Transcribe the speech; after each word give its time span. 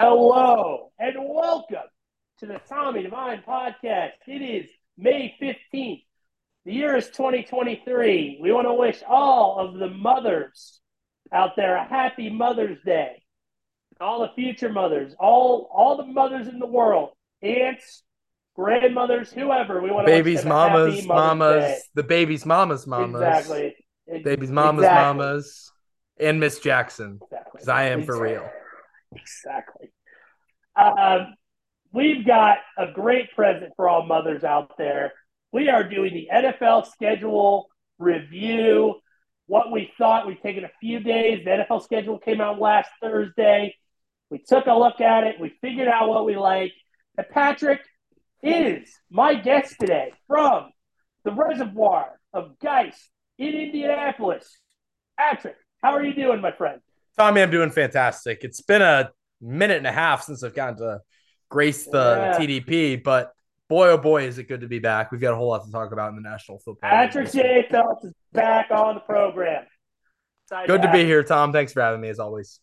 Hello 0.00 0.92
and 1.00 1.16
welcome 1.18 1.78
to 2.38 2.46
the 2.46 2.60
Tommy 2.68 3.02
Divine 3.02 3.42
podcast. 3.42 4.12
It 4.28 4.42
is 4.42 4.70
May 4.96 5.34
15th. 5.42 6.04
The 6.64 6.72
year 6.72 6.96
is 6.96 7.08
2023. 7.08 8.38
We 8.40 8.52
want 8.52 8.68
to 8.68 8.74
wish 8.74 9.02
all 9.08 9.58
of 9.58 9.74
the 9.74 9.88
mothers 9.88 10.78
out 11.32 11.56
there 11.56 11.74
a 11.74 11.84
happy 11.84 12.30
Mother's 12.30 12.78
Day. 12.86 13.20
All 14.00 14.20
the 14.20 14.30
future 14.36 14.68
mothers, 14.68 15.16
all 15.18 15.68
all 15.74 15.96
the 15.96 16.06
mothers 16.06 16.46
in 16.46 16.60
the 16.60 16.66
world, 16.66 17.10
aunts, 17.42 18.04
grandmothers, 18.54 19.32
whoever. 19.32 19.82
We 19.82 19.90
want 19.90 20.06
to 20.06 20.12
babies, 20.12 20.44
mamas, 20.44 21.04
mamas, 21.06 21.64
Day. 21.64 21.78
the 21.96 22.04
babies, 22.04 22.46
mamas, 22.46 22.86
mamas. 22.86 23.20
Exactly. 23.20 23.74
Babies, 24.22 24.52
mamas, 24.52 24.84
exactly. 24.84 25.18
mamas, 25.18 25.72
and 26.20 26.38
Miss 26.38 26.60
Jackson. 26.60 27.18
Because 27.18 27.62
exactly. 27.62 27.72
I 27.74 27.88
am 27.88 28.04
for 28.04 28.22
real. 28.22 28.48
Exactly. 29.14 29.90
Um, 30.76 31.34
we've 31.92 32.26
got 32.26 32.58
a 32.76 32.92
great 32.92 33.32
present 33.34 33.72
for 33.76 33.88
all 33.88 34.06
mothers 34.06 34.44
out 34.44 34.76
there. 34.78 35.12
We 35.52 35.68
are 35.68 35.82
doing 35.82 36.12
the 36.14 36.28
NFL 36.32 36.90
schedule 36.90 37.68
review. 37.98 38.96
What 39.46 39.72
we 39.72 39.90
thought, 39.96 40.26
we've 40.26 40.42
taken 40.42 40.64
a 40.64 40.70
few 40.80 41.00
days. 41.00 41.44
The 41.44 41.50
NFL 41.50 41.82
schedule 41.82 42.18
came 42.18 42.40
out 42.40 42.60
last 42.60 42.90
Thursday. 43.00 43.74
We 44.30 44.38
took 44.46 44.66
a 44.66 44.74
look 44.74 45.00
at 45.00 45.24
it. 45.24 45.40
We 45.40 45.54
figured 45.62 45.88
out 45.88 46.08
what 46.08 46.26
we 46.26 46.36
like. 46.36 46.72
And 47.16 47.26
Patrick 47.30 47.80
is 48.42 48.90
my 49.10 49.34
guest 49.34 49.76
today 49.80 50.12
from 50.26 50.70
the 51.24 51.32
reservoir 51.32 52.20
of 52.34 52.58
Geist 52.58 53.10
in 53.38 53.54
Indianapolis. 53.54 54.58
Patrick, 55.18 55.56
how 55.82 55.94
are 55.94 56.04
you 56.04 56.14
doing, 56.14 56.40
my 56.40 56.52
friend? 56.52 56.80
Tommy, 57.18 57.42
I'm 57.42 57.50
doing 57.50 57.70
fantastic. 57.70 58.44
It's 58.44 58.60
been 58.60 58.80
a 58.80 59.10
minute 59.40 59.78
and 59.78 59.86
a 59.86 59.92
half 59.92 60.22
since 60.22 60.44
I've 60.44 60.54
gotten 60.54 60.76
to 60.78 61.00
grace 61.48 61.84
the 61.84 62.36
yeah. 62.38 62.38
TDP, 62.38 63.02
but 63.02 63.32
boy, 63.68 63.88
oh 63.88 63.98
boy, 63.98 64.24
is 64.24 64.38
it 64.38 64.44
good 64.44 64.60
to 64.60 64.68
be 64.68 64.78
back. 64.78 65.10
We've 65.10 65.20
got 65.20 65.32
a 65.32 65.36
whole 65.36 65.48
lot 65.48 65.64
to 65.64 65.72
talk 65.72 65.92
about 65.92 66.10
in 66.10 66.14
the 66.14 66.22
National 66.22 66.58
Football 66.58 66.88
Patrick 66.88 67.32
J. 67.32 67.66
Felts 67.68 68.04
is 68.04 68.14
back 68.32 68.70
on 68.70 68.94
the 68.94 69.00
program. 69.00 69.64
Good 70.66 70.82
to 70.82 70.92
be 70.92 71.04
here, 71.04 71.24
Tom. 71.24 71.52
Thanks 71.52 71.72
for 71.72 71.82
having 71.82 72.00
me, 72.00 72.08
as 72.08 72.20
always. 72.20 72.60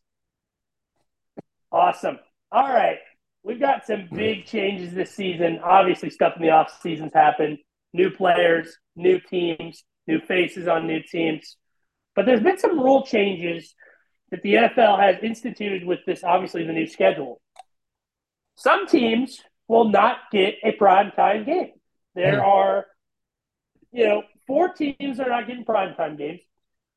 Awesome. 1.71 2.17
All 2.51 2.69
right. 2.69 2.97
We've 3.43 3.59
got 3.59 3.85
some 3.85 4.07
big 4.11 4.45
changes 4.45 4.93
this 4.93 5.11
season. 5.11 5.59
Obviously, 5.63 6.09
stuff 6.09 6.33
in 6.37 6.41
the 6.41 6.49
off 6.49 6.81
seasons 6.81 7.11
happened. 7.13 7.59
New 7.93 8.09
players, 8.09 8.75
new 8.95 9.19
teams, 9.19 9.83
new 10.07 10.19
faces 10.21 10.67
on 10.67 10.87
new 10.87 11.01
teams. 11.03 11.57
But 12.15 12.25
there's 12.25 12.41
been 12.41 12.57
some 12.57 12.79
rule 12.79 13.05
changes 13.05 13.75
that 14.31 14.41
the 14.41 14.55
NFL 14.55 14.99
has 14.99 15.23
instituted 15.23 15.85
with 15.85 15.99
this, 16.05 16.23
obviously, 16.23 16.65
the 16.65 16.73
new 16.73 16.87
schedule. 16.87 17.41
Some 18.55 18.87
teams 18.87 19.41
will 19.67 19.89
not 19.89 20.17
get 20.31 20.55
a 20.63 20.71
prime 20.73 21.11
time 21.11 21.45
game. 21.45 21.71
There 22.15 22.39
mm. 22.39 22.43
are, 22.43 22.85
you 23.91 24.07
know, 24.07 24.23
four 24.47 24.69
teams 24.69 25.17
that 25.17 25.27
are 25.27 25.29
not 25.29 25.47
getting 25.47 25.65
prime 25.65 25.95
time 25.95 26.17
games. 26.17 26.41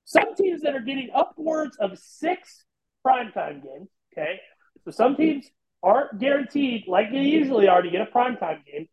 Some 0.04 0.34
teams 0.34 0.62
that 0.62 0.74
are 0.74 0.80
getting 0.80 1.10
upwards 1.14 1.76
of 1.78 1.98
six 1.98 2.64
prime 3.02 3.32
time 3.32 3.60
games. 3.60 3.88
Okay. 4.12 4.40
So 4.84 4.90
some 4.90 5.16
teams 5.16 5.46
aren't 5.82 6.18
guaranteed, 6.18 6.84
like 6.88 7.10
they 7.10 7.22
usually 7.22 7.68
are, 7.68 7.82
to 7.82 7.90
get 7.90 8.00
a 8.00 8.06
prime 8.06 8.36
time 8.36 8.62
game. 8.70 8.88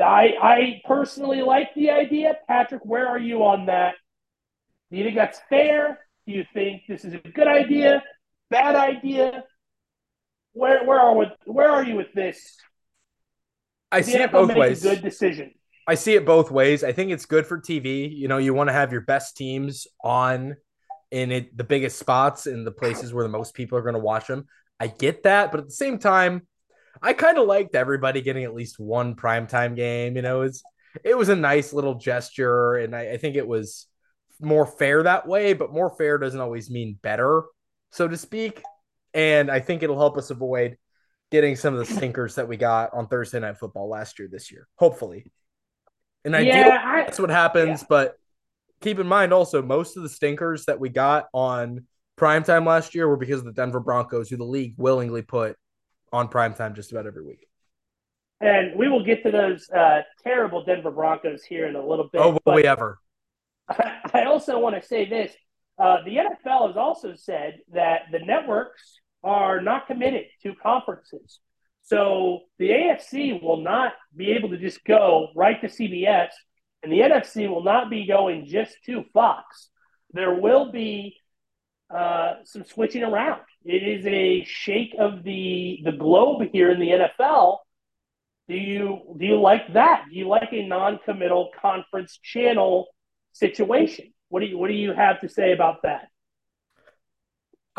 I, 0.00 0.34
I 0.40 0.82
personally 0.84 1.42
like 1.42 1.74
the 1.74 1.90
idea. 1.90 2.34
Patrick, 2.46 2.84
where 2.84 3.08
are 3.08 3.18
you 3.18 3.44
on 3.44 3.66
that? 3.66 3.94
Do 4.90 4.96
you 4.96 5.04
think 5.04 5.16
that's 5.16 5.40
fair? 5.48 5.98
Do 6.28 6.34
you 6.34 6.44
think 6.52 6.82
this 6.86 7.06
is 7.06 7.14
a 7.14 7.18
good 7.18 7.48
idea? 7.48 8.02
Bad 8.50 8.76
idea? 8.76 9.44
Where 10.52 10.84
where 10.84 11.00
are 11.00 11.16
with 11.16 11.30
where 11.46 11.70
are 11.70 11.82
you 11.82 11.96
with 11.96 12.12
this? 12.14 12.58
I 13.90 14.02
see 14.02 14.18
it 14.18 14.30
both 14.30 14.54
ways. 14.54 14.82
good 14.82 15.00
decision. 15.00 15.54
I 15.86 15.94
see 15.94 16.16
it 16.16 16.26
both 16.26 16.50
ways. 16.50 16.84
I 16.84 16.92
think 16.92 17.12
it's 17.12 17.24
good 17.24 17.46
for 17.46 17.58
TV. 17.58 18.14
You 18.14 18.28
know, 18.28 18.36
you 18.36 18.52
want 18.52 18.68
to 18.68 18.74
have 18.74 18.92
your 18.92 19.00
best 19.00 19.38
teams 19.38 19.86
on 20.04 20.56
in 21.10 21.32
it, 21.32 21.56
the 21.56 21.64
biggest 21.64 21.98
spots 21.98 22.46
in 22.46 22.62
the 22.62 22.72
places 22.72 23.14
where 23.14 23.24
the 23.24 23.30
most 23.30 23.54
people 23.54 23.78
are 23.78 23.82
going 23.82 23.94
to 23.94 23.98
watch 23.98 24.26
them. 24.26 24.44
I 24.78 24.88
get 24.88 25.22
that, 25.22 25.50
but 25.50 25.60
at 25.60 25.66
the 25.66 25.72
same 25.72 25.98
time, 25.98 26.46
I 27.00 27.14
kind 27.14 27.38
of 27.38 27.46
liked 27.46 27.74
everybody 27.74 28.20
getting 28.20 28.44
at 28.44 28.54
least 28.54 28.78
one 28.78 29.14
primetime 29.14 29.74
game. 29.74 30.14
You 30.14 30.20
know, 30.20 30.42
it's 30.42 30.62
it 31.04 31.16
was 31.16 31.30
a 31.30 31.36
nice 31.36 31.72
little 31.72 31.94
gesture, 31.94 32.74
and 32.74 32.94
I, 32.94 33.12
I 33.12 33.16
think 33.16 33.36
it 33.36 33.48
was 33.48 33.86
more 34.40 34.66
fair 34.66 35.02
that 35.02 35.26
way, 35.26 35.52
but 35.52 35.72
more 35.72 35.90
fair 35.90 36.18
doesn't 36.18 36.40
always 36.40 36.70
mean 36.70 36.98
better, 37.02 37.44
so 37.90 38.08
to 38.08 38.16
speak. 38.16 38.62
And 39.14 39.50
I 39.50 39.60
think 39.60 39.82
it'll 39.82 39.98
help 39.98 40.16
us 40.16 40.30
avoid 40.30 40.76
getting 41.30 41.56
some 41.56 41.74
of 41.74 41.80
the 41.80 41.94
stinkers 41.94 42.36
that 42.36 42.48
we 42.48 42.56
got 42.56 42.94
on 42.94 43.06
Thursday 43.08 43.40
night 43.40 43.58
football 43.58 43.88
last 43.88 44.18
year 44.18 44.28
this 44.30 44.50
year, 44.50 44.66
hopefully. 44.76 45.30
And 46.24 46.34
I 46.36 46.40
yeah, 46.40 46.64
do 46.64 46.70
that's 47.04 47.18
what 47.18 47.30
happens, 47.30 47.80
yeah. 47.82 47.86
but 47.88 48.18
keep 48.80 48.98
in 48.98 49.06
mind 49.06 49.32
also 49.32 49.62
most 49.62 49.96
of 49.96 50.02
the 50.02 50.08
stinkers 50.08 50.66
that 50.66 50.78
we 50.78 50.88
got 50.88 51.26
on 51.32 51.86
primetime 52.18 52.66
last 52.66 52.94
year 52.94 53.08
were 53.08 53.16
because 53.16 53.40
of 53.40 53.46
the 53.46 53.52
Denver 53.52 53.80
Broncos, 53.80 54.28
who 54.28 54.36
the 54.36 54.44
league 54.44 54.74
willingly 54.76 55.22
put 55.22 55.56
on 56.12 56.28
primetime 56.28 56.74
just 56.74 56.92
about 56.92 57.06
every 57.06 57.24
week. 57.24 57.46
And 58.40 58.78
we 58.78 58.88
will 58.88 59.04
get 59.04 59.22
to 59.24 59.30
those 59.30 59.68
uh, 59.70 60.02
terrible 60.22 60.64
Denver 60.64 60.90
Broncos 60.90 61.42
here 61.42 61.66
in 61.66 61.76
a 61.76 61.84
little 61.84 62.08
bit. 62.12 62.20
Oh, 62.20 62.38
will 62.44 62.54
we 62.54 62.64
ever? 62.64 62.98
I 64.14 64.24
also 64.24 64.58
want 64.58 64.80
to 64.80 64.86
say 64.86 65.08
this. 65.08 65.32
Uh, 65.78 65.98
the 66.04 66.16
NFL 66.16 66.68
has 66.68 66.76
also 66.76 67.14
said 67.14 67.58
that 67.72 68.02
the 68.10 68.18
networks 68.18 69.00
are 69.22 69.60
not 69.60 69.86
committed 69.86 70.24
to 70.42 70.54
conferences. 70.54 71.40
So 71.82 72.40
the 72.58 72.70
AFC 72.70 73.42
will 73.42 73.62
not 73.62 73.92
be 74.14 74.32
able 74.32 74.50
to 74.50 74.58
just 74.58 74.84
go 74.84 75.28
right 75.34 75.60
to 75.60 75.68
CBS, 75.68 76.28
and 76.82 76.92
the 76.92 77.00
NFC 77.00 77.48
will 77.48 77.62
not 77.62 77.90
be 77.90 78.06
going 78.06 78.46
just 78.46 78.76
to 78.86 79.04
Fox. 79.14 79.70
There 80.12 80.34
will 80.34 80.70
be 80.72 81.16
uh, 81.94 82.34
some 82.44 82.64
switching 82.64 83.02
around. 83.02 83.40
It 83.64 83.82
is 83.82 84.04
a 84.06 84.44
shake 84.44 84.94
of 84.98 85.22
the 85.24 85.80
the 85.84 85.92
globe 85.92 86.48
here 86.52 86.70
in 86.70 86.80
the 86.80 86.90
NFL. 86.90 87.58
Do 88.48 88.54
you 88.54 89.14
do 89.18 89.26
you 89.26 89.40
like 89.40 89.72
that? 89.74 90.04
Do 90.10 90.16
you 90.16 90.28
like 90.28 90.52
a 90.52 90.66
non-committal 90.66 91.50
conference 91.60 92.18
channel 92.22 92.88
situation. 93.38 94.12
What 94.28 94.40
do 94.40 94.46
you 94.46 94.58
what 94.58 94.68
do 94.68 94.74
you 94.74 94.92
have 94.92 95.20
to 95.20 95.28
say 95.28 95.52
about 95.52 95.82
that? 95.82 96.08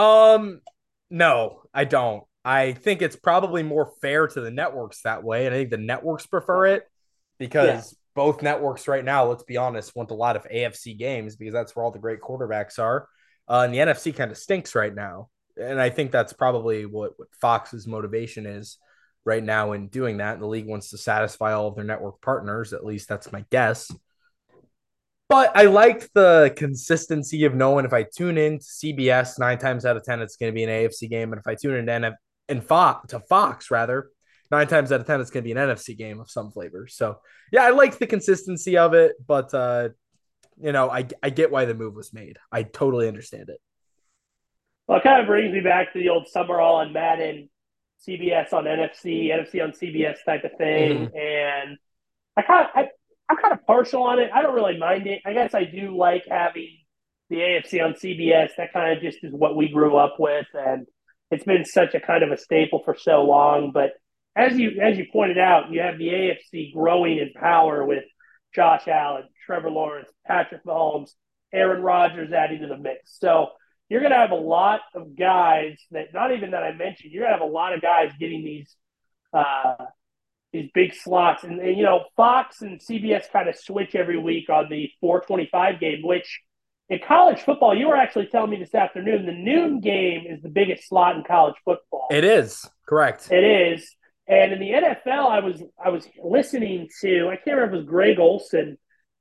Um 0.01 0.61
no, 1.09 1.61
I 1.73 1.85
don't. 1.85 2.23
I 2.45 2.73
think 2.73 3.01
it's 3.01 3.15
probably 3.15 3.63
more 3.63 3.91
fair 4.01 4.27
to 4.27 4.41
the 4.41 4.51
networks 4.51 5.01
that 5.01 5.23
way. 5.23 5.45
And 5.45 5.53
I 5.53 5.59
think 5.59 5.71
the 5.71 5.77
networks 5.77 6.25
prefer 6.25 6.67
it 6.67 6.83
because 7.37 7.67
yeah. 7.67 7.97
both 8.15 8.41
networks 8.41 8.87
right 8.87 9.03
now, 9.03 9.25
let's 9.25 9.43
be 9.43 9.57
honest, 9.57 9.95
want 9.95 10.11
a 10.11 10.15
lot 10.15 10.35
of 10.35 10.47
AFC 10.49 10.97
games 10.97 11.35
because 11.35 11.53
that's 11.53 11.75
where 11.75 11.83
all 11.83 11.91
the 11.91 11.99
great 11.99 12.21
quarterbacks 12.21 12.79
are. 12.79 13.07
Uh, 13.47 13.63
and 13.65 13.73
the 13.73 13.79
NFC 13.79 14.15
kind 14.15 14.31
of 14.31 14.37
stinks 14.37 14.75
right 14.75 14.93
now. 14.93 15.29
And 15.57 15.81
I 15.81 15.89
think 15.89 16.11
that's 16.11 16.33
probably 16.33 16.85
what, 16.85 17.13
what 17.17 17.27
Fox's 17.41 17.87
motivation 17.87 18.45
is 18.45 18.77
right 19.25 19.43
now 19.43 19.73
in 19.73 19.87
doing 19.87 20.17
that. 20.17 20.35
And 20.35 20.41
the 20.41 20.47
league 20.47 20.67
wants 20.67 20.91
to 20.91 20.97
satisfy 20.97 21.53
all 21.53 21.67
of 21.67 21.75
their 21.75 21.83
network 21.83 22.21
partners. 22.21 22.71
At 22.71 22.85
least 22.85 23.09
that's 23.09 23.31
my 23.31 23.43
guess. 23.49 23.91
But 25.29 25.55
I 25.55 25.65
liked 25.65 26.09
the 26.15 26.51
consistency 26.57 27.45
of 27.45 27.53
knowing 27.53 27.85
if 27.85 27.93
I 27.93 28.03
tune 28.03 28.37
in 28.39 28.57
to 28.57 28.65
CBS 28.65 29.37
nine 29.37 29.59
times 29.59 29.85
out 29.85 29.95
of 29.95 30.03
ten, 30.03 30.21
it's 30.21 30.35
going 30.35 30.51
to 30.51 30.55
be 30.55 30.63
an 30.63 30.69
AFC 30.69 31.07
game, 31.07 31.31
and 31.31 31.39
if 31.39 31.45
I 31.45 31.53
tune 31.53 31.75
in 31.75 31.85
to, 32.01 32.15
and 32.49 32.63
Fox 32.63 33.11
to 33.11 33.19
Fox 33.19 33.69
rather, 33.69 34.09
nine 34.49 34.67
times 34.67 34.91
out 34.91 35.01
of 35.01 35.05
ten, 35.05 35.21
it's 35.21 35.29
going 35.29 35.43
to 35.43 35.47
be 35.47 35.51
an 35.51 35.69
NFC 35.69 35.95
game 35.95 36.19
of 36.19 36.31
some 36.31 36.49
flavor. 36.51 36.87
So 36.87 37.19
yeah, 37.51 37.63
I 37.63 37.69
like 37.69 37.99
the 37.99 38.07
consistency 38.07 38.75
of 38.77 38.95
it, 38.95 39.13
but 39.25 39.53
uh, 39.53 39.89
you 40.59 40.71
know, 40.71 40.89
I 40.89 41.07
I 41.21 41.29
get 41.29 41.51
why 41.51 41.65
the 41.65 41.75
move 41.75 41.95
was 41.95 42.11
made. 42.11 42.37
I 42.51 42.63
totally 42.63 43.07
understand 43.07 43.49
it. 43.49 43.61
Well, 44.87 44.97
it 44.97 45.03
kind 45.03 45.21
of 45.21 45.27
brings 45.27 45.53
me 45.53 45.61
back 45.61 45.93
to 45.93 45.99
the 45.99 46.09
old 46.09 46.27
Summerall 46.27 46.77
on 46.77 46.91
Madden, 46.91 47.51
CBS 48.07 48.51
on 48.51 48.63
NFC, 48.63 49.29
NFC 49.29 49.63
on 49.63 49.73
CBS 49.73 50.17
type 50.25 50.43
of 50.43 50.57
thing, 50.57 51.07
mm-hmm. 51.07 51.15
and 51.15 51.77
I 52.35 52.41
kind 52.41 52.65
of 52.65 52.71
I, 52.73 52.89
I'm 53.29 53.37
kind 53.37 53.53
of 53.53 53.65
partial 53.65 54.03
on 54.03 54.19
it. 54.19 54.31
I 54.33 54.41
don't 54.41 54.55
really 54.55 54.77
mind 54.77 55.05
it. 55.07 55.21
I 55.25 55.33
guess 55.33 55.53
I 55.53 55.63
do 55.63 55.95
like 55.95 56.23
having 56.29 56.79
the 57.29 57.37
AFC 57.37 57.83
on 57.83 57.93
CBS. 57.93 58.49
That 58.57 58.73
kind 58.73 58.97
of 58.97 59.03
just 59.03 59.23
is 59.23 59.31
what 59.31 59.55
we 59.55 59.69
grew 59.69 59.97
up 59.97 60.15
with, 60.19 60.47
and 60.53 60.87
it's 61.29 61.43
been 61.43 61.63
such 61.63 61.93
a 61.93 61.99
kind 61.99 62.23
of 62.23 62.31
a 62.31 62.37
staple 62.37 62.81
for 62.83 62.95
so 62.97 63.23
long. 63.23 63.71
But 63.71 63.91
as 64.35 64.57
you 64.57 64.81
as 64.81 64.97
you 64.97 65.05
pointed 65.11 65.37
out, 65.37 65.71
you 65.71 65.81
have 65.81 65.97
the 65.97 66.07
AFC 66.07 66.73
growing 66.73 67.19
in 67.19 67.31
power 67.39 67.85
with 67.85 68.03
Josh 68.55 68.87
Allen, 68.87 69.25
Trevor 69.45 69.69
Lawrence, 69.69 70.09
Patrick 70.25 70.65
Mahomes, 70.65 71.11
Aaron 71.53 71.83
Rodgers 71.83 72.31
adding 72.33 72.61
to 72.61 72.67
the 72.67 72.77
mix. 72.77 73.17
So 73.19 73.49
you're 73.89 74.01
going 74.01 74.11
to 74.11 74.17
have 74.17 74.31
a 74.31 74.35
lot 74.35 74.81
of 74.95 75.17
guys 75.17 75.77
that 75.91 76.13
not 76.13 76.33
even 76.33 76.51
that 76.51 76.63
I 76.63 76.73
mentioned. 76.73 77.11
You're 77.11 77.23
going 77.23 77.33
to 77.33 77.39
have 77.39 77.47
a 77.47 77.51
lot 77.51 77.73
of 77.73 77.81
guys 77.81 78.11
getting 78.19 78.43
these 78.43 78.75
uh, 79.33 79.75
these 80.51 80.69
big 80.73 80.93
slots. 80.93 81.43
And, 81.43 81.59
and, 81.59 81.77
you 81.77 81.83
know, 81.83 82.05
Fox 82.15 82.61
and 82.61 82.79
CBS 82.79 83.31
kind 83.31 83.49
of 83.49 83.55
switch 83.55 83.95
every 83.95 84.17
week 84.17 84.49
on 84.49 84.67
the 84.69 84.89
425 85.01 85.79
game, 85.79 86.01
which 86.03 86.41
in 86.89 86.99
college 87.07 87.41
football, 87.41 87.75
you 87.77 87.87
were 87.87 87.95
actually 87.95 88.27
telling 88.27 88.49
me 88.49 88.57
this 88.57 88.73
afternoon, 88.73 89.25
the 89.25 89.31
noon 89.31 89.79
game 89.79 90.25
is 90.27 90.41
the 90.41 90.49
biggest 90.49 90.87
slot 90.87 91.15
in 91.15 91.23
college 91.23 91.55
football. 91.63 92.07
It 92.09 92.23
is. 92.23 92.67
Correct. 92.87 93.31
It 93.31 93.43
is. 93.43 93.95
And 94.27 94.53
in 94.53 94.59
the 94.59 94.71
NFL, 94.71 95.29
I 95.29 95.39
was 95.39 95.61
I 95.83 95.89
was 95.89 96.07
listening 96.23 96.87
to 97.01 97.29
I 97.29 97.35
can't 97.35 97.57
remember 97.57 97.65
if 97.65 97.73
it 97.73 97.77
was 97.77 97.85
Greg 97.85 98.19
Olsen 98.19 98.77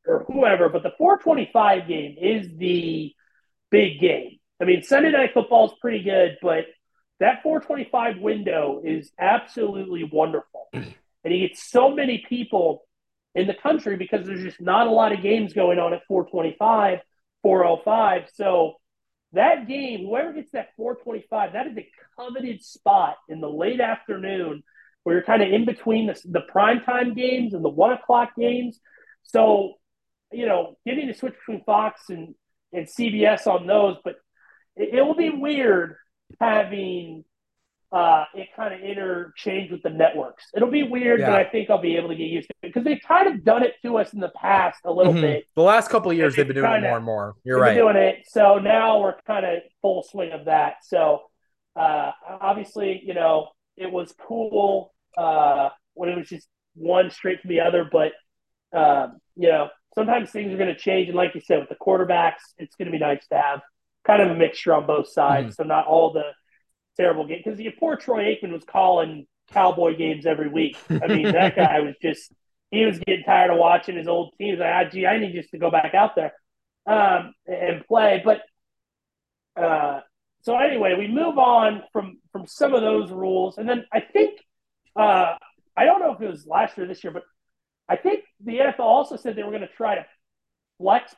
or 0.06 0.24
whoever, 0.26 0.68
but 0.68 0.82
the 0.82 0.92
425 0.98 1.88
game 1.88 2.16
is 2.20 2.48
the 2.56 3.12
big 3.70 4.00
game. 4.00 4.38
I 4.60 4.64
mean, 4.64 4.82
Sunday 4.82 5.10
night 5.10 5.30
football 5.32 5.66
is 5.66 5.72
pretty 5.80 6.02
good, 6.02 6.36
but 6.42 6.64
that 7.20 7.42
425 7.42 8.18
window 8.18 8.82
is 8.84 9.10
absolutely 9.18 10.04
wonderful. 10.04 10.68
and 11.24 11.34
you 11.34 11.48
get 11.48 11.56
so 11.58 11.94
many 11.94 12.24
people 12.28 12.84
in 13.34 13.46
the 13.46 13.54
country 13.54 13.96
because 13.96 14.26
there's 14.26 14.42
just 14.42 14.60
not 14.60 14.86
a 14.86 14.90
lot 14.90 15.12
of 15.12 15.22
games 15.22 15.52
going 15.52 15.78
on 15.78 15.92
at 15.92 16.02
425, 16.08 17.00
405. 17.42 18.28
So 18.34 18.74
that 19.32 19.68
game, 19.68 20.06
whoever 20.06 20.32
gets 20.32 20.52
that 20.52 20.70
425, 20.76 21.52
that 21.52 21.66
is 21.66 21.76
a 21.76 21.88
coveted 22.16 22.62
spot 22.62 23.16
in 23.28 23.40
the 23.40 23.48
late 23.48 23.80
afternoon 23.80 24.62
where 25.02 25.16
you're 25.16 25.24
kind 25.24 25.42
of 25.42 25.52
in 25.52 25.64
between 25.64 26.06
the, 26.06 26.20
the 26.24 26.42
primetime 26.52 27.14
games 27.14 27.54
and 27.54 27.64
the 27.64 27.68
one 27.68 27.92
o'clock 27.92 28.30
games. 28.36 28.80
So, 29.22 29.74
you 30.32 30.46
know, 30.46 30.76
getting 30.86 31.06
to 31.08 31.14
switch 31.14 31.34
between 31.34 31.64
Fox 31.64 32.02
and, 32.08 32.34
and 32.72 32.86
CBS 32.86 33.46
on 33.46 33.66
those, 33.66 33.96
but 34.02 34.16
it, 34.76 34.94
it 34.94 35.02
will 35.02 35.14
be 35.14 35.30
weird 35.30 35.96
having 36.40 37.24
uh, 37.90 38.24
it 38.34 38.48
kind 38.54 38.74
of 38.74 38.80
interchange 38.80 39.70
with 39.70 39.82
the 39.82 39.90
networks. 39.90 40.44
It'll 40.54 40.70
be 40.70 40.82
weird, 40.82 41.20
yeah. 41.20 41.30
but 41.30 41.36
I 41.36 41.44
think 41.44 41.70
I'll 41.70 41.80
be 41.80 41.96
able 41.96 42.08
to 42.08 42.14
get 42.14 42.24
used 42.24 42.48
to 42.48 42.54
it 42.62 42.68
because 42.68 42.84
they've 42.84 43.00
kind 43.06 43.28
of 43.28 43.44
done 43.44 43.62
it 43.62 43.74
to 43.82 43.96
us 43.96 44.12
in 44.12 44.20
the 44.20 44.30
past 44.30 44.80
a 44.84 44.92
little 44.92 45.12
mm-hmm. 45.12 45.22
bit. 45.22 45.44
The 45.56 45.62
last 45.62 45.88
couple 45.88 46.10
of 46.10 46.16
years, 46.16 46.36
they've 46.36 46.46
been 46.46 46.56
doing 46.56 46.70
kinda, 46.70 46.86
it 46.86 46.90
more 46.90 46.96
and 46.98 47.06
more. 47.06 47.34
You're 47.44 47.60
right. 47.60 47.74
doing 47.74 47.96
it. 47.96 48.26
So 48.28 48.58
now 48.58 49.00
we're 49.00 49.14
kind 49.26 49.46
of 49.46 49.62
full 49.80 50.02
swing 50.02 50.32
of 50.32 50.44
that. 50.44 50.84
So 50.84 51.22
uh, 51.76 52.10
obviously, 52.28 53.02
you 53.04 53.14
know, 53.14 53.48
it 53.76 53.90
was 53.90 54.12
cool 54.26 54.92
uh, 55.16 55.70
when 55.94 56.10
it 56.10 56.16
was 56.16 56.28
just 56.28 56.46
one 56.74 57.10
straight 57.10 57.40
from 57.40 57.48
the 57.48 57.60
other, 57.60 57.88
but 57.90 58.12
um, 58.76 59.18
you 59.34 59.48
know, 59.48 59.68
sometimes 59.94 60.30
things 60.30 60.52
are 60.52 60.58
going 60.58 60.68
to 60.68 60.78
change. 60.78 61.08
And 61.08 61.16
like 61.16 61.34
you 61.34 61.40
said, 61.40 61.60
with 61.60 61.70
the 61.70 61.76
quarterbacks, 61.76 62.42
it's 62.58 62.76
going 62.76 62.86
to 62.86 62.92
be 62.92 62.98
nice 62.98 63.26
to 63.28 63.38
have 63.38 63.60
kind 64.06 64.20
of 64.20 64.30
a 64.30 64.34
mixture 64.34 64.74
on 64.74 64.86
both 64.86 65.10
sides. 65.10 65.54
Mm. 65.54 65.56
So 65.56 65.62
not 65.64 65.86
all 65.86 66.12
the 66.12 66.32
terrible 66.98 67.26
game 67.26 67.40
Because 67.44 67.60
your 67.60 67.72
poor 67.78 67.96
Troy 67.96 68.24
Aikman 68.24 68.52
was 68.52 68.64
calling 68.64 69.26
Cowboy 69.50 69.96
games 69.96 70.26
every 70.26 70.48
week. 70.48 70.76
I 70.90 71.06
mean, 71.06 71.32
that 71.32 71.56
guy 71.56 71.80
was 71.80 71.94
just 72.02 72.32
he 72.70 72.84
was 72.84 72.98
getting 72.98 73.24
tired 73.24 73.50
of 73.50 73.58
watching 73.58 73.96
his 73.96 74.08
old 74.08 74.34
teams. 74.38 74.58
Like, 74.58 74.70
ah, 74.72 74.90
gee, 74.90 75.06
I 75.06 75.18
need 75.18 75.32
just 75.32 75.50
to 75.52 75.58
go 75.58 75.70
back 75.70 75.94
out 75.94 76.14
there 76.14 76.32
um, 76.86 77.32
and 77.46 77.86
play. 77.86 78.22
But 78.24 78.42
uh, 79.60 80.00
so 80.42 80.56
anyway, 80.58 80.94
we 80.98 81.08
move 81.08 81.38
on 81.38 81.82
from 81.92 82.18
from 82.30 82.46
some 82.46 82.74
of 82.74 82.82
those 82.82 83.10
rules, 83.10 83.58
and 83.58 83.68
then 83.68 83.86
I 83.92 84.00
think 84.00 84.38
uh, 84.96 85.34
I 85.76 85.84
don't 85.84 86.00
know 86.00 86.12
if 86.12 86.20
it 86.20 86.28
was 86.28 86.46
last 86.46 86.76
year 86.76 86.86
this 86.86 87.02
year, 87.02 87.12
but 87.12 87.22
I 87.88 87.96
think 87.96 88.24
the 88.44 88.58
NFL 88.58 88.80
also 88.80 89.16
said 89.16 89.34
they 89.34 89.42
were 89.42 89.50
going 89.50 89.62
to 89.62 89.68
try 89.68 89.94
to 89.94 90.06
flex 90.78 91.14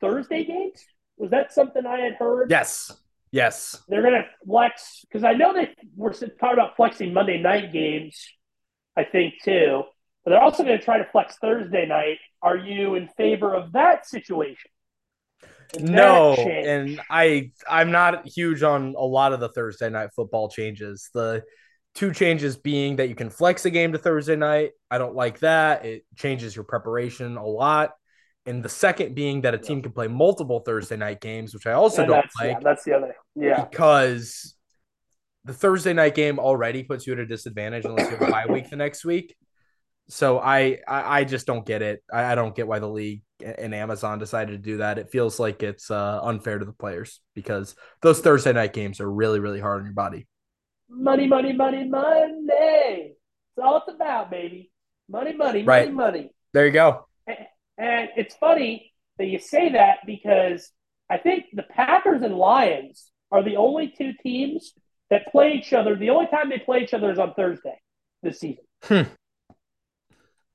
Thursday 0.00 0.44
games. 0.44 0.82
Was 1.16 1.30
that 1.30 1.52
something 1.52 1.84
I 1.86 2.00
had 2.00 2.14
heard? 2.14 2.50
Yes. 2.50 2.92
Yes. 3.34 3.82
They're 3.88 4.00
going 4.00 4.14
to 4.14 4.26
flex 4.46 5.04
because 5.10 5.24
I 5.24 5.32
know 5.32 5.52
they 5.52 5.74
were 5.96 6.12
talking 6.12 6.52
about 6.52 6.76
flexing 6.76 7.12
Monday 7.12 7.42
night 7.42 7.72
games, 7.72 8.28
I 8.96 9.02
think, 9.02 9.42
too. 9.42 9.82
But 10.22 10.30
they're 10.30 10.40
also 10.40 10.62
going 10.62 10.78
to 10.78 10.84
try 10.84 10.98
to 10.98 11.04
flex 11.10 11.34
Thursday 11.40 11.84
night. 11.84 12.18
Are 12.42 12.56
you 12.56 12.94
in 12.94 13.08
favor 13.16 13.52
of 13.52 13.72
that 13.72 14.06
situation? 14.06 14.70
no, 15.80 16.34
and 16.34 17.00
I 17.10 17.50
I'm 17.68 17.90
not 17.90 18.24
huge 18.24 18.62
on 18.62 18.94
a 18.96 19.04
lot 19.04 19.32
of 19.32 19.40
the 19.40 19.48
Thursday 19.48 19.90
night 19.90 20.10
football 20.14 20.48
changes. 20.48 21.10
The 21.12 21.42
two 21.96 22.12
changes 22.12 22.56
being 22.56 22.96
that 22.96 23.08
you 23.08 23.16
can 23.16 23.30
flex 23.30 23.64
a 23.64 23.70
game 23.70 23.90
to 23.94 23.98
Thursday 23.98 24.36
night. 24.36 24.72
I 24.92 24.98
don't 24.98 25.16
like 25.16 25.40
that. 25.40 25.84
It 25.84 26.04
changes 26.14 26.54
your 26.54 26.64
preparation 26.64 27.36
a 27.36 27.44
lot 27.44 27.94
and 28.46 28.62
the 28.62 28.68
second 28.68 29.14
being 29.14 29.40
that 29.42 29.54
a 29.54 29.58
team 29.58 29.82
can 29.82 29.92
play 29.92 30.06
multiple 30.06 30.60
Thursday 30.60 30.96
night 30.96 31.20
games, 31.20 31.54
which 31.54 31.66
I 31.66 31.72
also 31.72 32.02
and 32.02 32.10
don't 32.10 32.26
like. 32.40 32.52
Yeah, 32.52 32.58
that's 32.62 32.84
the 32.84 32.94
other. 32.94 33.14
Yeah, 33.34 33.64
because 33.64 34.54
the 35.44 35.52
Thursday 35.52 35.92
night 35.92 36.14
game 36.14 36.38
already 36.38 36.82
puts 36.82 37.06
you 37.06 37.12
at 37.14 37.18
a 37.18 37.26
disadvantage 37.26 37.84
unless 37.84 38.10
you 38.10 38.16
have 38.16 38.28
a 38.28 38.30
bye 38.30 38.46
week 38.48 38.70
the 38.70 38.76
next 38.76 39.04
week. 39.04 39.36
So 40.08 40.38
I, 40.38 40.78
I, 40.86 41.20
I 41.20 41.24
just 41.24 41.46
don't 41.46 41.64
get 41.64 41.80
it. 41.80 42.02
I, 42.12 42.32
I, 42.32 42.34
don't 42.34 42.54
get 42.54 42.66
why 42.66 42.78
the 42.78 42.88
league 42.88 43.22
and 43.42 43.74
Amazon 43.74 44.18
decided 44.18 44.52
to 44.52 44.58
do 44.58 44.78
that. 44.78 44.98
It 44.98 45.10
feels 45.10 45.40
like 45.40 45.62
it's 45.62 45.90
uh, 45.90 46.20
unfair 46.22 46.58
to 46.58 46.64
the 46.64 46.72
players 46.72 47.20
because 47.34 47.74
those 48.02 48.20
Thursday 48.20 48.52
night 48.52 48.74
games 48.74 49.00
are 49.00 49.10
really 49.10 49.40
really 49.40 49.60
hard 49.60 49.80
on 49.80 49.86
your 49.86 49.94
body. 49.94 50.26
Money, 50.90 51.26
money, 51.26 51.54
money, 51.54 51.88
money. 51.88 53.16
It's 53.56 53.62
all 53.62 53.78
it's 53.78 53.94
about, 53.94 54.30
baby. 54.30 54.70
Money, 55.08 55.34
money, 55.34 55.62
right. 55.62 55.92
money, 55.92 56.18
money. 56.18 56.30
There 56.52 56.66
you 56.66 56.72
go. 56.72 57.06
And 57.78 58.08
it's 58.16 58.34
funny 58.36 58.92
that 59.18 59.26
you 59.26 59.38
say 59.38 59.72
that 59.72 59.98
because 60.06 60.70
I 61.10 61.18
think 61.18 61.46
the 61.52 61.62
Packers 61.62 62.22
and 62.22 62.34
Lions 62.34 63.10
are 63.30 63.42
the 63.42 63.56
only 63.56 63.92
two 63.96 64.12
teams 64.22 64.72
that 65.10 65.30
play 65.30 65.52
each 65.52 65.72
other. 65.72 65.96
The 65.96 66.10
only 66.10 66.26
time 66.26 66.48
they 66.48 66.58
play 66.58 66.82
each 66.82 66.94
other 66.94 67.10
is 67.10 67.18
on 67.18 67.34
Thursday 67.34 67.80
this 68.22 68.40
season. 68.40 68.64
Hmm. 68.82 69.02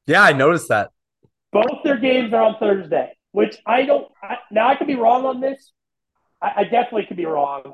Yeah, 0.07 0.23
I 0.23 0.33
noticed 0.33 0.69
that. 0.69 0.91
Both 1.51 1.83
their 1.83 1.97
games 1.97 2.33
are 2.33 2.41
on 2.41 2.57
Thursday, 2.57 3.15
which 3.31 3.57
I 3.65 3.85
don't. 3.85 4.07
I, 4.23 4.37
now 4.51 4.69
I 4.69 4.75
could 4.75 4.87
be 4.87 4.95
wrong 4.95 5.25
on 5.25 5.39
this. 5.39 5.71
I, 6.41 6.51
I, 6.57 6.63
definitely 6.63 7.05
could 7.05 7.17
be 7.17 7.25
wrong, 7.25 7.73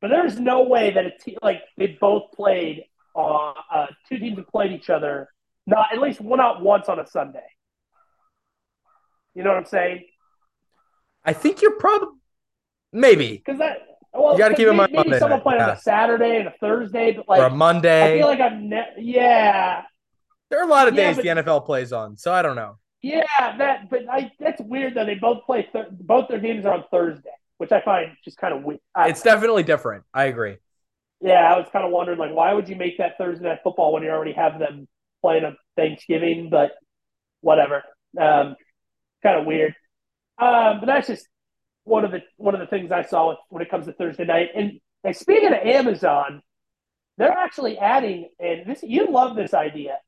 but 0.00 0.08
there's 0.08 0.38
no 0.38 0.62
way 0.64 0.92
that 0.92 1.06
a 1.06 1.10
team 1.10 1.36
like 1.42 1.62
they 1.76 1.98
both 2.00 2.32
played. 2.32 2.84
Uh, 3.14 3.52
uh, 3.72 3.86
two 4.08 4.18
teams 4.18 4.36
have 4.36 4.48
played 4.48 4.72
each 4.72 4.90
other. 4.90 5.28
Not 5.66 5.92
at 5.92 6.00
least 6.00 6.20
one 6.20 6.40
out 6.40 6.62
once 6.62 6.88
on 6.88 6.98
a 6.98 7.06
Sunday. 7.06 7.46
You 9.36 9.42
know 9.42 9.50
what 9.50 9.58
I'm 9.58 9.66
saying? 9.66 10.04
I 11.22 11.34
think 11.34 11.60
you're 11.60 11.78
probably 11.78 12.08
maybe 12.90 13.42
because 13.44 13.58
that. 13.58 13.80
Well, 14.14 14.32
you 14.32 14.38
got 14.38 14.48
to 14.48 14.54
keep 14.54 14.66
in 14.66 14.76
mind. 14.76 14.92
Maybe 14.92 15.10
Monday 15.10 15.18
someone 15.18 15.42
playing 15.42 15.60
yeah. 15.60 15.70
on 15.70 15.76
a 15.76 15.80
Saturday 15.80 16.38
and 16.38 16.48
a 16.48 16.54
Thursday, 16.58 17.12
but 17.12 17.28
like 17.28 17.40
or 17.40 17.44
a 17.44 17.50
Monday. 17.50 18.14
I 18.14 18.18
feel 18.18 18.28
like 18.28 18.40
I'm. 18.40 18.70
Ne- 18.70 18.94
yeah. 18.96 19.82
There 20.48 20.58
are 20.58 20.64
a 20.64 20.70
lot 20.70 20.88
of 20.88 20.94
yeah, 20.94 21.08
days 21.08 21.16
but, 21.16 21.22
the 21.22 21.42
NFL 21.42 21.66
plays 21.66 21.92
on, 21.92 22.16
so 22.16 22.32
I 22.32 22.40
don't 22.40 22.56
know. 22.56 22.78
Yeah, 23.02 23.24
that. 23.58 23.90
But 23.90 24.08
I, 24.10 24.32
that's 24.40 24.62
weird 24.62 24.94
that 24.94 25.04
they 25.04 25.16
both 25.16 25.44
play. 25.44 25.68
Th- 25.70 25.84
both 25.90 26.28
their 26.28 26.40
games 26.40 26.64
are 26.64 26.72
on 26.72 26.84
Thursday, 26.90 27.28
which 27.58 27.72
I 27.72 27.82
find 27.82 28.12
just 28.24 28.38
kind 28.38 28.54
of 28.54 28.62
weird. 28.62 28.80
It's 28.96 29.20
definitely 29.20 29.64
different. 29.64 30.04
I 30.14 30.24
agree. 30.24 30.56
Yeah, 31.20 31.52
I 31.52 31.58
was 31.58 31.66
kind 31.70 31.84
of 31.84 31.90
wondering, 31.90 32.18
like, 32.18 32.32
why 32.32 32.54
would 32.54 32.70
you 32.70 32.76
make 32.76 32.96
that 32.98 33.18
Thursday 33.18 33.44
night 33.44 33.58
football 33.62 33.92
when 33.92 34.02
you 34.02 34.08
already 34.08 34.32
have 34.32 34.58
them 34.58 34.88
playing 35.20 35.44
on 35.44 35.58
Thanksgiving? 35.76 36.48
But 36.48 36.72
whatever. 37.42 37.82
Um, 38.18 38.56
kind 39.26 39.40
of 39.40 39.46
weird. 39.46 39.74
Um, 40.38 40.80
but 40.80 40.86
that's 40.86 41.08
just 41.08 41.26
one 41.84 42.04
of 42.04 42.10
the 42.10 42.20
one 42.36 42.54
of 42.54 42.60
the 42.60 42.66
things 42.66 42.90
I 42.92 43.02
saw 43.02 43.34
when 43.48 43.62
it 43.62 43.70
comes 43.70 43.86
to 43.86 43.92
Thursday 43.92 44.24
night. 44.24 44.48
And, 44.54 44.80
and 45.04 45.16
speaking 45.16 45.48
of 45.48 45.54
Amazon, 45.64 46.42
they're 47.16 47.30
actually 47.30 47.78
adding, 47.78 48.28
and 48.38 48.66
this 48.66 48.82
you 48.82 49.10
love 49.10 49.36
this 49.36 49.54
idea. 49.54 49.98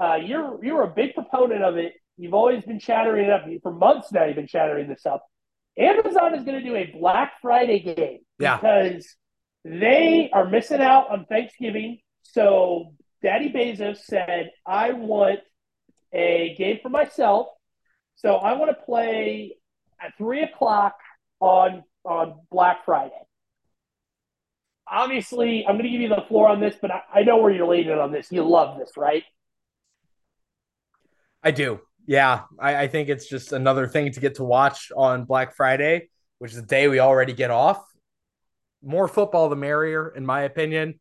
Uh, 0.00 0.16
you're 0.16 0.64
you're 0.64 0.82
a 0.82 0.94
big 0.94 1.14
proponent 1.14 1.62
of 1.62 1.76
it. 1.76 1.94
You've 2.16 2.34
always 2.34 2.64
been 2.64 2.78
chattering 2.78 3.26
it 3.26 3.30
up 3.30 3.44
for 3.62 3.72
months 3.72 4.12
now. 4.12 4.24
You've 4.24 4.36
been 4.36 4.46
chattering 4.46 4.88
this 4.88 5.04
up. 5.04 5.26
Amazon 5.78 6.34
is 6.34 6.44
going 6.44 6.58
to 6.58 6.64
do 6.64 6.74
a 6.74 6.96
Black 6.98 7.32
Friday 7.42 7.80
game 7.80 8.20
yeah. 8.38 8.56
because 8.56 9.14
they 9.64 10.30
are 10.32 10.48
missing 10.48 10.80
out 10.80 11.10
on 11.10 11.26
Thanksgiving. 11.26 11.98
So 12.22 12.94
Daddy 13.22 13.50
Bezos 13.52 13.98
said, 13.98 14.50
"I 14.64 14.92
want 14.92 15.40
a 16.12 16.54
game 16.56 16.78
for 16.82 16.88
myself 16.88 17.48
so 18.16 18.36
I 18.36 18.54
want 18.54 18.70
to 18.70 18.84
play 18.84 19.56
at 20.00 20.16
three 20.18 20.42
o'clock 20.42 20.96
on 21.40 21.84
on 22.04 22.40
Black 22.50 22.84
Friday. 22.84 23.12
Obviously, 24.88 25.66
I'm 25.66 25.74
going 25.74 25.84
to 25.84 25.90
give 25.90 26.00
you 26.00 26.08
the 26.08 26.24
floor 26.28 26.48
on 26.48 26.60
this, 26.60 26.76
but 26.80 26.90
I, 26.92 27.02
I 27.12 27.22
know 27.22 27.38
where 27.38 27.50
you're 27.50 27.66
leaning 27.66 27.98
on 27.98 28.12
this. 28.12 28.30
You 28.30 28.48
love 28.48 28.78
this, 28.78 28.92
right? 28.96 29.24
I 31.42 31.50
do. 31.50 31.80
Yeah, 32.06 32.42
I, 32.58 32.76
I, 32.84 32.88
think 32.88 33.08
it's 33.08 33.28
just 33.28 33.50
another 33.50 33.88
thing 33.88 34.12
to 34.12 34.20
get 34.20 34.36
to 34.36 34.44
watch 34.44 34.92
on 34.96 35.24
Black 35.24 35.56
Friday, 35.56 36.08
which 36.38 36.52
is 36.52 36.60
the 36.60 36.66
day 36.66 36.86
we 36.86 37.00
already 37.00 37.32
get 37.32 37.50
off. 37.50 37.84
More 38.80 39.08
football, 39.08 39.48
the 39.48 39.56
merrier, 39.56 40.12
in 40.14 40.24
my 40.24 40.42
opinion. 40.42 41.00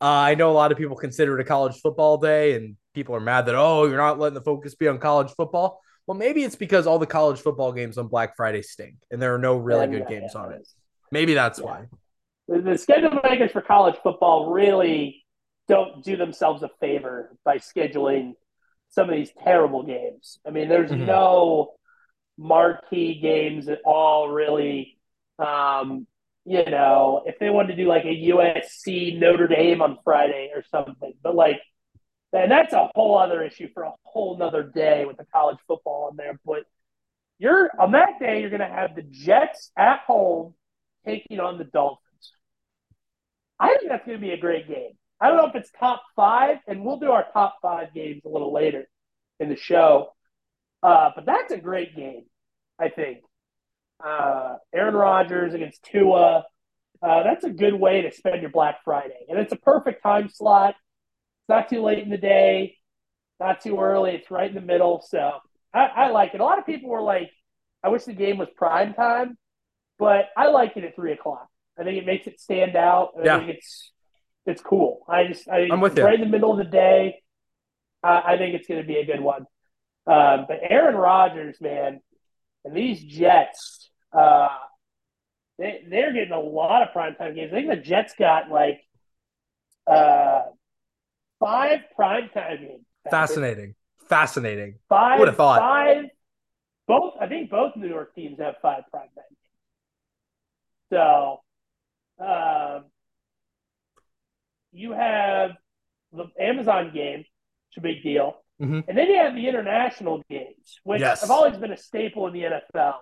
Uh, 0.00 0.04
I 0.04 0.34
know 0.34 0.50
a 0.50 0.54
lot 0.54 0.72
of 0.72 0.78
people 0.78 0.96
consider 0.96 1.38
it 1.38 1.42
a 1.42 1.44
college 1.44 1.76
football 1.82 2.16
day, 2.16 2.54
and 2.54 2.76
people 2.94 3.14
are 3.14 3.20
mad 3.20 3.44
that, 3.46 3.54
oh, 3.54 3.84
you're 3.84 3.98
not 3.98 4.18
letting 4.18 4.34
the 4.34 4.40
focus 4.40 4.74
be 4.74 4.88
on 4.88 4.98
college 4.98 5.30
football. 5.36 5.82
Well, 6.06 6.16
maybe 6.16 6.44
it's 6.44 6.56
because 6.56 6.86
all 6.86 6.98
the 6.98 7.06
college 7.06 7.40
football 7.40 7.72
games 7.72 7.98
on 7.98 8.06
Black 8.06 8.36
Friday 8.36 8.62
stink, 8.62 8.94
and 9.10 9.20
there 9.20 9.34
are 9.34 9.38
no 9.38 9.56
really 9.56 9.86
yeah, 9.86 9.86
good 9.86 10.06
yeah, 10.08 10.20
games 10.20 10.32
yeah, 10.34 10.40
on 10.40 10.52
it. 10.52 10.68
Maybe 11.10 11.34
that's 11.34 11.60
why. 11.60 11.86
The, 12.48 12.60
the 12.60 12.78
schedule 12.78 13.18
makers 13.24 13.50
for 13.50 13.60
college 13.60 13.96
football 14.02 14.52
really 14.52 15.24
don't 15.68 16.04
do 16.04 16.16
themselves 16.16 16.62
a 16.62 16.70
favor 16.80 17.36
by 17.44 17.58
scheduling 17.58 18.34
some 18.88 19.08
of 19.08 19.16
these 19.16 19.30
terrible 19.42 19.82
games. 19.82 20.38
I 20.46 20.50
mean, 20.50 20.68
there's 20.68 20.90
mm-hmm. 20.90 21.06
no 21.06 21.74
marquee 22.38 23.18
games 23.20 23.68
at 23.68 23.80
all, 23.84 24.28
really. 24.28 24.98
Um, 25.38 26.06
you 26.44 26.64
know, 26.64 27.22
if 27.26 27.38
they 27.40 27.50
wanted 27.50 27.74
to 27.74 27.82
do 27.82 27.88
like 27.88 28.04
a 28.04 28.28
USC 28.30 29.18
Notre 29.18 29.48
Dame 29.48 29.82
on 29.82 29.98
Friday 30.04 30.50
or 30.54 30.62
something. 30.70 31.12
But 31.20 31.34
like, 31.34 31.60
and 32.36 32.50
that's 32.50 32.72
a 32.72 32.90
whole 32.94 33.18
other 33.18 33.42
issue 33.42 33.68
for 33.72 33.84
a 33.84 33.92
whole 34.02 34.36
nother 34.36 34.62
day 34.62 35.04
with 35.04 35.16
the 35.16 35.26
college 35.32 35.58
football 35.66 36.08
in 36.10 36.16
there. 36.16 36.38
But 36.44 36.64
you're 37.38 37.70
on 37.78 37.92
that 37.92 38.18
day, 38.20 38.40
you're 38.40 38.50
going 38.50 38.60
to 38.60 38.66
have 38.66 38.94
the 38.94 39.02
Jets 39.02 39.70
at 39.76 40.00
home 40.06 40.54
taking 41.04 41.40
on 41.40 41.58
the 41.58 41.64
Dolphins. 41.64 42.02
I 43.58 43.76
think 43.76 43.88
that's 43.88 44.04
going 44.06 44.18
to 44.18 44.26
be 44.26 44.32
a 44.32 44.38
great 44.38 44.68
game. 44.68 44.92
I 45.20 45.28
don't 45.28 45.38
know 45.38 45.46
if 45.46 45.54
it's 45.54 45.70
top 45.78 46.02
five, 46.14 46.58
and 46.66 46.84
we'll 46.84 46.98
do 46.98 47.10
our 47.10 47.24
top 47.32 47.56
five 47.62 47.94
games 47.94 48.22
a 48.26 48.28
little 48.28 48.52
later 48.52 48.86
in 49.40 49.48
the 49.48 49.56
show. 49.56 50.12
Uh, 50.82 51.10
but 51.14 51.24
that's 51.24 51.52
a 51.52 51.58
great 51.58 51.96
game, 51.96 52.24
I 52.78 52.90
think. 52.90 53.18
Uh, 54.04 54.56
Aaron 54.74 54.94
Rodgers 54.94 55.54
against 55.54 55.82
Tua. 55.84 56.44
Uh, 57.02 57.22
that's 57.22 57.44
a 57.44 57.50
good 57.50 57.74
way 57.74 58.02
to 58.02 58.12
spend 58.12 58.42
your 58.42 58.50
Black 58.50 58.78
Friday. 58.84 59.26
And 59.28 59.38
it's 59.38 59.52
a 59.52 59.56
perfect 59.56 60.02
time 60.02 60.28
slot. 60.28 60.74
It's 61.46 61.48
not 61.48 61.68
too 61.68 61.80
late 61.80 62.02
in 62.02 62.10
the 62.10 62.18
day, 62.18 62.76
not 63.38 63.60
too 63.60 63.78
early. 63.78 64.12
It's 64.16 64.30
right 64.32 64.48
in 64.48 64.54
the 64.56 64.60
middle. 64.60 65.00
So 65.08 65.38
I, 65.72 65.84
I 65.84 66.10
like 66.10 66.34
it. 66.34 66.40
A 66.40 66.44
lot 66.44 66.58
of 66.58 66.66
people 66.66 66.90
were 66.90 67.02
like, 67.02 67.30
I 67.84 67.88
wish 67.88 68.02
the 68.02 68.14
game 68.14 68.38
was 68.38 68.48
prime 68.56 68.94
time, 68.94 69.38
but 69.96 70.30
I 70.36 70.48
like 70.48 70.76
it 70.76 70.82
at 70.82 70.96
three 70.96 71.12
o'clock. 71.12 71.48
I 71.78 71.84
think 71.84 71.98
it 71.98 72.06
makes 72.06 72.26
it 72.26 72.40
stand 72.40 72.74
out. 72.74 73.12
I 73.16 73.24
yeah. 73.24 73.38
think 73.38 73.50
it's 73.50 73.92
it's 74.44 74.60
cool. 74.60 75.04
I 75.08 75.28
just 75.28 75.48
I, 75.48 75.68
I'm 75.70 75.80
with 75.80 75.96
you. 75.96 76.04
Right 76.04 76.14
in 76.14 76.20
the 76.20 76.26
middle 76.26 76.50
of 76.50 76.58
the 76.58 76.64
day. 76.64 77.22
I, 78.02 78.34
I 78.34 78.38
think 78.38 78.56
it's 78.56 78.66
going 78.66 78.80
to 78.80 78.86
be 78.86 78.96
a 78.96 79.06
good 79.06 79.20
one. 79.20 79.46
Um, 80.08 80.46
but 80.48 80.58
Aaron 80.62 80.96
Rodgers, 80.96 81.60
man, 81.60 82.00
and 82.64 82.76
these 82.76 83.04
Jets, 83.04 83.90
uh, 84.12 84.48
they 85.58 85.84
they're 85.88 86.12
getting 86.12 86.32
a 86.32 86.40
lot 86.40 86.82
of 86.82 86.88
primetime 86.88 87.36
games. 87.36 87.52
I 87.52 87.56
think 87.56 87.68
the 87.68 87.76
Jets 87.76 88.14
got 88.18 88.50
like 88.50 88.80
uh, 89.86 90.42
five 91.46 91.80
primetime 91.98 92.60
games. 92.60 92.84
Fascinating, 93.10 93.74
fascinating. 94.08 94.78
Five. 94.88 95.18
Would 95.18 95.28
have 95.28 95.36
thought 95.36 95.60
five. 95.60 96.04
Both, 96.88 97.14
I 97.20 97.26
think 97.26 97.50
both 97.50 97.76
New 97.76 97.88
York 97.88 98.14
teams 98.14 98.38
have 98.38 98.54
five 98.62 98.84
primetime 98.94 99.10
games. 99.16 99.40
So, 100.92 101.40
um, 102.24 102.84
you 104.72 104.92
have 104.92 105.52
the 106.12 106.26
Amazon 106.40 106.92
game, 106.94 107.24
it's 107.70 107.78
a 107.78 107.80
big 107.80 108.02
deal. 108.02 108.36
Mm-hmm. 108.62 108.88
And 108.88 108.96
then 108.96 109.08
you 109.08 109.16
have 109.16 109.34
the 109.34 109.48
international 109.48 110.22
games, 110.30 110.78
which 110.84 111.00
Yes. 111.00 111.20
have 111.22 111.30
always 111.30 111.56
been 111.56 111.72
a 111.72 111.76
staple 111.76 112.26
in 112.28 112.32
the 112.32 112.42
NFL. 112.42 113.00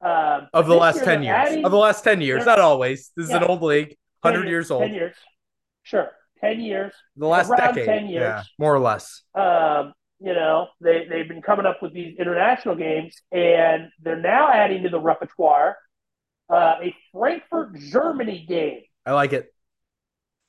Um, 0.00 0.48
of 0.52 0.66
the 0.66 0.74
last 0.74 0.96
year 0.96 1.04
10 1.04 1.22
they're 1.22 1.52
years. 1.52 1.64
Of 1.64 1.70
the 1.70 1.78
last 1.78 2.02
10 2.02 2.20
years, 2.20 2.44
not 2.44 2.58
always. 2.58 3.12
This 3.16 3.26
is 3.26 3.32
an 3.32 3.44
old 3.44 3.62
league, 3.62 3.96
100 4.22 4.42
10 4.42 4.50
years 4.50 4.70
old. 4.70 4.82
Ten 4.82 4.94
years. 4.94 5.14
Sure. 5.84 6.10
10 6.42 6.60
years. 6.60 6.92
The 7.16 7.26
last 7.26 7.50
around 7.50 7.74
decade. 7.74 7.86
10 7.86 8.06
years. 8.08 8.20
Yeah, 8.20 8.42
more 8.58 8.74
or 8.74 8.80
less. 8.80 9.22
Um, 9.34 9.92
you 10.20 10.34
know, 10.34 10.68
they, 10.80 11.06
they've 11.08 11.28
been 11.28 11.42
coming 11.42 11.66
up 11.66 11.82
with 11.82 11.92
these 11.92 12.16
international 12.18 12.76
games, 12.76 13.16
and 13.32 13.88
they're 14.02 14.20
now 14.20 14.50
adding 14.52 14.82
to 14.84 14.88
the 14.88 15.00
repertoire 15.00 15.76
uh, 16.50 16.76
a 16.82 16.94
Frankfurt, 17.12 17.76
Germany 17.78 18.44
game. 18.48 18.82
I 19.06 19.12
like 19.12 19.32
it. 19.32 19.52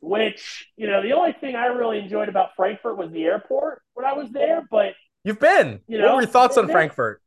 which 0.01 0.67
you 0.75 0.88
know 0.88 1.01
the 1.01 1.13
only 1.13 1.33
thing 1.33 1.55
I 1.55 1.67
really 1.67 2.00
enjoyed 2.00 2.29
about 2.29 2.55
Frankfurt 2.55 2.97
was 2.97 3.12
the 3.12 3.23
airport 3.23 3.81
when 3.93 4.05
I 4.05 4.13
was 4.13 4.29
there. 4.31 4.67
But 4.69 4.93
You've 5.23 5.39
been. 5.39 5.81
You 5.88 6.00
what 6.00 6.07
know, 6.07 6.15
were 6.15 6.21
your 6.21 6.29
thoughts 6.29 6.57
on 6.57 6.69
Frankfurt? 6.69 7.21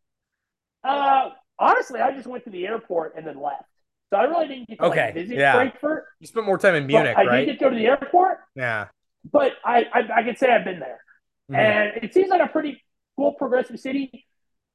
uh, 0.85 1.30
honestly, 1.58 2.00
I 2.00 2.12
just 2.12 2.26
went 2.26 2.44
to 2.44 2.50
the 2.50 2.66
airport 2.66 3.14
and 3.16 3.26
then 3.26 3.40
left, 3.40 3.64
so 4.11 4.17
I 4.19 4.25
really 4.25 4.49
didn't 4.49 4.69
get 4.69 4.79
to 4.79 4.85
Okay, 4.87 5.05
like, 5.07 5.15
visit 5.15 5.39
yeah. 5.39 5.55
Frankfurt. 5.55 6.05
You 6.21 6.27
spent 6.27 6.47
more 6.47 6.59
time 6.59 6.75
in 6.75 6.87
Munich, 6.87 7.17
I 7.17 7.25
right? 7.25 7.41
did 7.41 7.47
get 7.47 7.53
to 7.59 7.65
go 7.65 7.71
to 7.71 7.77
the 7.77 7.87
airport, 7.87 8.39
Yeah. 8.55 8.87
but 9.31 9.53
I 9.65 9.85
I, 9.93 10.09
I 10.19 10.23
can 10.23 10.37
say 10.37 10.51
I've 10.51 10.65
been 10.65 10.81
there, 10.81 11.01
Mhm. 11.51 11.57
and 11.59 12.05
it 12.05 12.15
seems 12.15 12.29
like 12.29 12.41
a 12.41 12.49
pretty 12.49 12.83
cool 13.17 13.33
progressive 13.33 13.79
city. 13.81 14.27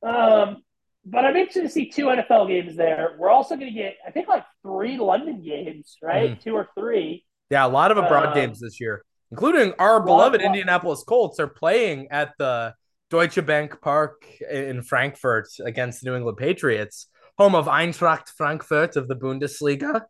Um, 0.03 0.63
but 1.05 1.25
I'm 1.25 1.35
interested 1.35 1.63
to 1.63 1.69
see 1.69 1.89
two 1.89 2.05
NFL 2.09 2.47
games 2.47 2.75
there. 2.75 3.15
We're 3.17 3.29
also 3.29 3.55
going 3.55 3.67
to 3.67 3.73
get, 3.73 3.95
I 4.05 4.11
think, 4.11 4.27
like 4.27 4.45
three 4.61 4.97
London 4.97 5.41
games, 5.43 5.97
right? 6.01 6.39
Two 6.39 6.55
or 6.55 6.69
three. 6.77 7.25
Yeah, 7.49 7.65
a 7.65 7.69
lot 7.69 7.91
of 7.91 7.97
abroad 7.97 8.27
Um, 8.27 8.33
games 8.35 8.59
this 8.59 8.79
year, 8.79 9.03
including 9.31 9.73
our 9.79 9.99
beloved 10.01 10.41
Indianapolis 10.41 11.03
Colts 11.03 11.39
are 11.39 11.47
playing 11.47 12.07
at 12.11 12.33
the 12.37 12.73
Deutsche 13.09 13.43
Bank 13.45 13.81
Park 13.81 14.23
in 14.49 14.83
Frankfurt 14.83 15.47
against 15.65 16.01
the 16.03 16.09
New 16.09 16.15
England 16.15 16.37
Patriots, 16.37 17.07
home 17.41 17.55
of 17.55 17.65
Eintracht 17.65 18.29
Frankfurt 18.29 18.95
of 18.95 19.07
the 19.07 19.15
Bundesliga. 19.15 20.03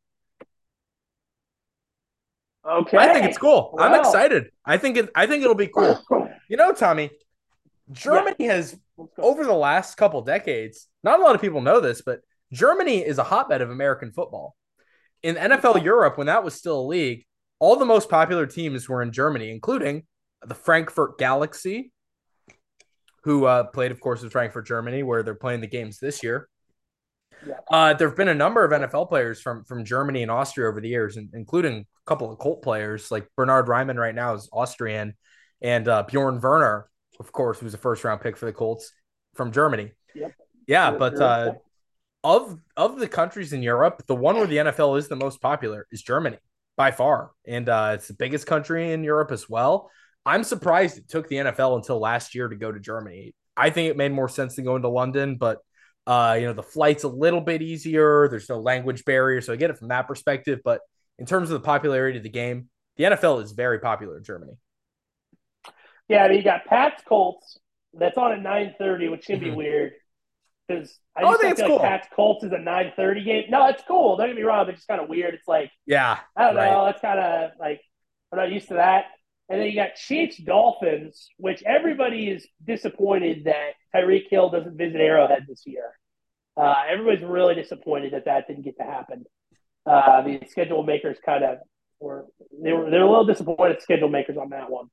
Okay, 2.69 2.97
I 2.97 3.13
think 3.13 3.25
it's 3.25 3.37
cool. 3.37 3.73
I'm 3.79 3.97
excited. 3.97 4.51
I 4.65 4.77
think 4.77 4.97
it 4.97 5.09
I 5.15 5.27
think 5.27 5.43
it'll 5.43 5.55
be 5.55 5.67
cool. 5.67 5.99
You 6.49 6.57
know, 6.57 6.73
Tommy, 6.73 7.09
Germany 7.93 8.47
has 8.47 8.77
over 9.17 9.45
the 9.45 9.53
last 9.53 9.95
couple 9.95 10.21
decades, 10.21 10.89
not 11.01 11.21
a 11.21 11.23
lot 11.23 11.33
of 11.33 11.39
people 11.39 11.61
know 11.61 11.79
this, 11.79 12.01
but 12.01 12.19
Germany 12.51 12.97
is 12.97 13.19
a 13.19 13.23
hotbed 13.23 13.61
of 13.61 13.69
American 13.69 14.11
football. 14.11 14.57
In 15.23 15.35
NFL 15.35 15.81
Europe, 15.81 16.17
when 16.17 16.27
that 16.27 16.43
was 16.43 16.53
still 16.53 16.81
a 16.81 16.85
league, 16.85 17.23
all 17.59 17.77
the 17.77 17.85
most 17.85 18.09
popular 18.09 18.45
teams 18.45 18.89
were 18.89 19.01
in 19.01 19.13
Germany, 19.13 19.49
including 19.49 20.03
the 20.45 20.53
Frankfurt 20.53 21.17
Galaxy, 21.17 21.93
who 23.23 23.45
uh, 23.45 23.63
played, 23.63 23.93
of 23.93 24.01
course, 24.01 24.23
in 24.23 24.29
Frankfurt, 24.29 24.67
Germany, 24.67 25.03
where 25.03 25.23
they're 25.23 25.35
playing 25.35 25.61
the 25.61 25.67
games 25.67 25.99
this 25.99 26.21
year. 26.21 26.49
Yeah. 27.45 27.55
Uh, 27.69 27.93
there 27.93 28.07
have 28.07 28.17
been 28.17 28.27
a 28.27 28.35
number 28.35 28.63
of 28.63 28.71
NFL 28.71 29.09
players 29.09 29.41
from 29.41 29.63
from 29.63 29.83
Germany 29.85 30.21
and 30.21 30.31
Austria 30.31 30.67
over 30.67 30.81
the 30.81 30.89
years, 30.89 31.17
in- 31.17 31.29
including 31.33 31.79
a 31.79 31.85
couple 32.05 32.31
of 32.31 32.37
Colt 32.39 32.61
players 32.61 33.11
like 33.11 33.27
Bernhard 33.35 33.67
Raimann. 33.67 33.97
Right 33.97 34.15
now 34.15 34.33
is 34.33 34.49
Austrian, 34.51 35.15
and 35.61 35.87
uh, 35.87 36.03
Bjorn 36.03 36.39
Werner, 36.39 36.89
of 37.19 37.31
course, 37.31 37.59
who's 37.59 37.73
a 37.73 37.77
first 37.77 38.03
round 38.03 38.21
pick 38.21 38.37
for 38.37 38.45
the 38.45 38.53
Colts 38.53 38.91
from 39.35 39.51
Germany. 39.51 39.91
Yep. 40.13 40.33
Yeah, 40.67 40.91
but 40.91 41.19
uh, 41.19 41.53
of 42.23 42.59
of 42.77 42.99
the 42.99 43.07
countries 43.07 43.53
in 43.53 43.63
Europe, 43.63 44.03
the 44.07 44.15
one 44.15 44.35
where 44.35 44.47
the 44.47 44.57
NFL 44.57 44.97
is 44.97 45.07
the 45.07 45.15
most 45.15 45.41
popular 45.41 45.87
is 45.91 46.01
Germany 46.01 46.37
by 46.77 46.91
far, 46.91 47.31
and 47.47 47.67
uh, 47.67 47.91
it's 47.95 48.07
the 48.07 48.13
biggest 48.13 48.45
country 48.47 48.91
in 48.91 49.03
Europe 49.03 49.31
as 49.31 49.49
well. 49.49 49.89
I'm 50.25 50.43
surprised 50.43 50.97
it 50.97 51.09
took 51.09 51.27
the 51.27 51.37
NFL 51.37 51.77
until 51.77 51.99
last 51.99 52.35
year 52.35 52.47
to 52.47 52.55
go 52.55 52.71
to 52.71 52.79
Germany. 52.79 53.33
I 53.57 53.71
think 53.71 53.89
it 53.89 53.97
made 53.97 54.11
more 54.11 54.29
sense 54.29 54.55
than 54.55 54.65
going 54.65 54.83
to 54.83 54.87
London, 54.87 55.35
but 55.35 55.59
uh, 56.07 56.37
you 56.39 56.47
know 56.47 56.53
the 56.53 56.63
flight's 56.63 57.03
a 57.03 57.07
little 57.07 57.41
bit 57.41 57.61
easier. 57.61 58.27
There's 58.29 58.49
no 58.49 58.59
language 58.59 59.05
barrier, 59.05 59.41
so 59.41 59.53
I 59.53 59.55
get 59.55 59.69
it 59.69 59.77
from 59.77 59.89
that 59.89 60.07
perspective. 60.07 60.59
But 60.63 60.81
in 61.19 61.25
terms 61.25 61.49
of 61.51 61.61
the 61.61 61.65
popularity 61.65 62.17
of 62.17 62.23
the 62.23 62.29
game, 62.29 62.69
the 62.97 63.05
NFL 63.05 63.41
is 63.43 63.51
very 63.53 63.79
popular 63.79 64.17
in 64.17 64.23
Germany. 64.23 64.53
Yeah, 66.07 66.23
I 66.23 66.27
mean, 66.27 66.37
you 66.37 66.43
got 66.43 66.65
Pat's 66.65 67.03
Colts. 67.03 67.57
That's 67.93 68.17
on 68.17 68.31
at 68.33 68.41
nine 68.41 68.75
thirty, 68.77 69.09
which 69.09 69.25
should 69.25 69.39
be 69.39 69.49
Mhm. 69.49 69.55
weird 69.55 69.93
because 70.67 70.99
I 71.15 71.23
Oh, 71.23 71.29
I 71.33 71.37
think 71.37 71.41
don't 71.41 71.51
it's 71.51 71.61
feel 71.61 71.67
cool. 71.67 71.79
like 71.79 71.81
Pat's 71.81 72.07
Colts 72.15 72.43
is 72.45 72.51
a 72.53 72.57
nine 72.57 72.93
thirty 72.95 73.23
game. 73.23 73.45
No, 73.49 73.67
it's 73.67 73.83
cool. 73.87 74.17
Don't 74.17 74.27
get 74.27 74.35
me 74.35 74.43
wrong, 74.43 74.65
but 74.65 74.75
it's 74.75 74.85
kind 74.85 75.01
of 75.01 75.09
weird. 75.09 75.33
It's 75.35 75.47
like 75.47 75.71
Yeah, 75.85 76.19
I 76.35 76.47
don't 76.47 76.55
Right. 76.55 76.71
know. 76.71 76.87
It's 76.87 77.01
kind 77.01 77.19
of 77.19 77.51
like 77.59 77.81
I'm 78.31 78.39
not 78.39 78.51
used 78.51 78.69
to 78.69 78.75
that. 78.75 79.05
And 79.51 79.59
then 79.59 79.67
you 79.67 79.75
got 79.75 79.95
Chiefs 79.95 80.37
Dolphins, 80.37 81.27
which 81.35 81.61
everybody 81.63 82.29
is 82.29 82.47
disappointed 82.65 83.43
that 83.43 83.71
Tyreek 83.93 84.29
Hill 84.29 84.49
doesn't 84.49 84.77
visit 84.77 85.01
Arrowhead 85.01 85.45
this 85.45 85.63
year. 85.65 85.91
Uh, 86.55 86.73
everybody's 86.89 87.25
really 87.27 87.55
disappointed 87.55 88.13
that 88.13 88.25
that 88.25 88.47
didn't 88.47 88.63
get 88.63 88.77
to 88.77 88.83
happen. 88.83 89.25
Uh, 89.85 90.21
the 90.21 90.39
schedule 90.49 90.83
makers 90.83 91.17
kind 91.25 91.43
of 91.43 91.57
were 91.99 92.27
they 92.63 92.71
were 92.71 92.89
they're 92.89 93.01
a 93.01 93.09
little 93.09 93.25
disappointed 93.25 93.81
schedule 93.81 94.07
makers 94.07 94.37
on 94.37 94.51
that 94.51 94.71
one. 94.71 94.89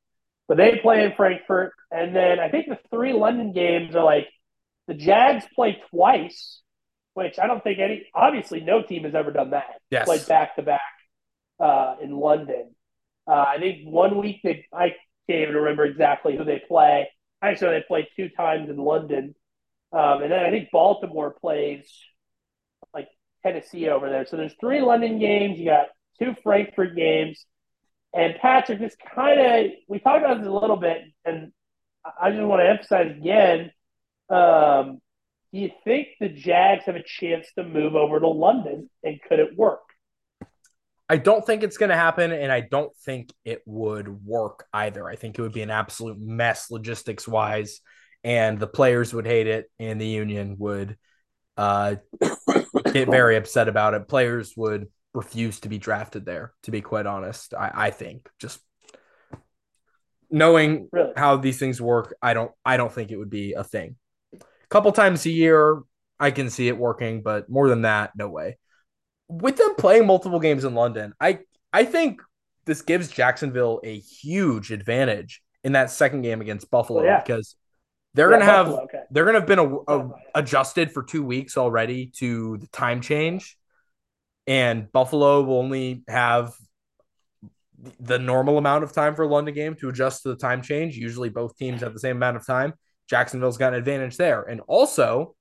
But 0.48 0.56
they 0.56 0.80
play 0.82 1.04
in 1.04 1.12
Frankfurt, 1.12 1.72
and 1.92 2.16
then 2.16 2.40
I 2.40 2.48
think 2.48 2.66
the 2.66 2.78
three 2.90 3.12
London 3.12 3.52
games 3.52 3.94
are 3.94 4.04
like 4.04 4.26
the 4.88 4.94
Jags 4.94 5.44
play 5.54 5.80
twice, 5.90 6.62
which 7.14 7.38
I 7.38 7.46
don't 7.46 7.62
think 7.62 7.78
any 7.78 8.06
obviously 8.12 8.60
no 8.60 8.82
team 8.82 9.04
has 9.04 9.14
ever 9.14 9.30
done 9.30 9.50
that. 9.50 9.80
Yes. 9.88 10.06
Played 10.06 10.26
back 10.26 10.56
to 10.56 10.62
back 10.62 10.80
uh, 11.60 11.94
in 12.02 12.10
London. 12.10 12.74
Uh, 13.28 13.44
I 13.46 13.58
think 13.58 13.82
one 13.84 14.18
week 14.18 14.40
they 14.42 14.66
I 14.72 14.94
can't 15.28 15.42
even 15.42 15.54
remember 15.54 15.84
exactly 15.84 16.36
who 16.36 16.44
they 16.44 16.62
play. 16.66 17.08
I 17.42 17.52
just 17.52 17.62
know 17.62 17.70
they 17.70 17.84
play 17.86 18.08
two 18.16 18.30
times 18.30 18.70
in 18.70 18.76
London, 18.76 19.34
um, 19.92 20.22
and 20.22 20.32
then 20.32 20.44
I 20.44 20.50
think 20.50 20.70
Baltimore 20.72 21.36
plays 21.38 21.86
like 22.94 23.08
Tennessee 23.42 23.88
over 23.88 24.08
there. 24.08 24.26
So 24.26 24.36
there's 24.36 24.54
three 24.58 24.80
London 24.80 25.18
games. 25.18 25.58
You 25.58 25.66
got 25.66 25.88
two 26.18 26.34
Frankfurt 26.42 26.96
games, 26.96 27.44
and 28.14 28.34
Patrick. 28.40 28.80
This 28.80 28.96
kind 29.14 29.40
of 29.40 29.72
we 29.88 29.98
talked 29.98 30.24
about 30.24 30.38
this 30.38 30.48
a 30.48 30.52
little 30.52 30.76
bit, 30.76 31.02
and 31.24 31.52
I 32.20 32.30
just 32.30 32.42
want 32.42 32.62
to 32.62 32.68
emphasize 32.68 33.10
again. 33.10 33.70
Um, 34.30 35.00
do 35.52 35.60
you 35.60 35.70
think 35.84 36.08
the 36.20 36.28
Jags 36.28 36.84
have 36.84 36.96
a 36.96 37.02
chance 37.02 37.46
to 37.56 37.64
move 37.64 37.94
over 37.94 38.20
to 38.20 38.28
London, 38.28 38.90
and 39.02 39.20
could 39.28 39.38
it 39.38 39.56
work? 39.56 39.80
I 41.08 41.16
don't 41.16 41.44
think 41.44 41.62
it's 41.62 41.78
going 41.78 41.88
to 41.88 41.96
happen, 41.96 42.32
and 42.32 42.52
I 42.52 42.60
don't 42.60 42.94
think 42.98 43.32
it 43.44 43.62
would 43.64 44.24
work 44.24 44.66
either. 44.72 45.08
I 45.08 45.16
think 45.16 45.38
it 45.38 45.42
would 45.42 45.54
be 45.54 45.62
an 45.62 45.70
absolute 45.70 46.18
mess 46.20 46.70
logistics 46.70 47.26
wise, 47.26 47.80
and 48.22 48.58
the 48.58 48.66
players 48.66 49.14
would 49.14 49.26
hate 49.26 49.46
it, 49.46 49.70
and 49.78 49.98
the 50.00 50.06
union 50.06 50.56
would 50.58 50.98
uh, 51.56 51.96
get 52.92 53.08
very 53.08 53.36
upset 53.36 53.68
about 53.68 53.94
it. 53.94 54.06
Players 54.06 54.52
would 54.56 54.88
refuse 55.14 55.60
to 55.60 55.68
be 55.68 55.78
drafted 55.78 56.26
there. 56.26 56.52
To 56.64 56.70
be 56.70 56.82
quite 56.82 57.06
honest, 57.06 57.54
I, 57.54 57.70
I 57.74 57.90
think 57.90 58.28
just 58.38 58.60
knowing 60.30 60.88
really? 60.92 61.12
how 61.16 61.36
these 61.36 61.58
things 61.58 61.80
work, 61.80 62.14
I 62.20 62.34
don't 62.34 62.52
I 62.64 62.76
don't 62.76 62.92
think 62.92 63.10
it 63.10 63.16
would 63.16 63.30
be 63.30 63.54
a 63.54 63.64
thing. 63.64 63.96
A 64.34 64.68
couple 64.68 64.92
times 64.92 65.24
a 65.24 65.30
year, 65.30 65.80
I 66.20 66.30
can 66.30 66.50
see 66.50 66.68
it 66.68 66.76
working, 66.76 67.22
but 67.22 67.48
more 67.48 67.68
than 67.68 67.82
that, 67.82 68.12
no 68.14 68.28
way. 68.28 68.58
With 69.28 69.56
them 69.56 69.74
playing 69.76 70.06
multiple 70.06 70.40
games 70.40 70.64
in 70.64 70.74
London, 70.74 71.12
I 71.20 71.40
I 71.72 71.84
think 71.84 72.22
this 72.64 72.82
gives 72.82 73.08
Jacksonville 73.08 73.80
a 73.84 73.98
huge 73.98 74.70
advantage 74.72 75.42
in 75.64 75.72
that 75.72 75.90
second 75.90 76.22
game 76.22 76.40
against 76.40 76.70
Buffalo 76.70 77.02
yeah. 77.02 77.20
because 77.20 77.56
they're 78.14 78.30
yeah, 78.30 78.38
gonna 78.38 78.50
have 78.50 78.68
okay. 78.68 79.02
they're 79.10 79.24
gonna 79.24 79.40
have 79.40 79.46
been 79.46 79.58
a, 79.58 79.76
a, 79.86 80.10
adjusted 80.34 80.92
for 80.92 81.02
two 81.02 81.22
weeks 81.22 81.56
already 81.56 82.12
to 82.16 82.58
the 82.58 82.66
time 82.68 83.00
change, 83.00 83.56
and 84.46 84.90
Buffalo 84.92 85.42
will 85.42 85.58
only 85.58 86.02
have 86.08 86.54
the 88.00 88.18
normal 88.18 88.58
amount 88.58 88.82
of 88.82 88.92
time 88.92 89.14
for 89.14 89.22
a 89.22 89.28
London 89.28 89.54
game 89.54 89.74
to 89.76 89.88
adjust 89.88 90.22
to 90.22 90.30
the 90.30 90.36
time 90.36 90.62
change. 90.62 90.96
Usually, 90.96 91.28
both 91.28 91.56
teams 91.56 91.82
have 91.82 91.92
the 91.92 92.00
same 92.00 92.16
amount 92.16 92.36
of 92.36 92.46
time. 92.46 92.74
Jacksonville's 93.08 93.58
got 93.58 93.72
an 93.72 93.78
advantage 93.78 94.16
there, 94.16 94.42
and 94.42 94.60
also 94.66 95.34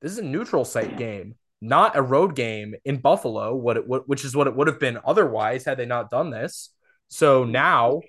this 0.00 0.12
is 0.12 0.18
a 0.18 0.24
neutral 0.24 0.64
site 0.64 0.96
game, 0.96 1.34
not 1.60 1.96
a 1.96 2.02
road 2.02 2.34
game 2.34 2.74
in 2.84 2.98
Buffalo. 2.98 3.54
What 3.54 3.76
it 3.76 3.86
what, 3.86 4.08
which 4.08 4.24
is 4.24 4.36
what 4.36 4.46
it 4.46 4.54
would 4.54 4.66
have 4.66 4.80
been 4.80 4.98
otherwise 5.04 5.64
had 5.64 5.78
they 5.78 5.86
not 5.86 6.10
done 6.10 6.30
this. 6.30 6.70
So 7.08 7.44
now 7.44 8.00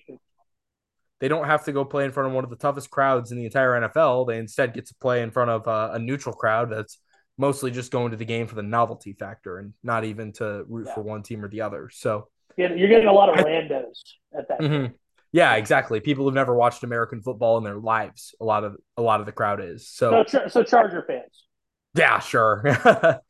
they 1.19 1.27
don't 1.27 1.45
have 1.45 1.65
to 1.65 1.71
go 1.71 1.85
play 1.85 2.05
in 2.05 2.11
front 2.11 2.27
of 2.27 2.33
one 2.33 2.43
of 2.43 2.49
the 2.49 2.55
toughest 2.55 2.89
crowds 2.89 3.31
in 3.31 3.37
the 3.37 3.45
entire 3.45 3.81
NFL. 3.81 4.27
They 4.27 4.37
instead 4.37 4.73
get 4.73 4.87
to 4.87 4.95
play 4.95 5.21
in 5.21 5.31
front 5.31 5.49
of 5.49 5.67
a, 5.67 5.95
a 5.95 5.99
neutral 5.99 6.35
crowd 6.35 6.71
that's 6.71 6.99
mostly 7.37 7.71
just 7.71 7.91
going 7.91 8.11
to 8.11 8.17
the 8.17 8.25
game 8.25 8.47
for 8.47 8.55
the 8.55 8.63
novelty 8.63 9.13
factor 9.13 9.59
and 9.59 9.73
not 9.83 10.03
even 10.03 10.33
to 10.33 10.65
root 10.67 10.87
yeah. 10.87 10.95
for 10.95 11.01
one 11.01 11.23
team 11.23 11.43
or 11.43 11.47
the 11.47 11.61
other. 11.61 11.89
So 11.91 12.27
you're 12.55 12.89
getting 12.89 13.07
a 13.07 13.13
lot 13.13 13.29
of 13.29 13.45
randos 13.45 13.99
at 14.37 14.47
that. 14.49 14.59
Mm-hmm. 14.59 14.93
Yeah, 15.31 15.55
exactly. 15.55 15.99
People 15.99 16.25
who've 16.25 16.33
never 16.33 16.55
watched 16.55 16.83
American 16.83 17.21
football 17.21 17.57
in 17.57 17.63
their 17.63 17.77
lives. 17.77 18.33
A 18.41 18.45
lot 18.45 18.63
of 18.63 18.77
a 18.95 19.01
lot 19.01 19.19
of 19.19 19.25
the 19.25 19.31
crowd 19.31 19.61
is 19.61 19.87
so. 19.87 20.23
So, 20.27 20.47
so 20.47 20.63
Charger 20.63 21.03
fans. 21.05 21.43
Yeah, 21.93 22.19
sure. 22.19 22.63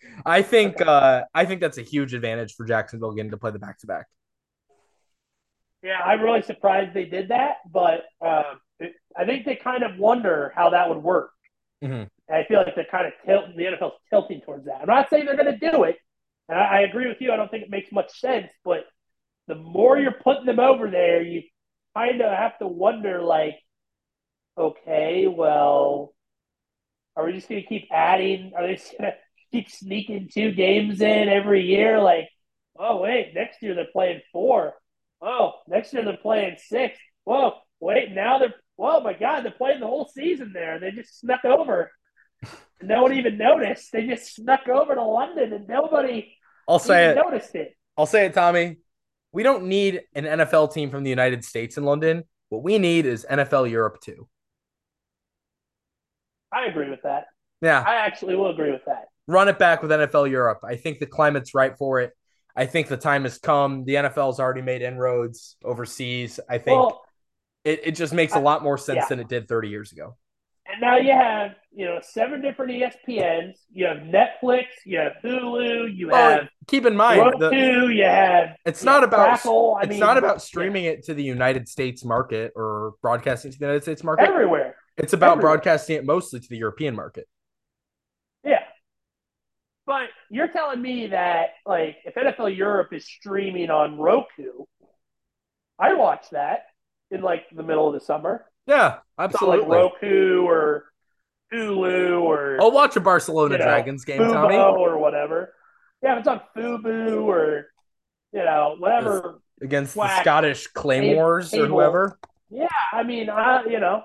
I 0.25 0.41
think 0.41 0.81
uh, 0.81 1.23
I 1.33 1.45
think 1.45 1.61
that's 1.61 1.77
a 1.77 1.83
huge 1.83 2.13
advantage 2.13 2.55
for 2.55 2.65
Jacksonville 2.65 3.13
getting 3.13 3.31
to 3.31 3.37
play 3.37 3.51
the 3.51 3.59
back 3.59 3.77
to 3.79 3.87
back. 3.87 4.07
Yeah, 5.83 5.99
I'm 6.03 6.21
really 6.21 6.41
surprised 6.41 6.93
they 6.93 7.05
did 7.05 7.29
that, 7.29 7.57
but 7.71 8.05
um, 8.25 8.59
it, 8.79 8.93
I 9.15 9.25
think 9.25 9.45
they 9.45 9.55
kind 9.55 9.83
of 9.83 9.97
wonder 9.97 10.51
how 10.55 10.71
that 10.71 10.89
would 10.89 10.97
work. 10.97 11.31
Mm-hmm. 11.83 12.03
I 12.33 12.43
feel 12.45 12.57
like 12.57 12.75
they're 12.75 12.87
kind 12.89 13.07
of 13.07 13.13
tilting 13.25 13.55
the 13.55 13.63
NFL's 13.63 13.99
tilting 14.09 14.41
towards 14.41 14.65
that. 14.65 14.81
I'm 14.81 14.87
not 14.87 15.09
saying 15.09 15.25
they're 15.25 15.37
going 15.37 15.57
to 15.57 15.71
do 15.71 15.83
it, 15.83 15.97
and 16.49 16.57
I, 16.57 16.79
I 16.79 16.79
agree 16.81 17.07
with 17.07 17.21
you. 17.21 17.31
I 17.31 17.37
don't 17.37 17.49
think 17.49 17.63
it 17.63 17.69
makes 17.69 17.91
much 17.91 18.19
sense, 18.19 18.51
but 18.65 18.85
the 19.47 19.55
more 19.55 19.97
you're 19.97 20.11
putting 20.11 20.45
them 20.45 20.59
over 20.59 20.89
there, 20.89 21.21
you 21.21 21.43
kind 21.95 22.21
of 22.21 22.35
have 22.35 22.57
to 22.59 22.67
wonder, 22.67 23.21
like, 23.21 23.55
okay, 24.57 25.27
well, 25.27 26.13
are 27.17 27.25
we 27.25 27.33
just 27.33 27.49
going 27.49 27.61
to 27.61 27.67
keep 27.67 27.87
adding? 27.91 28.53
Are 28.55 28.65
they 28.65 28.75
just 28.75 28.91
going 28.97 29.11
to 29.11 29.17
keep 29.51 29.69
sneaking 29.69 30.29
two 30.31 30.51
games 30.51 31.01
in 31.01 31.27
every 31.27 31.65
year? 31.65 31.99
Like, 31.99 32.29
oh 32.77 33.01
wait, 33.01 33.33
next 33.33 33.61
year 33.61 33.73
they're 33.73 33.87
playing 33.91 34.21
four. 34.31 34.75
Oh, 35.21 35.53
next 35.67 35.93
year 35.93 36.05
they're 36.05 36.15
playing 36.17 36.57
six. 36.67 36.97
Whoa, 37.23 37.53
wait, 37.79 38.11
now 38.11 38.37
they're 38.37 38.53
oh 38.79 39.01
my 39.01 39.13
god, 39.13 39.43
they're 39.43 39.51
playing 39.51 39.79
the 39.79 39.87
whole 39.87 40.09
season 40.13 40.51
there. 40.53 40.79
They 40.79 40.91
just 40.91 41.19
snuck 41.19 41.43
over. 41.43 41.91
no 42.81 43.01
one 43.01 43.13
even 43.13 43.37
noticed. 43.37 43.91
They 43.91 44.05
just 44.05 44.35
snuck 44.35 44.67
over 44.67 44.93
to 44.93 45.03
London 45.03 45.53
and 45.53 45.67
nobody 45.67 46.35
I'll 46.67 46.79
say 46.79 47.07
it. 47.07 47.15
noticed 47.15 47.55
it. 47.55 47.75
I'll 47.97 48.05
say 48.05 48.27
it, 48.27 48.33
Tommy. 48.33 48.77
We 49.31 49.43
don't 49.43 49.65
need 49.65 50.01
an 50.13 50.25
NFL 50.25 50.73
team 50.73 50.91
from 50.91 51.03
the 51.03 51.09
United 51.09 51.43
States 51.43 51.77
in 51.77 51.83
London. 51.83 52.23
What 52.49 52.63
we 52.63 52.77
need 52.77 53.05
is 53.05 53.25
NFL 53.29 53.69
Europe 53.69 53.99
too. 54.01 54.27
I 56.51 56.65
agree 56.65 56.89
with 56.89 57.01
that. 57.03 57.25
Yeah. 57.61 57.83
I 57.85 57.95
actually 57.95 58.35
will 58.35 58.49
agree 58.49 58.71
with 58.71 58.85
that. 58.85 59.05
Run 59.27 59.47
it 59.47 59.59
back 59.59 59.81
with 59.81 59.91
NFL 59.91 60.29
Europe. 60.29 60.59
I 60.63 60.75
think 60.75 60.99
the 60.99 61.05
climate's 61.05 61.53
right 61.53 61.77
for 61.77 61.99
it. 61.99 62.13
I 62.55 62.65
think 62.65 62.87
the 62.87 62.97
time 62.97 63.23
has 63.23 63.37
come. 63.37 63.83
The 63.83 63.95
NFL's 63.95 64.39
already 64.39 64.61
made 64.61 64.81
inroads 64.81 65.57
overseas. 65.63 66.39
I 66.49 66.57
think 66.57 66.79
well, 66.79 67.01
it, 67.63 67.81
it 67.83 67.91
just 67.91 68.13
makes 68.13 68.33
a 68.33 68.39
lot 68.39 68.63
more 68.63 68.77
sense 68.77 68.97
yeah. 68.97 69.07
than 69.09 69.19
it 69.19 69.27
did 69.27 69.47
30 69.47 69.69
years 69.69 69.91
ago. 69.91 70.15
And 70.65 70.81
now 70.81 70.97
you 70.97 71.11
have, 71.11 71.51
you 71.71 71.85
know, 71.85 71.99
seven 72.01 72.41
different 72.41 72.71
ESPNs. 72.71 73.55
You 73.71 73.85
have 73.85 73.97
Netflix, 73.97 74.65
you 74.85 74.97
have 74.99 75.13
Hulu, 75.23 75.95
you 75.95 76.09
have 76.09 76.49
keep 76.67 76.85
in 76.85 76.95
mind 76.95 77.21
Roku, 77.21 77.49
the, 77.49 77.93
you 77.93 78.03
have 78.03 78.55
it's 78.65 78.83
not 78.83 79.03
about 79.03 79.27
Crackle. 79.27 79.77
it's 79.81 79.91
mean, 79.91 79.99
not 79.99 80.17
about 80.17 80.41
streaming 80.41 80.85
yeah. 80.85 80.91
it 80.91 81.05
to 81.05 81.13
the 81.13 81.23
United 81.23 81.69
States 81.69 82.03
market 82.03 82.51
or 82.55 82.95
broadcasting 83.01 83.51
to 83.51 83.59
the 83.59 83.65
United 83.65 83.83
States 83.83 84.03
market. 84.03 84.27
Everywhere. 84.27 84.75
It's 84.97 85.13
about 85.13 85.33
Everywhere. 85.33 85.55
broadcasting 85.55 85.95
it 85.97 86.05
mostly 86.05 86.39
to 86.39 86.49
the 86.49 86.57
European 86.57 86.95
market. 86.95 87.27
Yeah. 88.43 88.63
But 89.85 90.09
you're 90.29 90.47
telling 90.47 90.81
me 90.81 91.07
that 91.07 91.49
like 91.65 91.97
if 92.03 92.15
NFL 92.15 92.55
Europe 92.57 92.91
is 92.93 93.05
streaming 93.05 93.69
on 93.69 93.97
Roku, 93.97 94.65
I 95.79 95.93
watch 95.93 96.29
that 96.31 96.65
in 97.11 97.21
like 97.21 97.45
the 97.55 97.63
middle 97.63 97.87
of 97.87 97.93
the 97.93 97.99
summer. 97.99 98.45
Yeah, 98.65 98.97
absolutely. 99.17 99.65
So 99.65 99.69
like 99.69 99.79
Roku 100.01 100.41
or 100.45 100.85
Hulu 101.53 102.21
or 102.21 102.57
I'll 102.59 102.71
watch 102.71 102.95
a 102.97 102.99
Barcelona 102.99 103.53
you 103.53 103.59
know, 103.59 103.65
Dragons 103.65 104.03
game, 104.03 104.19
Fubo 104.19 104.33
Tommy, 104.33 104.57
or 104.57 104.97
whatever. 104.97 105.53
Yeah, 106.03 106.13
if 106.13 106.19
it's 106.19 106.27
on 106.27 106.41
Fubo 106.55 107.23
or 107.23 107.67
you 108.33 108.43
know 108.43 108.75
whatever 108.77 109.39
against 109.61 109.95
the 109.95 110.19
Scottish 110.21 110.67
Claymores 110.67 111.53
or 111.53 111.67
whoever. 111.67 112.19
Yeah, 112.49 112.67
I 112.91 113.03
mean, 113.03 113.29
I 113.29 113.63
you 113.65 113.79
know 113.79 114.03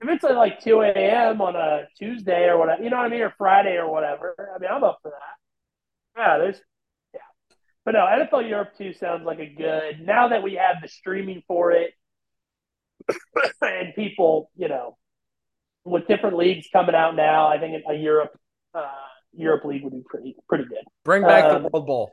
if 0.00 0.08
it's 0.08 0.24
at 0.24 0.36
like 0.36 0.60
two 0.60 0.80
a.m. 0.80 1.40
on 1.40 1.56
a 1.56 1.88
Tuesday 1.98 2.44
or 2.44 2.58
whatever, 2.58 2.82
you 2.82 2.90
know 2.90 2.98
what 2.98 3.06
I 3.06 3.08
mean, 3.08 3.22
or 3.22 3.34
Friday 3.36 3.76
or 3.76 3.90
whatever. 3.90 4.34
I 4.54 4.58
mean, 4.58 4.70
I'm 4.72 4.84
up 4.84 4.98
for 5.02 5.10
that. 5.10 6.20
Yeah, 6.20 6.38
there's 6.38 6.60
yeah, 7.12 7.20
but 7.84 7.92
no, 7.92 8.00
NFL 8.00 8.48
Europe 8.48 8.70
two 8.76 8.92
sounds 8.92 9.24
like 9.24 9.40
a 9.40 9.46
good. 9.46 10.00
Now 10.00 10.28
that 10.28 10.42
we 10.42 10.54
have 10.54 10.76
the 10.82 10.88
streaming 10.88 11.42
for 11.46 11.72
it 11.72 11.92
and 13.62 13.94
people, 13.94 14.50
you 14.56 14.68
know, 14.68 14.96
with 15.84 16.06
different 16.06 16.36
leagues 16.36 16.68
coming 16.72 16.94
out 16.94 17.16
now, 17.16 17.48
I 17.48 17.58
think 17.58 17.82
a 17.88 17.94
Europe 17.94 18.38
uh, 18.74 18.90
Europe 19.32 19.64
league 19.64 19.82
would 19.82 19.92
be 19.92 20.04
pretty 20.04 20.36
pretty 20.48 20.64
good. 20.64 20.84
Bring 21.04 21.22
back 21.22 21.44
um, 21.44 21.62
the 21.62 21.68
World 21.68 21.86
Bowl. 21.86 22.12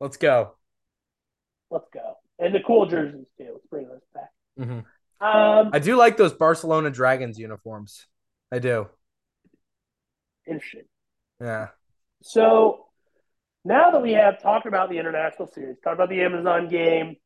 Let's 0.00 0.16
go. 0.16 0.54
Let's 1.70 1.88
go. 1.92 2.14
And 2.38 2.54
the 2.54 2.60
cool 2.60 2.86
jerseys 2.86 3.26
too. 3.38 3.48
Let's 3.52 3.66
bring 3.70 3.88
those 3.88 4.00
back. 4.14 4.30
Mm-hmm. 4.58 4.80
Um, 5.20 5.70
I 5.72 5.78
do 5.78 5.96
like 5.96 6.16
those 6.16 6.32
Barcelona 6.32 6.90
Dragons 6.90 7.38
uniforms. 7.38 8.06
I 8.52 8.58
do. 8.58 8.88
Interesting. 10.46 10.84
Yeah. 11.40 11.68
So 12.22 12.86
now 13.64 13.90
that 13.90 14.02
we 14.02 14.12
have 14.12 14.40
talked 14.42 14.66
about 14.66 14.90
the 14.90 14.98
international 14.98 15.48
series, 15.48 15.76
talked 15.82 15.94
about 15.94 16.10
the 16.10 16.22
Amazon 16.22 16.68
game, 16.68 17.16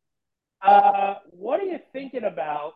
uh, 0.62 1.14
what 1.30 1.60
are 1.60 1.64
you 1.64 1.78
thinking 1.92 2.24
about 2.24 2.74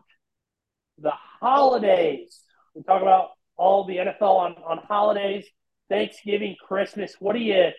the 0.98 1.12
holidays. 1.40 2.40
We 2.74 2.82
talk 2.82 3.02
about 3.02 3.30
all 3.56 3.84
the 3.84 3.96
NFL 3.96 4.22
on, 4.22 4.54
on 4.66 4.78
holidays, 4.78 5.46
Thanksgiving, 5.88 6.56
Christmas. 6.66 7.14
What 7.18 7.34
do 7.34 7.40
you 7.40 7.70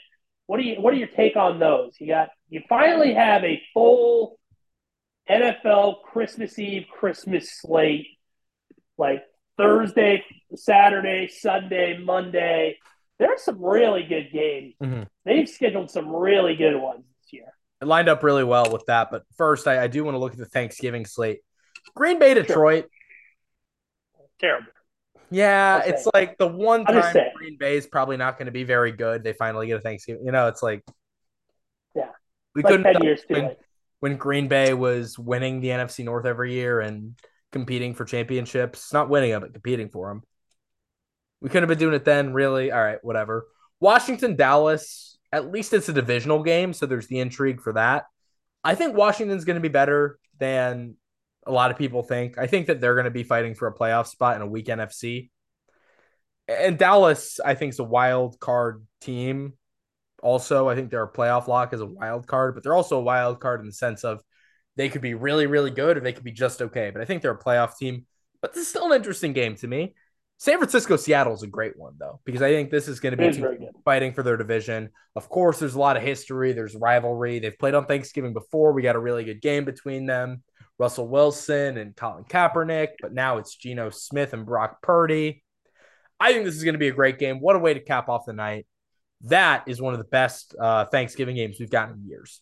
what 0.47 0.57
do 0.57 0.63
you 0.63 0.81
what 0.81 0.93
are 0.93 0.97
your 0.97 1.07
take 1.07 1.35
on 1.35 1.59
those? 1.59 1.95
You 1.99 2.07
got 2.07 2.29
you 2.49 2.61
finally 2.69 3.13
have 3.13 3.43
a 3.43 3.61
full 3.73 4.37
NFL 5.29 6.03
Christmas 6.03 6.57
Eve 6.59 6.85
Christmas 6.91 7.51
slate, 7.51 8.07
like 8.97 9.23
Thursday, 9.57 10.23
Saturday, 10.55 11.27
Sunday, 11.27 11.97
Monday. 11.97 12.77
There's 13.17 13.43
some 13.43 13.63
really 13.63 14.03
good 14.03 14.29
games. 14.31 14.75
Mm-hmm. 14.81 15.03
They've 15.23 15.47
scheduled 15.47 15.89
some 15.89 16.13
really 16.13 16.55
good 16.55 16.75
ones 16.75 17.05
this 17.21 17.33
year. 17.33 17.53
It 17.81 17.85
lined 17.85 18.09
up 18.09 18.23
really 18.23 18.43
well 18.43 18.71
with 18.71 18.85
that. 18.87 19.09
But 19.09 19.23
first, 19.37 19.67
I, 19.67 19.83
I 19.83 19.87
do 19.87 20.03
want 20.03 20.15
to 20.15 20.19
look 20.19 20.33
at 20.33 20.37
the 20.37 20.45
Thanksgiving 20.45 21.05
slate. 21.05 21.39
Green 21.95 22.19
Bay, 22.19 22.33
Detroit 22.33 22.85
terrible. 24.39 24.67
Yeah, 25.31 25.81
it's 25.85 26.07
like 26.13 26.37
the 26.37 26.47
one 26.47 26.85
time 26.85 27.15
Green 27.35 27.57
Bay 27.57 27.77
is 27.77 27.87
probably 27.87 28.15
not 28.15 28.37
going 28.37 28.45
to 28.45 28.51
be 28.51 28.63
very 28.63 28.91
good. 28.91 29.23
They 29.23 29.33
finally 29.33 29.67
get 29.67 29.77
a 29.77 29.81
Thanksgiving. 29.81 30.25
You 30.25 30.31
know, 30.31 30.47
it's 30.47 30.61
like 30.61 30.83
yeah, 31.95 32.09
we 32.53 32.61
like 32.61 32.71
couldn't 32.71 33.03
years 33.03 33.21
when, 33.27 33.55
when 33.99 34.17
Green 34.17 34.47
Bay 34.47 34.73
was 34.73 35.17
winning 35.17 35.61
the 35.61 35.69
NFC 35.69 36.03
North 36.03 36.25
every 36.25 36.53
year 36.53 36.79
and 36.79 37.15
competing 37.51 37.93
for 37.93 38.05
championships. 38.05 38.91
Not 38.93 39.09
winning 39.09 39.31
them, 39.31 39.41
but 39.41 39.53
competing 39.53 39.89
for 39.89 40.09
them. 40.09 40.23
We 41.41 41.49
couldn't 41.49 41.69
have 41.69 41.77
been 41.77 41.85
doing 41.85 41.95
it 41.95 42.05
then, 42.05 42.33
really. 42.33 42.71
All 42.71 42.83
right, 42.83 43.03
whatever. 43.03 43.47
Washington, 43.79 44.35
Dallas. 44.35 45.17
At 45.31 45.51
least 45.51 45.73
it's 45.73 45.89
a 45.89 45.93
divisional 45.93 46.43
game, 46.43 46.73
so 46.73 46.85
there's 46.85 47.07
the 47.07 47.19
intrigue 47.19 47.61
for 47.61 47.73
that. 47.73 48.05
I 48.63 48.75
think 48.75 48.95
Washington's 48.95 49.45
going 49.45 49.55
to 49.55 49.61
be 49.61 49.69
better 49.69 50.17
than 50.39 50.95
a 51.45 51.51
lot 51.51 51.71
of 51.71 51.77
people 51.77 52.03
think. 52.03 52.37
I 52.37 52.47
think 52.47 52.67
that 52.67 52.81
they're 52.81 52.95
going 52.95 53.05
to 53.05 53.11
be 53.11 53.23
fighting 53.23 53.53
for 53.53 53.67
a 53.67 53.73
playoff 53.73 54.07
spot 54.07 54.35
in 54.35 54.41
a 54.41 54.47
weak 54.47 54.65
NFC. 54.65 55.29
And 56.47 56.77
Dallas, 56.77 57.39
I 57.43 57.55
think, 57.55 57.73
is 57.73 57.79
a 57.79 57.83
wild 57.83 58.39
card 58.39 58.85
team. 59.01 59.53
Also, 60.25 60.67
I 60.67 60.73
think 60.73 60.89
they're 60.89 61.03
a 61.03 61.11
playoff 61.11 61.47
lock 61.47 61.71
as 61.71 61.81
a 61.81 61.85
wild 61.85 62.25
card, 62.25 62.55
but 62.55 62.63
they're 62.63 62.73
also 62.73 62.97
a 62.97 63.03
wild 63.03 63.39
card 63.39 63.59
in 63.59 63.67
the 63.67 63.71
sense 63.71 64.03
of 64.03 64.23
they 64.75 64.89
could 64.89 65.01
be 65.01 65.13
really, 65.13 65.45
really 65.45 65.69
good 65.69 65.97
or 65.97 65.99
they 65.99 66.13
could 66.13 66.23
be 66.23 66.31
just 66.31 66.63
okay. 66.63 66.89
But 66.89 67.03
I 67.03 67.05
think 67.05 67.21
they're 67.21 67.31
a 67.31 67.39
playoff 67.39 67.77
team. 67.77 68.07
But 68.41 68.51
this 68.53 68.63
is 68.63 68.67
still 68.67 68.91
an 68.91 68.97
interesting 68.97 69.33
game 69.33 69.55
to 69.57 69.67
me. 69.67 69.93
San 70.37 70.57
Francisco 70.57 70.97
Seattle 70.97 71.35
is 71.35 71.43
a 71.43 71.47
great 71.47 71.77
one 71.77 71.93
though 71.97 72.19
because 72.25 72.41
I 72.41 72.51
think 72.51 72.69
this 72.69 72.87
is 72.87 72.99
going 72.99 73.15
to 73.15 73.31
be 73.31 73.67
fighting 73.85 74.13
for 74.13 74.23
their 74.23 74.35
division. 74.35 74.89
Of 75.15 75.29
course, 75.29 75.59
there's 75.59 75.75
a 75.75 75.79
lot 75.79 75.95
of 75.95 76.03
history. 76.03 76.51
There's 76.53 76.75
rivalry. 76.75 77.37
They've 77.37 77.57
played 77.57 77.75
on 77.75 77.85
Thanksgiving 77.85 78.33
before. 78.33 78.73
We 78.73 78.81
got 78.81 78.95
a 78.95 78.99
really 78.99 79.23
good 79.23 79.41
game 79.41 79.63
between 79.63 80.07
them. 80.07 80.43
Russell 80.79 81.07
Wilson 81.07 81.77
and 81.77 81.95
Colin 81.95 82.25
Kaepernick, 82.25 82.89
but 82.99 83.13
now 83.13 83.37
it's 83.37 83.55
Geno 83.55 83.91
Smith 83.91 84.33
and 84.33 84.45
Brock 84.45 84.81
Purdy. 84.81 85.43
I 86.19 86.33
think 86.33 86.45
this 86.45 86.55
is 86.55 86.63
going 86.63 86.73
to 86.73 86.79
be 86.79 86.89
a 86.89 86.93
great 86.93 87.19
game. 87.19 87.39
What 87.39 87.55
a 87.55 87.59
way 87.59 87.75
to 87.75 87.79
cap 87.79 88.09
off 88.09 88.25
the 88.25 88.33
night. 88.33 88.65
That 89.21 89.63
is 89.67 89.81
one 89.81 89.93
of 89.93 89.99
the 89.99 90.05
best 90.05 90.55
uh, 90.59 90.85
Thanksgiving 90.85 91.35
games 91.35 91.57
we've 91.59 91.69
gotten 91.69 91.95
in 91.95 92.07
years. 92.07 92.41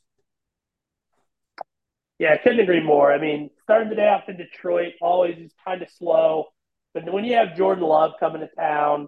Yeah, 2.19 2.33
I 2.33 2.37
couldn't 2.37 2.59
agree 2.59 2.81
more. 2.81 3.11
I 3.11 3.19
mean, 3.19 3.49
starting 3.63 3.89
the 3.89 3.95
day 3.95 4.07
off 4.07 4.29
in 4.29 4.37
Detroit 4.37 4.93
always 5.01 5.37
is 5.37 5.51
kind 5.65 5.81
of 5.81 5.89
slow, 5.89 6.45
but 6.93 7.11
when 7.11 7.25
you 7.25 7.35
have 7.35 7.55
Jordan 7.57 7.83
Love 7.83 8.13
coming 8.19 8.41
to 8.41 8.49
town, 8.55 9.07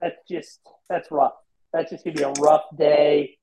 that's 0.00 0.16
just 0.28 0.60
that's 0.88 1.10
rough. 1.10 1.32
That's 1.72 1.90
just 1.90 2.04
gonna 2.04 2.16
be 2.16 2.22
a 2.22 2.32
rough 2.32 2.64
day. 2.76 3.38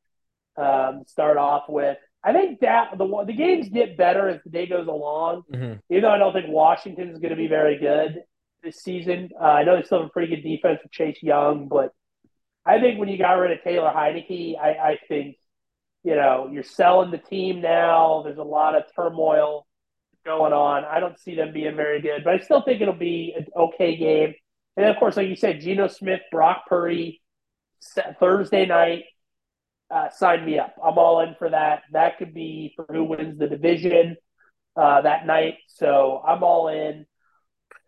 Um, 0.57 1.03
start 1.07 1.37
off 1.37 1.63
with. 1.67 1.97
I 2.23 2.31
think 2.31 2.61
that 2.61 2.97
the 2.97 3.23
the 3.25 3.33
games 3.33 3.69
get 3.69 3.97
better 3.97 4.29
as 4.29 4.41
the 4.43 4.49
day 4.49 4.65
goes 4.65 4.87
along. 4.87 5.43
Mm-hmm. 5.51 5.73
Even 5.89 6.01
though 6.03 6.11
I 6.11 6.17
don't 6.17 6.33
think 6.33 6.47
Washington 6.49 7.09
is 7.09 7.19
going 7.19 7.31
to 7.31 7.35
be 7.35 7.47
very 7.47 7.77
good 7.77 8.23
this 8.63 8.77
season, 8.81 9.29
uh, 9.39 9.43
I 9.43 9.63
know 9.63 9.75
they 9.75 9.83
still 9.83 9.99
have 9.99 10.07
a 10.07 10.11
pretty 10.11 10.33
good 10.33 10.47
defense 10.47 10.79
with 10.83 10.91
Chase 10.91 11.21
Young, 11.21 11.67
but 11.67 11.91
I 12.65 12.79
think 12.79 12.99
when 12.99 13.09
you 13.09 13.17
got 13.17 13.33
rid 13.33 13.51
of 13.51 13.63
Taylor 13.63 13.91
Heinicke, 13.93 14.57
I, 14.57 14.69
I 14.69 14.99
think 15.07 15.37
you 16.03 16.15
know 16.15 16.49
you're 16.51 16.63
selling 16.63 17.11
the 17.11 17.17
team 17.17 17.61
now. 17.61 18.21
There's 18.23 18.37
a 18.37 18.43
lot 18.43 18.75
of 18.75 18.83
turmoil 18.95 19.67
going 20.25 20.53
on. 20.53 20.85
I 20.85 20.99
don't 20.99 21.19
see 21.19 21.35
them 21.35 21.53
being 21.53 21.75
very 21.75 22.01
good, 22.01 22.23
but 22.23 22.33
I 22.33 22.39
still 22.39 22.61
think 22.61 22.81
it'll 22.81 22.93
be 22.93 23.33
an 23.37 23.47
okay 23.55 23.97
game. 23.97 24.33
And 24.77 24.87
of 24.87 24.97
course, 24.97 25.17
like 25.17 25.27
you 25.27 25.35
said, 25.35 25.61
Geno 25.61 25.87
Smith, 25.87 26.21
Brock 26.31 26.63
Purdy, 26.67 27.21
Thursday 28.19 28.65
night 28.65 29.03
uh, 29.93 30.09
sign 30.09 30.45
me 30.45 30.57
up. 30.57 30.73
I'm 30.83 30.97
all 30.97 31.21
in 31.21 31.35
for 31.37 31.49
that. 31.49 31.83
That 31.91 32.17
could 32.17 32.33
be 32.33 32.73
for 32.75 32.85
who 32.89 33.03
wins 33.03 33.37
the 33.37 33.47
division 33.47 34.15
uh, 34.75 35.01
that 35.01 35.27
night. 35.27 35.55
So 35.67 36.21
I'm 36.25 36.43
all 36.43 36.67
in. 36.69 37.05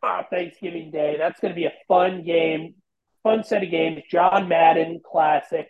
Uh, 0.04 0.22
Thanksgiving 0.30 0.92
Day. 0.92 1.16
That's 1.18 1.40
going 1.40 1.52
to 1.52 1.56
be 1.56 1.66
a 1.66 1.74
fun 1.88 2.24
game, 2.24 2.76
fun 3.26 3.44
set 3.44 3.64
of 3.64 3.72
games. 3.72 4.04
John 4.10 4.48
Madden 4.48 5.02
classic. 5.04 5.68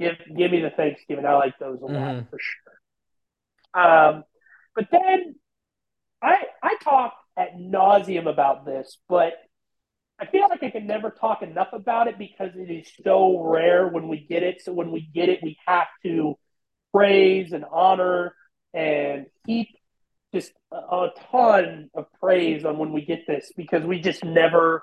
Give 0.00 0.14
give 0.36 0.50
me 0.50 0.60
the 0.60 0.70
Thanksgiving. 0.70 1.26
I 1.26 1.34
like 1.34 1.58
those 1.58 1.80
a 1.80 1.84
lot 1.84 1.94
mm-hmm. 1.94 2.28
for 2.30 2.38
sure. 2.40 3.82
Um, 3.82 4.24
but 4.74 4.88
then 4.90 5.36
I 6.22 6.44
I 6.62 6.76
talk 6.82 7.14
at 7.36 7.56
nauseum 7.56 8.28
about 8.28 8.64
this, 8.64 8.98
but 9.08 9.34
I 10.18 10.26
feel 10.26 10.48
like 10.48 10.62
I 10.62 10.70
can 10.70 10.86
never 10.86 11.10
talk 11.10 11.42
enough 11.42 11.68
about 11.72 12.08
it 12.08 12.18
because 12.18 12.52
it 12.56 12.70
is 12.70 12.90
so 13.04 13.38
rare 13.42 13.86
when 13.86 14.08
we 14.08 14.26
get 14.26 14.42
it. 14.42 14.62
So 14.62 14.72
when 14.72 14.90
we 14.90 15.02
get 15.14 15.28
it, 15.28 15.40
we 15.42 15.58
have 15.66 15.88
to 16.04 16.38
praise 16.92 17.52
and 17.52 17.64
honor 17.70 18.34
and 18.72 19.26
heap 19.46 19.68
just 20.32 20.52
a 20.72 21.08
ton 21.30 21.90
of 21.94 22.06
praise 22.20 22.64
on 22.64 22.78
when 22.78 22.92
we 22.92 23.04
get 23.04 23.26
this 23.26 23.52
because 23.56 23.84
we 23.84 24.00
just 24.00 24.24
never 24.24 24.82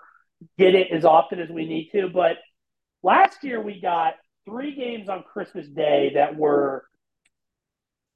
get 0.57 0.75
it 0.75 0.91
as 0.91 1.05
often 1.05 1.39
as 1.39 1.49
we 1.49 1.65
need 1.65 1.89
to. 1.91 2.09
But 2.09 2.37
last 3.01 3.43
year 3.43 3.61
we 3.61 3.79
got 3.79 4.15
three 4.45 4.75
games 4.75 5.09
on 5.09 5.23
Christmas 5.23 5.67
Day 5.67 6.11
that 6.15 6.35
were, 6.35 6.85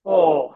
oh, 0.06 0.56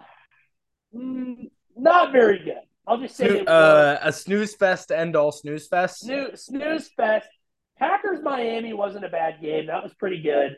mm, 0.95 1.49
not 1.75 2.11
very 2.11 2.39
good. 2.39 2.61
I'll 2.87 2.97
just 2.97 3.15
say 3.15 3.45
uh, 3.45 3.97
a 4.01 4.11
snooze 4.11 4.55
fest 4.55 4.89
to 4.89 4.97
end 4.97 5.15
all 5.15 5.31
snooze 5.31 5.67
fest. 5.67 6.01
Snooze, 6.01 6.45
snooze 6.45 6.89
fest. 6.97 7.29
Packers 7.77 8.19
Miami 8.21 8.73
wasn't 8.73 9.05
a 9.05 9.09
bad 9.09 9.41
game. 9.41 9.67
That 9.67 9.83
was 9.83 9.93
pretty 9.93 10.21
good. 10.21 10.55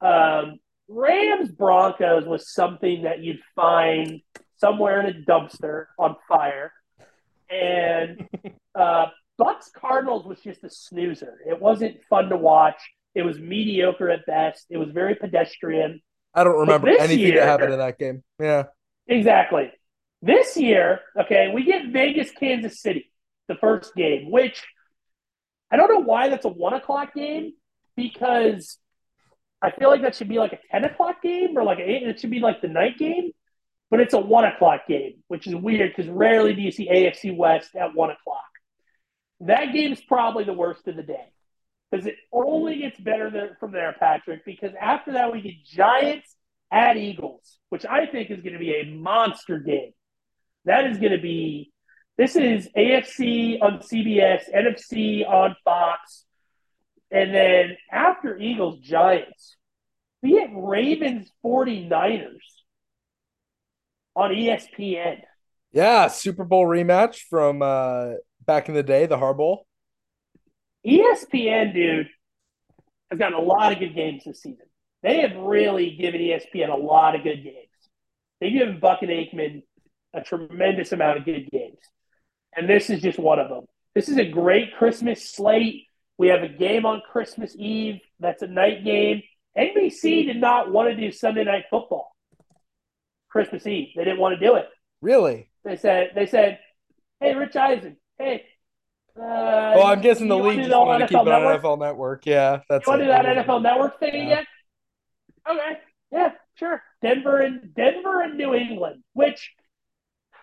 Um, 0.00 0.58
Rams 0.88 1.50
Broncos 1.50 2.24
was 2.24 2.52
something 2.52 3.02
that 3.02 3.20
you'd 3.20 3.40
find 3.54 4.20
somewhere 4.56 5.00
in 5.00 5.06
a 5.06 5.30
dumpster 5.30 5.86
on 5.98 6.16
fire, 6.28 6.72
and 7.50 8.28
uh, 8.74 9.06
Bucs 9.40 9.72
Cardinals 9.74 10.26
was 10.26 10.40
just 10.40 10.64
a 10.64 10.70
snoozer. 10.70 11.38
It 11.46 11.60
wasn't 11.60 12.02
fun 12.08 12.30
to 12.30 12.36
watch. 12.36 12.80
It 13.14 13.22
was 13.22 13.38
mediocre 13.38 14.10
at 14.10 14.26
best. 14.26 14.66
It 14.70 14.78
was 14.78 14.90
very 14.90 15.14
pedestrian. 15.14 16.00
I 16.34 16.44
don't 16.44 16.58
remember 16.58 16.88
anything 16.88 17.18
year, 17.18 17.40
that 17.40 17.46
happened 17.46 17.72
in 17.72 17.78
that 17.78 17.98
game. 17.98 18.22
Yeah, 18.38 18.64
exactly. 19.06 19.72
This 20.22 20.56
year, 20.56 21.00
okay, 21.18 21.50
we 21.54 21.64
get 21.64 21.88
Vegas, 21.88 22.30
Kansas 22.30 22.80
City, 22.80 23.10
the 23.48 23.54
first 23.54 23.94
game, 23.94 24.30
which 24.30 24.62
I 25.70 25.76
don't 25.76 25.92
know 25.92 26.00
why 26.00 26.28
that's 26.28 26.44
a 26.44 26.50
one 26.50 26.74
o'clock 26.74 27.14
game 27.14 27.52
because 27.96 28.78
I 29.62 29.70
feel 29.70 29.88
like 29.88 30.02
that 30.02 30.14
should 30.14 30.28
be 30.28 30.38
like 30.38 30.52
a 30.52 30.58
10 30.70 30.84
o'clock 30.84 31.22
game 31.22 31.56
or 31.56 31.64
like 31.64 31.78
a, 31.78 32.08
it 32.08 32.20
should 32.20 32.30
be 32.30 32.40
like 32.40 32.60
the 32.60 32.68
night 32.68 32.98
game, 32.98 33.30
but 33.90 34.00
it's 34.00 34.14
a 34.14 34.18
one 34.18 34.44
o'clock 34.44 34.82
game, 34.86 35.22
which 35.28 35.46
is 35.46 35.54
weird 35.54 35.92
because 35.94 36.10
rarely 36.10 36.54
do 36.54 36.60
you 36.60 36.70
see 36.70 36.88
AFC 36.88 37.34
West 37.34 37.74
at 37.74 37.94
one 37.94 38.10
o'clock. 38.10 38.44
That 39.40 39.72
game's 39.72 40.00
probably 40.00 40.44
the 40.44 40.52
worst 40.52 40.88
of 40.88 40.96
the 40.96 41.02
day 41.02 41.32
because 41.90 42.06
it 42.06 42.16
only 42.32 42.78
gets 42.78 42.98
better 42.98 43.30
there, 43.30 43.56
from 43.60 43.72
there, 43.72 43.94
Patrick, 43.98 44.44
because 44.44 44.72
after 44.80 45.12
that 45.12 45.32
we 45.32 45.40
get 45.40 45.64
Giants 45.64 46.34
at 46.72 46.96
Eagles, 46.96 47.58
which 47.68 47.84
I 47.84 48.06
think 48.06 48.30
is 48.30 48.40
going 48.40 48.54
to 48.54 48.58
be 48.58 48.74
a 48.74 48.84
monster 48.84 49.58
game. 49.58 49.92
That 50.64 50.86
is 50.86 50.98
going 50.98 51.12
to 51.12 51.20
be. 51.20 51.72
This 52.18 52.34
is 52.34 52.68
AFC 52.76 53.62
on 53.62 53.80
CBS, 53.80 54.44
NFC 54.52 55.28
on 55.28 55.54
Fox, 55.64 56.24
and 57.10 57.34
then 57.34 57.76
after 57.92 58.38
Eagles 58.38 58.80
Giants, 58.80 59.56
we 60.22 60.30
get 60.30 60.48
Ravens 60.52 61.30
49ers 61.44 62.38
on 64.16 64.30
ESPN. 64.30 65.20
Yeah, 65.72 66.08
Super 66.08 66.44
Bowl 66.44 66.64
rematch 66.64 67.18
from 67.28 67.60
uh, 67.60 68.14
back 68.46 68.68
in 68.68 68.74
the 68.74 68.82
day, 68.82 69.06
the 69.06 69.16
Harbaugh. 69.16 69.58
ESPN, 70.86 71.74
dude, 71.74 72.08
has 73.10 73.18
gotten 73.18 73.38
a 73.38 73.42
lot 73.42 73.72
of 73.72 73.78
good 73.78 73.94
games 73.94 74.24
this 74.24 74.40
season. 74.40 74.66
They 75.02 75.20
have 75.20 75.36
really 75.36 75.96
given 75.96 76.20
ESPN 76.20 76.70
a 76.70 76.76
lot 76.76 77.14
of 77.14 77.22
good 77.22 77.42
games. 77.42 77.68
They've 78.40 78.52
given 78.52 78.80
Buck 78.80 79.02
and 79.02 79.10
Aikman 79.10 79.62
a 80.14 80.22
tremendous 80.22 80.92
amount 80.92 81.18
of 81.18 81.24
good 81.24 81.48
games. 81.50 81.78
And 82.56 82.68
this 82.68 82.88
is 82.90 83.02
just 83.02 83.18
one 83.18 83.38
of 83.38 83.48
them. 83.48 83.64
This 83.94 84.08
is 84.08 84.16
a 84.16 84.28
great 84.28 84.74
Christmas 84.76 85.28
slate. 85.28 85.84
We 86.18 86.28
have 86.28 86.42
a 86.42 86.48
game 86.48 86.86
on 86.86 87.02
Christmas 87.10 87.54
Eve 87.58 88.00
that's 88.20 88.42
a 88.42 88.46
night 88.46 88.84
game. 88.84 89.22
NBC 89.56 90.26
did 90.26 90.36
not 90.38 90.70
want 90.70 90.88
to 90.88 90.96
do 90.96 91.12
Sunday 91.12 91.44
night 91.44 91.64
football 91.70 92.14
Christmas 93.28 93.66
Eve. 93.66 93.88
They 93.96 94.04
didn't 94.04 94.20
want 94.20 94.38
to 94.38 94.46
do 94.46 94.56
it. 94.56 94.66
Really? 95.00 95.50
They 95.64 95.76
said 95.76 96.12
they 96.14 96.26
said, 96.26 96.58
"Hey, 97.20 97.34
Rich 97.34 97.56
Eisen, 97.56 97.96
hey." 98.18 98.44
Uh, 99.16 99.72
well, 99.74 99.86
I'm 99.86 100.02
guessing 100.02 100.28
the 100.28 100.36
league 100.36 100.58
just 100.58 100.70
wanted 100.70 101.08
to 101.08 101.08
keep 101.08 101.26
it 101.26 101.32
on 101.32 101.58
NFL 101.58 101.78
Network. 101.78 102.26
Yeah, 102.26 102.60
that's. 102.68 102.86
You 102.86 102.90
want 102.90 103.00
to 103.00 103.06
do 103.06 103.10
that 103.12 103.24
NFL 103.24 103.62
Network 103.62 103.98
thing 103.98 104.14
yeah. 104.14 104.22
again? 104.22 104.44
Okay, 105.50 105.78
yeah, 106.12 106.30
sure. 106.56 106.82
Denver 107.00 107.40
and 107.40 107.74
Denver 107.74 108.22
and 108.22 108.36
New 108.36 108.54
England, 108.54 109.02
which 109.14 109.52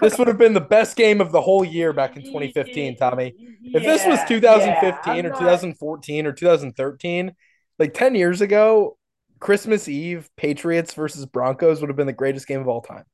this 0.00 0.18
would 0.18 0.28
have 0.28 0.38
been 0.38 0.54
the 0.54 0.60
best 0.60 0.96
game 0.96 1.20
of 1.20 1.32
the 1.32 1.40
whole 1.40 1.64
year 1.64 1.92
back 1.92 2.16
in 2.16 2.22
2015, 2.22 2.96
Tommy. 2.96 3.34
If 3.62 3.82
yeah, 3.82 3.90
this 3.92 4.06
was 4.06 4.20
2015 4.28 5.14
yeah, 5.14 5.30
or 5.30 5.30
2014 5.30 6.26
or 6.26 6.32
2013, 6.32 7.34
like 7.78 7.94
10 7.94 8.14
years 8.14 8.40
ago, 8.40 8.98
Christmas 9.38 9.88
Eve, 9.88 10.28
Patriots 10.36 10.94
versus 10.94 11.26
Broncos 11.26 11.80
would 11.80 11.88
have 11.88 11.96
been 11.96 12.06
the 12.06 12.12
greatest 12.12 12.46
game 12.46 12.60
of 12.60 12.68
all 12.68 12.82
time. 12.82 13.04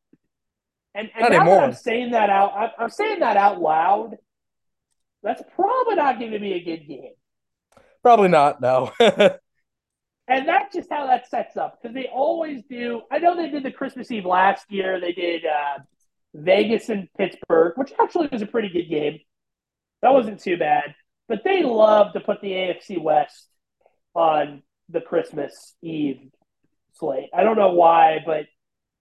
And, 0.94 1.10
and 1.16 1.34
anymore. 1.34 1.62
I'm 1.62 1.72
saying 1.72 2.12
that 2.12 2.30
out, 2.30 2.72
I'm 2.78 2.90
saying 2.90 3.20
that 3.20 3.36
out 3.36 3.60
loud. 3.60 4.16
That's 5.22 5.42
probably 5.54 5.94
not 5.94 6.18
going 6.18 6.32
to 6.32 6.40
be 6.40 6.52
a 6.54 6.64
good 6.64 6.86
game. 6.86 7.12
Probably 8.02 8.28
not. 8.28 8.60
No. 8.60 8.92
And 10.28 10.48
that's 10.48 10.74
just 10.74 10.88
how 10.90 11.06
that 11.06 11.28
sets 11.28 11.56
up 11.56 11.80
because 11.82 11.94
they 11.94 12.06
always 12.06 12.62
do. 12.70 13.02
I 13.10 13.18
know 13.18 13.36
they 13.36 13.50
did 13.50 13.64
the 13.64 13.72
Christmas 13.72 14.10
Eve 14.10 14.24
last 14.24 14.64
year. 14.70 15.00
They 15.00 15.12
did 15.12 15.44
uh, 15.44 15.80
Vegas 16.32 16.88
and 16.88 17.08
Pittsburgh, 17.18 17.72
which 17.76 17.92
actually 18.00 18.28
was 18.30 18.42
a 18.42 18.46
pretty 18.46 18.68
good 18.68 18.88
game. 18.88 19.18
That 20.00 20.12
wasn't 20.14 20.40
too 20.40 20.56
bad. 20.56 20.94
But 21.28 21.42
they 21.44 21.62
love 21.62 22.12
to 22.12 22.20
put 22.20 22.40
the 22.40 22.50
AFC 22.50 23.00
West 23.00 23.48
on 24.14 24.62
the 24.88 25.00
Christmas 25.00 25.74
Eve 25.82 26.20
slate. 26.94 27.30
I 27.34 27.42
don't 27.42 27.58
know 27.58 27.72
why, 27.72 28.20
but 28.24 28.46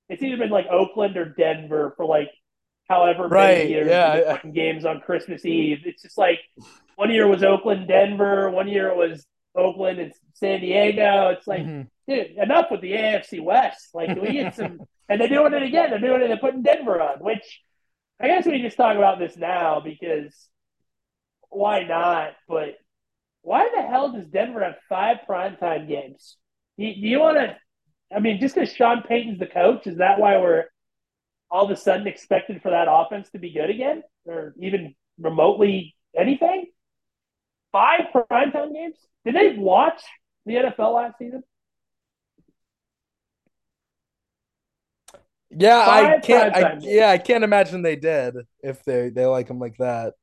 it's 0.10 0.22
either 0.22 0.38
been 0.38 0.50
like 0.50 0.68
Oakland 0.68 1.18
or 1.18 1.26
Denver 1.26 1.94
for 1.96 2.06
like 2.06 2.30
however 2.90 3.28
right, 3.28 3.60
many 3.60 3.70
years 3.70 3.90
yeah. 3.90 4.38
games 4.54 4.86
on 4.86 5.00
Christmas 5.00 5.46
Eve. 5.46 5.80
It's 5.86 6.02
just 6.02 6.18
like 6.18 6.40
one 6.96 7.12
year 7.12 7.28
was 7.28 7.44
Oakland, 7.44 7.88
Denver, 7.88 8.50
one 8.50 8.68
year 8.68 8.90
it 8.90 8.98
was 8.98 9.26
Oakland 9.56 10.00
and 10.00 10.14
San 10.34 10.62
Diego. 10.62 11.30
It's 11.30 11.48
like, 11.48 11.64
Mhm. 11.64 11.88
dude, 12.08 12.32
enough 12.32 12.68
with 12.72 12.82
the 12.82 12.94
AFC 12.94 13.40
West. 13.40 13.94
Like, 13.94 14.18
we 14.22 14.34
get 14.34 14.56
some? 14.56 14.80
and 15.10 15.20
they're 15.20 15.28
doing 15.28 15.54
it 15.54 15.64
again. 15.64 15.90
They're 15.90 16.00
doing 16.00 16.22
it. 16.22 16.28
They're 16.28 16.38
putting 16.38 16.64
Denver 16.64 17.02
on, 17.02 17.20
which 17.20 17.62
I 18.20 18.28
guess 18.28 18.46
we 18.46 18.62
just 18.62 18.78
talk 18.78 18.98
about 18.98 19.20
this 19.20 19.36
now 19.36 19.80
because 19.80 20.48
why 21.50 21.84
not? 21.84 22.34
But 22.48 22.76
why 23.42 23.70
the 23.76 23.82
hell 23.82 24.12
does 24.12 24.28
Denver 24.28 24.64
have 24.64 24.76
five 24.88 25.18
primetime 25.28 25.88
games? 25.88 26.38
Do 26.78 26.86
do 26.86 27.00
you 27.02 27.20
want 27.20 27.38
to? 27.38 27.58
I 28.14 28.20
mean, 28.20 28.40
just 28.40 28.56
because 28.56 28.74
Sean 28.74 29.04
Payton's 29.04 29.40
the 29.40 29.48
coach, 29.48 29.88
is 29.88 29.98
that 29.98 30.20
why 30.20 30.38
we're 30.38 30.66
all 31.50 31.66
of 31.66 31.72
a 31.72 31.76
sudden 31.76 32.08
expected 32.08 32.62
for 32.62 32.72
that 32.72 32.88
offense 32.90 33.30
to 33.32 33.40
be 33.40 33.54
good 33.54 33.70
again, 33.70 34.04
or 34.26 34.54
even 34.60 34.96
remotely 35.20 35.96
anything? 36.18 36.66
Five 37.72 38.02
primetime 38.14 38.74
games? 38.74 38.98
Did 39.26 39.36
they 39.36 39.56
watch 39.58 40.02
the 40.46 40.56
NFL 40.56 40.96
last 40.96 41.18
season? 41.20 41.44
Yeah, 45.50 45.80
I 45.80 46.20
can't. 46.20 46.56
I, 46.56 46.78
yeah, 46.80 47.10
I 47.10 47.18
can't 47.18 47.44
imagine 47.44 47.82
they 47.82 47.98
did 47.98 48.36
if 48.64 48.84
they 48.84 49.10
they 49.10 49.26
like 49.26 49.50
him 49.50 49.60
like 49.60 49.78
that. 49.78 50.14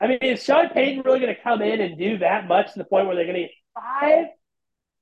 I 0.00 0.06
mean, 0.06 0.18
is 0.22 0.42
Sean 0.42 0.68
Payton 0.70 1.02
really 1.04 1.20
going 1.20 1.34
to 1.34 1.42
come 1.42 1.60
in 1.60 1.80
and 1.80 1.98
do 1.98 2.18
that 2.18 2.48
much 2.48 2.72
to 2.72 2.78
the 2.78 2.84
point 2.84 3.06
where 3.06 3.16
they're 3.16 3.26
going 3.26 3.36
to 3.36 3.42
get 3.42 3.50
five, 3.74 4.26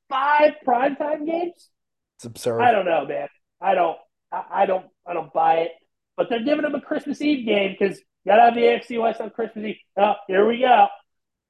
five 0.08 0.52
primetime 0.66 1.24
games? 1.24 1.68
It's 2.18 2.24
absurd. 2.24 2.62
I 2.62 2.72
don't 2.72 2.84
know, 2.84 3.06
man. 3.06 3.28
I 3.60 3.74
don't. 3.74 3.96
I, 4.32 4.44
I 4.50 4.66
don't. 4.66 4.86
I 5.06 5.14
don't 5.14 5.32
buy 5.32 5.58
it. 5.58 5.72
But 6.16 6.28
they're 6.28 6.42
giving 6.42 6.62
them 6.62 6.74
a 6.74 6.80
Christmas 6.80 7.22
Eve 7.22 7.46
game 7.46 7.76
because 7.78 7.98
you 7.98 8.04
gotta 8.32 8.42
have 8.42 8.54
the 8.56 8.62
AFC 8.62 9.00
West 9.00 9.20
on 9.20 9.30
Christmas 9.30 9.64
Eve. 9.66 9.76
Oh, 9.96 10.14
here 10.26 10.44
we 10.44 10.58
go. 10.58 10.88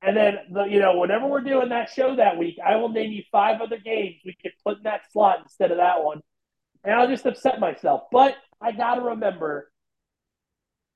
And 0.02 0.14
then 0.14 0.36
the, 0.52 0.64
you 0.64 0.78
know, 0.78 0.98
whenever 0.98 1.26
we're 1.26 1.40
doing 1.40 1.70
that 1.70 1.88
show 1.88 2.14
that 2.16 2.36
week, 2.36 2.58
I 2.64 2.76
will 2.76 2.90
name 2.90 3.10
you 3.10 3.22
five 3.32 3.62
other 3.62 3.78
games 3.78 4.16
we 4.26 4.36
could 4.40 4.52
put 4.64 4.76
in 4.76 4.82
that 4.82 5.10
slot 5.10 5.38
instead 5.42 5.70
of 5.70 5.78
that 5.78 6.04
one, 6.04 6.20
and 6.84 6.94
I'll 6.94 7.08
just 7.08 7.24
upset 7.24 7.58
myself. 7.60 8.02
But 8.12 8.36
I 8.60 8.72
gotta 8.72 9.00
remember, 9.00 9.72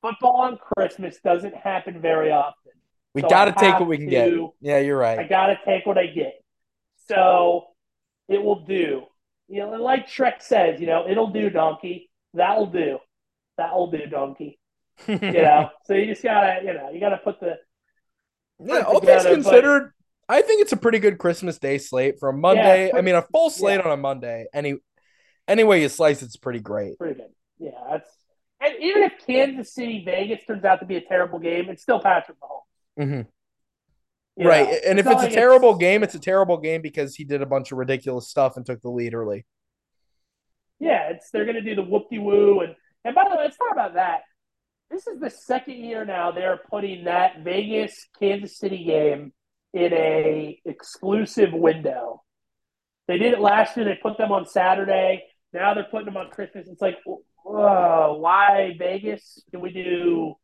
football 0.02 0.36
on 0.42 0.58
Christmas 0.76 1.16
doesn't 1.24 1.56
happen 1.56 2.02
very 2.02 2.30
often. 2.30 2.72
we 3.14 3.22
so 3.22 3.28
got 3.28 3.46
to 3.46 3.52
take 3.52 3.80
what 3.80 3.88
we 3.88 3.96
can 3.96 4.08
get. 4.08 4.32
Yeah, 4.60 4.80
you're 4.80 4.98
right. 4.98 5.18
I 5.18 5.24
gotta 5.24 5.58
take 5.64 5.86
what 5.86 5.96
I 5.96 6.08
get. 6.08 6.34
So 7.08 7.68
it 8.28 8.42
will 8.42 8.66
do. 8.66 9.04
You 9.48 9.60
know, 9.60 9.70
like 9.70 10.08
Shrek 10.08 10.40
says, 10.42 10.80
you 10.80 10.86
know, 10.86 11.08
it'll 11.08 11.30
do, 11.30 11.50
donkey. 11.50 12.10
That'll 12.34 12.66
do. 12.66 12.98
That'll 13.58 13.90
do, 13.90 14.06
donkey. 14.06 14.58
You 15.06 15.18
know. 15.18 15.70
so 15.84 15.94
you 15.94 16.06
just 16.06 16.22
gotta, 16.22 16.60
you 16.64 16.72
know, 16.72 16.90
you 16.90 17.00
gotta 17.00 17.18
put 17.18 17.40
the 17.40 17.58
yeah, 18.58 18.80
all 18.82 19.00
things 19.00 19.22
together, 19.22 19.28
but- 19.28 19.34
considered, 19.42 19.92
I 20.28 20.42
think 20.42 20.62
it's 20.62 20.72
a 20.72 20.76
pretty 20.76 20.98
good 20.98 21.18
Christmas 21.18 21.58
Day 21.58 21.78
slate 21.78 22.18
for 22.18 22.30
a 22.30 22.32
Monday. 22.32 22.88
Yeah, 22.88 22.98
I 22.98 23.02
mean, 23.02 23.14
a 23.14 23.22
full 23.22 23.50
slate 23.50 23.80
yeah. 23.80 23.86
on 23.86 23.92
a 23.92 23.96
Monday. 23.96 24.46
Any 24.54 24.76
any 25.48 25.64
way 25.64 25.82
you 25.82 25.88
slice, 25.88 26.22
it's 26.22 26.36
pretty 26.36 26.60
great. 26.60 26.96
pretty 26.98 27.14
good. 27.14 27.30
Yeah, 27.58 27.70
that's 27.90 28.08
and 28.60 28.74
even 28.80 29.02
if 29.02 29.12
Kansas 29.26 29.74
City 29.74 30.02
Vegas 30.04 30.44
turns 30.46 30.64
out 30.64 30.80
to 30.80 30.86
be 30.86 30.96
a 30.96 31.00
terrible 31.00 31.38
game, 31.38 31.68
it's 31.68 31.82
still 31.82 32.00
Patrick 32.00 32.38
Mahomes. 32.38 33.06
Mhm. 33.06 33.26
Right, 34.38 34.80
and 34.86 34.98
if 34.98 35.06
it's 35.06 35.22
a 35.22 35.30
terrible 35.30 35.76
game, 35.76 36.02
it's 36.02 36.14
a 36.14 36.20
terrible 36.20 36.56
game 36.56 36.80
because 36.80 37.14
he 37.14 37.24
did 37.24 37.42
a 37.42 37.46
bunch 37.46 37.70
of 37.70 37.78
ridiculous 37.78 38.28
stuff 38.28 38.56
and 38.56 38.64
took 38.64 38.80
the 38.80 38.88
lead 38.88 39.14
early. 39.14 39.44
Yeah, 40.80 41.10
it's 41.10 41.30
they're 41.30 41.44
gonna 41.44 41.60
do 41.60 41.74
the 41.74 41.82
whoop 41.82 42.08
de 42.10 42.18
woo 42.18 42.60
and 42.60 42.74
and 43.04 43.14
by 43.14 43.24
the 43.28 43.36
way, 43.36 43.44
it's 43.44 43.58
not 43.60 43.72
about 43.72 43.94
that. 43.94 44.22
This 44.90 45.06
is 45.06 45.20
the 45.20 45.30
second 45.30 45.76
year 45.76 46.04
now 46.04 46.32
they're 46.32 46.60
putting 46.70 47.04
that 47.04 47.40
Vegas 47.42 47.94
Kansas 48.18 48.58
City 48.58 48.84
game 48.84 49.32
in 49.74 49.92
a 49.92 50.60
exclusive 50.64 51.52
window. 51.52 52.22
They 53.08 53.18
did 53.18 53.32
it 53.32 53.40
last 53.40 53.76
year. 53.76 53.84
They 53.84 53.98
put 54.02 54.18
them 54.18 54.32
on 54.32 54.46
Saturday. 54.46 55.24
Now 55.52 55.74
they're 55.74 55.86
putting 55.90 56.06
them 56.06 56.16
on 56.16 56.30
Christmas. 56.30 56.68
It's 56.68 56.80
like, 56.80 56.98
whoa, 57.04 58.16
why 58.18 58.74
Vegas? 58.78 59.42
Can 59.50 59.60
we 59.60 59.72
do 59.72 60.34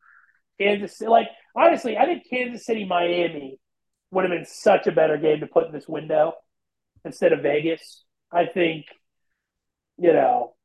Kansas 0.59 0.97
City? 0.97 1.09
Like, 1.09 1.27
honestly, 1.55 1.97
I 1.97 2.05
think 2.05 2.23
Kansas 2.29 2.65
City 2.65 2.85
Miami 2.85 3.59
would 4.11 4.23
have 4.25 4.31
been 4.31 4.45
such 4.45 4.87
a 4.87 4.91
better 4.91 5.17
game 5.17 5.39
to 5.41 5.47
put 5.47 5.67
in 5.67 5.71
this 5.71 5.87
window 5.87 6.33
instead 7.05 7.33
of 7.33 7.41
Vegas. 7.41 8.03
I 8.31 8.45
think, 8.45 8.85
you 9.97 10.13
know, 10.13 10.55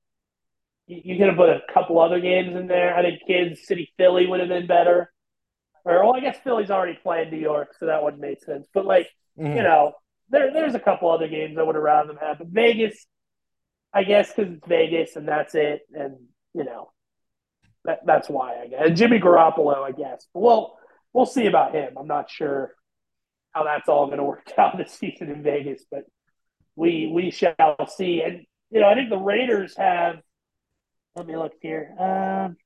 you, 0.87 1.01
you 1.05 1.19
could 1.19 1.29
have 1.29 1.37
put 1.37 1.51
a 1.51 1.61
couple 1.73 2.01
other 2.01 2.21
games 2.21 2.57
in 2.57 2.67
there. 2.67 2.97
I 2.97 3.03
think 3.03 3.21
Kansas 3.27 3.67
City 3.67 3.93
Philly 3.97 4.27
would 4.27 4.41
have 4.41 4.49
been 4.49 4.67
better. 4.67 5.13
Or, 5.85 6.03
well, 6.05 6.17
I 6.17 6.21
guess 6.21 6.39
Philly's 6.43 6.71
already 6.71 6.99
playing 7.03 7.31
New 7.31 7.39
York, 7.39 7.75
so 7.79 7.87
that 7.87 8.03
wouldn't 8.03 8.23
make 8.23 8.43
sense. 8.43 8.67
But, 8.73 8.87
like, 8.87 9.09
Mhm. 9.39 9.57
you 9.57 9.63
know, 9.63 9.93
there 10.31 10.53
there's 10.53 10.75
a 10.75 10.81
couple 10.81 11.11
other 11.11 11.29
games 11.29 11.59
I 11.59 11.63
would 11.63 11.75
have 11.75 11.85
rather 11.85 12.09
them 12.09 12.17
have. 12.17 12.39
But 12.39 12.49
Vegas, 12.49 13.07
I 13.93 14.05
guess, 14.05 14.33
because 14.33 14.53
it's 14.55 14.67
Vegas 14.67 15.17
and 15.17 15.29
that's 15.29 15.55
it, 15.55 15.83
and 15.93 16.17
you 16.55 16.65
know, 16.65 16.93
that 17.85 18.01
that's 18.07 18.29
why 18.29 18.61
I 18.61 18.69
guess. 18.69 18.83
And 18.87 18.97
Jimmy 18.97 19.19
Garoppolo, 19.19 19.83
I 19.83 19.93
guess. 19.93 20.27
Well, 20.33 20.79
we'll 21.13 21.27
see 21.27 21.47
about 21.47 21.75
him. 21.75 21.99
I'm 21.99 22.07
not 22.07 22.31
sure 22.31 22.75
how 23.55 23.65
that's 23.65 23.89
all 23.89 24.07
going 24.07 24.19
to 24.19 24.25
work 24.25 24.51
out 24.59 24.77
this 24.77 24.93
season 24.93 25.31
in 25.31 25.43
Vegas, 25.43 25.85
but 25.91 26.05
we 26.77 27.11
we 27.13 27.31
shall 27.31 27.55
see. 27.89 28.23
And 28.23 28.45
you 28.71 28.81
know, 28.81 28.89
I 28.89 28.95
think 28.95 29.11
the 29.11 29.19
Raiders 29.19 29.77
have. 29.77 30.17
Let 31.17 31.27
me 31.27 31.37
look 31.37 31.53
here. 31.61 31.95
Um, 31.97 32.57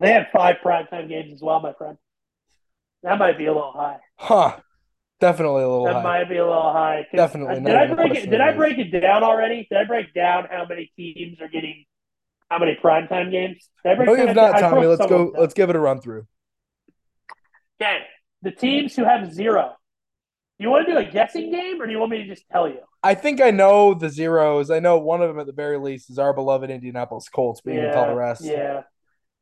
they 0.00 0.12
have 0.12 0.26
five 0.32 0.56
primetime 0.64 1.08
games 1.08 1.32
as 1.32 1.40
well, 1.40 1.60
my 1.60 1.72
friend. 1.74 1.96
That 3.04 3.18
might 3.18 3.38
be 3.38 3.46
a 3.46 3.52
little 3.52 3.72
high. 3.72 3.98
Huh. 4.16 4.56
Definitely 5.20 5.62
a 5.62 5.68
little 5.68 5.86
high. 5.86 5.92
That 5.92 6.02
high. 6.02 6.18
might 6.20 6.28
be 6.28 6.36
a 6.36 6.46
little 6.46 6.72
high. 6.72 7.06
Definitely 7.14 7.56
uh, 7.56 7.60
not 7.60 7.68
Did 7.68 7.76
I 7.76 7.94
break 7.94 8.14
it? 8.14 8.30
Did 8.30 8.40
I 8.40 8.52
break 8.52 8.78
it 8.78 9.00
down 9.00 9.22
already? 9.22 9.66
Did 9.70 9.78
I 9.78 9.84
break 9.84 10.14
down 10.14 10.46
how 10.50 10.66
many 10.68 10.92
teams 10.96 11.40
are 11.40 11.48
getting 11.48 11.84
how 12.48 12.58
many 12.58 12.76
primetime 12.82 13.30
games? 13.30 13.68
Did 13.84 13.92
I 13.92 13.94
break 13.96 14.06
No, 14.08 14.16
that 14.16 14.26
you've 14.26 14.36
not, 14.36 14.58
Tommy. 14.58 14.86
Let's 14.86 15.06
go. 15.06 15.30
them 15.30 15.32
Let's 15.36 15.54
give 15.54 15.70
it 15.70 15.76
a 15.76 15.80
run 15.80 16.00
through. 16.00 16.26
down. 17.80 17.94
Okay, 17.94 18.04
the 18.42 18.50
teams 18.50 18.94
who 18.96 19.04
have 19.04 19.32
zero. 19.32 19.74
You 20.58 20.70
want 20.70 20.86
to 20.86 20.92
do 20.92 20.98
a 20.98 21.04
guessing 21.04 21.52
game, 21.52 21.80
or 21.80 21.86
do 21.86 21.92
you 21.92 21.98
want 21.98 22.10
me 22.10 22.18
to 22.18 22.26
just 22.26 22.44
tell 22.50 22.68
you? 22.68 22.78
I 23.02 23.14
think 23.14 23.40
I 23.40 23.50
know 23.52 23.94
the 23.94 24.08
zeros. 24.08 24.70
I 24.70 24.80
know 24.80 24.98
one 24.98 25.22
of 25.22 25.28
them 25.28 25.38
at 25.38 25.46
the 25.46 25.52
very 25.52 25.78
least 25.78 26.10
is 26.10 26.18
our 26.18 26.32
beloved 26.32 26.68
Indianapolis 26.68 27.28
Colts, 27.28 27.60
but 27.64 27.74
you 27.74 27.80
can 27.80 27.92
tell 27.92 28.06
the 28.06 28.14
rest. 28.14 28.42
Yeah, 28.42 28.82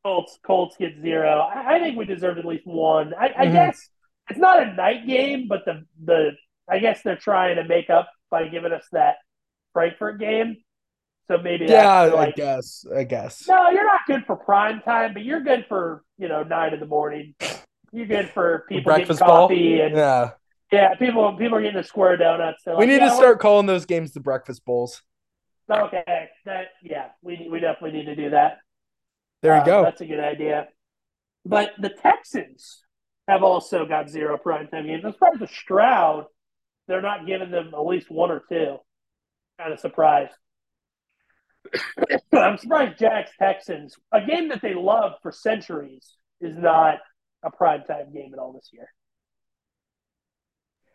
Colts. 0.05 0.39
Colts 0.45 0.77
get 0.79 1.01
zero. 1.01 1.39
I, 1.41 1.77
I 1.77 1.81
think 1.81 1.97
we 1.97 2.05
deserve 2.05 2.39
at 2.39 2.45
least 2.45 2.67
one. 2.67 3.15
I, 3.15 3.33
I 3.37 3.47
Mhm. 3.47 3.53
guess 3.53 3.89
it's 4.29 4.39
not 4.39 4.63
a 4.63 4.75
night 4.75 5.07
game, 5.07 5.49
but 5.49 5.65
the 5.65 5.85
the 6.05 6.33
I 6.69 6.81
guess 6.81 7.01
they're 7.03 7.17
trying 7.17 7.57
to 7.57 7.65
make 7.65 7.89
up 7.91 8.11
by 8.31 8.49
giving 8.49 8.73
us 8.73 8.87
that 8.93 9.17
Frankfurt 9.73 10.19
game. 10.21 10.57
So 11.29 11.39
maybe 11.39 11.67
Yeah, 11.67 12.05
that's 12.07 12.17
I 12.17 12.31
guess. 12.33 12.87
I 12.95 13.05
guess. 13.05 13.49
No, 13.49 13.71
you're 13.71 13.87
not 13.87 14.01
good 14.07 14.25
for 14.27 14.37
prime 14.37 14.81
time, 14.83 15.13
but 15.15 15.25
you're 15.25 15.41
good 15.43 15.65
for 15.69 16.05
you 16.19 16.29
know 16.29 16.43
nine 16.43 16.75
in 16.75 16.81
the 16.81 16.87
morning. 16.87 17.35
You're 17.93 18.07
good 18.07 18.31
for 18.31 18.65
people 18.69 18.93
Breakfast 18.93 19.21
getting 19.21 19.35
ball? 19.35 19.49
coffee 19.49 19.81
and 19.81 19.97
yeah. 19.97 20.31
Yeah. 20.73 20.95
people 20.95 21.37
people 21.37 21.57
are 21.59 21.63
getting 21.63 21.77
the 21.77 21.85
square 21.87 22.17
donuts. 22.17 22.63
They're 22.65 22.77
We 22.77 22.87
need 22.87 23.01
"Yeah, 23.01 23.09
to 23.11 23.15
start 23.15 23.41
calling 23.41 23.67
those 23.67 23.87
games 23.87 24.13
the 24.13 24.21
breakfast 24.21 24.65
bowls. 24.65 25.03
Okay, 25.71 26.29
that 26.45 26.69
yeah, 26.83 27.09
we 27.23 27.49
we 27.51 27.61
definitely 27.61 27.99
need 27.99 28.07
to 28.07 28.17
do 28.17 28.31
that. 28.31 28.59
There 29.43 29.55
you 29.55 29.63
Uh, 29.63 29.65
go. 29.65 29.83
That's 29.85 30.01
a 30.01 30.07
good 30.07 30.21
idea. 30.21 30.69
But 31.45 31.73
the 31.79 31.91
Texans 31.91 32.85
have 33.29 33.43
also 33.43 33.87
got 33.87 34.09
zero 34.09 34.39
primetime 34.39 34.87
games. 34.87 35.05
As 35.05 35.15
far 35.17 35.31
as 35.35 35.41
the 35.41 35.47
Stroud, 35.49 36.27
they're 36.87 37.03
not 37.03 37.27
giving 37.27 37.51
them 37.51 37.73
at 37.75 37.81
least 37.87 38.11
one 38.11 38.31
or 38.31 38.43
two. 38.49 38.79
Kind 39.59 39.73
of 39.73 39.81
surprised. 39.81 40.33
I'm 42.33 42.59
surprised 42.59 42.99
Jags 42.99 43.31
Texans, 43.39 43.97
a 44.13 44.25
game 44.25 44.49
that 44.51 44.63
they 44.63 44.75
love 44.75 45.13
for 45.23 45.33
centuries, 45.33 46.15
is 46.41 46.57
not 46.57 46.99
a 47.47 47.51
primetime 47.51 48.13
game 48.13 48.33
at 48.33 48.39
all 48.39 48.53
this 48.53 48.69
year. 48.73 48.89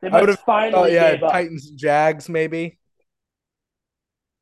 They 0.02 0.10
I 0.10 0.20
would've- 0.22 0.40
finally 0.40 0.92
Oh 0.92 0.94
yeah, 0.94 1.18
up. 1.26 1.32
Titans 1.32 1.70
and 1.70 1.78
Jags 1.80 2.28
maybe. 2.30 2.78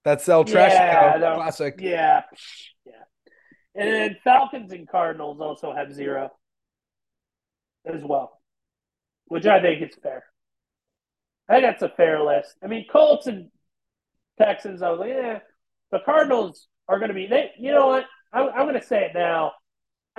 That's 0.06 0.28
El 0.30 0.46
Trash 0.46 0.72
Yeah, 0.74 1.18
no. 1.20 1.36
classic. 1.36 1.76
Yeah, 1.80 2.24
yeah. 2.86 2.94
And 3.76 3.90
then 3.94 4.18
Falcons 4.24 4.72
and 4.72 4.88
Cardinals 4.88 5.40
also 5.42 5.74
have 5.76 5.94
zero 5.94 6.30
as 7.86 8.02
well, 8.04 8.40
which 9.26 9.46
I 9.46 9.62
think 9.62 9.82
is 9.82 9.96
fair. 10.02 10.24
I 11.50 11.56
think 11.56 11.66
that's 11.66 11.82
a 11.84 11.90
fair 11.90 12.22
list. 12.24 12.56
I 12.64 12.68
mean, 12.68 12.86
Colts 12.92 13.28
and 13.28 13.50
Texans. 14.40 14.82
I 14.82 14.90
was 14.92 15.00
like, 15.00 15.10
yeah, 15.10 15.40
the 15.92 16.00
Cardinals 16.06 16.68
are 16.88 16.98
going 17.00 17.10
to 17.10 17.16
be. 17.16 17.28
They, 17.28 17.52
you 17.60 17.72
know 17.74 17.88
what? 17.88 18.06
I, 18.32 18.48
I'm 18.48 18.68
going 18.68 18.80
to 18.80 18.86
say 18.86 19.04
it 19.06 19.12
now. 19.14 19.52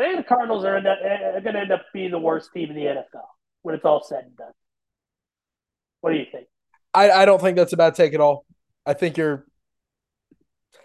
I 0.01 0.05
think 0.05 0.17
the 0.19 0.25
Cardinals 0.35 0.65
are, 0.65 0.77
eh, 0.79 1.37
are 1.37 1.41
going 1.41 1.55
to 1.55 1.61
end 1.61 1.73
up 1.73 1.83
being 1.93 2.11
the 2.11 2.19
worst 2.19 2.51
team 2.55 2.71
in 2.71 2.77
the 2.77 2.85
NFL 2.85 3.27
when 3.63 3.75
it's 3.75 3.85
all 3.85 4.03
said 4.03 4.25
and 4.25 4.37
done. 4.37 4.53
What 6.01 6.13
do 6.13 6.19
you 6.19 6.27
think? 6.33 6.47
I, 6.95 7.11
I 7.11 7.25
don't 7.25 7.41
think 7.41 7.57
that's 7.57 7.73
a 7.73 7.77
bad 7.77 7.95
take 7.95 8.15
at 8.15 8.21
all. 8.21 8.45
I 8.87 8.95
think 8.95 9.17
you're 9.17 9.45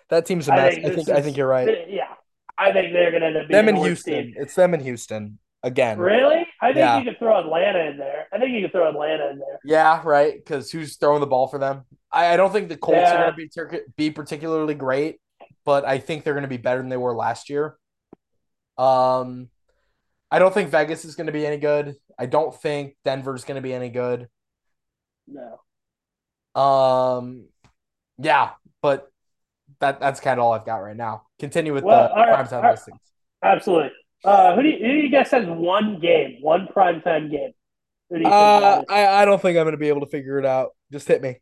that 0.10 0.26
team's 0.26 0.48
a 0.48 0.52
mess. 0.52 0.76
think 0.76 0.86
I 0.86 0.90
think 0.96 1.10
I 1.10 1.22
think 1.22 1.38
you're 1.38 1.48
right. 1.48 1.68
Yeah, 1.90 2.04
I 2.58 2.72
think 2.72 2.94
they're 2.94 3.10
going 3.12 3.22
to 3.22 3.28
end 3.28 3.38
up 3.38 3.48
being 3.48 3.56
Them 3.58 3.70
in 3.70 3.76
the 3.76 3.82
worst 3.82 4.06
Houston. 4.06 4.26
team. 4.26 4.34
It's 4.38 4.54
them 4.54 4.74
in 4.74 4.82
Houston 4.82 5.40
again. 5.64 5.98
Really? 5.98 6.46
I 6.62 6.68
think 6.68 6.78
Yeah. 6.78 7.00
you 7.00 7.06
could 7.06 7.18
throw 7.18 7.40
Atlanta 7.40 7.80
in 7.90 7.98
there. 7.98 8.28
I 8.34 8.38
think 8.38 8.52
you 8.52 8.62
could 8.62 8.72
throw 8.72 8.90
Atlanta 8.90 9.30
in 9.32 9.40
there. 9.40 9.60
Yeah, 9.64 10.02
right. 10.04 10.36
Because 10.36 10.70
who's 10.72 10.98
throwing 10.98 11.22
the 11.22 11.28
ball 11.28 11.48
for 11.48 11.58
them? 11.58 11.86
I, 12.12 12.34
I 12.34 12.38
don't 12.38 12.52
think 12.52 12.70
the 12.70 12.78
Colts 12.78 12.98
Yeah. 13.00 13.14
are 13.14 13.18
going 13.24 13.32
to 13.32 13.38
be 13.38 13.50
ter- 13.50 13.86
be 13.96 14.12
particularly 14.12 14.76
great, 14.76 15.20
but 15.64 15.86
I 15.86 15.98
think 15.98 16.24
they're 16.24 16.34
going 16.34 16.44
to 16.44 16.48
be 16.50 16.58
better 16.58 16.80
than 16.82 16.90
they 16.90 16.98
were 16.98 17.16
last 17.16 17.50
year. 17.50 17.78
Um, 18.78 19.50
I 20.32 20.40
don't 20.40 20.54
think 20.54 20.70
Vegas 20.70 21.06
is 21.06 21.16
going 21.16 21.28
to 21.28 21.34
be 21.34 21.46
any 21.46 21.58
good. 21.58 21.96
I 22.18 22.26
don't 22.26 22.54
think 22.54 22.96
Denver's 23.04 23.44
going 23.46 23.56
to 23.56 23.62
be 23.62 23.74
any 23.74 23.90
good. 23.90 24.28
No. 25.28 25.62
Um, 26.60 27.46
yeah, 28.18 28.52
but 28.82 29.12
that 29.80 30.00
that's 30.00 30.20
kind 30.20 30.40
of 30.40 30.46
all 30.46 30.54
I've 30.54 30.66
got 30.66 30.78
right 30.78 30.96
now. 30.96 31.24
Continue 31.40 31.74
with 31.74 31.84
Well, 31.84 32.10
the 32.10 32.22
right, 32.22 32.48
primetime 32.48 32.62
right. 32.64 32.72
listings. 32.72 33.00
Absolutely. 33.44 33.92
Uh, 34.24 34.56
who 34.56 34.64
do 34.64 34.70
you, 34.70 34.78
who 34.80 34.88
do 34.88 34.98
you 34.98 35.10
guess 35.10 35.32
has 35.32 35.46
one 35.46 36.00
game, 36.00 36.38
one 36.42 36.68
primetime 36.68 37.30
game? 37.30 37.52
Who 38.10 38.18
do 38.18 38.24
you 38.24 38.30
think 38.30 38.34
Uh. 38.34 38.84
I 38.90 39.08
I 39.22 39.26
don't 39.26 39.42
think 39.42 39.58
I'm 39.58 39.64
going 39.66 39.74
to 39.74 39.78
be 39.78 39.90
able 39.90 40.02
to 40.02 40.08
figure 40.08 40.40
it 40.40 40.46
out. 40.46 40.72
Just 40.92 41.08
hit 41.08 41.22
me. 41.22 41.38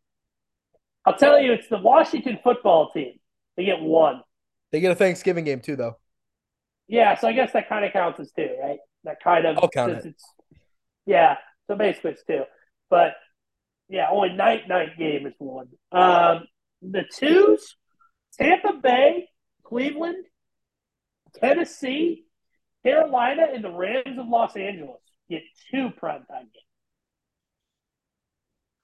I'll 1.06 1.16
tell 1.16 1.38
you, 1.38 1.52
it's 1.52 1.68
the 1.68 1.78
Washington 1.78 2.38
football 2.42 2.90
team. 2.90 3.18
They 3.56 3.64
get 3.64 3.80
one. 3.80 4.22
They 4.72 4.80
get 4.80 4.90
a 4.90 4.94
Thanksgiving 4.94 5.44
game 5.44 5.60
too, 5.60 5.76
though. 5.76 5.98
Yeah, 6.88 7.16
so 7.18 7.28
I 7.28 7.32
guess 7.32 7.52
that 7.52 7.68
kind 7.68 7.84
of 7.84 7.92
counts 7.92 8.20
as 8.20 8.30
two, 8.32 8.48
right? 8.62 8.78
That 9.04 9.22
kind 9.22 9.46
of 9.46 9.56
I'll 9.56 9.68
count 9.68 9.92
it. 9.92 10.06
It's, 10.06 10.24
yeah, 11.06 11.36
so 11.66 11.76
basically 11.76 12.12
it's 12.12 12.24
two. 12.24 12.44
But 12.90 13.14
yeah, 13.88 14.08
only 14.10 14.30
night 14.30 14.68
night 14.68 14.98
game 14.98 15.26
is 15.26 15.34
one. 15.38 15.68
Um, 15.92 16.46
the 16.82 17.04
twos: 17.12 17.76
Tampa 18.38 18.74
Bay, 18.82 19.28
Cleveland, 19.64 20.24
Tennessee, 21.40 22.24
Carolina, 22.84 23.48
and 23.52 23.64
the 23.64 23.70
Rams 23.70 24.18
of 24.18 24.28
Los 24.28 24.56
Angeles 24.56 25.00
get 25.28 25.42
two 25.70 25.90
primetime 26.02 26.48
games. 26.52 26.64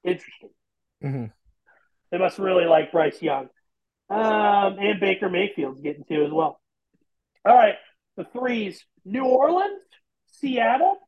Interesting. 0.05 0.51
hmm 1.03 1.27
They 2.11 2.19
must 2.19 2.39
really 2.39 2.65
like 2.67 2.93
Bryce 2.93 3.21
Young. 3.23 3.49
Um, 4.11 4.79
and 4.79 5.01
Baker 5.01 5.29
Mayfield's 5.31 5.81
getting 5.81 6.05
two 6.05 6.25
as 6.25 6.33
well. 6.33 6.61
All 7.45 7.55
right. 7.55 7.77
The 8.21 8.39
threes 8.39 8.85
New 9.07 9.25
Orleans, 9.25 9.81
Seattle, 10.27 10.99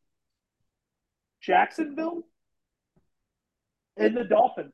Jacksonville, 1.42 2.22
and 3.98 4.16
the 4.16 4.24
Dolphins. 4.24 4.72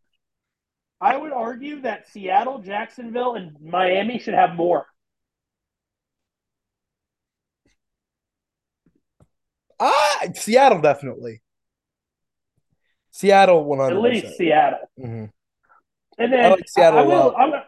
I 1.01 1.16
would 1.16 1.33
argue 1.33 1.81
that 1.81 2.07
Seattle, 2.07 2.61
Jacksonville, 2.61 3.35
and 3.35 3.57
Miami 3.61 4.20
should 4.20 4.35
have 4.35 4.55
more. 4.55 4.87
Ah, 9.81 10.20
Seattle 10.35 10.81
definitely. 10.81 11.42
Seattle 13.11 13.64
one 13.64 13.81
At 13.81 14.01
least. 14.01 14.37
Seattle. 14.37 14.88
Mhm. 14.96 15.33
And 16.18 16.33
then 16.33 16.44
I 16.44 16.48
like 16.51 16.68
Seattle 16.68 17.01
I 17.01 17.03
will, 17.03 17.62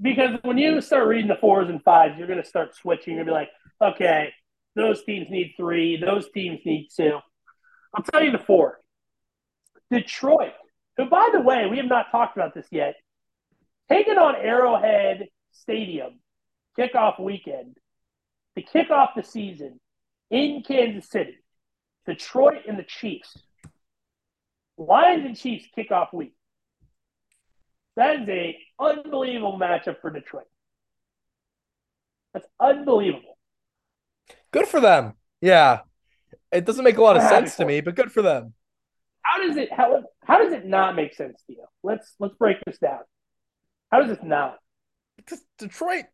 because 0.00 0.38
when 0.42 0.58
you 0.58 0.80
start 0.80 1.08
reading 1.08 1.26
the 1.26 1.36
fours 1.36 1.68
and 1.68 1.82
fives, 1.82 2.16
you're 2.18 2.28
going 2.28 2.42
to 2.42 2.48
start 2.48 2.74
switching. 2.76 3.14
You're 3.14 3.24
going 3.24 3.26
to 3.26 3.32
be 3.32 3.46
like, 3.46 3.50
okay, 3.82 4.32
those 4.74 5.04
teams 5.04 5.28
need 5.28 5.54
three, 5.56 5.96
those 5.96 6.30
teams 6.30 6.60
need 6.64 6.88
two. 6.94 7.18
I'll 7.94 8.04
tell 8.04 8.22
you 8.22 8.30
the 8.30 8.38
four. 8.38 8.80
Detroit, 9.90 10.52
who, 10.96 11.06
by 11.06 11.28
the 11.32 11.40
way, 11.40 11.66
we 11.66 11.76
have 11.76 11.86
not 11.86 12.10
talked 12.10 12.36
about 12.36 12.54
this 12.54 12.66
yet, 12.70 12.94
taking 13.90 14.16
on 14.16 14.36
Arrowhead 14.36 15.28
Stadium 15.52 16.20
kickoff 16.78 17.20
weekend 17.20 17.76
to 18.56 18.62
kick 18.62 18.90
off 18.90 19.10
the 19.14 19.22
season 19.22 19.78
in 20.30 20.62
Kansas 20.66 21.10
City. 21.10 21.36
Detroit 22.06 22.62
and 22.66 22.78
the 22.78 22.84
Chiefs. 22.84 23.36
Lions 24.78 25.26
and 25.26 25.36
Chiefs 25.36 25.66
kickoff 25.76 26.12
week. 26.12 26.34
That 27.96 28.22
is 28.22 28.28
a 28.28 28.56
unbelievable 28.80 29.58
matchup 29.58 30.00
for 30.00 30.10
Detroit. 30.10 30.46
That's 32.32 32.46
unbelievable. 32.58 33.31
Good 34.52 34.66
for 34.66 34.80
them. 34.80 35.14
Yeah, 35.40 35.80
it 36.52 36.64
doesn't 36.64 36.84
make 36.84 36.98
a 36.98 37.02
lot 37.02 37.16
of 37.16 37.22
sense 37.22 37.56
to 37.56 37.64
me, 37.64 37.80
but 37.80 37.96
good 37.96 38.12
for 38.12 38.22
them. 38.22 38.54
How 39.22 39.42
does 39.42 39.56
it 39.56 39.72
how 39.72 40.02
how 40.24 40.38
does 40.38 40.52
it 40.52 40.66
not 40.66 40.94
make 40.94 41.14
sense 41.14 41.42
to 41.46 41.52
you? 41.52 41.64
Let's 41.82 42.14
let's 42.18 42.34
break 42.34 42.58
this 42.66 42.78
down. 42.78 43.00
How 43.90 44.00
does 44.00 44.08
this 44.08 44.24
not? 44.24 44.58
Because 45.16 45.40
Detroit 45.58 46.04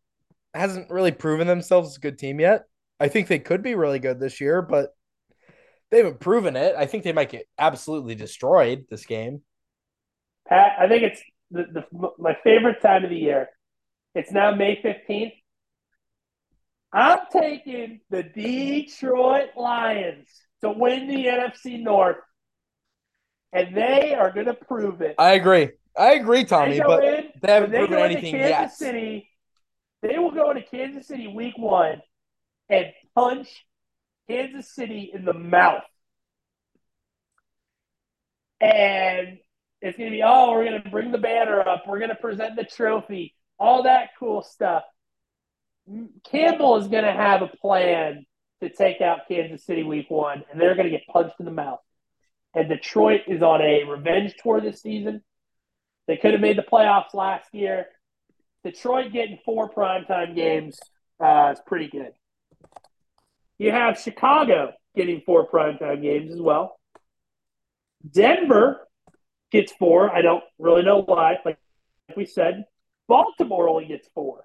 hasn't 0.53 0.89
really 0.89 1.11
proven 1.11 1.47
themselves 1.47 1.97
a 1.97 1.99
good 1.99 2.17
team 2.17 2.39
yet. 2.39 2.63
I 2.99 3.07
think 3.07 3.27
they 3.27 3.39
could 3.39 3.63
be 3.63 3.75
really 3.75 3.99
good 3.99 4.19
this 4.19 4.41
year, 4.41 4.61
but 4.61 4.89
they 5.89 5.97
haven't 5.97 6.19
proven 6.19 6.55
it. 6.55 6.75
I 6.77 6.85
think 6.85 7.03
they 7.03 7.13
might 7.13 7.29
get 7.29 7.47
absolutely 7.57 8.15
destroyed 8.15 8.85
this 8.89 9.05
game. 9.05 9.41
Pat, 10.47 10.73
I 10.79 10.87
think 10.87 11.03
it's 11.03 11.21
the, 11.51 11.65
the 11.71 12.09
my 12.17 12.37
favorite 12.43 12.81
time 12.81 13.03
of 13.03 13.09
the 13.09 13.17
year. 13.17 13.49
It's 14.15 14.31
now 14.31 14.53
May 14.53 14.79
fifteenth. 14.81 15.33
I'm 16.91 17.19
taking 17.31 18.01
the 18.09 18.23
Detroit 18.23 19.49
Lions 19.55 20.27
to 20.61 20.71
win 20.71 21.07
the 21.07 21.25
NFC 21.25 21.81
North, 21.81 22.17
and 23.53 23.75
they 23.75 24.15
are 24.15 24.31
going 24.31 24.47
to 24.47 24.53
prove 24.53 25.01
it. 25.01 25.15
I 25.17 25.33
agree. 25.33 25.69
I 25.97 26.13
agree, 26.13 26.45
Tommy, 26.45 26.79
they 26.79 26.85
but 26.85 27.03
in, 27.03 27.29
they 27.41 27.51
haven't 27.51 27.71
they 27.71 27.79
proven 27.79 27.99
anything 27.99 28.33
Kansas 28.33 28.49
yet. 28.49 28.73
City, 28.73 29.29
they 30.01 30.17
will 30.17 30.31
go 30.31 30.51
into 30.51 30.63
Kansas 30.63 31.07
City 31.07 31.27
week 31.27 31.57
one 31.57 32.01
and 32.69 32.87
punch 33.15 33.65
Kansas 34.29 34.73
City 34.73 35.11
in 35.13 35.25
the 35.25 35.33
mouth. 35.33 35.83
And 38.61 39.39
it's 39.81 39.97
going 39.97 40.09
to 40.09 40.15
be, 40.15 40.23
oh, 40.23 40.51
we're 40.51 40.65
going 40.65 40.81
to 40.83 40.89
bring 40.89 41.11
the 41.11 41.17
banner 41.17 41.59
up. 41.61 41.83
We're 41.87 41.99
going 41.99 42.09
to 42.09 42.15
present 42.15 42.55
the 42.55 42.65
trophy, 42.65 43.35
all 43.57 43.83
that 43.83 44.09
cool 44.19 44.41
stuff. 44.41 44.83
Campbell 46.29 46.77
is 46.77 46.87
going 46.87 47.03
to 47.03 47.11
have 47.11 47.41
a 47.41 47.47
plan 47.47 48.25
to 48.61 48.69
take 48.69 49.01
out 49.01 49.27
Kansas 49.27 49.65
City 49.65 49.83
week 49.83 50.09
one, 50.09 50.43
and 50.51 50.59
they're 50.59 50.75
going 50.75 50.89
to 50.89 50.91
get 50.91 51.07
punched 51.07 51.35
in 51.39 51.45
the 51.45 51.51
mouth. 51.51 51.79
And 52.53 52.67
Detroit 52.67 53.21
is 53.27 53.41
on 53.41 53.61
a 53.61 53.83
revenge 53.83 54.33
tour 54.41 54.59
this 54.59 54.81
season. 54.81 55.23
They 56.07 56.17
could 56.17 56.31
have 56.31 56.41
made 56.41 56.57
the 56.57 56.63
playoffs 56.63 57.13
last 57.13 57.53
year. 57.53 57.87
Detroit 58.63 59.13
getting 59.13 59.39
four 59.45 59.69
primetime 59.69 60.35
games 60.35 60.79
uh, 61.19 61.53
is 61.53 61.61
pretty 61.65 61.87
good. 61.87 62.11
You 63.57 63.71
have 63.71 63.99
Chicago 63.99 64.73
getting 64.95 65.21
four 65.25 65.47
primetime 65.47 66.01
games 66.01 66.31
as 66.31 66.41
well. 66.41 66.79
Denver 68.09 68.87
gets 69.51 69.71
four. 69.73 70.13
I 70.13 70.21
don't 70.21 70.43
really 70.57 70.83
know 70.83 71.01
why. 71.01 71.37
Like 71.45 71.57
we 72.15 72.25
said, 72.25 72.65
Baltimore 73.07 73.69
only 73.69 73.85
gets 73.85 74.07
four. 74.13 74.43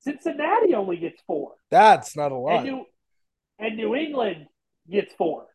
Cincinnati 0.00 0.74
only 0.74 0.96
gets 0.96 1.22
four. 1.26 1.52
That's 1.70 2.16
not 2.16 2.32
a 2.32 2.34
And 2.34 2.44
lot. 2.44 2.64
New, 2.64 2.84
and 3.58 3.76
New 3.76 3.94
England 3.94 4.46
gets 4.90 5.12
four. 5.14 5.46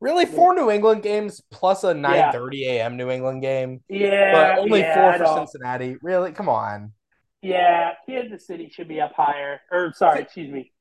Really, 0.00 0.26
four 0.26 0.54
New 0.54 0.70
England 0.70 1.02
games 1.02 1.40
plus 1.50 1.82
a 1.82 1.88
Yeah. 1.88 2.30
9:30 2.32 2.66
a.m. 2.66 2.96
New 2.96 3.10
England 3.10 3.42
game, 3.42 3.82
Yeah. 3.88 4.32
but 4.32 4.58
only 4.60 4.80
yeah, 4.80 4.94
four 5.18 5.26
for. 5.26 5.38
Cincinnati. 5.38 5.96
Really, 6.02 6.30
come 6.32 6.48
on. 6.48 6.92
Yeah, 7.42 7.94
Kansas 8.08 8.46
City 8.46 8.68
should 8.70 8.86
be 8.88 9.00
up 9.00 9.12
higher. 9.14 9.60
Or 9.72 9.92
sorry, 9.94 10.22
excuse 10.22 10.52
me, 10.52 10.72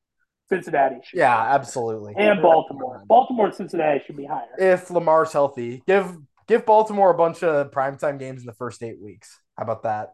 Cincinnati. 0.50 0.98
Should 1.04 1.18
Yeah, 1.20 1.36
absolutely. 1.56 2.14
and 2.16 2.42
Baltimore. 2.44 3.04
Baltimore 3.08 3.48
and 3.48 3.56
Cincinnati 3.56 4.04
should 4.06 4.18
be 4.18 4.26
higher. 4.26 4.54
If 4.60 4.92
Lamar's 4.92 5.34
healthy, 5.34 5.82
give 5.88 6.16
give 6.48 6.66
Baltimore 6.66 7.10
a 7.10 7.18
bunch 7.18 7.44
of 7.44 7.72
primetime 7.72 8.20
games 8.20 8.42
in 8.42 8.46
the 8.46 8.54
first 8.54 8.84
eight 8.84 9.02
weeks. 9.02 9.40
How 9.58 9.64
about 9.64 9.84
that? 9.84 10.14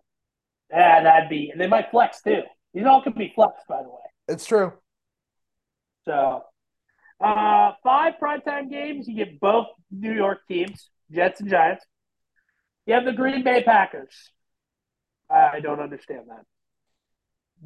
Yeah, 0.73 1.03
that'd 1.03 1.29
be. 1.29 1.49
And 1.51 1.61
they 1.61 1.67
might 1.67 1.91
flex 1.91 2.21
too. 2.21 2.41
These 2.73 2.85
all 2.85 3.01
could 3.03 3.15
be 3.15 3.31
flexed, 3.35 3.67
by 3.67 3.83
the 3.83 3.89
way. 3.89 3.95
It's 4.27 4.45
true. 4.45 4.73
So, 6.05 6.43
uh, 7.23 7.73
five 7.83 8.15
primetime 8.21 8.69
games. 8.69 9.07
You 9.07 9.15
get 9.15 9.39
both 9.39 9.67
New 9.91 10.11
York 10.13 10.39
teams, 10.47 10.89
Jets 11.11 11.39
and 11.39 11.49
Giants. 11.49 11.85
You 12.85 12.95
have 12.95 13.05
the 13.05 13.13
Green 13.13 13.43
Bay 13.43 13.63
Packers. 13.63 14.13
I 15.29 15.59
don't 15.61 15.79
understand 15.79 16.23
that. 16.29 16.43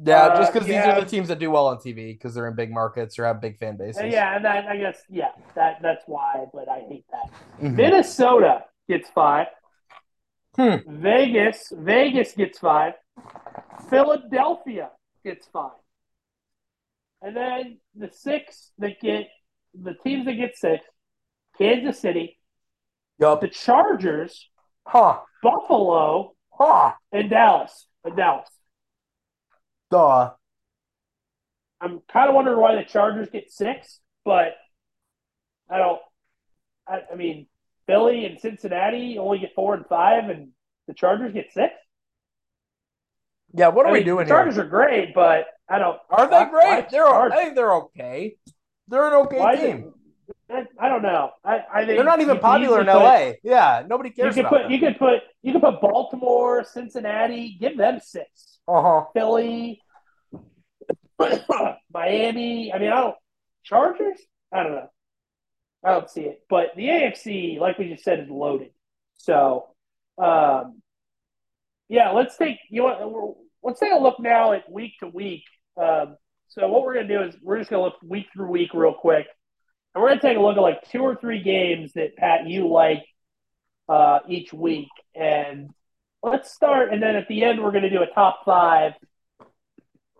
Yeah, 0.00 0.26
Uh, 0.26 0.38
just 0.38 0.52
because 0.52 0.68
these 0.68 0.76
are 0.76 1.00
the 1.00 1.06
teams 1.06 1.26
that 1.28 1.40
do 1.40 1.50
well 1.50 1.66
on 1.66 1.78
TV 1.78 2.12
because 2.12 2.34
they're 2.34 2.46
in 2.46 2.54
big 2.54 2.70
markets 2.70 3.18
or 3.18 3.24
have 3.24 3.40
big 3.40 3.58
fan 3.58 3.76
bases. 3.76 4.02
Uh, 4.02 4.06
yeah, 4.06 4.36
and 4.36 4.44
that, 4.44 4.66
I 4.66 4.76
guess 4.76 5.02
yeah, 5.08 5.30
that 5.56 5.78
that's 5.82 6.04
why. 6.06 6.44
But 6.52 6.68
I 6.68 6.80
hate 6.88 7.04
that. 7.10 7.30
Mhm. 7.60 7.74
Minnesota 7.74 8.64
gets 8.88 9.08
five. 9.10 9.48
Hmm. 10.58 10.76
Vegas, 10.86 11.72
Vegas 11.76 12.32
gets 12.32 12.58
five. 12.58 12.94
Philadelphia 13.88 14.90
gets 15.24 15.46
five. 15.52 15.70
And 17.22 17.36
then 17.36 17.78
the 17.94 18.10
six 18.12 18.72
that 18.78 19.00
get 19.00 19.28
the 19.74 19.94
teams 20.04 20.24
that 20.26 20.34
get 20.34 20.56
six, 20.56 20.84
Kansas 21.56 22.00
City, 22.00 22.38
Yup. 23.18 23.40
the 23.40 23.48
Chargers, 23.48 24.48
Huh. 24.86 25.20
Buffalo, 25.42 26.34
Huh. 26.50 26.94
and 27.12 27.30
Dallas. 27.30 27.86
And 28.04 28.16
Dallas. 28.16 28.48
Duh. 29.90 30.32
I'm 31.80 32.00
kind 32.12 32.28
of 32.28 32.34
wondering 32.34 32.60
why 32.60 32.74
the 32.74 32.84
Chargers 32.84 33.28
get 33.30 33.52
six, 33.52 34.00
but 34.24 34.54
I 35.70 35.78
don't. 35.78 36.00
I, 36.88 37.02
I 37.12 37.14
mean, 37.14 37.46
Philly 37.88 38.24
and 38.26 38.38
Cincinnati 38.38 39.18
only 39.18 39.38
get 39.40 39.50
four 39.56 39.74
and 39.74 39.84
five, 39.86 40.28
and 40.30 40.50
the 40.86 40.94
Chargers 40.94 41.32
get 41.32 41.46
six. 41.52 41.74
Yeah, 43.54 43.68
what 43.68 43.86
are 43.86 43.88
I 43.88 43.92
we 43.92 43.98
mean, 44.00 44.06
doing 44.06 44.26
the 44.26 44.30
Chargers 44.30 44.54
here? 44.54 44.64
are 44.64 44.68
great, 44.68 45.14
but 45.14 45.46
I 45.68 45.78
don't. 45.78 45.98
Are 46.10 46.28
they 46.30 46.44
great? 46.50 46.64
why 46.68 46.86
they're 46.90 47.06
Chargers? 47.06 47.38
I 47.38 47.42
think 47.42 47.56
they're 47.56 47.72
okay. 47.74 48.36
They're 48.88 49.08
an 49.08 49.14
okay 49.26 49.38
Why 49.38 49.56
team. 49.56 49.94
I, 50.50 50.64
I 50.78 50.88
don't 50.88 51.02
know. 51.02 51.30
I, 51.44 51.58
I 51.72 51.84
think 51.84 51.96
They're 51.98 52.04
not 52.04 52.20
even 52.20 52.38
popular 52.38 52.80
in 52.80 52.86
put- 52.86 52.92
LA. 53.02 53.32
Yeah, 53.42 53.82
nobody 53.86 54.10
cares. 54.10 54.36
You 54.36 54.42
could 54.42 54.48
put 54.50 54.62
them. 54.62 54.70
you 54.70 54.78
could 54.78 54.98
put 54.98 55.20
you 55.42 55.52
could 55.52 55.62
put 55.62 55.80
Baltimore, 55.80 56.64
Cincinnati, 56.64 57.56
give 57.60 57.76
them 57.78 58.00
six. 58.02 58.58
uh-huh. 58.68 59.04
Philly, 59.14 59.80
Miami. 61.92 62.72
I 62.72 62.78
mean, 62.78 62.90
I 62.92 63.00
don't 63.00 63.14
Chargers. 63.64 64.18
I 64.52 64.62
don't 64.62 64.72
know. 64.72 64.88
I 65.84 65.92
don't 65.92 66.10
see 66.10 66.22
it. 66.22 66.42
But 66.48 66.68
the 66.76 66.88
AFC, 66.88 67.58
like 67.58 67.78
we 67.78 67.88
just 67.88 68.04
said, 68.04 68.20
is 68.20 68.28
loaded. 68.28 68.70
So, 69.18 69.66
um, 70.18 70.82
yeah, 71.88 72.10
let's 72.10 72.36
take 72.36 72.58
you 72.70 72.82
want 72.84 73.36
let's 73.62 73.80
take 73.80 73.92
a 73.92 73.98
look 73.98 74.20
now 74.20 74.52
at 74.52 74.70
week 74.70 74.94
to 75.00 75.08
week. 75.08 75.44
Um, 75.80 76.16
so 76.48 76.68
what 76.68 76.82
we're 76.82 76.94
gonna 76.94 77.08
do 77.08 77.22
is 77.22 77.36
we're 77.42 77.58
just 77.58 77.70
gonna 77.70 77.82
look 77.82 77.96
week 78.02 78.26
through 78.32 78.48
week 78.48 78.74
real 78.74 78.94
quick, 78.94 79.26
and 79.94 80.02
we're 80.02 80.08
gonna 80.08 80.20
take 80.20 80.36
a 80.36 80.40
look 80.40 80.56
at 80.56 80.60
like 80.62 80.88
two 80.90 81.00
or 81.02 81.16
three 81.16 81.42
games 81.42 81.92
that 81.94 82.16
Pat 82.16 82.46
you 82.46 82.68
like 82.68 83.04
uh, 83.88 84.20
each 84.28 84.52
week, 84.52 84.88
and 85.14 85.70
let's 86.22 86.52
start. 86.52 86.92
And 86.92 87.02
then 87.02 87.16
at 87.16 87.28
the 87.28 87.44
end, 87.44 87.62
we're 87.62 87.72
gonna 87.72 87.90
do 87.90 88.02
a 88.02 88.14
top 88.14 88.44
five, 88.44 88.92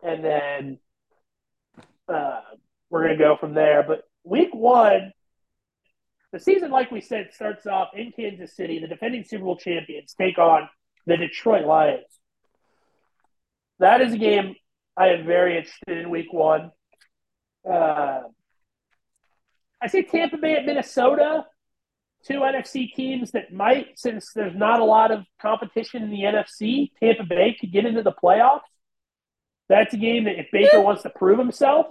and 0.03 0.25
then 0.25 0.79
uh, 2.09 2.41
we're 2.91 3.03
gonna 3.03 3.19
go 3.19 3.37
from 3.37 3.55
there. 3.55 3.83
But 3.83 4.03
week 4.25 4.55
one, 4.55 5.13
the 6.33 6.41
season, 6.41 6.71
like 6.71 6.91
we 6.91 7.01
said, 7.01 7.31
starts 7.33 7.67
off 7.67 7.89
in 7.95 8.13
Kansas 8.13 8.55
City. 8.55 8.79
The 8.79 8.89
defending 8.89 9.25
Super 9.25 9.45
Bowl 9.45 9.57
champions 9.57 10.15
take 10.15 10.39
on 10.39 10.69
the 11.07 11.17
Detroit 11.17 11.67
Lions. 11.67 12.05
That 13.79 14.01
is 14.01 14.13
a 14.13 14.19
game 14.19 14.55
I 14.97 15.09
am 15.09 15.25
very 15.27 15.57
interested 15.57 15.99
in 15.99 16.11
week 16.11 16.33
one. 16.33 16.73
Uh, 17.69 18.23
I 19.81 19.87
say 19.87 20.03
Tampa 20.03 20.37
Bay 20.37 20.55
at 20.55 20.67
Minnesota, 20.67 21.47
two 22.25 22.41
NFC 22.41 22.93
teams 22.93 23.31
that 23.31 23.53
might, 23.53 23.99
since 23.99 24.33
there's 24.35 24.57
not 24.57 24.81
a 24.81 24.85
lot 24.85 25.13
of 25.13 25.25
competition 25.41 26.03
in 26.03 26.11
the 26.11 26.23
NFC, 26.23 26.91
Tampa 27.01 27.25
Bay 27.25 27.57
could 27.59 27.73
get 27.73 27.87
into 27.87 28.03
the 28.03 28.13
playoffs. 28.13 28.61
That's 29.69 29.95
a 29.95 29.99
game 29.99 30.25
that 30.25 30.39
if 30.39 30.47
Baker 30.51 30.81
wants 30.81 31.03
to 31.03 31.11
prove 31.11 31.39
himself, 31.39 31.87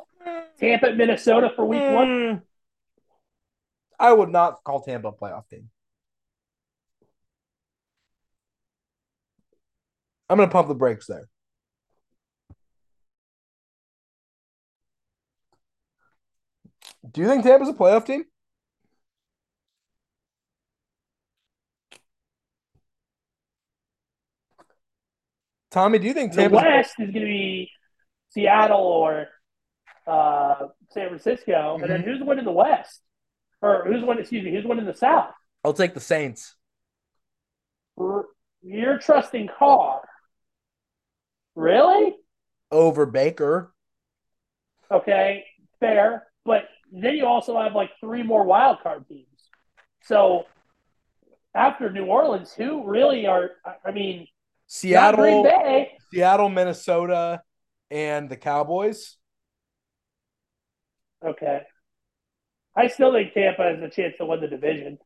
Tampa 0.60 0.88
at 0.88 0.98
Minnesota 0.98 1.52
for 1.56 1.64
week 1.66 1.82
one. 1.82 2.42
I 4.00 4.14
would 4.14 4.30
not 4.30 4.64
call 4.64 4.82
Tampa 4.82 5.10
a 5.10 5.14
playoff 5.14 5.50
team. 5.50 5.70
I'm 10.30 10.38
going 10.38 10.50
to 10.50 10.54
pump 10.54 10.68
the 10.68 10.76
brakes 10.76 11.08
there. 11.08 11.28
Do 17.10 17.22
you 17.22 17.28
think 17.28 17.44
Tampa's 17.44 17.70
a 17.70 17.74
playoff 17.74 18.06
team? 18.06 18.26
Tommy, 25.72 26.00
do 26.00 26.08
you 26.08 26.14
think 26.14 26.34
The 26.34 26.42
Tampa's 26.42 26.62
West 26.62 26.94
is 27.00 27.12
going 27.12 27.14
to 27.14 27.20
be 27.26 27.72
Seattle 28.30 28.80
or 28.80 29.28
uh, 30.06 30.68
San 30.92 31.10
Francisco, 31.10 31.78
and 31.82 31.90
then 31.90 32.04
who's 32.04 32.22
winning 32.22 32.46
the 32.46 32.52
West? 32.52 33.02
Or 33.62 33.86
who's 33.86 34.04
one? 34.04 34.20
Excuse 34.20 34.44
me, 34.44 34.52
who's 34.52 34.66
one 34.66 34.80
in 34.80 34.86
the 34.86 34.94
South? 34.94 35.32
I'll 35.64 35.74
take 35.74 35.94
the 35.94 36.00
Saints. 36.00 36.56
You're 38.62 39.00
trusting 39.00 39.50
Carr. 39.58 40.02
Really? 41.56 42.16
over 42.72 43.06
Baker. 43.06 43.74
Okay, 44.92 45.46
fair. 45.80 46.28
But 46.46 46.64
then 46.92 47.16
you 47.16 47.26
also 47.26 47.60
have 47.60 47.74
like 47.74 47.92
three 48.00 48.24
more 48.24 48.44
wild 48.44 48.80
card 48.82 49.08
teams. 49.08 49.28
So 50.04 50.46
after 51.54 51.92
New 51.92 52.06
Orleans, 52.06 52.54
who 52.54 52.86
really 52.86 53.26
are? 53.26 53.52
I- 53.86 53.92
mean, 53.92 54.28
Seattle, 54.68 55.22
Green 55.22 55.44
Bay. 55.44 55.98
Seattle, 56.12 56.50
Minnesota, 56.50 57.42
and 57.90 58.30
the 58.30 58.38
Cowboys. 58.38 59.18
Okay. 61.26 61.62
I 62.78 62.88
still 62.88 63.12
think 63.12 63.34
Tampa 63.34 63.64
has 63.64 63.82
a 63.82 63.90
chance 63.90 64.16
to 64.20 64.26
win 64.26 64.40
the 64.40 64.48
division. 64.48 65.00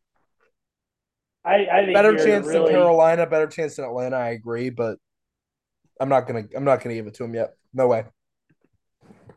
I, 1.44 1.66
I 1.72 1.86
think 1.86 1.96
Better 1.96 2.18
chance 2.18 2.46
really, 2.46 2.66
than 2.66 2.82
Carolina, 2.82 3.26
better 3.26 3.48
chance 3.48 3.78
than 3.78 3.86
Atlanta. 3.86 4.18
I 4.18 4.30
agree, 4.32 4.70
but 4.70 4.98
I'm 6.00 6.10
not 6.10 6.28
gonna. 6.28 6.44
I'm 6.56 6.66
not 6.66 6.84
gonna 6.84 6.96
give 6.96 7.08
it 7.08 7.16
to 7.16 7.24
him 7.24 7.34
yet. 7.34 7.54
No 7.74 7.88
way. 7.88 8.04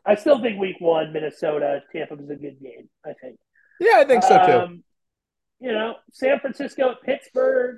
I 0.05 0.15
still 0.15 0.39
think 0.39 0.59
week 0.59 0.75
one, 0.79 1.13
Minnesota, 1.13 1.81
Tampa 1.91 2.15
was 2.15 2.29
a 2.29 2.35
good 2.35 2.61
game. 2.61 2.89
I 3.03 3.13
think. 3.21 3.37
Yeah, 3.79 3.95
I 3.97 4.05
think 4.05 4.23
so 4.23 4.45
too. 4.45 4.51
Um, 4.51 4.83
you 5.59 5.71
know, 5.71 5.95
San 6.11 6.39
Francisco, 6.39 6.95
Pittsburgh, 7.03 7.77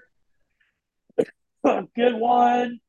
good 1.95 2.15
one. 2.15 2.79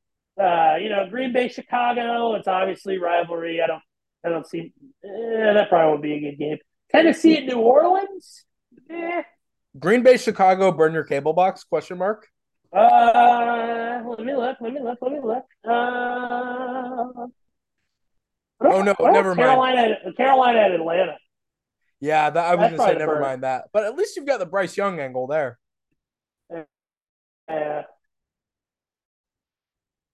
Uh, 0.41 0.77
you 0.81 0.89
know, 0.89 1.07
Green 1.09 1.33
Bay, 1.33 1.49
Chicago. 1.49 2.35
It's 2.35 2.49
obviously 2.49 2.99
rivalry. 2.99 3.61
I 3.61 3.67
don't, 3.67 3.83
I 4.25 4.29
don't 4.29 4.47
see. 4.47 4.73
Eh, 5.05 5.53
that 5.53 5.69
probably 5.69 5.91
won't 5.91 6.03
be 6.03 6.15
a 6.15 6.21
good 6.21 6.39
game. 6.39 6.59
Tennessee 6.91 7.37
at 7.39 7.45
New 7.45 7.59
Orleans. 7.59 8.45
Eh. 8.91 9.23
Green 9.79 10.03
Bay, 10.03 10.17
Chicago, 10.17 10.73
burn 10.73 10.93
your 10.93 11.05
cable 11.05 11.33
box? 11.33 11.65
Question 11.65 11.99
mark. 11.99 12.27
Uh, 12.73 14.03
let 14.07 14.21
me 14.21 14.35
look. 14.35 14.57
Let 14.61 14.73
me 14.73 14.81
look. 14.81 14.99
Let 15.01 15.13
me 15.13 15.21
look. 15.23 15.45
Uh, 15.69 17.27
Oh, 18.61 18.83
no, 18.83 18.93
never 19.01 19.37
mind. 19.37 19.39
Carolina, 19.39 19.97
Carolina 20.17 20.59
at 20.59 20.73
Atlanta. 20.73 21.17
Yeah, 22.01 22.29
that, 22.31 22.45
I 22.45 22.55
was 22.57 22.71
That's 22.71 22.77
gonna 22.77 22.93
say 22.93 22.99
never 22.99 23.13
burn. 23.15 23.23
mind 23.23 23.43
that. 23.45 23.67
But 23.73 23.85
at 23.85 23.95
least 23.95 24.17
you've 24.17 24.27
got 24.27 24.41
the 24.41 24.47
Bryce 24.47 24.77
Young 24.77 24.99
angle 24.99 25.29
there. 25.29 25.59
Uh, 27.49 27.83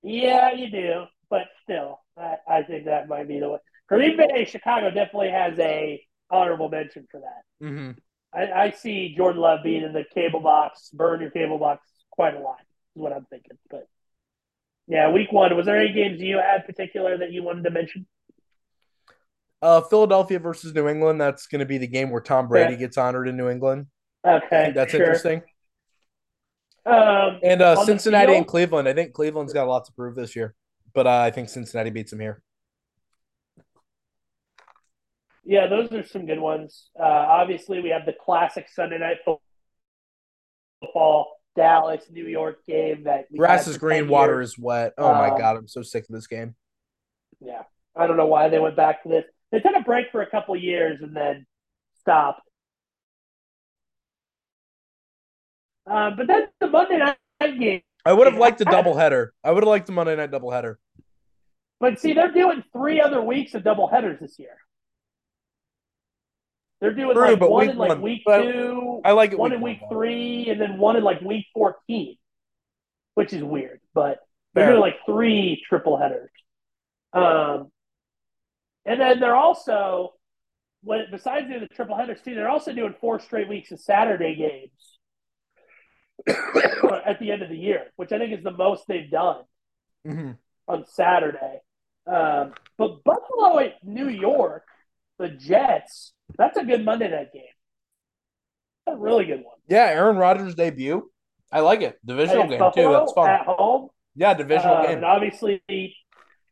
yeah, 0.03 0.53
you 0.53 0.71
do, 0.71 1.05
but 1.31 1.47
still, 1.63 2.01
I, 2.19 2.37
I 2.47 2.63
think 2.65 2.85
that 2.85 3.09
might 3.09 3.29
be 3.29 3.41
the 3.41 3.49
way. 3.49 3.59
Green 3.89 4.17
Bay, 4.19 4.45
Chicago 4.45 4.91
definitely 4.91 5.31
has 5.31 5.59
a 5.59 6.05
honorable 6.31 6.69
mention 6.69 7.07
for 7.11 7.21
that. 7.21 7.67
Mm-hmm. 7.67 7.91
I, 8.33 8.65
I 8.67 8.71
see 8.71 9.15
Jordan 9.17 9.41
Love 9.41 9.61
being 9.63 9.83
in 9.83 9.93
the 9.93 10.05
cable 10.13 10.41
box, 10.41 10.91
burn 10.93 11.21
your 11.21 11.31
cable 11.31 11.59
box 11.59 11.87
quite 12.11 12.35
a 12.35 12.41
lot, 12.41 12.59
is 12.61 13.03
what 13.03 13.13
I'm 13.13 13.27
thinking. 13.31 13.57
But 13.71 13.87
yeah, 14.89 15.11
week 15.11 15.33
one, 15.33 15.57
was 15.57 15.67
there 15.67 15.79
any 15.79 15.93
games 15.93 16.21
you 16.21 16.39
had 16.39 16.67
particular 16.67 17.17
that 17.19 17.33
you 17.33 17.43
wanted 17.43 17.65
to 17.65 17.71
mention? 17.71 18.07
Uh, 19.63 19.81
Philadelphia 19.81 20.39
versus 20.39 20.75
New 20.75 20.89
England. 20.89 21.21
That's 21.21 21.47
going 21.47 21.61
to 21.61 21.65
be 21.65 21.79
the 21.79 21.87
game 21.87 22.11
where 22.11 22.21
Tom 22.21 22.49
Brady 22.49 22.73
Yeah. 22.73 22.81
gets 22.81 22.99
honored 22.99 23.29
in 23.29 23.37
New 23.37 23.49
England. 23.49 23.87
Okay, 24.27 24.73
that's 24.75 24.91
sure. 24.91 25.01
interesting. 25.01 25.43
Um, 26.87 27.41
And 27.43 27.63
uh, 27.63 27.77
Cincinnati 27.85 28.35
and 28.35 28.47
Cleveland. 28.47 28.89
I 28.89 28.93
think 28.93 29.15
Cleveland's 29.15 29.55
got 29.55 29.67
a 29.67 29.71
lot 29.71 29.87
to 29.87 29.93
prove 29.93 30.17
this 30.17 30.37
year, 30.37 30.55
but 30.93 31.07
uh, 31.07 31.21
I 31.21 31.31
think 31.31 31.49
Cincinnati 31.49 31.91
beats 31.91 32.11
them 32.11 32.21
here. 32.21 32.43
Yeah, 35.45 35.67
those 35.67 35.93
are 35.93 36.05
some 36.05 36.27
good 36.27 36.41
ones. 36.41 36.91
Uh, 36.99 37.03
obviously, 37.03 37.81
we 37.81 37.91
have 37.91 38.07
the 38.07 38.15
classic 38.15 38.69
Sunday 38.73 38.99
night 38.99 39.19
football 40.81 41.33
Dallas 41.57 42.05
New 42.11 42.27
York 42.27 42.65
game 42.67 43.05
that 43.05 43.27
Grass 43.37 43.67
is 43.67 43.79
green, 43.79 44.05
10 44.05 44.09
water 44.09 44.41
is 44.41 44.59
wet. 44.59 44.95
Oh 44.99 45.13
my 45.15 45.31
Um, 45.31 45.39
god, 45.39 45.57
I'm 45.57 45.69
so 45.69 45.83
sick 45.83 46.05
of 46.09 46.15
this 46.15 46.27
game. 46.27 46.55
Yeah, 47.41 47.63
I 47.97 48.07
don't 48.07 48.17
know 48.17 48.27
why 48.27 48.49
they 48.49 48.59
went 48.59 48.77
back 48.77 49.03
to 49.03 49.09
this. 49.09 49.25
They 49.53 49.61
took 49.61 49.77
a 49.77 49.81
break 49.83 50.11
for 50.11 50.23
a 50.23 50.31
couple 50.31 50.57
years 50.57 51.01
and 51.01 51.15
then 51.17 51.47
stopped. 52.01 52.43
Uh, 55.89 56.11
but 56.17 56.27
then 56.27 56.49
the 56.61 56.67
Monday 56.69 56.99
night 56.99 57.19
game. 57.61 57.83
I 58.07 58.13
would 58.13 58.27
have 58.27 58.39
liked 58.39 58.61
a 58.61 58.65
doubleheader. 58.65 59.29
I 59.43 59.51
would 59.53 59.63
have 59.63 59.69
liked 59.69 59.87
the 59.87 59.93
Monday 59.93 60.17
night 60.17 60.31
doubleheader. 60.31 60.77
But 61.81 62.01
see, 62.01 62.15
they're 62.15 62.33
doing 62.33 62.63
three 62.73 63.01
other 63.01 63.21
weeks 63.23 63.55
of 63.55 63.63
double 63.65 63.89
headers 63.89 64.19
this 64.21 64.39
year. 64.39 64.57
They're 66.81 66.93
doing 66.93 67.15
True, 67.15 67.23
like 67.37 67.41
one 67.41 67.61
week 67.61 67.71
in 67.71 67.79
like 67.79 67.89
one- 67.89 68.03
week 68.03 68.23
but 68.27 68.43
two, 68.43 69.01
I 69.05 69.13
like 69.13 69.33
it. 69.33 69.39
one 69.39 69.51
week 69.51 69.57
in 69.57 69.63
week 69.63 69.81
one. 69.83 69.91
three, 69.91 70.49
and 70.51 70.61
then 70.61 70.79
one 70.79 70.97
in 70.97 71.05
like 71.05 71.21
week 71.23 71.47
fourteen, 71.55 72.17
which 73.15 73.33
is 73.33 73.43
weird. 73.43 73.81
But 73.95 74.19
they're 74.55 74.65
Fair. 74.65 74.73
doing 74.73 74.81
like 74.83 74.97
three 75.07 75.63
triple 75.69 75.97
headers. 75.97 76.31
Um, 77.13 77.71
and 78.85 79.01
then 79.01 79.21
they're 79.21 79.37
also, 79.37 80.15
when 80.83 81.07
besides 81.11 81.47
doing 81.49 81.61
the 81.61 81.69
triple 81.69 81.97
headers 81.97 82.21
too, 82.23 82.35
they're 82.35 82.49
also 82.51 82.73
doing 82.73 82.95
four 83.01 83.19
straight 83.21 83.49
weeks 83.49 83.71
of 83.73 83.81
Saturday 83.81 84.35
games 84.35 84.99
at 87.07 87.19
the 87.21 87.31
end 87.33 87.43
of 87.43 87.49
the 87.49 87.57
year, 87.57 87.87
which 87.97 88.13
I 88.13 88.19
think 88.19 88.37
is 88.37 88.45
the 88.45 88.51
most 88.51 88.85
they've 88.89 89.11
done 89.11 89.45
Mhm. 90.07 90.37
on 90.69 90.85
Saturday. 90.87 91.61
Um, 92.07 92.53
but 92.77 93.03
Buffalo 93.05 93.59
at 93.61 93.83
New 93.83 94.09
York, 94.09 94.67
the 95.19 95.29
Jets, 95.29 96.13
that's 96.37 96.57
a 96.59 96.65
good 96.65 96.85
Monday 96.85 97.11
night 97.11 97.33
game. 97.33 97.43
a 98.87 98.97
really 98.97 99.25
good 99.25 99.43
one. 99.43 99.57
Yeah, 99.69 99.87
Aaron 99.87 100.17
Rodgers 100.17 100.55
debut. 100.55 101.11
I 101.51 101.61
like 101.61 101.81
it. 101.81 101.99
Divisional 102.05 102.49
game 102.49 102.59
Buffalo 102.59 102.87
too. 102.89 102.93
That's 102.99 103.13
fun. 103.13 103.31
At 103.31 103.47
home. 103.47 103.89
Yeah, 104.15 104.35
divisional 104.35 104.77
Uh, 104.77 104.83
game. 104.87 104.97
And 104.97 105.05
obviously, 105.05 105.63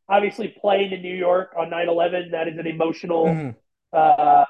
obviously 0.08 0.48
playing 0.48 0.92
in 0.92 1.02
New 1.02 1.14
York 1.14 1.54
on 1.58 1.68
9-11, 1.70 2.30
that 2.30 2.48
is 2.48 2.58
an 2.58 2.66
emotional, 2.66 3.26
Mhm. 3.26 3.56
uh, 3.92 4.44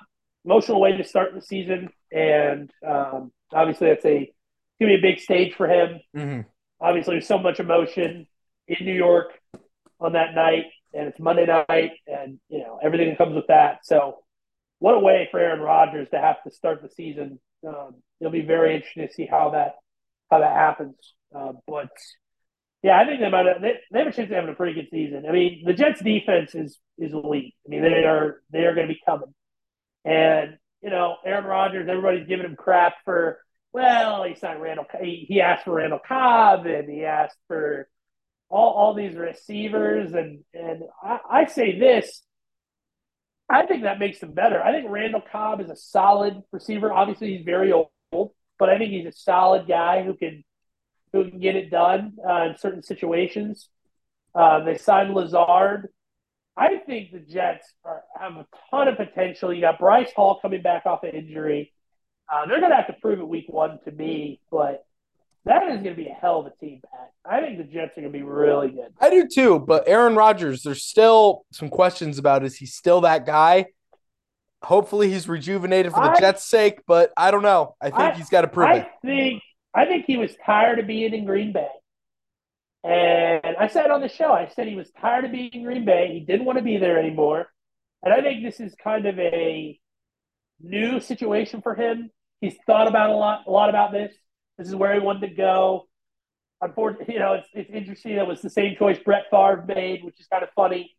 emotional 0.44 0.80
way 0.80 0.96
to 0.96 1.02
start 1.04 1.34
the 1.34 1.42
season. 1.42 1.90
And 2.12 2.70
um, 2.86 3.32
obviously, 3.52 3.88
that's 3.88 4.04
a 4.04 4.32
going 4.80 4.92
to 4.92 4.98
be 5.00 5.08
a 5.08 5.12
big 5.12 5.18
stage 5.20 5.54
for 5.54 5.66
him. 5.68 6.00
Mhm. 6.16 6.46
Obviously, 6.80 7.14
there's 7.14 7.26
so 7.28 7.38
much 7.38 7.58
emotion 7.60 8.26
in 8.68 8.84
New 8.86 8.94
York 8.94 9.38
on 10.00 10.12
that 10.12 10.34
night, 10.34 10.66
and 10.94 11.08
it's 11.08 11.18
Monday 11.20 11.46
night, 11.46 11.92
and 12.06 12.38
you 12.48 12.58
know 12.60 12.78
everything 12.82 13.08
that 13.10 13.18
comes 13.18 13.34
with 13.34 13.46
that. 13.48 13.84
So, 13.86 14.22
what 14.82 14.96
a 14.96 14.98
way 14.98 15.28
for 15.30 15.38
Aaron 15.38 15.60
Rodgers 15.60 16.08
to 16.10 16.18
have 16.18 16.42
to 16.42 16.50
start 16.50 16.82
the 16.82 16.90
season. 16.90 17.38
Um, 17.64 18.02
it'll 18.18 18.32
be 18.32 18.42
very 18.42 18.74
interesting 18.74 19.06
to 19.06 19.14
see 19.14 19.26
how 19.30 19.50
that 19.50 19.76
how 20.28 20.40
that 20.40 20.56
happens. 20.56 20.96
Uh, 21.32 21.52
but 21.68 21.90
yeah, 22.82 23.00
I 23.00 23.06
think 23.06 23.20
they 23.20 23.30
might 23.30 23.46
have, 23.46 23.62
they, 23.62 23.74
they 23.92 24.00
have 24.00 24.08
a 24.08 24.12
chance 24.12 24.28
of 24.28 24.34
having 24.34 24.50
a 24.50 24.56
pretty 24.56 24.74
good 24.74 24.88
season. 24.90 25.24
I 25.28 25.30
mean, 25.30 25.62
the 25.64 25.72
Jets 25.72 26.02
defense 26.02 26.56
is 26.56 26.80
is 26.98 27.12
elite. 27.12 27.54
I 27.64 27.68
mean, 27.68 27.82
they 27.82 28.04
are 28.04 28.42
they 28.50 28.64
are 28.64 28.74
going 28.74 28.88
to 28.88 28.92
be 28.92 29.00
coming, 29.06 29.32
and 30.04 30.58
you 30.82 30.90
know 30.90 31.14
Aaron 31.24 31.44
Rodgers. 31.44 31.88
Everybody's 31.88 32.26
giving 32.26 32.46
him 32.46 32.56
crap 32.56 32.94
for 33.04 33.38
well, 33.72 34.24
he 34.24 34.34
signed 34.34 34.60
Randall. 34.60 34.86
He, 35.00 35.26
he 35.28 35.40
asked 35.40 35.64
for 35.64 35.74
Randall 35.74 36.00
Cobb, 36.06 36.66
and 36.66 36.90
he 36.90 37.04
asked 37.04 37.38
for 37.46 37.88
all 38.48 38.72
all 38.72 38.94
these 38.94 39.14
receivers, 39.14 40.12
and 40.12 40.40
and 40.52 40.82
I, 41.00 41.18
I 41.30 41.46
say 41.46 41.78
this. 41.78 42.20
I 43.52 43.66
think 43.66 43.82
that 43.82 43.98
makes 43.98 44.18
them 44.18 44.32
better. 44.32 44.62
I 44.62 44.72
think 44.72 44.90
Randall 44.90 45.20
Cobb 45.20 45.60
is 45.60 45.68
a 45.68 45.76
solid 45.76 46.42
receiver. 46.52 46.90
Obviously, 46.90 47.36
he's 47.36 47.44
very 47.44 47.70
old, 47.70 47.90
but 48.58 48.70
I 48.70 48.78
think 48.78 48.92
he's 48.92 49.06
a 49.06 49.12
solid 49.12 49.68
guy 49.68 50.02
who 50.02 50.14
can 50.14 50.42
who 51.12 51.28
can 51.28 51.38
get 51.38 51.56
it 51.56 51.70
done 51.70 52.14
uh, 52.26 52.44
in 52.44 52.56
certain 52.56 52.82
situations. 52.82 53.68
Uh, 54.34 54.64
they 54.64 54.78
signed 54.78 55.14
Lazard. 55.14 55.88
I 56.56 56.78
think 56.78 57.12
the 57.12 57.18
Jets 57.18 57.66
are, 57.84 58.02
have 58.18 58.32
a 58.32 58.46
ton 58.70 58.88
of 58.88 58.96
potential. 58.96 59.52
You 59.52 59.60
got 59.60 59.78
Bryce 59.78 60.12
Hall 60.16 60.38
coming 60.40 60.62
back 60.62 60.86
off 60.86 61.02
an 61.02 61.10
injury. 61.10 61.72
Uh, 62.32 62.46
they're 62.46 62.60
going 62.60 62.70
to 62.70 62.76
have 62.76 62.86
to 62.86 62.96
prove 63.02 63.20
it 63.20 63.28
week 63.28 63.46
one 63.48 63.78
to 63.84 63.90
me, 63.90 64.40
but 64.50 64.86
that 65.44 65.64
is 65.64 65.82
going 65.82 65.94
to 65.96 66.02
be 66.02 66.08
a 66.08 66.12
hell 66.14 66.40
of 66.40 66.46
a 66.46 66.50
team, 66.64 66.80
Pat. 66.90 67.10
I 67.24 67.40
think 67.40 67.58
the 67.58 67.64
Jets 67.64 67.96
are 67.96 68.00
going 68.02 68.12
to 68.12 68.18
be 68.18 68.22
really 68.22 68.68
good. 68.70 68.92
I 69.00 69.10
do 69.10 69.26
too, 69.26 69.58
but 69.58 69.84
Aaron 69.88 70.14
Rodgers, 70.14 70.62
there's 70.62 70.84
still 70.84 71.44
some 71.52 71.68
questions 71.68 72.18
about 72.18 72.44
is 72.44 72.56
he 72.56 72.66
still 72.66 73.00
that 73.02 73.26
guy? 73.26 73.66
Hopefully 74.62 75.10
he's 75.10 75.28
rejuvenated 75.28 75.92
for 75.92 76.00
the 76.00 76.10
I- 76.10 76.20
Jets' 76.20 76.44
sake, 76.44 76.80
but 76.86 77.12
I 77.16 77.30
don't 77.32 77.42
know. 77.42 77.74
I 77.80 77.86
think 77.90 78.00
I- 78.00 78.12
he's 78.12 78.28
got 78.28 78.42
to 78.42 78.48
prove 78.48 78.68
I 78.68 78.74
it. 78.76 78.88
think 79.04 79.42
I 79.74 79.86
think 79.86 80.04
he 80.06 80.16
was 80.16 80.34
tired 80.44 80.78
of 80.78 80.86
being 80.86 81.14
in 81.14 81.24
Green 81.24 81.52
Bay. 81.52 81.68
And 82.84 83.56
I 83.56 83.68
said 83.68 83.90
on 83.90 84.00
the 84.00 84.08
show, 84.08 84.32
I 84.32 84.48
said 84.54 84.66
he 84.66 84.74
was 84.74 84.90
tired 85.00 85.24
of 85.24 85.32
being 85.32 85.50
in 85.52 85.62
Green 85.62 85.84
Bay. 85.84 86.08
He 86.12 86.20
didn't 86.20 86.46
want 86.46 86.58
to 86.58 86.64
be 86.64 86.78
there 86.78 86.98
anymore. 86.98 87.46
And 88.02 88.12
I 88.12 88.20
think 88.20 88.42
this 88.42 88.58
is 88.60 88.74
kind 88.82 89.06
of 89.06 89.18
a 89.18 89.78
new 90.60 91.00
situation 91.00 91.62
for 91.62 91.74
him. 91.74 92.10
He's 92.40 92.56
thought 92.66 92.88
about 92.88 93.10
a 93.10 93.14
lot, 93.14 93.44
a 93.46 93.50
lot 93.50 93.68
about 93.70 93.92
this. 93.92 94.12
This 94.58 94.68
is 94.68 94.74
where 94.74 94.92
he 94.94 95.00
wanted 95.00 95.28
to 95.28 95.34
go. 95.34 95.88
Unfortunately, 96.60 97.14
you 97.14 97.20
know, 97.20 97.34
it's 97.34 97.48
it's 97.54 97.70
interesting. 97.70 98.12
It 98.12 98.26
was 98.26 98.40
the 98.40 98.50
same 98.50 98.76
choice 98.76 98.98
Brett 99.04 99.24
Favre 99.30 99.64
made, 99.66 100.04
which 100.04 100.20
is 100.20 100.26
kind 100.28 100.42
of 100.42 100.50
funny. 100.54 100.94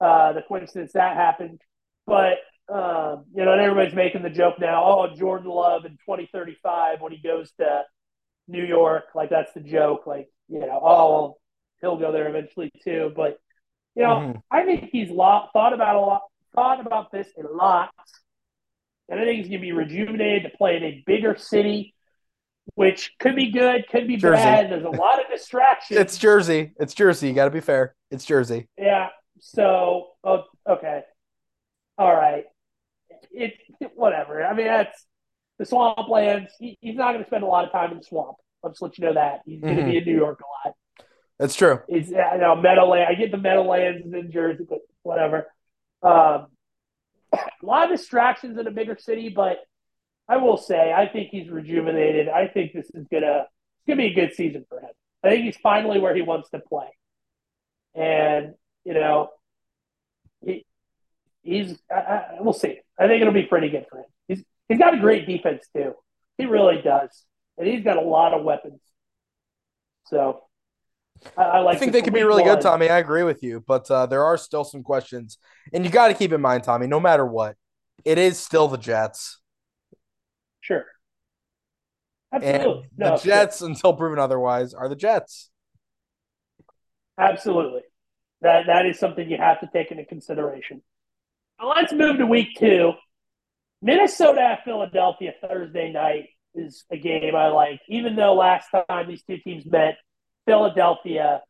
Uh, 0.00 0.32
the 0.32 0.42
coincidence 0.42 0.92
that 0.92 1.16
happened, 1.16 1.60
but 2.06 2.38
um, 2.68 3.24
you 3.34 3.44
know, 3.44 3.52
and 3.52 3.60
everybody's 3.60 3.94
making 3.94 4.22
the 4.22 4.30
joke 4.30 4.54
now. 4.58 4.82
Oh, 4.84 5.14
Jordan 5.14 5.48
Love 5.48 5.84
in 5.84 5.92
2035 5.92 7.00
when 7.00 7.12
he 7.12 7.18
goes 7.18 7.52
to 7.60 7.82
New 8.48 8.64
York, 8.64 9.04
like 9.14 9.30
that's 9.30 9.52
the 9.52 9.60
joke. 9.60 10.06
Like 10.06 10.28
you 10.48 10.58
know, 10.60 10.80
oh, 10.82 11.12
well, 11.12 11.38
he'll 11.80 11.96
go 11.96 12.10
there 12.10 12.28
eventually 12.28 12.72
too. 12.82 13.12
But 13.14 13.38
you 13.94 14.02
know, 14.02 14.16
Mhm. 14.16 14.42
I 14.50 14.64
think 14.64 14.90
he's 14.90 15.10
lot, 15.10 15.50
thought 15.52 15.72
about 15.72 15.94
a 15.94 16.00
lot, 16.00 16.22
thought 16.56 16.84
about 16.84 17.12
this 17.12 17.28
a 17.38 17.46
lot, 17.46 17.94
and 19.08 19.20
I 19.20 19.24
think 19.24 19.38
he's 19.38 19.48
going 19.48 19.60
to 19.60 19.66
be 19.66 19.72
rejuvenated 19.72 20.50
to 20.50 20.56
play 20.58 20.76
in 20.76 20.82
a 20.82 21.02
bigger 21.06 21.36
city, 21.36 21.94
which 22.74 23.12
could 23.18 23.36
be 23.36 23.50
good, 23.50 23.86
could 23.88 24.06
be 24.06 24.16
Jersey. 24.16 24.42
bad. 24.42 24.70
There's 24.70 24.84
a 24.84 24.88
lot 24.88 25.20
of 25.20 25.30
distractions. 25.30 26.00
It's 26.00 26.18
Jersey. 26.18 26.72
It's 26.78 26.94
Jersey. 26.94 27.28
You 27.28 27.34
got 27.34 27.44
to 27.44 27.50
be 27.50 27.60
fair. 27.60 27.94
It's 28.10 28.24
Jersey. 28.24 28.68
Yeah. 28.76 29.08
So, 29.40 30.08
oh, 30.24 30.44
okay. 30.68 31.02
All 31.98 32.14
right. 32.14 32.44
It, 33.30 33.54
whatever. 33.94 34.44
I 34.44 34.54
mean, 34.54 34.66
that's 34.66 35.06
the 35.58 35.64
swamplands. 35.64 36.48
He, 36.58 36.78
he's 36.80 36.96
not 36.96 37.12
going 37.12 37.22
to 37.22 37.28
spend 37.28 37.44
a 37.44 37.46
lot 37.46 37.64
of 37.64 37.72
time 37.72 37.92
in 37.92 37.98
the 37.98 38.04
swamp. 38.04 38.36
I'll 38.62 38.70
just 38.70 38.82
let 38.82 38.98
you 38.98 39.04
know 39.04 39.14
that 39.14 39.40
he's 39.44 39.60
going 39.60 39.76
to 39.76 39.84
be 39.84 39.98
in 39.98 40.04
New 40.04 40.16
York 40.16 40.40
a 40.40 40.68
lot. 40.68 40.74
That's 41.38 41.54
true. 41.54 41.80
He's, 41.88 42.10
you 42.10 42.16
know, 42.16 42.56
Meadowland. 42.56 43.06
I 43.08 43.14
get 43.14 43.30
the 43.30 43.38
Meadowlands 43.38 44.06
is 44.06 44.12
in 44.12 44.30
Jersey, 44.30 44.64
but 44.68 44.78
whatever. 45.02 45.46
Um, 46.02 46.46
a 47.32 47.38
lot 47.62 47.90
of 47.90 47.98
distractions 47.98 48.58
in 48.58 48.66
a 48.66 48.70
bigger 48.70 48.96
city, 48.98 49.28
but 49.28 49.58
I 50.28 50.38
will 50.38 50.56
say 50.56 50.92
I 50.92 51.06
think 51.06 51.30
he's 51.30 51.50
rejuvenated. 51.50 52.28
I 52.28 52.48
think 52.48 52.72
this 52.72 52.90
is 52.94 53.06
gonna 53.10 53.46
it's 53.46 53.86
gonna 53.86 53.96
be 53.96 54.06
a 54.06 54.14
good 54.14 54.34
season 54.34 54.64
for 54.68 54.80
him. 54.80 54.90
I 55.22 55.30
think 55.30 55.44
he's 55.44 55.56
finally 55.56 56.00
where 56.00 56.14
he 56.14 56.22
wants 56.22 56.50
to 56.50 56.58
play, 56.58 56.88
and 57.94 58.54
you 58.84 58.94
know, 58.94 59.30
he 60.44 60.66
he's. 61.42 61.78
I, 61.90 61.94
I, 61.94 62.24
we'll 62.40 62.52
see. 62.52 62.78
I 62.98 63.06
think 63.06 63.20
it'll 63.20 63.32
be 63.32 63.44
pretty 63.44 63.68
good 63.70 63.86
for 63.90 63.98
him. 63.98 64.06
He's 64.28 64.44
he's 64.68 64.78
got 64.78 64.94
a 64.94 64.98
great 64.98 65.26
defense 65.26 65.66
too. 65.74 65.94
He 66.38 66.46
really 66.46 66.80
does, 66.82 67.24
and 67.58 67.66
he's 67.66 67.84
got 67.84 67.96
a 67.96 68.02
lot 68.02 68.34
of 68.34 68.44
weapons. 68.44 68.80
So 70.06 70.42
I, 71.36 71.42
I 71.42 71.58
like. 71.60 71.76
I 71.76 71.78
think 71.78 71.92
they 71.92 72.02
could 72.02 72.14
be 72.14 72.22
really 72.22 72.44
good. 72.44 72.60
Tommy. 72.60 72.88
I 72.88 72.98
agree 72.98 73.22
with 73.22 73.42
you, 73.42 73.64
but 73.66 73.90
uh, 73.90 74.06
there 74.06 74.24
are 74.24 74.36
still 74.36 74.64
some 74.64 74.82
questions, 74.82 75.38
and 75.72 75.84
you 75.84 75.90
got 75.90 76.08
to 76.08 76.14
keep 76.14 76.32
in 76.32 76.40
mind, 76.40 76.64
Tommy. 76.64 76.86
No 76.86 77.00
matter 77.00 77.24
what, 77.24 77.56
it 78.04 78.18
is 78.18 78.38
still 78.38 78.68
the 78.68 78.78
Jets, 78.78 79.38
Sure. 80.64 80.86
Absolutely. 82.32 82.88
the 82.96 83.16
Jets, 83.18 83.60
until 83.60 83.92
proven 83.92 84.18
otherwise, 84.18 84.72
are 84.72 84.88
the 84.88 84.96
Jets. 84.96 85.50
Absolutely. 87.18 87.82
That 88.40 88.66
that 88.66 88.86
is 88.86 88.98
something 88.98 89.28
you 89.28 89.36
have 89.36 89.60
to 89.60 89.68
take 89.72 89.90
into 89.90 90.06
consideration. 90.06 90.82
Now 91.60 91.68
let's 91.76 91.92
move 91.92 92.16
to 92.16 92.26
week 92.26 92.48
two. 92.58 92.92
Minnesota 93.82 94.40
at 94.40 94.64
Philadelphia 94.64 95.34
Thursday 95.46 95.92
night 95.92 96.30
is 96.54 96.84
a 96.90 96.96
game 96.96 97.36
I 97.36 97.48
like. 97.48 97.80
Even 97.88 98.16
though 98.16 98.34
last 98.34 98.68
time 98.72 99.06
these 99.06 99.22
two 99.22 99.36
teams 99.36 99.66
met, 99.66 99.98
Philadelphia 100.46 101.42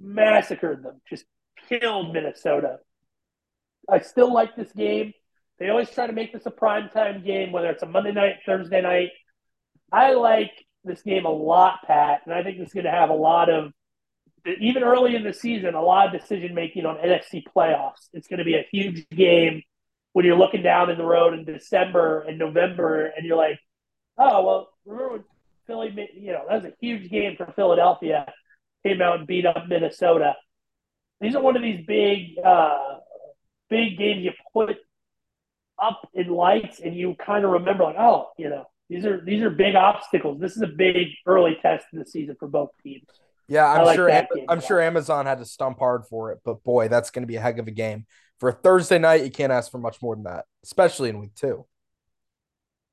massacred 0.00 0.82
them, 0.82 1.02
just 1.10 1.26
killed 1.68 2.14
Minnesota. 2.14 2.78
I 3.90 4.00
still 4.00 4.32
like 4.32 4.56
this 4.56 4.72
game. 4.72 5.12
They 5.58 5.70
always 5.70 5.90
try 5.90 6.06
to 6.06 6.12
make 6.12 6.32
this 6.32 6.46
a 6.46 6.50
primetime 6.50 7.24
game, 7.24 7.50
whether 7.50 7.70
it's 7.70 7.82
a 7.82 7.86
Monday 7.86 8.12
night, 8.12 8.36
Thursday 8.46 8.80
night. 8.80 9.10
I 9.92 10.12
like 10.12 10.52
this 10.84 11.02
game 11.02 11.24
a 11.24 11.30
lot, 11.30 11.80
Pat, 11.86 12.20
and 12.24 12.34
I 12.34 12.42
think 12.42 12.58
it's 12.58 12.72
going 12.72 12.84
to 12.84 12.90
have 12.90 13.10
a 13.10 13.14
lot 13.14 13.50
of, 13.50 13.72
even 14.60 14.82
early 14.82 15.16
in 15.16 15.24
the 15.24 15.32
season, 15.32 15.74
a 15.74 15.82
lot 15.82 16.06
of 16.06 16.20
decision 16.20 16.54
making 16.54 16.86
on 16.86 16.96
NFC 16.96 17.42
playoffs. 17.44 18.08
It's 18.12 18.28
going 18.28 18.38
to 18.38 18.44
be 18.44 18.54
a 18.54 18.66
huge 18.70 19.08
game 19.10 19.62
when 20.12 20.24
you're 20.24 20.38
looking 20.38 20.62
down 20.62 20.90
in 20.90 20.98
the 20.98 21.04
road 21.04 21.34
in 21.34 21.44
December 21.44 22.22
and 22.22 22.38
November, 22.38 23.06
and 23.06 23.26
you're 23.26 23.36
like, 23.36 23.58
oh, 24.16 24.44
well, 24.44 24.68
remember 24.86 25.12
when 25.12 25.24
Philly, 25.66 26.08
you 26.14 26.32
know, 26.32 26.44
that 26.48 26.62
was 26.62 26.72
a 26.72 26.74
huge 26.80 27.10
game 27.10 27.36
for 27.36 27.52
Philadelphia, 27.56 28.26
came 28.86 29.02
out 29.02 29.18
and 29.18 29.26
beat 29.26 29.44
up 29.44 29.68
Minnesota. 29.68 30.34
These 31.20 31.34
are 31.34 31.42
one 31.42 31.56
of 31.56 31.62
these 31.62 31.84
big, 31.84 32.38
uh, 32.44 32.98
big 33.68 33.98
games 33.98 34.24
you 34.24 34.32
put 34.52 34.76
up 35.80 36.08
in 36.14 36.28
lights 36.28 36.80
and 36.80 36.94
you 36.94 37.14
kind 37.14 37.44
of 37.44 37.52
remember 37.52 37.84
like, 37.84 37.96
oh, 37.98 38.30
you 38.36 38.48
know, 38.50 38.64
these 38.88 39.04
are 39.04 39.22
these 39.24 39.42
are 39.42 39.50
big 39.50 39.74
obstacles. 39.74 40.40
This 40.40 40.56
is 40.56 40.62
a 40.62 40.66
big 40.66 41.08
early 41.26 41.58
test 41.60 41.86
of 41.92 41.98
the 41.98 42.06
season 42.06 42.36
for 42.38 42.48
both 42.48 42.70
teams. 42.82 43.06
Yeah, 43.48 43.66
I'm 43.66 43.84
like 43.84 43.96
sure. 43.96 44.26
I'm 44.48 44.60
sure 44.60 44.80
Amazon 44.80 45.26
had 45.26 45.38
to 45.38 45.44
stump 45.44 45.78
hard 45.78 46.04
for 46.06 46.32
it, 46.32 46.40
but 46.44 46.62
boy, 46.64 46.88
that's 46.88 47.10
going 47.10 47.22
to 47.22 47.26
be 47.26 47.36
a 47.36 47.40
heck 47.40 47.58
of 47.58 47.66
a 47.66 47.72
game 47.72 48.06
for 48.38 48.50
a 48.50 48.52
Thursday 48.52 48.98
night. 48.98 49.24
You 49.24 49.30
can't 49.30 49.52
ask 49.52 49.70
for 49.70 49.78
much 49.78 50.02
more 50.02 50.14
than 50.14 50.24
that, 50.24 50.44
especially 50.64 51.08
in 51.08 51.18
week 51.18 51.34
two. 51.34 51.66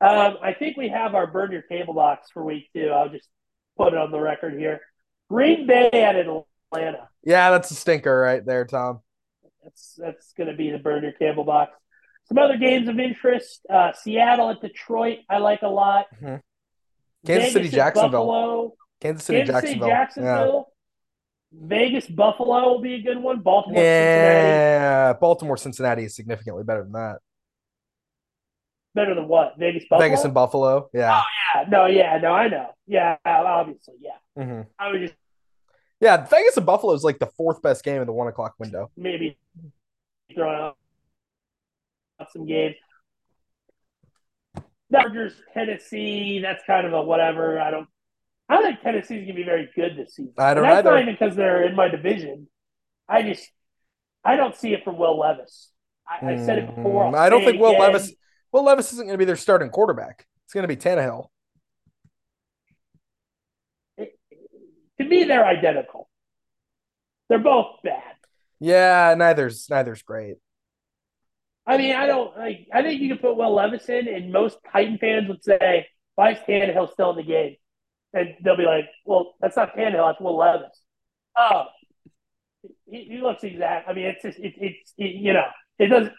Um, 0.01 0.37
I 0.41 0.53
think 0.53 0.77
we 0.77 0.89
have 0.89 1.15
our 1.15 1.27
burn 1.27 1.51
your 1.51 1.61
cable 1.61 1.93
box 1.93 2.29
for 2.33 2.43
week 2.43 2.69
two. 2.73 2.89
I'll 2.89 3.09
just 3.09 3.27
put 3.77 3.93
it 3.93 3.97
on 3.99 4.11
the 4.11 4.19
record 4.19 4.57
here. 4.57 4.81
Green 5.29 5.65
Bay 5.67 5.89
at 5.91 6.15
Atlanta. 6.15 7.09
Yeah, 7.23 7.51
that's 7.51 7.71
a 7.71 7.75
stinker 7.75 8.17
right 8.17 8.45
there, 8.45 8.65
Tom. 8.65 8.99
That's 9.63 9.95
that's 9.97 10.33
going 10.33 10.49
to 10.49 10.55
be 10.55 10.69
the 10.69 10.77
burn 10.77 11.03
your 11.03 11.13
cable 11.13 11.43
box. 11.43 11.71
Some 12.27 12.37
other 12.37 12.57
games 12.57 12.87
of 12.89 12.99
interest: 12.99 13.65
uh, 13.69 13.93
Seattle 13.93 14.49
at 14.49 14.61
Detroit. 14.61 15.19
I 15.29 15.37
like 15.37 15.61
a 15.61 15.67
lot. 15.67 16.07
Mhm. 16.21 16.41
Kansas 17.25 17.43
Vegas 17.45 17.53
City, 17.53 17.69
Jacksonville. 17.69 18.25
Buffalo. 18.25 18.73
Kansas 19.01 19.25
City, 19.25 19.39
Kansas 19.39 19.55
City, 19.69 19.79
Jacksonville. 19.79 19.89
Jacksonville. 19.89 20.71
Vegas, 21.51 22.07
Buffalo 22.07 22.69
will 22.69 22.81
be 22.81 22.95
a 22.95 23.01
good 23.01 23.17
one. 23.21 23.39
Baltimore, 23.39 23.81
Yeah. 23.81 25.07
Cincinnati. 25.11 25.19
Baltimore, 25.21 25.57
Cincinnati 25.57 26.03
is 26.03 26.15
significantly 26.15 26.63
better 26.63 26.83
than 26.83 26.91
that. 26.93 27.19
Better 28.93 29.13
than 29.15 29.27
what? 29.27 29.55
Vegas, 29.57 29.83
Buffalo. 29.89 29.99
Vegas 30.09 30.23
and 30.25 30.33
Buffalo. 30.33 30.89
Yeah. 30.93 31.21
Oh 31.21 31.23
yeah, 31.55 31.65
no, 31.69 31.85
yeah, 31.85 32.17
no, 32.17 32.31
I 32.33 32.47
know. 32.47 32.71
Yeah, 32.87 33.17
obviously, 33.25 33.95
yeah. 34.01 34.17
Mm-hmm. 34.37 34.61
I 34.79 34.87
was 34.89 35.01
just 35.01 35.13
Yeah, 35.99 36.25
Vegas 36.25 36.57
and 36.57 36.65
Buffalo 36.65 36.93
is 36.93 37.03
like 37.03 37.19
the 37.19 37.27
fourth 37.27 37.61
best 37.61 37.83
game 37.83 38.01
in 38.01 38.07
the 38.07 38.13
one 38.13 38.27
o'clock 38.27 38.55
window. 38.59 38.91
maybe 38.97 39.37
throwing 40.33 40.59
out 40.59 40.77
some 42.31 42.45
games. 42.45 42.75
Chargers, 44.91 45.33
Tennessee. 45.53 46.39
That's 46.41 46.63
kind 46.65 46.85
of 46.85 46.93
a 46.93 47.01
whatever. 47.01 47.59
I 47.59 47.71
don't. 47.71 47.87
I 48.47 48.55
don't 48.55 48.63
think 48.63 48.81
Tennessee's 48.81 49.21
gonna 49.21 49.33
be 49.33 49.43
very 49.43 49.69
good 49.75 49.97
this 49.97 50.15
season. 50.15 50.33
I 50.37 50.53
don't 50.53 50.63
and 50.63 50.71
that's 50.71 50.79
either. 50.79 50.91
not 50.91 51.01
even 51.01 51.15
because 51.15 51.35
they're 51.35 51.63
in 51.63 51.75
my 51.75 51.87
division. 51.87 52.47
I 53.09 53.23
just 53.23 53.49
I 54.23 54.35
don't 54.35 54.55
see 54.55 54.73
it 54.73 54.83
from 54.83 54.97
Will 54.97 55.19
Levis. 55.19 55.71
I, 56.07 56.33
I 56.33 56.45
said 56.45 56.59
it 56.59 56.75
before. 56.75 57.05
I'll 57.05 57.11
Mm, 57.11 57.17
I 57.17 57.29
don't 57.29 57.43
think 57.43 57.59
Will 57.59 57.69
again. 57.71 57.81
Levis. 57.81 58.13
Will 58.51 58.63
Levis 58.63 58.93
isn't 58.93 59.05
going 59.05 59.15
to 59.15 59.17
be 59.17 59.25
their 59.25 59.35
starting 59.35 59.69
quarterback. 59.69 60.27
It's 60.45 60.53
going 60.53 60.63
to 60.63 60.67
be 60.67 60.77
Tannehill. 60.77 61.27
To 63.99 65.03
me, 65.03 65.25
they're 65.25 65.45
identical. 65.45 66.07
They're 67.27 67.39
both 67.39 67.77
bad. 67.83 68.01
Yeah, 68.59 69.13
neither's 69.17 69.67
neither's 69.69 70.03
great. 70.03 70.35
I 71.67 71.77
mean, 71.77 71.95
I 71.95 72.05
don't 72.05 72.37
like. 72.37 72.67
I 72.73 72.81
think 72.83 73.01
you 73.01 73.09
can 73.09 73.17
put 73.17 73.37
Will 73.37 73.53
Levis 73.53 73.89
in, 73.89 74.07
and 74.07 74.31
most 74.31 74.57
Titan 74.71 74.97
fans 74.99 75.27
would 75.27 75.43
say, 75.43 75.87
"Why 76.15 76.31
is 76.33 76.39
Tannehill 76.47 76.91
still 76.91 77.11
in 77.11 77.17
the 77.17 77.23
game?" 77.23 77.55
And 78.13 78.35
they'll 78.43 78.57
be 78.57 78.65
like, 78.65 78.85
"Well, 79.05 79.33
that's 79.41 79.57
not 79.57 79.75
Tannehill. 79.75 80.09
That's 80.09 80.21
Will 80.21 80.37
Levis." 80.37 80.79
Oh, 81.37 81.65
he, 82.85 83.05
he 83.05 83.17
looks 83.17 83.43
exact. 83.43 83.89
I 83.89 83.93
mean, 83.93 84.05
it's 84.05 84.21
just 84.21 84.39
it, 84.39 84.53
it's 84.57 84.93
it, 84.97 85.15
you 85.15 85.33
know 85.33 85.45
it 85.79 85.87
doesn't 85.87 86.13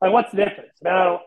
like 0.00 0.12
what's 0.12 0.30
the 0.32 0.38
difference? 0.44 0.72
Don't. 0.82 1.22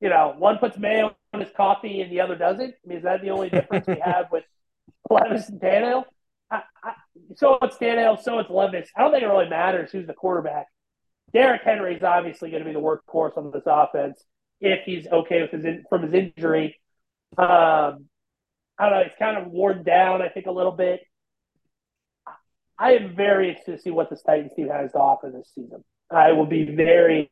You 0.00 0.08
know, 0.08 0.34
one 0.36 0.58
puts 0.58 0.76
mayo 0.78 1.14
on 1.32 1.40
his 1.40 1.50
coffee 1.56 2.00
and 2.00 2.10
the 2.10 2.20
other 2.20 2.34
doesn't. 2.34 2.74
I 2.74 2.88
mean, 2.88 2.98
is 2.98 3.04
that 3.04 3.22
the 3.22 3.30
only 3.30 3.50
difference 3.50 3.86
we 3.86 4.00
have 4.04 4.26
with 4.32 4.42
Levis 5.10 5.48
and 5.48 5.60
Tannehill? 5.60 6.04
I, 6.50 6.62
I, 6.82 6.94
so 7.36 7.58
it's 7.62 7.76
Tannehill, 7.76 8.20
so 8.20 8.40
it's 8.40 8.50
Levis. 8.50 8.88
I 8.96 9.02
don't 9.02 9.12
think 9.12 9.22
it 9.22 9.26
really 9.28 9.48
matters 9.48 9.92
who's 9.92 10.08
the 10.08 10.12
quarterback. 10.12 10.66
Derrick 11.32 11.62
Henry 11.62 11.96
is 11.96 12.02
obviously 12.02 12.50
going 12.50 12.62
to 12.62 12.68
be 12.68 12.74
the 12.74 12.80
workhorse 12.80 13.36
on 13.38 13.50
this 13.52 13.62
offense 13.66 14.22
if 14.60 14.84
he's 14.84 15.06
okay 15.06 15.42
with 15.42 15.50
his 15.50 15.64
in, 15.64 15.84
from 15.88 16.02
his 16.02 16.12
injury. 16.12 16.78
Um, 17.38 18.06
I 18.78 18.88
don't 18.88 18.90
know. 18.92 19.00
It's 19.06 19.16
kind 19.18 19.38
of 19.38 19.48
worn 19.48 19.82
down, 19.82 20.22
I 20.22 20.28
think, 20.28 20.46
a 20.46 20.50
little 20.52 20.72
bit. 20.72 21.00
I 22.78 22.92
am 22.94 23.14
very 23.14 23.48
interested 23.48 23.76
to 23.76 23.82
see 23.82 23.90
what 23.90 24.10
this 24.10 24.22
Titans 24.22 24.52
team 24.54 24.68
has 24.68 24.92
to 24.92 24.98
offer 24.98 25.30
this 25.30 25.50
season. 25.54 25.84
I 26.10 26.32
will 26.32 26.46
be 26.46 26.64
very 26.64 27.30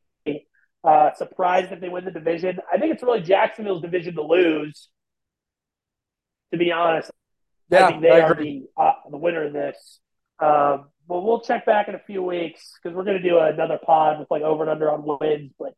uh, 0.85 1.13
surprised 1.15 1.73
if 1.73 1.81
they 1.81 1.89
win 1.89 2.05
the 2.05 2.11
division. 2.11 2.59
I 2.73 2.79
think 2.79 2.93
it's 2.95 3.03
really 3.03 3.21
Jacksonville's 3.21 3.83
division 3.83 4.15
to 4.15 4.23
lose. 4.23 4.89
To 6.53 6.59
be 6.59 6.73
honest, 6.73 7.11
Yeah, 7.71 7.85
I 7.87 7.87
think 7.89 8.03
they 8.03 8.11
I 8.11 8.21
are 8.21 8.35
the 8.35 8.65
uh, 8.77 8.93
the 9.11 9.17
winner 9.19 9.45
of 9.45 9.53
this. 9.53 10.01
Um, 10.41 10.89
but 11.11 11.23
we'll 11.23 11.41
check 11.41 11.67
back 11.67 11.89
in 11.89 11.97
a 11.97 12.03
few 12.07 12.23
weeks 12.23 12.73
because 12.83 12.97
we're 12.97 13.05
going 13.05 13.21
to 13.21 13.29
do 13.29 13.39
another 13.39 13.79
pod 13.85 14.21
with 14.21 14.31
like 14.31 14.43
over 14.43 14.63
and 14.63 14.71
under 14.71 14.91
on 14.91 15.03
wins. 15.05 15.53
But 15.59 15.75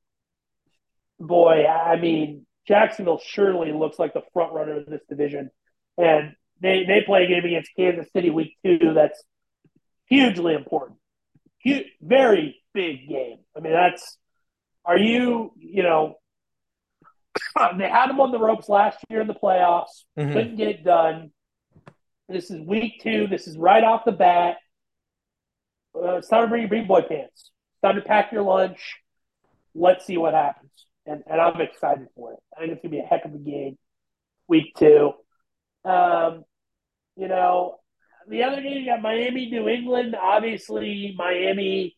boy, 1.18 1.64
I 1.66 1.98
mean, 1.98 2.46
Jacksonville 2.68 3.18
surely 3.24 3.72
looks 3.72 3.98
like 3.98 4.12
the 4.12 4.22
front 4.34 4.52
runner 4.52 4.76
of 4.78 4.86
this 4.86 5.00
division, 5.08 5.50
and 5.96 6.34
they 6.60 6.84
they 6.84 7.00
play 7.04 7.24
a 7.24 7.28
game 7.28 7.44
against 7.44 7.70
Kansas 7.74 8.12
City 8.12 8.30
week 8.30 8.56
two. 8.64 8.92
That's 8.94 9.24
hugely 10.04 10.54
important, 10.54 10.98
Huge, 11.58 11.86
very 12.02 12.62
big 12.74 13.08
game. 13.08 13.38
I 13.56 13.60
mean, 13.60 13.72
that's 13.72 14.18
are 14.84 14.98
you 14.98 15.52
you 15.56 15.82
know 15.82 16.16
they 17.78 17.88
had 17.88 18.08
them 18.10 18.20
on 18.20 18.32
the 18.32 18.38
ropes 18.38 18.68
last 18.68 18.98
year 19.08 19.22
in 19.22 19.26
the 19.26 19.34
playoffs, 19.34 20.04
Mhm. 20.18 20.32
couldn't 20.34 20.56
get 20.56 20.68
it 20.68 20.84
done. 20.84 21.32
This 22.28 22.50
is 22.50 22.60
week 22.60 23.00
two. 23.02 23.26
This 23.26 23.48
is 23.48 23.56
right 23.58 23.82
off 23.82 24.04
the 24.04 24.12
bat. 24.12 24.56
Uh, 25.94 26.16
it's 26.16 26.28
time 26.28 26.42
to 26.42 26.48
bring 26.48 26.62
your 26.62 26.70
big 26.70 26.88
boy 26.88 27.02
pants. 27.02 27.50
It's 27.50 27.80
time 27.84 27.96
to 27.96 28.02
pack 28.02 28.32
your 28.32 28.42
lunch. 28.42 28.96
Let's 29.74 30.06
see 30.06 30.16
what 30.16 30.34
happens. 30.34 30.70
And, 31.06 31.22
and 31.26 31.40
I'm 31.40 31.60
excited 31.60 32.06
for 32.14 32.34
it. 32.34 32.38
I 32.56 32.60
think 32.60 32.72
it's 32.72 32.82
going 32.82 32.92
to 32.92 32.98
be 32.98 33.04
a 33.04 33.06
heck 33.06 33.24
of 33.24 33.34
a 33.34 33.38
game. 33.38 33.78
Week 34.48 34.74
two. 34.76 35.12
Um, 35.84 36.44
you 37.16 37.28
know, 37.28 37.76
the 38.28 38.44
other 38.44 38.62
game, 38.62 38.78
you 38.78 38.86
got 38.86 39.02
Miami, 39.02 39.50
New 39.50 39.68
England. 39.68 40.14
Obviously, 40.14 41.14
Miami 41.16 41.96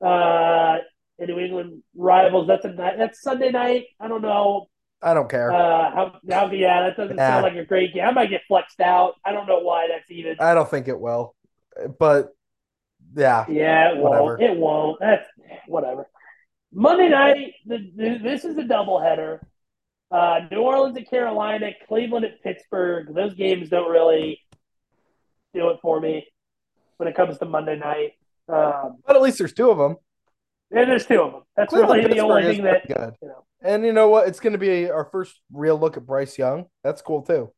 uh, 0.00 0.78
and 1.18 1.28
New 1.28 1.38
England 1.38 1.82
rivals. 1.94 2.46
That's 2.46 2.64
a 2.64 2.72
night. 2.72 2.94
That's 2.98 3.22
Sunday 3.22 3.50
night. 3.50 3.84
I 4.00 4.08
don't 4.08 4.22
know. 4.22 4.66
I 5.02 5.14
don't 5.14 5.28
care. 5.28 5.50
Uh, 5.50 5.90
how, 5.90 6.16
how, 6.30 6.50
yeah, 6.52 6.82
that 6.82 6.96
doesn't 6.96 7.18
sound 7.18 7.42
like 7.42 7.56
a 7.56 7.64
great 7.64 7.92
game. 7.92 8.04
I 8.04 8.12
might 8.12 8.30
get 8.30 8.42
flexed 8.48 8.80
out. 8.80 9.14
I 9.24 9.32
don't 9.32 9.46
know 9.46 9.58
why 9.58 9.88
that's 9.88 10.10
even. 10.10 10.36
I 10.38 10.54
don't 10.54 10.70
think 10.70 10.88
it 10.88 10.98
will. 10.98 11.34
But 11.98 12.28
yeah, 13.14 13.44
Yeah, 13.48 13.92
it 13.92 13.98
won't. 13.98 14.42
It 14.42 14.56
won't. 14.56 15.00
That's 15.00 15.26
whatever. 15.66 16.08
Monday 16.72 17.08
night, 17.08 17.54
the, 17.66 17.90
the, 17.96 18.18
this 18.22 18.44
is 18.44 18.56
a 18.56 18.62
doubleheader. 18.62 19.40
Uh, 20.10 20.40
New 20.50 20.58
Orleans 20.60 20.96
at 20.96 21.08
Carolina, 21.08 21.70
Cleveland 21.88 22.24
at 22.24 22.42
Pittsburgh. 22.42 23.14
Those 23.14 23.34
games 23.34 23.68
don't 23.68 23.90
really 23.90 24.40
do 25.54 25.70
it 25.70 25.78
for 25.82 26.00
me 26.00 26.26
when 26.96 27.08
it 27.08 27.14
comes 27.14 27.38
to 27.38 27.44
Monday 27.44 27.76
night. 27.78 28.12
Um, 28.48 28.98
but 29.06 29.16
at 29.16 29.22
least 29.22 29.38
there's 29.38 29.52
two 29.52 29.70
of 29.70 29.78
them. 29.78 29.96
and 30.70 30.90
there's 30.90 31.06
two 31.06 31.20
of 31.20 31.32
them. 31.32 31.42
That's 31.56 31.70
Cleveland, 31.70 32.04
really 32.04 32.14
the 32.14 32.20
only 32.20 32.42
thing 32.44 32.64
that 32.64 32.86
good. 32.86 33.14
you 33.22 33.28
know. 33.28 33.44
And 33.62 33.84
you 33.84 33.92
know 33.92 34.08
what? 34.08 34.28
It's 34.28 34.40
going 34.40 34.54
to 34.54 34.58
be 34.58 34.90
our 34.90 35.04
first 35.04 35.40
real 35.52 35.78
look 35.78 35.96
at 35.96 36.06
Bryce 36.06 36.36
Young. 36.36 36.66
That's 36.82 37.00
cool 37.00 37.22
too. 37.22 37.52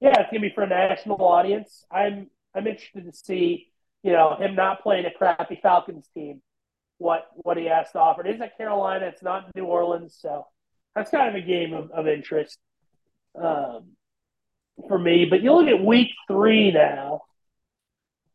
Yeah, 0.00 0.20
it's 0.20 0.30
gonna 0.30 0.40
be 0.40 0.52
for 0.54 0.62
a 0.62 0.68
national 0.68 1.20
audience. 1.24 1.84
I'm 1.90 2.30
I'm 2.54 2.66
interested 2.66 3.04
to 3.04 3.12
see, 3.12 3.68
you 4.02 4.12
know, 4.12 4.36
him 4.38 4.54
not 4.54 4.82
playing 4.82 5.06
a 5.06 5.10
crappy 5.10 5.58
Falcons 5.62 6.08
team, 6.14 6.42
what 6.98 7.26
what 7.36 7.56
he 7.56 7.66
has 7.66 7.90
to 7.92 7.98
offer. 7.98 8.26
It 8.26 8.34
is 8.34 8.40
at 8.40 8.56
Carolina, 8.56 9.06
it's 9.06 9.22
not 9.22 9.54
New 9.54 9.64
Orleans, 9.64 10.16
so 10.20 10.46
that's 10.94 11.10
kind 11.10 11.28
of 11.28 11.34
a 11.42 11.46
game 11.46 11.74
of, 11.74 11.90
of 11.90 12.08
interest 12.08 12.58
um, 13.40 13.92
for 14.88 14.98
me. 14.98 15.26
But 15.26 15.42
you 15.42 15.52
look 15.52 15.68
at 15.68 15.84
week 15.84 16.08
three 16.26 16.72
now. 16.72 17.22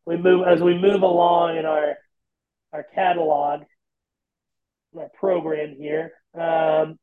We 0.05 0.17
move 0.17 0.45
as 0.47 0.61
we 0.61 0.77
move 0.77 1.01
along 1.01 1.57
in 1.57 1.65
our 1.65 1.95
our 2.73 2.83
catalog, 2.83 3.61
our 4.97 5.09
program 5.17 5.75
here. 5.77 6.13
Um, 6.33 6.97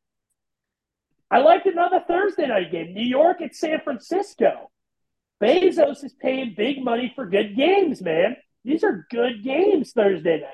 I 1.31 1.39
liked 1.39 1.65
another 1.65 2.03
Thursday 2.07 2.47
night 2.47 2.71
game. 2.71 2.93
New 2.93 3.05
York 3.05 3.41
at 3.41 3.55
San 3.55 3.79
Francisco. 3.83 4.69
Bezos 5.41 6.03
is 6.03 6.13
paying 6.21 6.53
big 6.55 6.83
money 6.83 7.11
for 7.15 7.25
good 7.25 7.55
games, 7.55 8.01
man. 8.01 8.35
These 8.63 8.83
are 8.83 9.07
good 9.09 9.43
games 9.43 9.91
Thursday 9.91 10.39
night. 10.41 10.49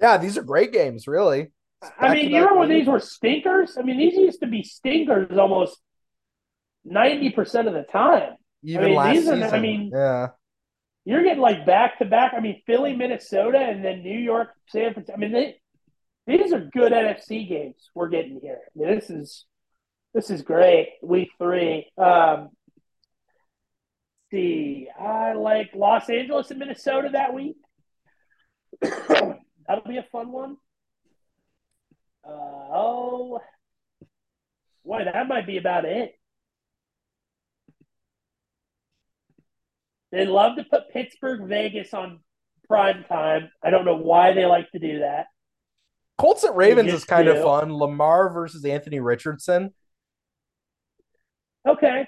Yeah, 0.00 0.18
these 0.18 0.38
are 0.38 0.42
great 0.42 0.72
games, 0.72 1.08
really. 1.08 1.48
I 1.98 2.14
mean, 2.14 2.30
you 2.30 2.36
remember 2.36 2.60
when 2.60 2.68
these 2.68 2.86
were 2.86 3.00
stinkers? 3.00 3.76
I 3.78 3.82
mean, 3.82 3.98
these 3.98 4.14
used 4.14 4.40
to 4.40 4.46
be 4.46 4.62
stinkers 4.62 5.36
almost 5.36 5.78
90% 6.86 7.66
of 7.66 7.74
the 7.74 7.84
time. 7.90 8.34
Even 8.64 8.86
mean, 8.86 8.94
last 8.96 9.14
these 9.14 9.28
are- 9.28 9.44
I 9.54 9.60
mean- 9.60 9.90
yeah. 9.92 10.28
You're 11.04 11.22
getting 11.22 11.40
like 11.40 11.64
back 11.64 11.98
to 12.00 12.04
back. 12.04 12.34
I 12.36 12.40
mean, 12.40 12.60
Philly, 12.66 12.94
Minnesota, 12.94 13.58
and 13.58 13.82
then 13.82 14.02
New 14.02 14.18
York, 14.18 14.50
San 14.68 14.92
Francisco. 14.92 15.14
I 15.14 15.16
mean, 15.18 15.32
they, 15.32 15.58
these 16.26 16.52
are 16.52 16.60
good 16.60 16.92
NFC 16.92 17.48
games 17.48 17.76
we're 17.94 18.08
getting 18.10 18.40
here. 18.42 18.60
I 18.76 18.78
mean, 18.78 18.94
this 18.94 19.08
is 19.08 19.46
this 20.12 20.28
is 20.28 20.42
great. 20.42 20.90
Week 21.02 21.30
three. 21.38 21.90
Um, 21.96 22.50
see, 24.30 24.88
I 24.98 25.32
like 25.32 25.70
Los 25.74 26.08
Angeles 26.08 26.50
and 26.50 26.58
Minnesota 26.58 27.10
that 27.12 27.34
week. 27.34 27.56
That'll 28.80 29.84
be 29.86 29.98
a 29.98 30.06
fun 30.10 30.32
one. 30.32 30.56
Uh, 32.26 32.30
oh, 32.30 33.40
boy, 34.84 35.04
that 35.04 35.28
might 35.28 35.46
be 35.46 35.56
about 35.56 35.84
it. 35.84 36.14
They 40.10 40.24
love 40.26 40.56
to 40.56 40.64
put 40.64 40.90
Pittsburgh, 40.90 41.48
Vegas 41.48 41.92
on 41.92 42.20
prime 42.66 43.04
time. 43.08 43.50
I 43.62 43.70
don't 43.70 43.84
know 43.84 43.96
why 43.96 44.32
they 44.32 44.46
like 44.46 44.70
to 44.72 44.78
do 44.78 45.00
that. 45.00 45.26
Colts 46.16 46.44
at 46.44 46.54
Ravens 46.56 46.92
is 46.92 47.04
kind 47.04 47.26
do. 47.26 47.32
of 47.32 47.42
fun. 47.42 47.72
Lamar 47.72 48.30
versus 48.30 48.64
Anthony 48.64 49.00
Richardson. 49.00 49.72
Okay, 51.66 52.06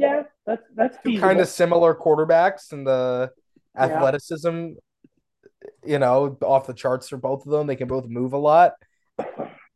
yeah, 0.00 0.22
that's 0.46 0.62
that's 0.74 0.96
kind 1.20 1.40
of 1.40 1.46
similar 1.48 1.94
quarterbacks 1.94 2.72
and 2.72 2.86
the 2.86 3.30
Yeah. 3.76 3.84
athleticism, 3.84 4.70
you 5.84 5.98
know, 5.98 6.38
off 6.42 6.66
the 6.66 6.72
charts 6.72 7.10
for 7.10 7.18
both 7.18 7.44
of 7.44 7.52
them. 7.52 7.66
They 7.66 7.76
can 7.76 7.86
both 7.86 8.06
move 8.06 8.32
a 8.32 8.38
lot. 8.38 8.72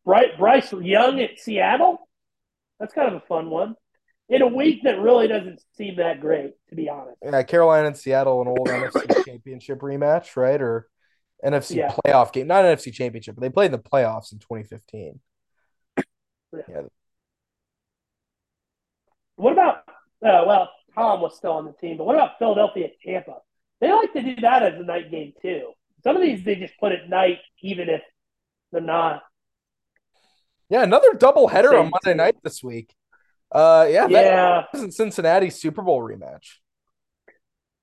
Bryce, 0.04 0.30
Bryce 0.38 0.72
Young 0.72 1.20
at 1.20 1.38
Seattle. 1.38 2.08
That's 2.80 2.94
kind 2.94 3.08
of 3.08 3.22
a 3.22 3.26
fun 3.26 3.50
one. 3.50 3.76
In 4.30 4.40
a 4.40 4.46
week 4.48 4.82
that 4.84 4.98
really 4.98 5.28
doesn't 5.28 5.60
seem 5.76 5.96
that 5.96 6.20
great, 6.20 6.54
to 6.70 6.74
be 6.74 6.88
honest. 6.88 7.18
Yeah, 7.22 7.42
Carolina 7.42 7.88
and 7.88 7.96
Seattle, 7.96 8.40
an 8.40 8.48
old 8.48 8.66
NFC 8.66 9.24
championship 9.26 9.80
rematch, 9.80 10.36
right? 10.36 10.60
Or 10.60 10.88
NFC 11.44 11.76
Yeah. 11.76 11.94
playoff 12.06 12.32
game, 12.32 12.46
not 12.46 12.64
NFC 12.64 12.90
championship, 12.94 13.34
but 13.34 13.42
they 13.42 13.50
played 13.50 13.66
in 13.66 13.72
the 13.72 13.78
playoffs 13.78 14.32
in 14.32 14.38
2015. 14.38 15.20
Yeah. 16.68 16.82
What 19.36 19.52
about? 19.52 19.83
Uh, 20.24 20.44
well, 20.46 20.70
Tom 20.94 21.20
was 21.20 21.36
still 21.36 21.52
on 21.52 21.66
the 21.66 21.72
team, 21.72 21.98
but 21.98 22.04
what 22.04 22.14
about 22.16 22.38
Philadelphia 22.38 22.88
Tampa? 23.04 23.36
They 23.80 23.92
like 23.92 24.12
to 24.14 24.22
do 24.22 24.36
that 24.40 24.62
as 24.62 24.80
a 24.80 24.84
night 24.84 25.10
game 25.10 25.32
too. 25.42 25.72
Some 26.02 26.16
of 26.16 26.22
these 26.22 26.42
they 26.44 26.54
just 26.56 26.78
put 26.78 26.92
at 26.92 27.08
night, 27.08 27.38
even 27.62 27.88
if 27.88 28.02
they're 28.72 28.80
not. 28.80 29.22
Yeah, 30.70 30.82
another 30.82 31.12
double 31.14 31.48
header 31.48 31.76
on 31.76 31.90
Monday 31.90 32.10
team. 32.12 32.16
night 32.16 32.36
this 32.42 32.62
week. 32.62 32.94
Uh, 33.52 33.86
yeah, 33.90 34.06
that 34.08 34.24
Yeah, 34.24 34.64
wasn't 34.72 34.94
Cincinnati's 34.94 35.56
Super 35.60 35.82
Bowl 35.82 36.00
rematch. 36.02 36.56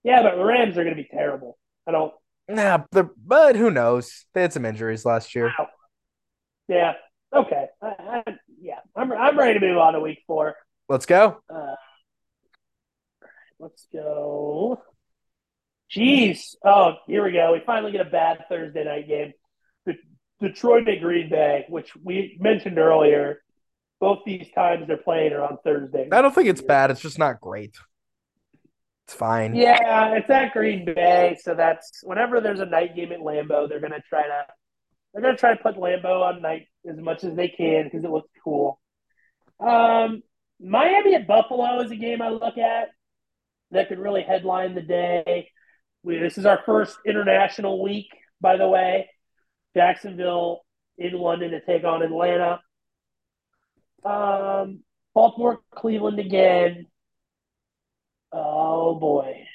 yeah, 0.03 0.23
but 0.23 0.35
the 0.35 0.43
Rams 0.43 0.77
are 0.77 0.83
going 0.83 0.95
to 0.95 1.01
be 1.01 1.07
terrible. 1.11 1.57
I 1.87 1.91
don't. 1.91 2.13
Nah, 2.49 2.83
but 2.91 3.55
who 3.55 3.71
knows? 3.71 4.25
They 4.33 4.41
had 4.41 4.51
some 4.51 4.65
injuries 4.65 5.05
last 5.05 5.35
year. 5.35 5.53
Yeah, 6.67 6.93
okay. 7.33 7.67
I, 7.81 7.87
I, 7.87 8.23
yeah, 8.59 8.79
I'm 8.95 9.11
I'm 9.11 9.37
ready 9.37 9.59
to 9.59 9.65
move 9.65 9.77
on 9.77 9.93
to 9.93 9.99
week 9.99 10.19
four. 10.27 10.55
Let's 10.89 11.05
go. 11.05 11.41
Uh, 11.53 11.75
let's 13.61 13.87
go. 13.93 14.81
Jeez. 15.95 16.55
Oh, 16.65 16.93
here 17.07 17.23
we 17.23 17.31
go. 17.31 17.53
We 17.53 17.61
finally 17.65 17.91
get 17.91 18.05
a 18.05 18.09
bad 18.09 18.45
Thursday 18.49 18.83
night 18.83 19.07
game. 19.07 19.33
The 19.85 19.95
Detroit 20.39 20.87
at 20.87 21.01
Green 21.01 21.29
Bay, 21.29 21.65
which 21.69 21.91
we 22.03 22.37
mentioned 22.39 22.79
earlier. 22.79 23.41
Both 23.99 24.19
these 24.25 24.49
times 24.55 24.87
they're 24.87 24.97
playing 24.97 25.33
are 25.33 25.43
on 25.43 25.57
Thursday. 25.63 26.09
I 26.11 26.21
don't 26.21 26.33
think 26.33 26.49
it's 26.49 26.61
bad. 26.61 26.89
It's 26.89 27.01
just 27.01 27.19
not 27.19 27.39
great. 27.39 27.75
It's 29.05 29.13
fine. 29.13 29.53
Yeah, 29.53 30.15
it's 30.15 30.29
at 30.29 30.53
Green 30.53 30.85
Bay, 30.85 31.37
so 31.39 31.53
that's 31.53 32.01
whenever 32.03 32.41
there's 32.41 32.61
a 32.61 32.65
night 32.65 32.95
game 32.95 33.11
at 33.11 33.19
Lambeau, 33.19 33.69
they're 33.69 33.79
gonna 33.79 34.01
try 34.09 34.23
to 34.23 34.45
they're 35.13 35.21
gonna 35.21 35.37
try 35.37 35.55
to 35.55 35.61
put 35.61 35.75
Lambeau 35.75 36.21
on 36.23 36.41
night 36.41 36.67
as 36.89 36.97
much 36.97 37.23
as 37.23 37.35
they 37.35 37.49
can 37.49 37.83
because 37.83 38.03
it 38.03 38.09
looks 38.09 38.29
cool. 38.43 38.79
Um, 39.59 40.23
Miami 40.59 41.13
at 41.13 41.27
Buffalo 41.27 41.81
is 41.81 41.91
a 41.91 41.95
game 41.95 42.21
I 42.21 42.29
look 42.29 42.57
at 42.57 42.89
that 43.71 43.87
could 43.89 43.99
really 43.99 44.23
headline 44.23 44.75
the 44.75 44.81
day. 44.81 45.49
We, 46.03 46.17
this 46.17 46.37
is 46.37 46.45
our 46.45 46.61
first 46.65 46.97
international 47.05 47.81
week, 47.81 48.07
by 48.39 48.57
the 48.57 48.67
way. 48.67 49.09
Jacksonville 49.75 50.61
in 50.97 51.13
London 51.13 51.51
to 51.51 51.61
take 51.61 51.83
on 51.83 52.03
Atlanta. 52.03 52.59
Um, 54.03 54.79
Baltimore, 55.13 55.59
Cleveland 55.73 56.19
again. 56.19 56.87
Oh 58.31 58.95
boy, 58.95 59.45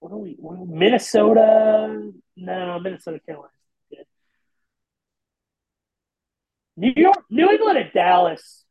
what 0.00 0.12
are 0.12 0.16
we? 0.18 0.36
what- 0.38 0.66
Minnesota? 0.68 2.12
No, 2.36 2.78
Minnesota 2.80 3.20
Carolina. 3.24 3.50
New 6.76 6.92
York, 6.94 7.24
New 7.30 7.50
England 7.50 7.78
at 7.78 7.94
Dallas. 7.94 8.64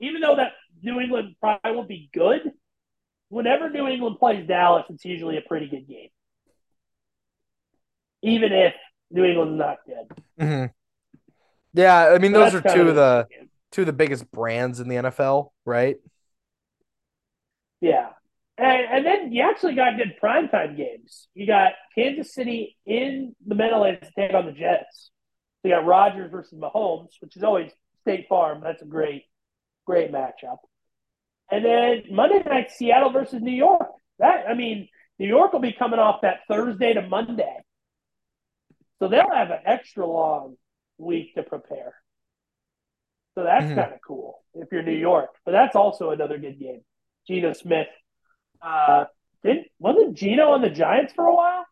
Even 0.00 0.20
though 0.20 0.36
that 0.36 0.52
New 0.82 1.00
England 1.00 1.36
probably 1.40 1.72
won't 1.72 1.88
be 1.88 2.10
good, 2.12 2.40
whenever 3.28 3.70
New 3.70 3.86
England 3.86 4.18
plays 4.18 4.46
Dallas, 4.46 4.84
it's 4.90 5.04
usually 5.04 5.36
a 5.36 5.42
pretty 5.42 5.68
good 5.68 5.86
game. 5.88 6.08
Even 8.22 8.52
if 8.52 8.74
New 9.10 9.24
England's 9.24 9.58
not 9.58 9.78
good. 9.86 10.08
Mhm. 10.40 10.72
Yeah, 11.72 12.08
I 12.08 12.18
mean 12.18 12.32
So 12.32 12.40
those 12.40 12.54
are 12.54 12.60
two 12.62 12.82
of 12.82 12.88
of 12.88 12.94
the 12.96 13.26
game. 13.30 13.50
two 13.70 13.82
of 13.82 13.86
the 13.86 13.92
biggest 13.92 14.30
brands 14.30 14.80
in 14.80 14.88
the 14.88 14.96
NFL, 14.96 15.52
right? 15.64 15.96
Yeah. 17.80 18.08
And, 18.56 18.88
and 18.90 19.06
then 19.06 19.32
you 19.32 19.42
actually 19.48 19.74
got 19.76 19.96
good 19.96 20.16
primetime 20.20 20.76
games. 20.76 21.28
You 21.34 21.46
got 21.46 21.72
Kansas 21.94 22.34
City 22.34 22.76
in 22.86 23.36
the 23.46 23.54
Meadowlands 23.54 24.00
to 24.08 24.12
take 24.16 24.34
on 24.34 24.46
the 24.46 24.52
Jets. 24.52 25.10
So 25.62 25.68
you 25.68 25.74
got 25.74 25.86
Rodgers 25.86 26.30
versus 26.30 26.58
Mahomes, 26.58 27.10
which 27.20 27.36
is 27.36 27.44
always 27.44 27.70
State 28.00 28.26
Farm. 28.28 28.60
That's 28.62 28.82
a 28.82 28.86
great, 28.86 29.24
great 29.86 30.10
matchup. 30.10 30.58
And 31.50 31.64
then 31.64 32.02
Monday 32.10 32.42
night, 32.44 32.70
Seattle 32.70 33.10
versus 33.10 33.40
New 33.42 33.52
York. 33.52 33.88
That 34.18 34.44
I 34.48 34.54
mean, 34.54 34.88
New 35.18 35.26
York 35.28 35.52
will 35.52 35.60
be 35.60 35.72
coming 35.72 35.98
off 35.98 36.20
that 36.22 36.40
Thursday 36.48 36.92
to 36.94 37.02
Monday. 37.02 37.56
So 38.98 39.08
they'll 39.08 39.30
have 39.32 39.50
an 39.50 39.60
extra 39.64 40.06
long 40.06 40.56
week 40.98 41.34
to 41.36 41.42
prepare. 41.42 41.94
So 43.36 43.44
that's 43.44 43.64
Mhm. 43.66 43.76
kind 43.76 43.92
of 43.94 44.00
cool 44.06 44.42
if 44.54 44.68
you're 44.72 44.82
New 44.82 44.90
York. 44.92 45.30
But 45.44 45.52
that's 45.52 45.76
also 45.76 46.10
another 46.10 46.38
good 46.38 46.58
game. 46.58 46.84
Geno 47.26 47.52
Smith. 47.52 47.88
Uh, 48.60 49.04
did 49.44 49.66
wasn't 49.78 50.14
Geno 50.14 50.50
on 50.50 50.62
the 50.62 50.70
Giants 50.70 51.12
for 51.12 51.26
a 51.26 51.34
while? 51.34 51.64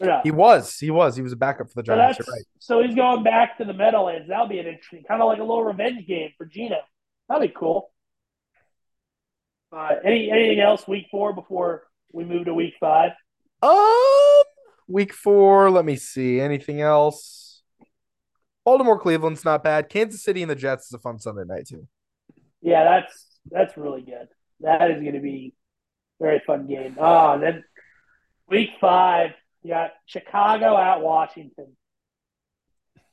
No? 0.00 0.20
He 0.22 0.30
was, 0.30 0.78
he 0.78 0.90
was, 0.90 1.16
he 1.16 1.22
was 1.22 1.32
a 1.32 1.36
backup 1.36 1.68
for 1.68 1.82
the 1.82 1.86
So 1.86 1.94
Giants. 1.94 2.18
You're 2.18 2.34
right. 2.34 2.44
so 2.58 2.82
he's 2.82 2.94
going 2.94 3.22
back 3.22 3.58
to 3.58 3.64
the 3.64 3.72
Meadowlands. 3.74 4.28
That'll 4.28 4.46
be 4.48 4.58
an 4.58 4.66
interesting, 4.66 5.02
kind 5.04 5.20
of 5.22 5.28
like 5.28 5.38
a 5.38 5.42
little 5.42 5.64
revenge 5.64 6.06
game 6.06 6.30
for 6.38 6.46
Geno. 6.46 6.78
That'll 7.28 7.46
be 7.46 7.52
cool. 7.54 7.90
Uh, 9.72 9.94
any 10.04 10.30
anything 10.30 10.60
else 10.60 10.86
week 10.88 11.06
four 11.10 11.32
before 11.32 11.84
we 12.12 12.24
move 12.24 12.46
to 12.46 12.54
week 12.54 12.74
five? 12.80 13.12
Um, 13.62 14.42
week 14.88 15.12
four. 15.12 15.70
Let 15.70 15.84
me 15.84 15.96
see. 15.96 16.40
Anything 16.40 16.80
else? 16.80 17.62
Baltimore, 18.64 18.98
Cleveland's 18.98 19.44
not 19.44 19.62
bad. 19.62 19.88
Kansas 19.88 20.22
City 20.22 20.42
and 20.42 20.50
the 20.50 20.56
Jets 20.56 20.86
is 20.86 20.92
a 20.92 20.98
fun 20.98 21.18
Sunday 21.18 21.44
night 21.46 21.66
too. 21.68 21.86
Yeah, 22.62 22.84
that's 22.84 23.38
that's 23.50 23.76
really 23.76 24.02
good. 24.02 24.28
That 24.60 24.90
is 24.90 25.00
going 25.00 25.14
to 25.14 25.20
be 25.20 25.54
a 26.20 26.24
very 26.24 26.42
fun 26.46 26.66
game. 26.66 26.96
Ah, 27.00 27.34
and 27.34 27.42
then 27.42 27.64
week 28.48 28.70
five, 28.80 29.30
you 29.62 29.70
got 29.70 29.92
Chicago 30.06 30.76
at 30.76 31.00
Washington. 31.00 31.76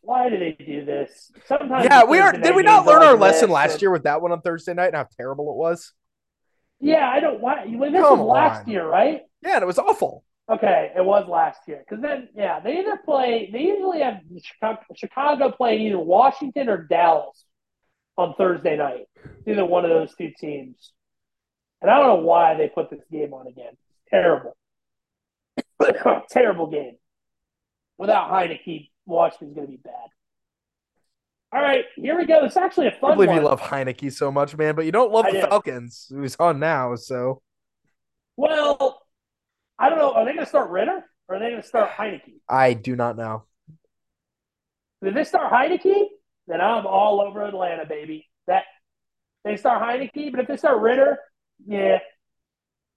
Why 0.01 0.30
do 0.30 0.39
they 0.39 0.53
do 0.53 0.86
this? 0.86 1.32
Sometimes 1.45 1.86
Yeah, 1.86 2.03
we 2.05 2.20
are. 2.20 2.32
Did 2.32 2.55
we 2.55 2.64
not 2.64 2.86
learn 2.86 3.03
our 3.03 3.16
lesson 3.16 3.49
last 3.49 3.82
year 3.82 3.91
with 3.91 4.03
that 4.03 4.22
one 4.22 4.32
on 4.32 4.41
Thursday 4.41 4.74
night 4.74 4.88
and 4.88 4.95
how 4.95 5.08
terrible 5.18 5.51
it 5.51 5.58
was? 5.58 5.93
Yeah, 6.80 7.10
I 7.10 7.20
don't. 7.20 7.40
Why? 7.42 7.66
Well, 7.68 7.92
this 7.92 8.02
Come 8.02 8.20
was 8.20 8.28
last 8.28 8.66
on. 8.66 8.70
year, 8.72 8.88
right? 8.88 9.22
Yeah, 9.42 9.56
and 9.56 9.64
it 9.64 9.68
was 9.68 9.80
awful. 9.80 10.24
Okay, 10.50 10.92
it 10.96 11.04
was 11.04 11.28
last 11.28 11.60
year 11.68 11.84
because 11.88 12.02
then, 12.02 12.30
yeah, 12.34 12.60
they 12.62 12.80
either 12.80 12.98
play. 13.04 13.50
They 13.52 13.62
usually 13.64 14.00
have 14.00 14.22
Chicago, 14.42 14.80
Chicago 14.96 15.52
playing 15.52 15.82
either 15.88 16.00
Washington 16.00 16.70
or 16.70 16.84
Dallas 16.84 17.44
on 18.18 18.34
Thursday 18.36 18.78
night. 18.78 19.08
Either 19.46 19.66
one 19.66 19.84
of 19.84 19.90
those 19.92 20.16
two 20.16 20.32
teams, 20.40 20.94
and 21.82 21.92
I 21.92 21.98
don't 21.98 22.08
know 22.08 22.26
why 22.26 22.56
they 22.56 22.70
put 22.70 22.90
this 22.90 23.02
game 23.12 23.34
on 23.34 23.48
again. 23.48 23.74
Terrible, 24.10 24.56
terrible 26.30 26.68
game. 26.68 26.96
Without 27.98 28.30
Heinicke, 28.32 28.90
Washington's 29.06 29.56
going 29.56 29.68
to 29.68 29.72
be 29.72 29.78
bad. 29.84 30.10
All 31.54 31.62
right, 31.62 31.86
here 31.95 32.18
we 32.18 32.26
go. 32.26 32.43
It's 32.43 32.58
actually 32.58 32.88
a 32.88 32.91
fun 32.91 33.12
I 33.12 33.16
believe 33.16 33.30
one. 33.30 33.38
you 33.38 33.43
love 33.43 33.62
Heinicke 33.62 34.12
so 34.12 34.32
much, 34.32 34.56
man, 34.58 34.76
but 34.76 34.86
you 34.86 34.91
don't 34.91 35.12
love 35.12 35.26
I 35.26 35.32
the 35.32 35.41
do. 35.41 35.48
Falcons, 35.48 36.08
who's 36.10 36.36
on 36.38 36.60
now. 36.60 36.95
So 36.95 37.41
well, 38.36 39.02
I 39.80 39.89
don't 39.89 39.98
know. 39.98 40.12
Are 40.14 40.26
they 40.26 40.34
going 40.34 40.43
to 40.43 40.50
start 40.50 40.70
Ridder 40.70 41.04
or 41.28 41.36
are 41.36 41.39
they 41.39 41.50
going 41.50 41.62
to 41.62 41.68
start 41.68 41.91
Heinicke? 41.91 42.41
I 42.50 42.74
do 42.74 42.95
not 42.95 43.16
know. 43.18 43.45
If 45.02 45.14
they 45.14 45.24
start 45.24 45.52
Heinicke, 45.54 46.06
then 46.48 46.60
I'm 46.62 46.86
all 46.86 47.22
over 47.22 47.43
Atlanta, 47.43 47.86
baby. 47.86 48.28
That 48.48 48.64
they 49.43 49.56
start 49.58 49.82
Heinicke, 49.82 50.32
but 50.32 50.41
if 50.41 50.48
they 50.48 50.58
start 50.58 50.82
Ridder, 50.82 51.18
yeah, 51.66 52.00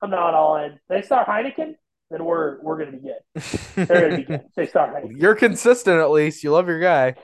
I'm 0.02 0.10
not 0.10 0.34
all 0.34 0.56
in. 0.56 0.78
They 0.88 1.02
start 1.02 1.26
Heineken, 1.28 1.74
then 2.10 2.24
we're 2.24 2.60
we're 2.62 2.78
gonna 2.78 2.92
be 2.92 2.98
good. 2.98 3.86
They're 3.86 4.08
gonna 4.10 4.16
be 4.16 4.24
good. 4.24 4.42
They 4.56 4.66
start 4.66 4.94
Heineken. 4.94 5.20
You're 5.20 5.34
consistent 5.34 6.00
at 6.00 6.10
least. 6.10 6.42
You 6.42 6.52
love 6.52 6.68
your 6.68 6.80
guy. 6.80 7.14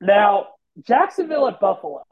Now, 0.00 0.48
Jacksonville 0.86 1.48
at 1.48 1.60
Buffalo, 1.60 2.04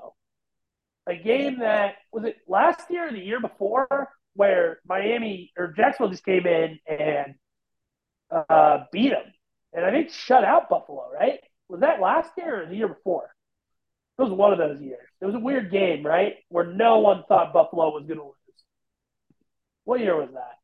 a 1.06 1.14
game 1.14 1.58
that 1.58 1.96
was 2.12 2.24
it 2.24 2.36
last 2.48 2.90
year 2.90 3.08
or 3.08 3.12
the 3.12 3.18
year 3.18 3.40
before, 3.40 4.08
where 4.34 4.78
Miami 4.86 5.52
or 5.56 5.68
Jacksonville 5.76 6.10
just 6.10 6.24
came 6.24 6.46
in 6.46 6.78
and 6.88 7.34
uh, 8.30 8.84
beat 8.90 9.10
them, 9.10 9.32
and 9.72 9.84
I 9.84 9.90
think 9.90 10.10
shut 10.10 10.44
out 10.44 10.68
Buffalo. 10.68 11.06
Right? 11.12 11.40
Was 11.68 11.80
that 11.80 12.00
last 12.00 12.30
year 12.36 12.62
or 12.62 12.66
the 12.66 12.76
year 12.76 12.88
before? 12.88 13.34
It 14.18 14.22
was 14.22 14.32
one 14.32 14.52
of 14.52 14.58
those 14.58 14.80
years. 14.80 15.08
It 15.20 15.26
was 15.26 15.34
a 15.34 15.40
weird 15.40 15.72
game, 15.72 16.06
right? 16.06 16.34
Where 16.48 16.66
no 16.66 17.00
one 17.00 17.24
thought 17.26 17.52
Buffalo 17.52 17.90
was 17.90 18.04
going 18.06 18.18
to 18.18 18.24
lose. 18.26 18.34
What 19.84 20.00
year 20.00 20.16
was 20.16 20.30
that? 20.34 20.58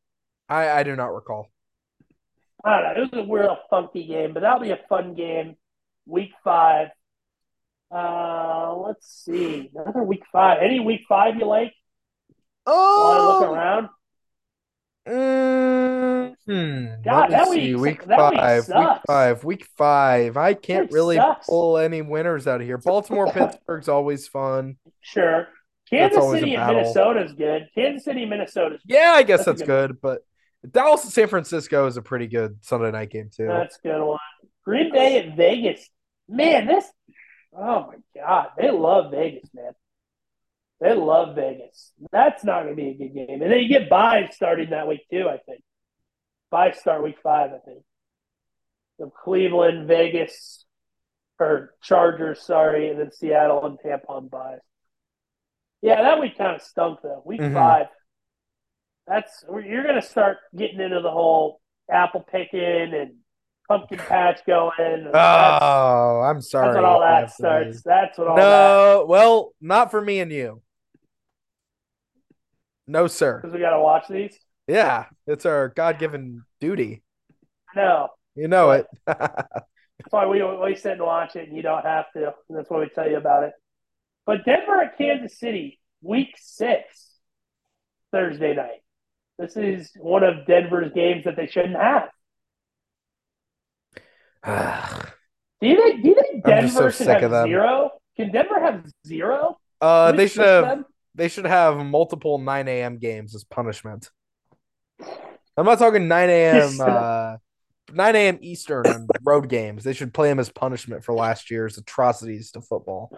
I, 0.47 0.69
I 0.79 0.83
do 0.83 0.95
not 0.95 1.13
recall. 1.13 1.49
I 2.63 2.79
don't 2.79 2.83
know. 2.83 3.03
It 3.03 3.13
was 3.13 3.25
a 3.25 3.27
weird, 3.27 3.49
funky 3.69 4.07
game, 4.07 4.33
but 4.33 4.41
that'll 4.41 4.59
be 4.59 4.71
a 4.71 4.79
fun 4.87 5.15
game. 5.15 5.55
Week 6.05 6.31
five. 6.43 6.89
Uh, 7.93 8.75
let's 8.77 9.23
see. 9.25 9.69
Another 9.75 10.03
week 10.03 10.23
five. 10.31 10.59
Any 10.61 10.79
week 10.79 11.01
five 11.09 11.35
you 11.35 11.45
like? 11.45 11.73
While 12.63 12.75
I 12.75 13.17
look 13.25 13.41
Oh, 13.49 13.53
around. 13.53 13.89
mm, 15.07 16.35
hmm. 16.45 17.01
God, 17.03 17.29
Let 17.29 17.29
me 17.29 17.35
that 17.35 17.47
see. 17.49 17.75
week- 17.75 17.81
Week 17.99 18.05
that 18.05 18.31
week 18.31 18.39
five. 18.39 18.57
Week 18.59 18.65
sucks. 18.67 19.05
five. 19.07 19.43
Week 19.43 19.65
five. 19.77 20.37
I 20.37 20.53
can't 20.53 20.85
Week 20.87 20.93
really 20.93 21.15
sucks. 21.17 21.47
pull 21.47 21.77
any 21.77 22.01
winners 22.01 22.47
out 22.47 22.61
of 22.61 22.67
here. 22.67 22.77
Baltimore, 22.77 23.27
Pittsburgh's 23.33 23.89
always 23.89 24.27
fun. 24.27 24.77
Sure. 25.01 25.47
Kansas 25.89 26.31
City 26.31 26.55
and. 26.55 26.67
Minnesota's 26.77 27.33
good. 27.33 27.67
Kansas 27.75 28.05
City, 28.05 28.25
Minnesota's 28.25 28.81
Yeah, 28.85 29.11
I 29.15 29.23
guess 29.23 29.39
That's 29.45 29.59
that's 29.59 29.67
good 29.67 29.89
good, 29.91 30.01
but 30.01 30.21
Dallas 30.69 31.03
and 31.03 31.11
San 31.11 31.27
Francisco 31.27 31.87
is 31.87 31.97
a 31.97 32.01
pretty 32.01 32.27
good 32.27 32.59
Sunday 32.61 32.91
night 32.91 33.09
game 33.09 33.29
too. 33.35 33.47
That's 33.47 33.77
a 33.83 33.87
good 33.87 34.01
one. 34.05 34.19
Green 34.63 34.91
Bay 34.93 35.17
at 35.17 35.35
Vegas. 35.35 35.89
Man, 36.29 36.65
this 36.67 36.85
oh 37.55 37.87
my 37.87 37.95
god. 38.15 38.49
They 38.57 38.71
love 38.71 39.11
Vegas, 39.11 39.49
man. 39.53 39.73
They 40.79 40.93
love 40.93 41.35
Vegas. 41.35 41.91
That's 42.11 42.43
not 42.43 42.63
gonna 42.63 42.75
be 42.75 42.89
a 42.89 42.93
good 42.93 43.13
game. 43.13 43.41
And 43.41 43.51
then 43.51 43.59
you 43.59 43.67
get 43.67 43.89
buys 43.89 44.35
starting 44.35 44.71
that 44.71 44.87
week 44.87 45.01
too, 45.11 45.27
I 45.29 45.37
think. 45.37 45.63
Buys 46.49 46.79
start 46.79 47.03
week 47.03 47.17
five, 47.21 47.51
I 47.53 47.59
think. 47.59 47.83
So 48.99 49.11
Cleveland, 49.23 49.87
Vegas, 49.87 50.65
or 51.39 51.73
Chargers, 51.81 52.41
sorry, 52.41 52.89
and 52.89 52.99
then 52.99 53.11
Seattle 53.11 53.65
and 53.65 53.79
Tampa 53.79 54.07
on 54.09 54.27
buys. 54.27 54.59
Yeah, 55.81 56.01
that 56.03 56.19
week 56.19 56.37
kind 56.37 56.55
of 56.55 56.61
stunk 56.61 56.99
though. 57.01 57.21
Week 57.25 57.41
Mhm. 57.41 57.53
five. 57.53 57.87
That's 59.07 59.43
you're 59.49 59.83
gonna 59.83 60.01
start 60.01 60.37
getting 60.55 60.79
into 60.79 61.01
the 61.01 61.11
whole 61.11 61.61
apple 61.89 62.21
picking 62.21 62.93
and 62.93 63.20
pumpkin 63.79 63.97
patch 63.99 64.39
going. 64.45 64.71
that's, 65.05 65.15
Oh, 65.15 66.21
I'm 66.25 66.41
sorry. 66.41 66.67
that's 66.67 66.75
what 66.75 66.85
all 66.85 66.99
that 67.01 67.23
Anthony. 67.23 67.33
starts. 67.33 67.81
That's 67.83 68.17
what 68.17 68.27
all 68.27 68.35
that 68.35 68.41
No, 68.41 69.05
well, 69.07 69.53
not 69.61 69.91
for 69.91 70.01
me 70.01 70.19
and 70.19 70.31
you. 70.31 70.61
No, 72.87 73.07
sir. 73.07 73.37
because 73.41 73.53
we 73.53 73.59
got 73.59 73.71
to 73.71 73.79
watch 73.79 74.05
these. 74.09 74.37
Yeah, 74.67 75.05
it's 75.27 75.45
our 75.45 75.69
God-given 75.69 76.43
duty. 76.59 77.03
No, 77.75 78.09
You 78.35 78.47
know 78.47 78.71
it. 78.71 78.87
that's 79.05 80.09
why 80.09 80.25
we 80.25 80.43
we 80.43 80.75
sit 80.75 80.93
and 80.93 81.01
watch 81.01 81.35
it, 81.35 81.47
and 81.47 81.55
you 81.55 81.63
don't 81.63 81.85
have 81.85 82.05
to. 82.13 82.33
And 82.49 82.57
that's 82.57 82.69
why 82.69 82.79
we 82.79 82.89
tell 82.89 83.09
you 83.09 83.17
about 83.17 83.43
it. 83.43 83.53
But 84.25 84.45
Denver 84.45 84.81
at 84.81 84.97
Kansas 84.97 85.39
City, 85.39 85.79
Week 86.01 86.35
Six, 86.37 87.07
Thursday 88.11 88.53
night. 88.55 88.81
This 89.39 89.55
is 89.57 89.91
one 89.97 90.23
of 90.23 90.45
Denver's 90.45 90.91
games 90.93 91.23
that 91.25 91.35
they 91.35 91.47
shouldn't 91.47 91.75
have. 91.77 92.09
Do 94.45 95.67
you 95.67 95.75
think? 95.75 96.01
Do 96.01 96.09
you 96.09 96.15
think 96.15 96.45
just 96.45 96.73
so 96.73 96.79
Denver 96.81 96.91
should 96.91 97.07
have 97.07 97.47
zero? 97.47 97.91
Can 98.17 98.31
Denver 98.31 98.59
have 98.59 98.85
zero? 99.05 99.57
uh, 99.79 100.11
they 100.11 100.27
should 100.27 100.45
have. 100.45 100.65
them? 100.65 100.85
They 101.13 101.27
should 101.27 101.45
have 101.45 101.77
multiple 101.77 102.37
9 102.37 102.67
a.m. 102.69 102.97
games 102.97 103.35
as 103.35 103.43
punishment. 103.43 104.09
I'm 105.57 105.65
not 105.65 105.77
talking 105.77 106.07
9 106.07 106.29
a.m. 106.29 106.79
Uh, 106.79 107.37
9 107.93 108.15
a.m. 108.15 108.37
Eastern 108.41 109.07
road 109.23 109.49
games. 109.49 109.83
They 109.83 109.91
should 109.91 110.13
play 110.13 110.29
them 110.29 110.39
as 110.39 110.49
punishment 110.49 111.03
for 111.03 111.13
last 111.13 111.51
year's 111.51 111.77
atrocities 111.77 112.51
to 112.51 112.61
football. 112.61 113.11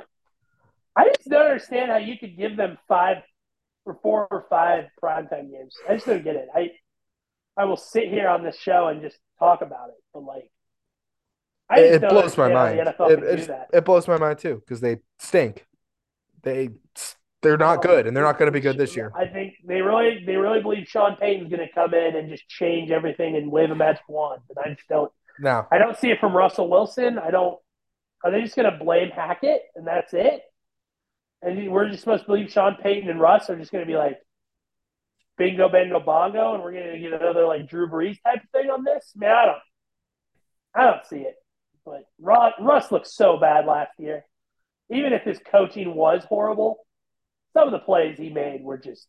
I 0.96 1.06
just 1.16 1.30
don't 1.30 1.46
understand 1.46 1.92
how 1.92 1.98
you 1.98 2.18
could 2.18 2.36
give 2.36 2.58
them 2.58 2.80
five 2.88 3.18
or 3.86 4.00
four 4.02 4.28
or 4.32 4.48
five 4.50 4.86
primetime 5.04 5.52
games. 5.52 5.76
I 5.88 5.94
just 5.94 6.08
don't 6.08 6.24
get 6.24 6.36
it. 6.36 6.48
I 6.56 6.72
I 7.56 7.66
will 7.66 7.78
sit 7.78 8.10
here 8.10 8.28
on 8.28 8.44
this 8.44 8.58
show 8.58 8.88
and 8.88 9.02
just 9.02 9.18
talk 9.38 9.62
about 9.62 9.90
it, 9.90 10.02
but 10.14 10.24
like, 10.24 10.50
I 11.70 11.80
It, 11.80 12.02
blows 12.02 12.38
my 12.38 12.50
mind. 12.50 12.80
It, 12.80 13.50
it, 13.74 13.86
blows 13.86 14.08
my 14.08 14.18
mind 14.18 14.40
too 14.40 14.56
because 14.56 14.82
they 14.82 14.98
stink. 15.18 15.66
They 16.44 16.70
they're 17.42 17.58
not 17.58 17.80
oh, 17.80 17.82
good, 17.82 18.08
and 18.08 18.16
they're 18.16 18.24
not 18.24 18.38
going 18.38 18.48
to 18.48 18.52
be 18.52 18.60
good 18.60 18.78
this 18.78 18.96
year. 18.96 19.12
I 19.16 19.28
think 19.28 19.56
they 19.66 19.82
really 19.82 20.24
they 20.26 20.36
really 20.36 20.62
believe 20.62 20.88
Sean 20.88 21.16
Payton's 21.18 21.50
going 21.50 21.66
to 21.66 21.74
come 21.74 21.94
in 21.94 22.16
and 22.16 22.30
just 22.30 22.48
change 22.48 22.92
everything 22.92 23.36
and 23.36 23.52
wave 23.52 23.72
a 23.72 23.76
magic 23.76 24.08
wand, 24.08 24.42
and 24.50 24.58
I 24.64 24.74
just 24.76 24.88
don't. 24.88 25.12
Now, 25.40 25.68
I 25.72 25.78
don't 25.78 25.98
see 25.98 26.10
it 26.10 26.20
from 26.20 26.36
Russell 26.36 26.70
Wilson. 26.70 27.18
I 27.18 27.32
don't. 27.32 27.58
Are 28.24 28.32
they 28.32 28.42
just 28.42 28.56
going 28.56 28.72
to 28.72 28.84
blame 28.84 29.10
Hackett 29.10 29.62
and 29.76 29.86
that's 29.86 30.14
it? 30.14 30.42
And 31.42 31.70
we're 31.72 31.90
just 31.90 32.00
supposed 32.00 32.24
to 32.24 32.28
believe 32.28 32.52
Sean 32.52 32.78
Payton 32.82 33.10
and 33.10 33.20
Russ 33.20 33.50
are 33.50 33.58
just 33.58 33.72
going 33.72 33.84
to 33.84 33.92
be 33.92 33.98
like 33.98 34.18
bingo, 35.38 35.68
bango, 35.70 36.00
bongo, 36.00 36.54
and 36.54 36.64
we're 36.64 36.72
going 36.72 36.94
to 36.94 37.00
get 37.00 37.14
another 37.14 37.46
like 37.46 37.68
Drew 37.68 37.90
Brees 37.90 38.22
type 38.24 38.44
of 38.44 38.50
thing 38.52 38.70
on 38.70 38.84
this? 38.84 39.12
Man, 39.16 39.32
I 39.32 39.46
don't. 39.46 39.58
I 40.76 40.86
don't 40.86 41.06
see 41.06 41.18
it. 41.18 41.36
But 41.86 42.06
Russ, 42.20 42.92
looked 42.92 43.08
so 43.08 43.38
bad 43.38 43.66
last 43.66 43.92
year. 43.98 44.26
Even 44.90 45.14
if 45.14 45.24
his 45.24 45.40
coaching 45.52 45.96
was 45.96 46.24
horrible, 46.26 46.86
some 47.54 47.68
of 47.68 47.72
the 47.72 47.80
plays 47.80 48.18
he 48.18 48.30
made 48.30 48.64
were 48.64 48.78
just 48.78 49.08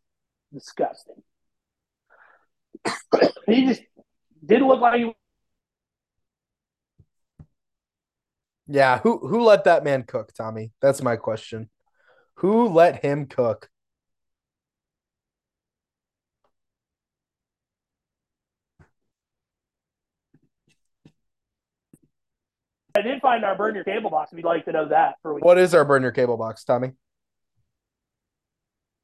disgusting. 0.53 1.23
he 3.47 3.67
just 3.67 3.83
didn't 4.45 4.69
look 4.69 4.81
like 4.81 5.01
he 5.01 5.13
yeah, 8.67 8.99
who 8.99 9.19
who 9.27 9.43
let 9.43 9.65
that 9.65 9.85
man 9.85 10.05
cook, 10.05 10.33
Tommy? 10.33 10.73
That's 10.81 11.03
my 11.03 11.17
question. 11.17 11.69
Who 12.37 12.69
let 12.69 13.05
him 13.05 13.27
cook? 13.27 13.69
I 22.97 23.03
did 23.03 23.21
find 23.21 23.45
our 23.45 23.57
burn 23.57 23.75
your 23.75 23.85
cable 23.85 24.11
box. 24.11 24.33
If 24.33 24.39
you'd 24.39 24.45
like 24.47 24.65
to 24.67 24.73
know 24.73 24.89
that 24.89 25.17
for. 25.23 25.35
What 25.41 25.59
is 25.59 25.75
our 25.75 25.85
burn 25.85 26.03
your 26.03 26.13
cable 26.13 26.37
box, 26.37 26.65
Tommy? 26.65 26.93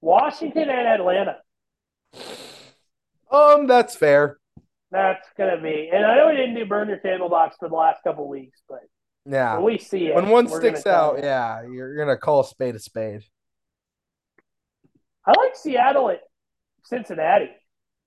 Washington 0.01 0.70
and 0.70 0.86
Atlanta. 0.88 1.36
Um, 3.30 3.66
that's 3.66 3.97
fair. 3.97 4.38
That's 4.93 5.26
gonna 5.36 5.61
be. 5.61 5.91
And 5.93 6.05
I 6.05 6.16
know 6.16 6.28
we 6.28 6.36
didn't 6.36 6.55
do 6.55 6.66
burn 6.66 6.88
your 6.88 6.99
cable 6.99 7.28
box 7.28 7.57
for 7.59 7.68
the 7.68 7.74
last 7.74 8.03
couple 8.03 8.28
weeks, 8.28 8.61
but 8.68 8.80
Yeah. 9.26 9.55
when 9.57 9.64
we 9.64 9.78
see 9.78 10.07
it, 10.09 10.14
When 10.14 10.28
one 10.30 10.49
sticks 10.49 10.86
out, 10.86 11.18
you. 11.18 11.24
yeah, 11.24 11.62
you're 11.62 11.97
gonna 11.97 12.16
call 12.16 12.41
a 12.41 12.45
spade 12.45 12.74
a 12.76 12.78
spade. 12.78 13.22
I 15.26 15.32
like 15.38 15.55
Seattle 15.55 16.11
at 16.11 16.22
Cincinnati. 16.84 17.51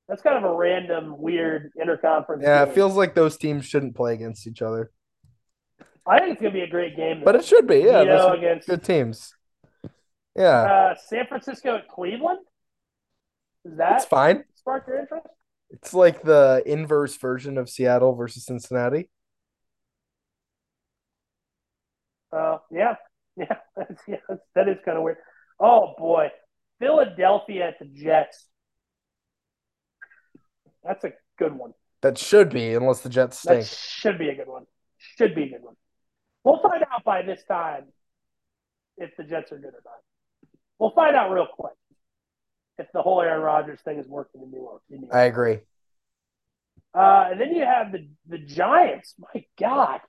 That's 0.07 0.21
kind 0.21 0.37
of 0.43 0.49
a 0.49 0.53
random, 0.53 1.17
weird 1.17 1.71
interconference. 1.81 2.41
Yeah, 2.41 2.63
it 2.63 2.73
feels 2.73 2.97
like 2.97 3.13
those 3.15 3.37
teams 3.37 3.65
shouldn't 3.65 3.95
play 3.95 4.13
against 4.13 4.45
each 4.47 4.61
other, 4.61 4.91
I 6.05 6.19
think 6.19 6.33
it's 6.33 6.41
gonna 6.41 6.53
be 6.53 6.61
a 6.61 6.67
great 6.67 6.95
game. 6.95 7.21
but 7.23 7.35
it 7.35 7.45
should 7.45 7.67
be. 7.67 7.79
Yeah, 7.79 8.01
you 8.01 8.07
know, 8.07 8.33
against 8.33 8.67
good 8.67 8.83
teams. 8.83 9.33
Yeah, 10.35 10.91
uh, 10.91 10.95
San 11.07 11.27
Francisco 11.27 11.77
at 11.77 11.87
Cleveland. 11.87 12.39
Is 13.65 13.77
that 13.77 13.97
it's 13.97 14.05
fine. 14.05 14.43
spark 14.55 14.85
your 14.87 14.99
interest? 14.99 15.27
It's 15.69 15.93
like 15.93 16.21
the 16.23 16.61
inverse 16.65 17.15
version 17.17 17.57
of 17.57 17.69
Seattle 17.69 18.15
versus 18.15 18.45
Cincinnati. 18.45 19.09
Uh, 22.31 22.57
yeah, 22.71 22.95
yeah, 23.37 23.57
yeah, 24.07 24.17
that's, 24.55 24.83
kind 24.83 24.97
of 24.97 25.03
weird. 25.03 25.17
Oh 25.59 25.93
boy, 25.97 26.29
Philadelphia 26.79 27.67
at 27.67 27.79
the 27.79 27.85
Jets. 27.85 28.47
That's 30.83 31.03
a 31.05 31.13
good 31.37 31.53
one. 31.53 31.73
That 32.01 32.17
should 32.17 32.49
be, 32.49 32.73
unless 32.73 32.99
the 32.99 33.09
Jets 33.09 33.43
That 33.43 33.65
should 33.65 34.17
be 34.17 34.29
a 34.29 34.35
good 34.35 34.47
one. 34.47 34.65
Should 34.97 35.35
be 35.35 35.43
a 35.43 35.49
good 35.49 35.63
one. 35.63 35.75
We'll 36.43 36.59
find 36.59 36.83
out 36.91 37.03
by 37.03 37.21
this 37.21 37.43
time 37.47 37.85
if 38.97 39.15
the 39.17 39.23
Jets 39.23 39.51
are 39.51 39.57
good 39.57 39.73
or 39.73 39.81
not. 39.85 40.01
We'll 40.79 40.91
find 40.91 41.15
out 41.15 41.31
real 41.31 41.47
quick 41.47 41.73
if 42.77 42.87
the 42.93 43.01
whole 43.01 43.21
Aaron 43.21 43.41
Rodgers 43.41 43.79
thing 43.81 43.99
is 43.99 44.07
working 44.07 44.41
in 44.41 44.51
New 44.51 44.59
York. 44.59 44.81
in 44.89 45.01
New 45.01 45.07
York. 45.07 45.15
I 45.15 45.23
agree. 45.23 45.59
Uh, 46.93 47.29
and 47.31 47.41
then 47.41 47.55
you 47.55 47.63
have 47.63 47.91
the 47.91 48.07
the 48.27 48.37
Giants. 48.37 49.15
My 49.17 49.45
God, 49.59 50.01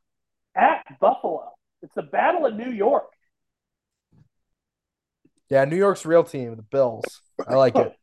at 0.54 0.84
Buffalo. 1.00 1.52
It's 1.82 1.94
the 1.94 2.02
Battle 2.02 2.46
of 2.46 2.54
New 2.54 2.70
York. 2.70 3.04
Yeah, 5.50 5.64
New 5.66 5.76
York's 5.76 6.06
real 6.06 6.24
team, 6.24 6.56
the 6.56 6.62
Bills. 6.62 7.20
I 7.46 7.54
like 7.54 7.76
it. 7.76 7.92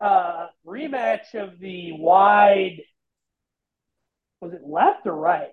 Uh, 0.00 0.46
rematch 0.64 1.34
of 1.34 1.58
the 1.58 1.90
wide. 1.90 2.82
Was 4.40 4.52
it 4.52 4.60
left 4.64 5.08
or 5.08 5.16
right 5.16 5.48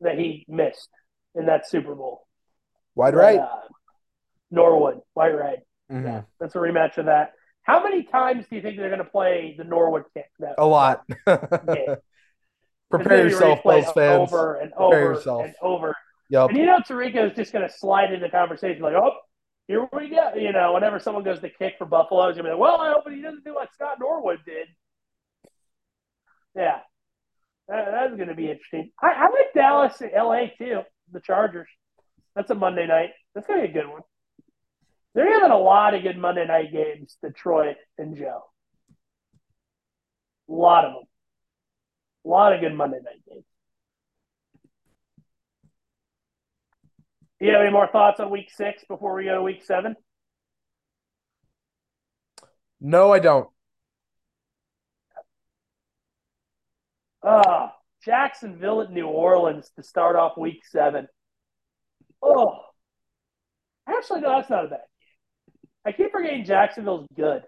that 0.00 0.18
he 0.18 0.44
missed 0.48 0.88
in 1.34 1.46
that 1.46 1.68
Super 1.68 1.94
Bowl? 1.94 2.26
Wide 2.94 3.14
right. 3.14 3.38
Uh, 3.38 3.60
Norwood, 4.50 5.00
white 5.14 5.36
right. 5.36 5.58
Mhm. 5.90 6.04
Yeah, 6.04 6.22
that's 6.40 6.54
a 6.54 6.58
rematch 6.58 6.98
of 6.98 7.06
that. 7.06 7.32
How 7.62 7.82
many 7.82 8.02
times 8.02 8.46
do 8.48 8.56
you 8.56 8.62
think 8.62 8.78
they're 8.78 8.88
going 8.88 9.04
to 9.04 9.10
play 9.10 9.54
the 9.58 9.64
Norwood 9.64 10.04
kick? 10.14 10.30
That 10.38 10.54
A 10.58 10.64
lot. 10.66 11.04
Prepare 12.90 13.28
yourself, 13.28 13.62
Bills 13.62 13.92
fans. 13.92 14.32
Over 14.32 14.54
and 14.56 14.72
Prepare 14.72 14.86
over 14.86 15.14
yourself. 15.14 15.44
and 15.44 15.54
over. 15.60 15.94
Yep. 16.30 16.48
And 16.50 16.58
you 16.58 16.66
know, 16.66 16.78
Tarico 16.78 17.30
is 17.30 17.36
just 17.36 17.52
going 17.52 17.66
to 17.68 17.72
slide 17.74 18.12
into 18.12 18.24
the 18.26 18.30
conversation 18.30 18.82
like, 18.82 18.94
"Oh, 18.94 19.12
here 19.66 19.86
we 19.92 20.08
go." 20.08 20.32
You 20.34 20.52
know, 20.52 20.72
whenever 20.72 20.98
someone 20.98 21.24
goes 21.24 21.40
to 21.40 21.50
kick 21.50 21.74
for 21.76 21.84
Buffalo, 21.84 22.28
he's 22.28 22.36
going 22.36 22.44
to 22.46 22.50
be 22.50 22.50
like, 22.52 22.60
"Well, 22.60 22.80
I 22.80 22.92
hope 22.92 23.08
he 23.10 23.20
doesn't 23.20 23.44
do 23.44 23.54
what 23.54 23.72
Scott 23.74 23.98
Norwood 24.00 24.40
did." 24.46 24.68
Yeah, 26.56 26.78
that, 27.68 27.86
that's 27.90 28.16
going 28.16 28.28
to 28.28 28.34
be 28.34 28.50
interesting. 28.50 28.90
I, 29.02 29.08
I 29.08 29.22
like 29.24 29.52
Dallas, 29.54 30.00
and 30.00 30.10
LA 30.16 30.46
too. 30.56 30.80
The 31.12 31.20
Chargers. 31.20 31.68
That's 32.34 32.50
a 32.50 32.54
Monday 32.54 32.86
night. 32.86 33.10
That's 33.34 33.46
going 33.46 33.60
to 33.60 33.66
be 33.66 33.78
a 33.78 33.82
good 33.82 33.90
one. 33.90 34.02
They're 35.14 35.32
having 35.32 35.50
a 35.50 35.58
lot 35.58 35.94
of 35.94 36.02
good 36.02 36.18
Monday 36.18 36.46
night 36.46 36.72
games. 36.72 37.16
Detroit 37.22 37.76
and 37.98 38.16
Joe. 38.16 38.44
A 40.48 40.52
lot 40.52 40.84
of 40.84 40.92
them. 40.92 41.02
A 42.24 42.28
lot 42.28 42.52
of 42.52 42.60
good 42.60 42.74
Monday 42.74 42.98
night 42.98 43.22
games. 43.28 43.44
Do 47.40 47.46
you 47.46 47.52
have 47.52 47.62
any 47.62 47.70
more 47.70 47.86
thoughts 47.86 48.18
on 48.20 48.30
week 48.30 48.50
six 48.54 48.84
before 48.88 49.14
we 49.14 49.24
go 49.24 49.34
to 49.34 49.42
week 49.42 49.64
seven? 49.64 49.94
No, 52.80 53.12
I 53.12 53.18
don't. 53.18 53.48
Jacksonville 58.04 58.82
at 58.82 58.90
New 58.92 59.06
Orleans 59.06 59.70
to 59.76 59.82
start 59.82 60.16
off 60.16 60.36
Week 60.36 60.62
Seven. 60.70 61.08
Oh, 62.22 62.60
actually, 63.88 64.20
no, 64.20 64.30
that's 64.30 64.50
not 64.50 64.66
a 64.66 64.68
bad 64.68 64.78
game. 64.78 65.70
I 65.84 65.92
keep 65.92 66.12
forgetting 66.12 66.44
Jacksonville's 66.44 67.06
good. 67.14 67.42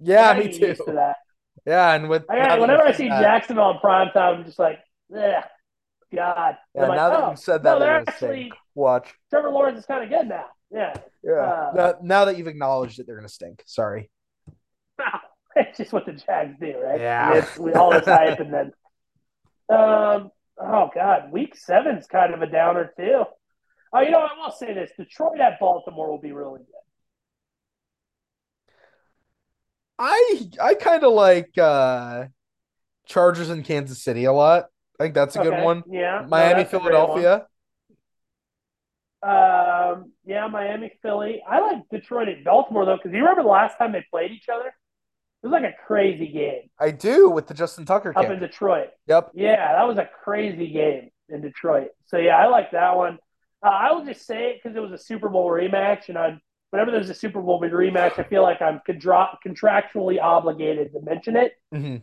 Yeah, 0.00 0.34
me 0.38 0.52
too. 0.52 0.74
to 0.74 0.92
that. 0.92 1.16
Yeah, 1.66 1.94
and 1.94 2.08
with 2.08 2.24
I, 2.28 2.36
that 2.36 2.60
whenever 2.60 2.82
I 2.82 2.92
see 2.92 3.08
that- 3.08 3.22
Jacksonville 3.22 3.70
in 3.70 3.78
prime 3.78 4.10
time, 4.10 4.38
I'm 4.38 4.44
just 4.44 4.58
like, 4.58 4.80
yeah, 5.08 5.44
God. 6.14 6.56
yeah, 6.74 6.86
like, 6.86 6.96
now 6.96 7.08
that 7.10 7.20
oh, 7.20 7.30
you 7.30 7.36
said 7.36 7.62
that, 7.62 7.78
they're 7.78 7.88
they're 7.88 7.96
actually 8.08 8.40
stink. 8.40 8.54
Watch. 8.74 9.12
Trevor 9.30 9.50
Lawrence 9.50 9.78
is 9.78 9.86
kind 9.86 10.04
of 10.04 10.10
good 10.10 10.28
now. 10.28 10.46
Yeah, 10.70 10.94
Yeah. 11.22 11.32
Uh, 11.32 11.72
now, 11.74 11.94
now 12.02 12.24
that 12.26 12.36
you've 12.36 12.48
acknowledged 12.48 12.98
it, 12.98 13.06
they're 13.06 13.16
gonna 13.16 13.28
stink. 13.28 13.62
Sorry. 13.66 14.10
it's 15.56 15.78
just 15.78 15.92
what 15.92 16.06
the 16.06 16.12
Jags 16.12 16.56
do, 16.60 16.78
right? 16.82 17.00
Yeah. 17.00 17.34
It's 17.34 17.56
with 17.56 17.76
all 17.76 17.90
this 17.90 18.06
hype 18.06 18.40
and 18.40 18.52
then, 18.52 18.72
um, 19.68 20.30
oh 20.60 20.90
God, 20.94 21.32
Week 21.32 21.56
Seven's 21.56 22.06
kind 22.06 22.34
of 22.34 22.42
a 22.42 22.46
downer 22.46 22.92
too. 22.96 23.24
Oh, 23.92 24.00
you 24.00 24.10
know, 24.10 24.18
I 24.18 24.30
will 24.36 24.50
say 24.50 24.74
this: 24.74 24.90
Detroit 24.98 25.40
at 25.40 25.60
Baltimore 25.60 26.10
will 26.10 26.20
be 26.20 26.32
really 26.32 26.58
good. 26.58 26.66
I 29.98 30.40
I 30.60 30.74
kind 30.74 31.04
of 31.04 31.12
like 31.12 31.56
uh 31.56 32.26
Chargers 33.06 33.50
in 33.50 33.62
Kansas 33.62 34.02
City 34.02 34.24
a 34.24 34.32
lot. 34.32 34.66
I 34.98 35.04
think 35.04 35.14
that's 35.14 35.36
a 35.36 35.42
good 35.42 35.62
one. 35.62 35.84
Yeah, 35.88 36.26
Miami, 36.28 36.62
that's 36.62 36.72
a 36.72 36.78
great 36.78 36.92
one. 36.94 37.22
Philadelphia. 37.22 37.46
Um, 39.22 40.12
yeah, 40.26 40.46
Miami, 40.48 40.92
Philly. 41.00 41.42
I 41.48 41.60
like 41.60 41.88
Detroit 41.90 42.28
at 42.28 42.44
Baltimore 42.44 42.84
though, 42.84 42.96
because 42.96 43.12
you 43.12 43.18
remember 43.18 43.42
the 43.42 43.48
last 43.48 43.78
time 43.78 43.92
they 43.92 44.04
played 44.10 44.32
each 44.32 44.48
other? 44.52 44.74
It 45.44 45.48
was 45.48 45.52
like 45.60 45.70
a 45.70 45.86
crazy 45.86 46.28
game 46.28 46.70
I 46.80 46.90
do 46.90 47.28
with 47.28 47.46
the 47.48 47.52
Justin 47.52 47.84
Tucker 47.84 48.14
up 48.16 48.22
kick. 48.22 48.30
in 48.32 48.40
Detroit. 48.40 48.88
Yep. 49.08 49.32
Yeah, 49.34 49.74
that 49.76 49.86
was 49.86 49.98
a 49.98 50.08
crazy 50.24 50.72
game 50.72 51.10
in 51.28 51.42
Detroit. 51.42 51.88
So 52.06 52.16
yeah, 52.16 52.38
I 52.38 52.46
like 52.46 52.70
that 52.70 52.96
one. 52.96 53.18
Uh, 53.62 53.68
I 53.68 53.92
will 53.92 54.06
just 54.06 54.26
say 54.26 54.52
it 54.52 54.60
because 54.62 54.74
it 54.74 54.80
was 54.80 54.92
a 54.92 54.98
Super 54.98 55.28
Bowl 55.28 55.50
rematch, 55.50 56.08
and 56.08 56.16
I 56.16 56.40
whenever 56.70 56.90
there's 56.90 57.10
a 57.10 57.14
Super 57.14 57.42
Bowl 57.42 57.60
rematch, 57.60 58.18
I 58.18 58.22
feel 58.22 58.42
like 58.42 58.62
I'm 58.62 58.80
contra- 58.86 59.38
contractually 59.46 60.18
obligated 60.18 60.92
to 60.94 61.02
mention 61.02 61.36
it. 61.36 61.52
hmm 61.70 61.96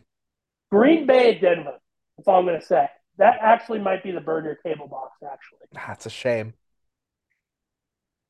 Green 0.70 1.06
Bay, 1.06 1.34
at 1.34 1.40
Denver. 1.40 1.78
That's 2.16 2.28
all 2.28 2.38
I'm 2.38 2.46
going 2.46 2.60
to 2.60 2.64
say. 2.64 2.86
That 3.18 3.38
actually 3.42 3.80
might 3.80 4.04
be 4.04 4.12
the 4.12 4.20
burn 4.20 4.44
your 4.44 4.54
table 4.54 4.86
box. 4.86 5.18
Actually, 5.22 5.66
That's 5.72 6.06
a 6.06 6.10
shame. 6.10 6.54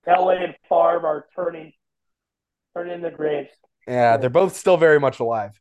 Elway 0.08 0.42
and 0.42 0.54
Favre 0.68 1.06
are 1.06 1.26
turning 1.36 1.74
turning 2.74 3.02
the 3.02 3.10
graves. 3.10 3.50
Yeah, 3.86 4.16
they're 4.16 4.30
both 4.30 4.56
still 4.56 4.76
very 4.76 5.00
much 5.00 5.20
alive. 5.20 5.60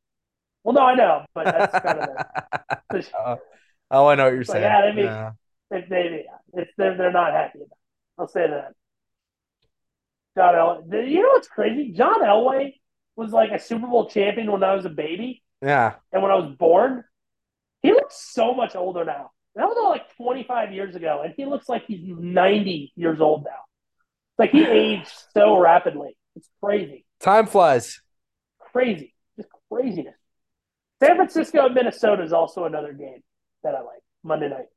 Well, 0.64 0.74
no, 0.74 0.82
I 0.82 0.96
know, 0.96 1.26
but 1.34 1.46
that's 1.46 1.80
kind 1.84 2.00
of 2.00 2.08
the, 2.92 3.18
Uh, 3.18 3.36
oh, 3.92 4.08
I 4.08 4.16
know 4.16 4.26
what 4.26 4.30
you're 4.34 4.38
Like, 4.40 4.48
saying. 4.48 4.64
yeah, 4.64 4.82
they 4.82 4.94
mean- 4.96 5.06
Yeah. 5.06 5.32
They, 5.72 5.86
they, 5.90 6.26
it's, 6.54 6.72
they're, 6.78 6.98
they're 6.98 7.12
not 7.14 7.32
happy 7.32 7.60
about. 7.60 7.78
I'll 8.20 8.28
say 8.28 8.46
that. 8.48 8.74
John 10.38 10.54
Elway. 10.54 11.10
You 11.10 11.22
know 11.24 11.30
what's 11.30 11.48
crazy? 11.48 11.92
John 11.94 12.22
Elway 12.22 12.74
was 13.16 13.32
like 13.32 13.52
a 13.52 13.60
Super 13.60 13.88
Bowl 13.88 14.10
champion 14.10 14.52
when 14.52 14.64
I 14.64 14.74
was 14.76 14.84
a 14.86 14.90
baby 14.90 15.42
Yeah. 15.62 15.94
and 16.12 16.22
when 16.22 16.32
I 16.32 16.36
was 16.36 16.56
born. 16.58 17.04
He 17.82 17.92
looks 17.92 18.16
so 18.34 18.54
much 18.54 18.76
older 18.76 19.04
now. 19.06 19.32
That 19.56 19.66
was 19.68 19.78
all 19.82 19.90
like 19.90 20.16
25 20.18 20.72
years 20.72 20.96
ago, 20.96 21.22
and 21.24 21.34
he 21.36 21.46
looks 21.46 21.68
like 21.68 21.86
he's 21.88 22.02
90 22.06 22.94
years 22.96 23.20
old 23.20 23.44
now. 23.46 23.60
Like 24.38 24.52
he 24.52 24.66
aged 24.66 25.12
so 25.34 25.58
rapidly. 25.60 26.16
It's 26.36 26.48
crazy. 26.64 27.06
Time 27.20 27.48
flies. 27.48 28.02
Crazy. 28.72 29.14
Just 29.38 29.50
craziness. 29.72 30.16
San 31.02 31.16
Francisco 31.16 31.66
and 31.66 31.76
Minnesota 31.76 32.24
is 32.24 32.34
also 32.34 32.66
another 32.66 32.94
game 32.94 33.24
that 33.64 33.76
I 33.76 33.82
like. 33.82 34.02
Monday 34.24 34.50
night. 34.50 34.68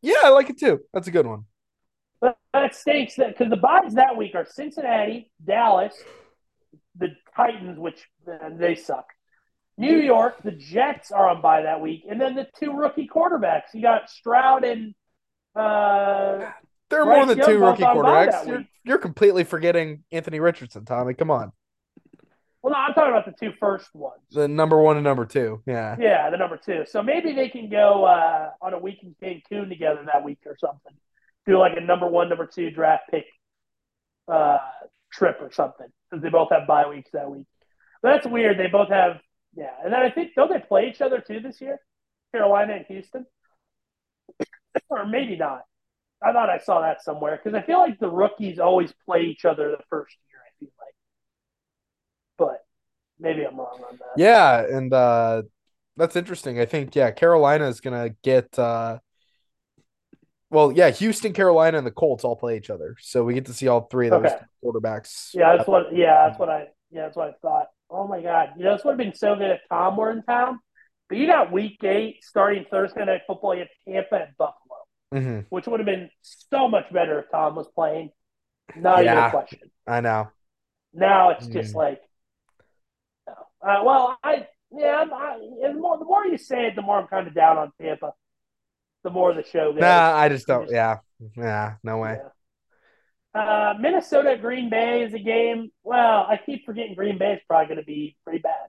Yeah, 0.00 0.20
I 0.24 0.28
like 0.28 0.48
it 0.48 0.58
too. 0.58 0.80
That's 0.92 1.08
a 1.08 1.10
good 1.10 1.26
one. 1.26 1.44
But 2.20 2.36
that 2.52 2.74
stinks 2.74 3.16
that 3.16 3.36
because 3.36 3.50
the 3.50 3.56
buys 3.56 3.94
that 3.94 4.16
week 4.16 4.34
are 4.34 4.46
Cincinnati, 4.48 5.30
Dallas, 5.44 5.94
the 6.96 7.08
Titans, 7.36 7.78
which 7.78 8.08
they 8.56 8.74
suck. 8.74 9.06
New 9.76 9.98
York, 9.98 10.42
the 10.42 10.50
Jets 10.50 11.12
are 11.12 11.28
on 11.28 11.40
bye 11.40 11.62
that 11.62 11.80
week, 11.80 12.04
and 12.08 12.20
then 12.20 12.34
the 12.34 12.46
two 12.58 12.72
rookie 12.72 13.08
quarterbacks. 13.08 13.74
You 13.74 13.82
got 13.82 14.10
Stroud 14.10 14.64
and 14.64 14.94
uh, 15.54 16.50
There 16.90 17.00
are 17.00 17.04
Bryce 17.04 17.16
more 17.16 17.26
than 17.26 17.38
Young 17.38 17.46
two 17.46 17.58
rookie 17.58 17.82
quarterbacks. 17.84 18.46
You're, 18.46 18.64
you're 18.84 18.98
completely 18.98 19.44
forgetting 19.44 20.02
Anthony 20.10 20.40
Richardson, 20.40 20.84
Tommy. 20.84 21.14
Come 21.14 21.30
on. 21.30 21.52
Well, 22.62 22.72
no, 22.72 22.78
I'm 22.78 22.94
talking 22.94 23.12
about 23.12 23.26
the 23.26 23.32
two 23.32 23.52
first 23.58 23.94
ones. 23.94 24.20
The 24.30 24.48
number 24.48 24.80
one 24.80 24.96
and 24.96 25.04
number 25.04 25.26
two. 25.26 25.62
Yeah. 25.66 25.96
Yeah, 25.98 26.30
the 26.30 26.36
number 26.36 26.56
two. 26.56 26.84
So 26.86 27.02
maybe 27.02 27.32
they 27.32 27.48
can 27.48 27.70
go 27.70 28.04
uh, 28.04 28.50
on 28.60 28.74
a 28.74 28.78
week 28.78 28.98
in 29.02 29.14
Cancun 29.22 29.68
together 29.68 30.02
that 30.06 30.24
week 30.24 30.40
or 30.46 30.56
something. 30.58 30.92
Do 31.46 31.58
like 31.58 31.76
a 31.76 31.80
number 31.80 32.06
one, 32.06 32.28
number 32.28 32.46
two 32.46 32.70
draft 32.70 33.04
pick 33.10 33.24
uh, 34.26 34.58
trip 35.12 35.38
or 35.40 35.50
something 35.52 35.86
because 36.10 36.22
they 36.22 36.28
both 36.28 36.50
have 36.50 36.66
bye 36.66 36.88
weeks 36.88 37.10
that 37.12 37.30
week. 37.30 37.46
But 38.02 38.12
that's 38.12 38.26
weird. 38.26 38.58
They 38.58 38.66
both 38.66 38.88
have, 38.88 39.20
yeah. 39.56 39.70
And 39.82 39.92
then 39.92 40.00
I 40.00 40.10
think, 40.10 40.34
don't 40.34 40.50
they 40.50 40.60
play 40.60 40.88
each 40.88 41.00
other 41.00 41.20
too 41.20 41.40
this 41.40 41.60
year? 41.60 41.80
Carolina 42.32 42.74
and 42.74 42.86
Houston? 42.86 43.24
or 44.88 45.06
maybe 45.06 45.36
not. 45.36 45.62
I 46.22 46.32
thought 46.32 46.50
I 46.50 46.58
saw 46.58 46.80
that 46.80 47.02
somewhere 47.02 47.40
because 47.42 47.56
I 47.56 47.64
feel 47.64 47.78
like 47.78 47.98
the 47.98 48.10
rookies 48.10 48.58
always 48.58 48.92
play 49.06 49.22
each 49.22 49.44
other 49.44 49.70
the 49.70 49.82
first 49.88 50.16
year, 50.28 50.40
I 50.44 50.50
feel 50.58 50.72
like. 50.78 50.94
But 52.36 52.64
maybe 53.20 53.44
I'm 53.44 53.56
wrong 53.56 53.80
on 53.88 53.98
that. 53.98 54.20
Yeah, 54.20 54.64
and 54.64 54.92
uh 54.92 55.42
that's 55.96 56.16
interesting. 56.16 56.60
I 56.60 56.66
think 56.66 56.94
yeah, 56.94 57.10
Carolina 57.10 57.66
is 57.68 57.80
gonna 57.80 58.10
get 58.22 58.58
uh 58.58 58.98
well, 60.50 60.72
yeah, 60.72 60.90
Houston, 60.90 61.32
Carolina, 61.34 61.76
and 61.78 61.86
the 61.86 61.90
Colts 61.90 62.24
all 62.24 62.36
play 62.36 62.56
each 62.56 62.70
other. 62.70 62.96
So 63.00 63.22
we 63.24 63.34
get 63.34 63.46
to 63.46 63.52
see 63.52 63.68
all 63.68 63.82
three 63.82 64.08
of 64.08 64.14
those 64.14 64.30
Okay. 64.30 64.44
quarterbacks. 64.64 65.30
Yeah, 65.34 65.56
that's 65.56 65.68
what. 65.68 65.94
Yeah, 65.94 66.26
that's 66.28 66.38
what 66.38 66.48
I. 66.48 66.68
Yeah, 66.90 67.02
that's 67.02 67.16
what 67.16 67.28
I 67.28 67.32
thought. 67.42 67.66
Oh 67.90 68.06
my 68.08 68.22
god, 68.22 68.50
you 68.56 68.64
know, 68.64 68.74
this 68.76 68.84
would 68.84 68.92
have 68.92 68.98
been 68.98 69.14
so 69.14 69.34
good 69.36 69.50
if 69.50 69.60
Tom 69.68 69.96
were 69.96 70.10
in 70.10 70.22
town. 70.22 70.60
But 71.08 71.18
you 71.18 71.26
got 71.26 71.52
Week 71.52 71.82
Eight 71.84 72.24
starting 72.24 72.64
Thursday 72.70 73.04
night 73.04 73.22
football. 73.26 73.54
You 73.54 73.60
have 73.60 73.68
Tampa 73.86 74.16
and 74.26 74.36
Buffalo, 74.38 74.76
hmm 75.12 75.40
which 75.50 75.66
would 75.66 75.80
have 75.80 75.86
been 75.86 76.10
so 76.22 76.68
much 76.68 76.92
better 76.92 77.20
if 77.20 77.30
Tom 77.30 77.56
was 77.56 77.68
playing. 77.74 78.10
Not 78.76 79.04
even 79.04 79.14
Yeah. 79.14 79.26
a 79.26 79.30
question. 79.30 79.70
I 79.86 80.00
know. 80.00 80.30
Now 80.92 81.30
it's 81.30 81.48
just 81.48 81.74
Mm. 81.74 81.76
like, 81.76 82.00
no. 82.00 82.07
Uh, 83.62 83.80
well, 83.84 84.18
I 84.22 84.46
yeah, 84.70 84.98
I'm, 85.00 85.12
I, 85.12 85.38
and 85.64 85.76
the 85.76 85.80
more 85.80 85.98
the 85.98 86.04
more 86.04 86.26
you 86.26 86.38
say 86.38 86.66
it, 86.66 86.76
the 86.76 86.82
more 86.82 86.98
I'm 87.00 87.06
kind 87.08 87.26
of 87.26 87.34
down 87.34 87.58
on 87.58 87.72
Tampa. 87.80 88.12
The 89.04 89.10
more 89.10 89.32
the 89.32 89.44
show 89.44 89.72
goes. 89.72 89.80
Nah, 89.80 90.16
I 90.16 90.28
just 90.28 90.46
don't. 90.46 90.70
Yeah, 90.70 90.98
yeah, 91.36 91.74
no 91.82 91.98
way. 91.98 92.18
Yeah. 92.22 92.28
Uh, 93.34 93.74
Minnesota 93.78 94.36
Green 94.40 94.68
Bay 94.70 95.02
is 95.02 95.14
a 95.14 95.18
game. 95.18 95.70
Well, 95.84 96.26
I 96.28 96.38
keep 96.44 96.66
forgetting 96.66 96.94
Green 96.94 97.18
Bay 97.18 97.34
is 97.34 97.40
probably 97.46 97.66
going 97.66 97.78
to 97.78 97.84
be 97.84 98.16
pretty 98.24 98.40
bad. 98.40 98.68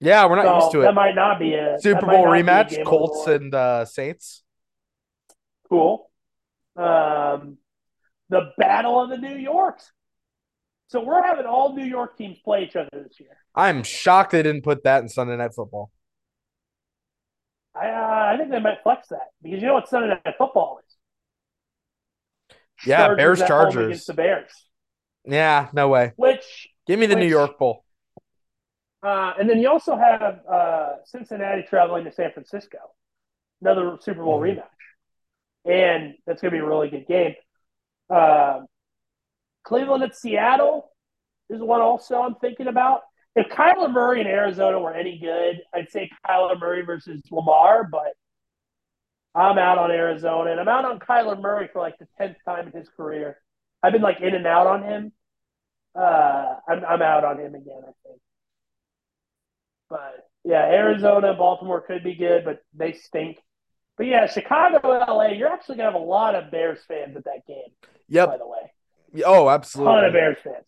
Yeah, 0.00 0.26
we're 0.26 0.36
not 0.36 0.44
So 0.46 0.56
used 0.56 0.72
to 0.72 0.80
it. 0.80 0.84
that 0.84 0.94
might 0.94 1.14
not 1.14 1.38
be 1.38 1.54
a 1.54 1.78
Super 1.80 2.06
Bowl 2.06 2.24
not 2.24 2.32
be 2.34 2.40
a 2.40 2.44
rematch: 2.44 2.84
Colts 2.84 3.26
and 3.28 3.54
uh, 3.54 3.84
Saints. 3.84 4.42
cool. 5.68 6.10
Um, 6.76 7.58
the 8.28 8.52
Battle 8.58 9.00
of 9.02 9.10
the 9.10 9.18
New 9.18 9.36
Yorks. 9.36 9.90
So 10.92 11.02
we're 11.02 11.22
having 11.22 11.46
all 11.46 11.74
New 11.74 11.86
York 11.86 12.18
teams 12.18 12.36
play 12.44 12.64
each 12.64 12.76
other 12.76 12.90
this 12.92 13.18
year. 13.18 13.30
I'm 13.54 13.82
shocked 13.82 14.32
they 14.32 14.42
didn't 14.42 14.60
put 14.62 14.84
that 14.84 15.02
in 15.02 15.08
Sunday 15.08 15.38
Night 15.38 15.54
Football. 15.54 15.90
I 17.74 17.88
uh, 17.88 18.34
I 18.34 18.36
think 18.36 18.50
they 18.50 18.60
might 18.60 18.82
flex 18.82 19.08
that 19.08 19.30
because 19.42 19.62
you 19.62 19.68
know 19.68 19.72
what 19.72 19.88
Sunday 19.88 20.08
Night 20.08 20.34
Football 20.36 20.80
is. 20.86 22.56
Yeah, 22.86 23.14
Bears, 23.14 23.38
Chargers. 23.38 23.86
against 23.86 24.06
the 24.06 24.12
Bears, 24.12 24.52
Yeah, 25.24 25.68
no 25.72 25.88
way. 25.88 26.12
which 26.16 26.68
Give 26.86 27.00
me 27.00 27.06
the 27.06 27.16
New 27.16 27.26
York 27.26 27.58
Bowl. 27.58 27.84
Uh, 29.02 29.32
and 29.38 29.48
then 29.48 29.60
you 29.60 29.70
also 29.70 29.96
have 29.96 30.40
uh, 30.46 30.96
Cincinnati 31.06 31.62
traveling 31.62 32.04
to 32.04 32.12
San 32.12 32.32
Francisco, 32.32 32.76
another 33.62 33.96
Super 34.02 34.22
Bowl 34.22 34.38
Mhm. 34.40 34.58
rematch, 34.58 35.72
and 35.72 36.14
that's 36.26 36.42
going 36.42 36.52
to 36.52 36.58
be 36.58 36.62
a 36.62 36.66
really 36.66 36.90
good 36.90 37.06
game. 37.06 37.34
Um 38.10 38.66
Cleveland 39.64 40.02
at 40.02 40.16
Seattle 40.16 40.90
is 41.50 41.60
one 41.60 41.80
also 41.80 42.20
I'm 42.22 42.34
thinking 42.36 42.66
about. 42.66 43.02
If 43.34 43.48
Kyler 43.48 43.90
Murray 43.90 44.20
and 44.20 44.28
Arizona 44.28 44.78
were 44.78 44.92
any 44.92 45.18
good, 45.18 45.62
I'd 45.74 45.90
say 45.90 46.10
Kyler 46.26 46.60
Murray 46.60 46.82
versus 46.82 47.22
Lamar, 47.30 47.88
but 47.90 48.12
I'm 49.34 49.56
out 49.56 49.78
on 49.78 49.90
Arizona, 49.90 50.50
and 50.50 50.60
I'm 50.60 50.68
out 50.68 50.84
on 50.84 50.98
Kyler 50.98 51.40
Murray 51.40 51.68
for 51.72 51.80
like 51.80 51.98
the 51.98 52.06
tenth 52.18 52.36
time 52.44 52.68
in 52.68 52.78
his 52.78 52.88
career. 52.94 53.38
I've 53.82 53.92
been 53.92 54.02
like 54.02 54.20
in 54.20 54.34
and 54.34 54.46
out 54.46 54.66
on 54.66 54.82
him. 54.82 55.12
Uh, 55.94 56.56
I'm 56.68 56.84
I'm 56.84 57.02
out 57.02 57.24
on 57.24 57.38
him 57.38 57.54
again. 57.54 57.80
I 57.82 57.92
think. 58.06 58.20
But 59.88 60.28
yeah, 60.44 60.64
Arizona, 60.64 61.34
Baltimore 61.34 61.80
could 61.80 62.04
be 62.04 62.14
good, 62.14 62.44
but 62.44 62.58
they 62.74 62.92
stink. 62.92 63.38
But 63.96 64.06
yeah, 64.06 64.26
Chicago, 64.26 64.80
LA, 64.88 65.28
you're 65.28 65.48
actually 65.48 65.76
gonna 65.76 65.92
have 65.92 66.00
a 66.00 66.04
lot 66.04 66.34
of 66.34 66.50
Bears 66.50 66.80
fans 66.86 67.16
at 67.16 67.24
that 67.24 67.46
game. 67.46 67.70
Yep. 68.08 68.28
By 68.28 68.36
the 68.36 68.46
way, 68.46 68.71
Oh, 69.24 69.48
absolutely. 69.48 69.94
ton 69.94 70.04
of. 70.04 70.12
Bears 70.12 70.38
fans, 70.42 70.64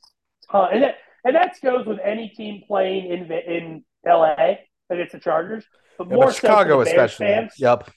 ton, 0.51 0.69
and 0.73 0.83
that 0.83 0.95
and 1.25 1.35
that 1.37 1.55
goes 1.63 1.87
with 1.87 1.99
any 2.05 2.29
team 2.31 2.63
playing 2.67 3.11
in 3.11 3.31
in 3.33 3.85
LA. 4.07 4.55
against 4.91 5.13
the 5.13 5.19
Chargers, 5.19 5.65
but 5.99 6.09
Yeah, 6.09 6.15
more 6.17 6.27
but 6.27 6.35
Chicago, 6.35 6.81
so 6.81 6.85
the 6.85 6.91
especially. 6.91 7.27
fans. 7.27 7.53
Yep. 7.59 7.91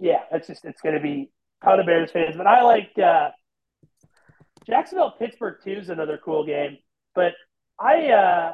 Yeah, 0.00 0.20
it's 0.32 0.46
just 0.46 0.64
it's 0.64 0.80
going 0.80 0.94
to 0.94 1.00
be 1.00 1.30
a 1.62 1.64
ton 1.66 1.80
of 1.80 1.86
Bears 1.86 2.10
fans. 2.12 2.36
But 2.36 2.46
I 2.46 2.62
like 2.62 2.90
uh, 3.02 3.30
Jacksonville 4.66 5.14
Pittsburgh 5.18 5.56
too 5.62 5.72
is 5.72 5.88
another 5.88 6.18
cool 6.24 6.44
game. 6.46 6.78
But 7.14 7.32
I 7.78 8.08
uh, 8.10 8.52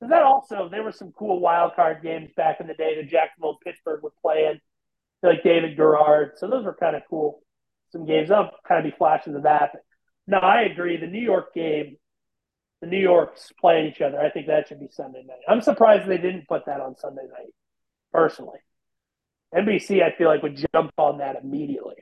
that 0.00 0.22
also 0.22 0.68
there 0.70 0.82
were 0.82 0.92
some 0.92 1.12
cool 1.12 1.40
wild 1.40 1.74
card 1.76 2.02
games 2.02 2.30
back 2.36 2.60
in 2.60 2.66
the 2.66 2.74
day 2.74 2.96
that 2.96 3.08
Jacksonville 3.10 3.58
Pittsburgh 3.64 4.02
were 4.02 4.12
playing, 4.22 4.60
like 5.22 5.42
David 5.42 5.76
Garrard. 5.76 6.32
So 6.36 6.48
those 6.48 6.64
were 6.64 6.74
kind 6.74 6.96
of 6.96 7.02
cool. 7.08 7.42
Some 7.90 8.06
games 8.06 8.30
I'll 8.30 8.50
kind 8.66 8.84
of 8.84 8.90
be 8.90 8.96
flashes 8.96 9.34
of 9.34 9.42
that. 9.44 9.70
But 9.72 9.82
no, 10.26 10.38
I 10.38 10.62
agree. 10.62 10.96
The 10.96 11.06
New 11.06 11.22
York 11.22 11.54
game, 11.54 11.96
the 12.80 12.86
New 12.86 13.00
York's 13.00 13.52
playing 13.60 13.86
each 13.86 14.00
other. 14.00 14.20
I 14.20 14.30
think 14.30 14.46
that 14.46 14.68
should 14.68 14.80
be 14.80 14.88
Sunday 14.90 15.22
night. 15.26 15.38
I'm 15.48 15.60
surprised 15.60 16.08
they 16.08 16.18
didn't 16.18 16.48
put 16.48 16.66
that 16.66 16.80
on 16.80 16.96
Sunday 16.96 17.22
night. 17.22 17.52
Personally, 18.12 18.58
NBC 19.54 20.02
I 20.02 20.16
feel 20.16 20.28
like 20.28 20.42
would 20.42 20.62
jump 20.74 20.92
on 20.98 21.18
that 21.18 21.36
immediately. 21.42 21.96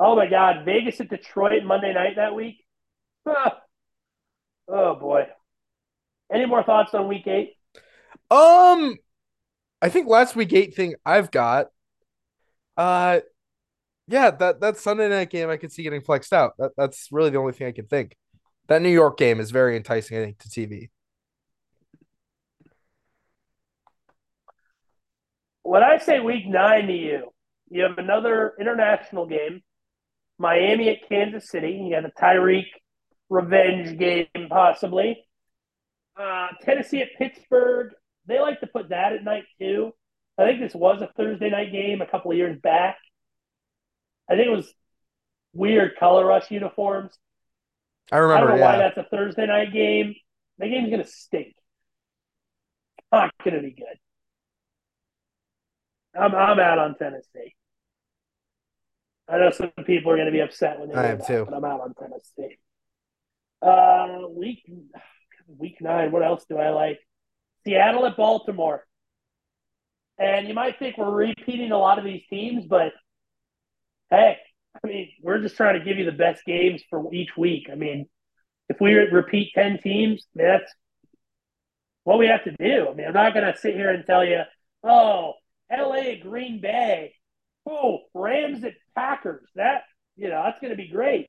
Oh 0.00 0.14
my 0.14 0.28
God, 0.28 0.64
Vegas 0.64 1.00
at 1.00 1.08
Detroit 1.08 1.64
Monday 1.64 1.92
night 1.92 2.16
that 2.16 2.34
week. 2.34 2.64
Ah. 3.26 3.60
Oh 4.68 4.94
boy. 4.94 5.26
Any 6.32 6.46
more 6.46 6.62
thoughts 6.62 6.94
on 6.94 7.08
week 7.08 7.26
eight? 7.26 7.54
Um, 8.30 8.96
I 9.80 9.88
think 9.88 10.08
last 10.08 10.36
week 10.36 10.52
eight 10.52 10.74
thing 10.74 10.94
I've 11.04 11.30
got. 11.30 11.68
Uh, 12.76 13.20
yeah, 14.08 14.30
that 14.30 14.60
that 14.60 14.78
Sunday 14.78 15.08
night 15.08 15.30
game 15.30 15.50
I 15.50 15.58
could 15.58 15.70
see 15.70 15.82
getting 15.82 16.00
flexed 16.00 16.32
out. 16.32 16.54
That 16.58 16.72
that's 16.76 17.08
really 17.12 17.30
the 17.30 17.38
only 17.38 17.52
thing 17.52 17.66
I 17.66 17.72
can 17.72 17.86
think. 17.86 18.16
That 18.68 18.82
New 18.82 18.90
York 18.90 19.18
game 19.18 19.38
is 19.38 19.50
very 19.50 19.76
enticing, 19.76 20.18
I 20.18 20.24
think, 20.24 20.38
to 20.38 20.48
TV. 20.48 20.88
When 25.62 25.82
I 25.82 25.98
say 25.98 26.20
week 26.20 26.46
nine 26.46 26.86
to 26.86 26.92
you, 26.92 27.32
you 27.70 27.82
have 27.82 27.98
another 27.98 28.54
international 28.58 29.26
game, 29.26 29.62
Miami 30.38 30.88
at 30.88 31.08
Kansas 31.08 31.50
City. 31.50 31.72
You 31.72 31.94
have 31.94 32.06
a 32.06 32.10
Tyreek 32.10 32.66
revenge 33.28 33.98
game, 33.98 34.48
possibly. 34.48 35.22
Uh, 36.18 36.48
Tennessee 36.62 37.02
at 37.02 37.08
Pittsburgh. 37.18 37.92
They 38.26 38.40
like 38.40 38.60
to 38.60 38.66
put 38.66 38.88
that 38.88 39.12
at 39.12 39.24
night 39.24 39.44
too. 39.58 39.92
I 40.38 40.44
think 40.44 40.60
this 40.60 40.74
was 40.74 41.02
a 41.02 41.10
Thursday 41.16 41.50
night 41.50 41.72
game 41.72 42.00
a 42.00 42.06
couple 42.06 42.30
of 42.30 42.36
years 42.36 42.58
back. 42.62 42.96
I 44.28 44.34
think 44.34 44.46
it 44.46 44.50
was 44.56 44.72
weird 45.54 45.96
color 45.98 46.26
rush 46.26 46.50
uniforms. 46.50 47.16
I 48.12 48.16
I 48.16 48.18
remember. 48.20 48.48
don't 48.48 48.58
know 48.58 48.64
why 48.64 48.76
that's 48.78 48.96
a 48.98 49.04
Thursday 49.10 49.46
night 49.46 49.72
game. 49.72 50.14
The 50.58 50.68
game's 50.68 50.90
gonna 50.90 51.06
stink. 51.06 51.54
Not 53.12 53.32
gonna 53.44 53.60
be 53.62 53.72
good. 53.72 53.98
I'm 56.18 56.34
I'm 56.34 56.58
out 56.58 56.78
on 56.78 56.96
Tennessee. 56.96 57.54
I 59.28 59.38
know 59.38 59.50
some 59.50 59.70
people 59.84 60.12
are 60.12 60.16
gonna 60.16 60.30
be 60.32 60.40
upset 60.40 60.80
when 60.80 60.88
they 60.88 60.94
I 60.94 61.06
am 61.08 61.20
too. 61.26 61.44
but 61.44 61.54
I'm 61.54 61.64
out 61.64 61.80
on 61.80 61.94
Tennessee. 61.94 62.58
Uh, 63.60 64.28
week 64.30 64.62
week 65.46 65.80
nine. 65.80 66.10
What 66.12 66.22
else 66.22 66.44
do 66.48 66.58
I 66.58 66.70
like? 66.70 66.98
Seattle 67.66 68.06
at 68.06 68.16
Baltimore. 68.16 68.84
And 70.18 70.48
you 70.48 70.54
might 70.54 70.78
think 70.78 70.98
we're 70.98 71.10
repeating 71.10 71.70
a 71.70 71.78
lot 71.78 71.98
of 71.98 72.04
these 72.04 72.22
teams, 72.28 72.64
but 72.66 72.92
hey, 74.10 74.38
I 74.82 74.86
mean, 74.86 75.10
we're 75.22 75.40
just 75.40 75.56
trying 75.56 75.78
to 75.78 75.84
give 75.84 75.98
you 75.98 76.04
the 76.04 76.12
best 76.12 76.44
games 76.44 76.82
for 76.88 77.12
each 77.12 77.36
week. 77.36 77.68
I 77.70 77.74
mean, 77.74 78.06
if 78.68 78.80
we 78.80 78.94
repeat 78.94 79.52
10 79.54 79.78
teams, 79.82 80.26
I 80.34 80.38
mean, 80.38 80.48
that's 80.48 80.72
what 82.04 82.18
we 82.18 82.26
have 82.26 82.44
to 82.44 82.52
do. 82.52 82.88
I 82.90 82.94
mean, 82.94 83.06
I'm 83.06 83.14
not 83.14 83.34
going 83.34 83.50
to 83.52 83.58
sit 83.58 83.74
here 83.74 83.90
and 83.90 84.04
tell 84.06 84.24
you, 84.24 84.42
oh, 84.84 85.34
LA 85.70 86.14
Green 86.22 86.60
Bay, 86.60 87.14
oh, 87.66 88.00
Rams 88.14 88.64
at 88.64 88.74
Packers. 88.94 89.48
That, 89.56 89.82
you 90.16 90.28
know, 90.28 90.42
that's 90.44 90.60
going 90.60 90.70
to 90.70 90.76
be 90.76 90.88
great. 90.88 91.28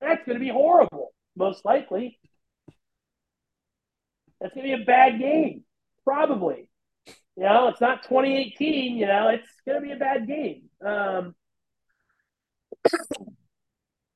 That's 0.00 0.24
going 0.24 0.38
to 0.38 0.44
be 0.44 0.50
horrible, 0.50 1.12
most 1.36 1.64
likely. 1.64 2.18
That's 4.40 4.54
going 4.54 4.68
to 4.68 4.76
be 4.76 4.82
a 4.82 4.86
bad 4.86 5.18
game, 5.18 5.64
probably. 6.04 6.68
You 7.36 7.44
know, 7.44 7.68
it's 7.68 7.80
not 7.80 8.02
2018. 8.04 8.96
You 8.96 9.06
know, 9.06 9.28
it's 9.28 9.48
going 9.66 9.80
to 9.80 9.86
be 9.86 9.92
a 9.92 9.96
bad 9.96 10.26
game. 10.26 10.62
Um, 10.84 11.34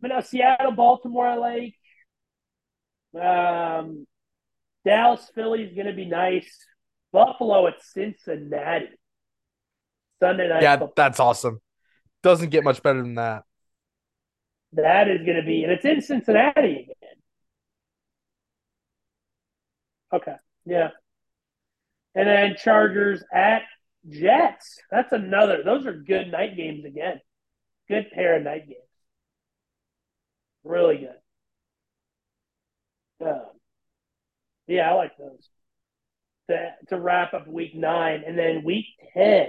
but 0.00 0.08
now 0.08 0.20
Seattle, 0.20 0.72
Baltimore, 0.72 1.26
I 1.26 1.36
like. 1.36 1.74
Um, 3.14 4.06
Dallas, 4.84 5.30
Philly 5.34 5.62
is 5.62 5.74
going 5.74 5.86
to 5.86 5.92
be 5.92 6.04
nice. 6.04 6.50
Buffalo 7.12 7.66
at 7.66 7.82
Cincinnati. 7.82 8.88
Sunday 10.20 10.48
night. 10.48 10.62
Yeah, 10.62 10.74
football. 10.74 10.92
that's 10.96 11.20
awesome. 11.20 11.60
Doesn't 12.22 12.50
get 12.50 12.64
much 12.64 12.82
better 12.82 13.00
than 13.00 13.14
that. 13.14 13.44
That 14.72 15.08
is 15.08 15.24
going 15.24 15.36
to 15.36 15.42
be, 15.42 15.62
and 15.62 15.72
it's 15.72 15.84
in 15.84 16.02
Cincinnati 16.02 16.88
again. 16.90 17.16
Okay. 20.12 20.34
Yeah. 20.66 20.90
And 22.14 22.28
then 22.28 22.56
Chargers 22.62 23.22
at 23.32 23.62
Jets. 24.08 24.78
That's 24.90 25.12
another. 25.12 25.62
Those 25.64 25.86
are 25.86 25.92
good 25.92 26.30
night 26.30 26.56
games 26.56 26.84
again. 26.84 27.20
Good 27.88 28.10
pair 28.12 28.36
of 28.36 28.42
night 28.42 28.66
games. 28.66 28.80
Really 30.64 30.98
good. 30.98 31.16
Um, 33.26 33.46
yeah, 34.66 34.90
I 34.90 34.94
like 34.94 35.16
those. 35.16 35.48
To, 36.50 36.70
to 36.88 36.98
wrap 36.98 37.34
up 37.34 37.48
week 37.48 37.74
nine. 37.74 38.22
And 38.26 38.38
then 38.38 38.62
week 38.64 38.86
10. 39.14 39.46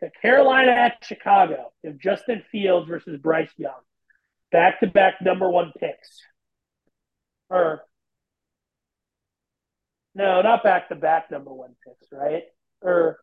To 0.00 0.10
Carolina 0.20 0.72
at 0.72 1.04
Chicago. 1.04 1.72
If 1.82 1.98
Justin 1.98 2.42
Fields 2.52 2.88
versus 2.88 3.20
Bryce 3.20 3.50
Young. 3.56 3.72
Back 4.52 4.80
to 4.80 4.86
back 4.86 5.14
number 5.22 5.50
one 5.50 5.72
picks. 5.78 6.20
Or 7.50 7.84
no, 10.14 10.42
not 10.42 10.62
back 10.62 10.88
to 10.88 10.94
back 10.94 11.30
number 11.30 11.52
one 11.52 11.74
picks, 11.84 12.12
right? 12.12 12.42
Or 12.82 13.18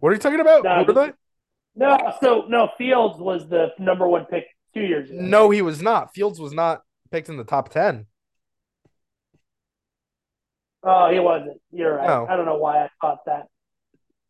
What 0.00 0.10
are 0.10 0.12
you 0.12 0.20
talking 0.20 0.40
about? 0.40 0.64
No, 0.64 0.84
they? 0.84 1.12
no, 1.74 1.98
so 2.20 2.44
no, 2.48 2.70
Fields 2.78 3.18
was 3.18 3.48
the 3.48 3.68
number 3.78 4.06
one 4.06 4.26
pick 4.26 4.44
two 4.74 4.82
years 4.82 5.10
ago. 5.10 5.18
No, 5.20 5.50
he 5.50 5.62
was 5.62 5.82
not. 5.82 6.14
Fields 6.14 6.40
was 6.40 6.52
not 6.52 6.82
picked 7.10 7.28
in 7.28 7.36
the 7.36 7.44
top 7.44 7.68
ten. 7.70 8.06
Oh, 10.82 11.10
he 11.10 11.18
wasn't. 11.18 11.60
You're 11.72 11.96
right. 11.96 12.06
No. 12.06 12.26
I 12.28 12.36
don't 12.36 12.46
know 12.46 12.58
why 12.58 12.84
I 12.84 12.88
thought 13.00 13.18
that. 13.26 13.46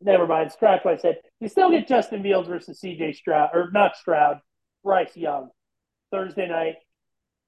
Never 0.01 0.25
mind. 0.25 0.51
Scratch 0.51 0.83
what 0.83 0.95
I 0.95 0.97
said. 0.97 1.17
You 1.39 1.47
still 1.47 1.69
get 1.69 1.87
Justin 1.87 2.23
Fields 2.23 2.47
versus 2.47 2.79
CJ 2.81 3.15
Stroud, 3.15 3.49
or 3.53 3.69
not 3.71 3.95
Stroud, 3.95 4.39
Bryce 4.83 5.15
Young. 5.15 5.49
Thursday 6.11 6.47
night. 6.47 6.75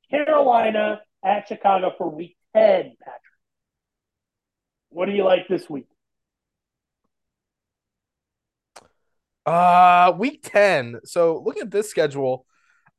Carolina 0.09 1.01
at 1.23 1.47
Chicago 1.47 1.93
for 1.97 2.09
week 2.09 2.35
10, 2.55 2.95
Patrick. 3.01 3.21
What 4.89 5.05
do 5.05 5.13
you 5.13 5.23
like 5.23 5.47
this 5.47 5.69
week? 5.69 5.87
Uh, 9.51 10.13
week 10.17 10.41
10. 10.43 11.01
So 11.05 11.41
looking 11.45 11.63
at 11.63 11.71
this 11.71 11.89
schedule, 11.89 12.45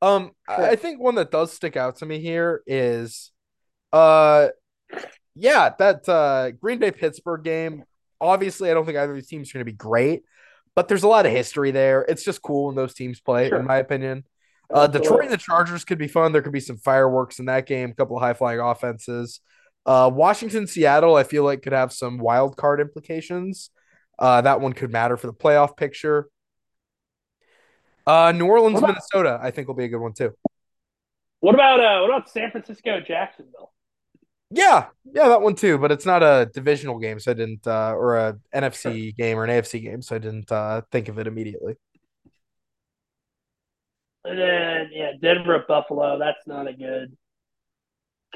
um, 0.01 0.33
I 0.49 0.57
Sure. 0.57 0.65
I 0.67 0.77
think 0.77 1.01
one 1.01 1.15
that 1.17 1.31
does 1.31 1.53
stick 1.53 1.77
out 1.77 1.97
to 1.97 2.07
me 2.07 2.21
here 2.21 2.63
is, 2.67 3.31
uh, 3.93 4.49
yeah, 5.35 5.71
that 5.79 6.09
uh 6.09 6.51
Green 6.51 6.79
Bay 6.79 6.91
Pittsburgh 6.91 7.43
game. 7.43 7.85
Obviously, 8.21 8.71
I 8.71 8.75
don't 8.75 8.85
think 8.85 8.99
either 8.99 9.13
of 9.13 9.17
these 9.17 9.29
teams 9.29 9.51
are 9.51 9.55
going 9.55 9.65
to 9.67 9.73
be 9.73 9.77
great, 9.77 10.23
but 10.77 10.89
there's 10.89 11.03
a 11.03 11.09
lot 11.09 11.27
of 11.27 11.33
history 11.33 11.71
there. 11.71 12.03
It's 12.03 12.23
just 12.25 12.43
cool 12.43 12.67
when 12.67 12.77
those 12.77 12.95
teams 12.95 13.21
play, 13.21 13.49
Sure. 13.49 13.59
in 13.59 13.67
my 13.67 13.79
opinion. 13.79 14.25
Uh, 14.73 14.87
Detroit 14.87 15.23
and 15.25 15.31
the 15.33 15.37
Chargers 15.37 15.85
could 15.85 15.99
be 15.99 16.09
fun. 16.09 16.33
There 16.33 16.41
could 16.43 16.53
be 16.53 16.61
some 16.61 16.79
fireworks 16.79 17.39
in 17.39 17.47
that 17.47 17.67
game, 17.67 17.91
a 17.91 17.95
couple 17.95 18.17
of 18.17 18.23
high 18.23 18.33
flying 18.35 18.61
offenses. 18.61 19.41
Uh, 19.85 20.11
Washington, 20.13 20.67
Seattle, 20.67 21.17
I 21.17 21.25
feel 21.25 21.45
like 21.45 21.63
could 21.63 21.73
have 21.73 21.93
some 21.93 22.19
wild 22.19 22.57
card 22.57 22.81
implications. 22.81 23.71
Uh, 24.19 24.41
that 24.43 24.61
one 24.61 24.73
could 24.73 24.91
matter 24.93 25.17
for 25.17 25.27
the 25.27 25.33
playoff 25.33 25.77
picture. 25.77 26.29
Uh, 28.07 28.33
New 28.33 28.47
Orleans, 28.47 28.79
about- 28.79 28.89
Minnesota, 28.89 29.39
I 29.43 29.51
think 29.51 29.69
will 29.69 29.75
be 29.75 29.85
a 29.85 29.89
good 29.89 30.01
one 30.01 30.13
too. 30.13 30.35
What 31.41 31.55
about 31.55 31.81
uh 31.81 32.01
what 32.03 32.11
about 32.11 32.31
San 32.31 32.53
Francisco 32.53 33.01
Jacksonville? 33.01 33.73
Yeah, 34.51 34.87
yeah, 35.05 35.29
that 35.29 35.41
one 35.41 35.55
too. 35.55 35.79
But 35.79 35.91
it's 35.91 36.07
not 36.07 36.23
a 36.23 36.49
divisional 36.53 36.99
game, 36.99 37.19
so 37.19 37.31
I 37.31 37.35
didn't, 37.35 37.67
uh, 37.67 37.95
or 37.97 38.17
a 38.17 38.39
NFC 38.55 39.17
game 39.17 39.39
or 39.39 39.45
an 39.45 39.51
AFC 39.51 39.83
game, 39.83 40.03
so 40.03 40.15
I 40.15 40.19
didn't 40.19 40.53
uh, 40.53 40.83
think 40.93 41.09
of 41.09 41.19
it 41.19 41.27
immediately. 41.27 41.75
And 44.25 44.39
then 44.39 44.91
yeah, 44.93 45.13
Denver 45.21 45.57
at 45.57 45.67
Buffalo. 45.67 46.19
That's 46.19 46.47
not 46.47 46.69
a 46.69 46.73
good. 46.75 47.17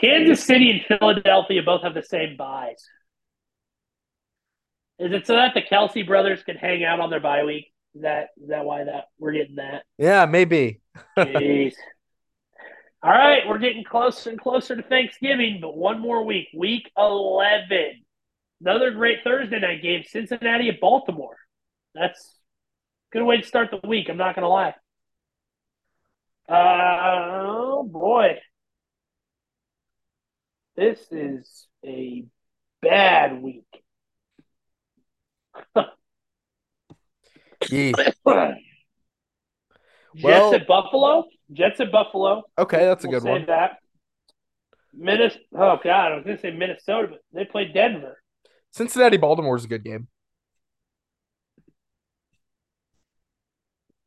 Kansas 0.01 0.43
City 0.43 0.70
and 0.70 0.98
Philadelphia 0.98 1.62
both 1.62 1.82
have 1.82 1.94
the 1.94 2.02
same 2.02 2.36
buys. 2.36 2.82
Is 4.98 5.12
it 5.12 5.26
so 5.26 5.34
that 5.34 5.52
the 5.55 5.62
Kelce 5.62 6.06
brothers 6.06 6.43
can 6.43 6.56
hang 6.56 6.82
out 6.82 7.01
on 7.01 7.10
their 7.10 7.20
bye 7.20 7.44
week? 7.44 7.66
Is 7.97 8.02
that 8.02 8.28
is 8.43 8.48
that 8.48 8.64
why 8.66 8.85
that 8.85 9.06
we're 9.18 9.32
getting 9.32 9.56
that? 9.56 9.85
Yeah, 9.97 10.27
maybe. 10.27 10.82
Jeez. 11.16 11.73
All 13.02 13.10
right, 13.10 13.43
we're 13.48 13.59
getting 13.59 13.85
closer 13.85 14.31
and 14.31 14.39
closer 14.39 14.77
to 14.77 14.82
Thanksgiving, 14.82 15.60
but 15.62 15.77
one 15.77 16.01
more 16.01 16.24
week, 16.24 16.48
week 16.55 16.90
11. 16.98 18.02
Another 18.60 18.90
great 18.90 19.18
Thursday 19.23 19.60
night 19.60 19.82
game, 19.82 20.02
Cincinnati 20.06 20.68
at 20.68 20.81
Baltimore. 20.81 21.36
That's 21.94 22.20
a 23.12 23.18
good 23.18 23.24
way 23.24 23.40
to 23.40 23.47
start 23.47 23.70
the 23.70 23.86
week, 23.86 24.09
I'm 24.09 24.16
not 24.16 24.35
going 24.35 24.43
to 24.43 24.48
lie. 24.48 24.74
Uh, 26.48 27.47
oh, 27.47 27.89
boy. 27.90 28.39
This 30.77 31.01
is 31.10 31.66
a 31.85 32.24
bad 32.82 33.40
week. 33.40 33.64
Yeah. 37.70 37.93
Jets 40.16 40.52
at 40.55 40.66
Buffalo. 40.66 41.24
Jets 41.52 41.80
at 41.80 41.93
Buffalo. 41.93 42.43
Okay, 42.59 42.78
that's 42.78 43.05
a 43.05 43.09
We'll 43.09 43.20
good 43.20 43.24
say 43.24 43.30
one. 43.30 43.47
That. 43.47 43.78
Minnesota. 44.94 45.40
Oh 45.55 45.78
God, 45.82 46.12
I 46.12 46.14
was 46.16 46.24
going 46.24 46.36
to 46.36 46.43
say 46.43 46.51
Minnesota, 46.52 47.09
but 47.10 47.20
they 47.32 47.44
play 47.44 47.66
Denver. 47.72 48.20
Cincinnati 48.72 49.16
Baltimore 49.16 49.56
is 49.56 49.64
a 49.64 49.68
good 49.68 49.84
game. 49.84 50.09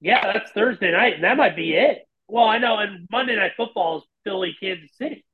Yeah, 0.02 0.32
that's 0.34 0.52
Thursday 0.52 0.92
night, 0.92 1.16
and 1.16 1.24
that 1.24 1.38
might 1.38 1.56
be 1.56 1.74
it. 1.74 2.08
Well, 2.28 2.46
I 2.46 2.58
know, 2.58 2.78
and 2.78 3.08
Monday 3.12 3.36
Night 3.36 3.52
Football 3.58 3.98
is 3.98 4.04
Philly, 4.24 4.56
Kansas 4.62 4.92
City. 4.98 5.26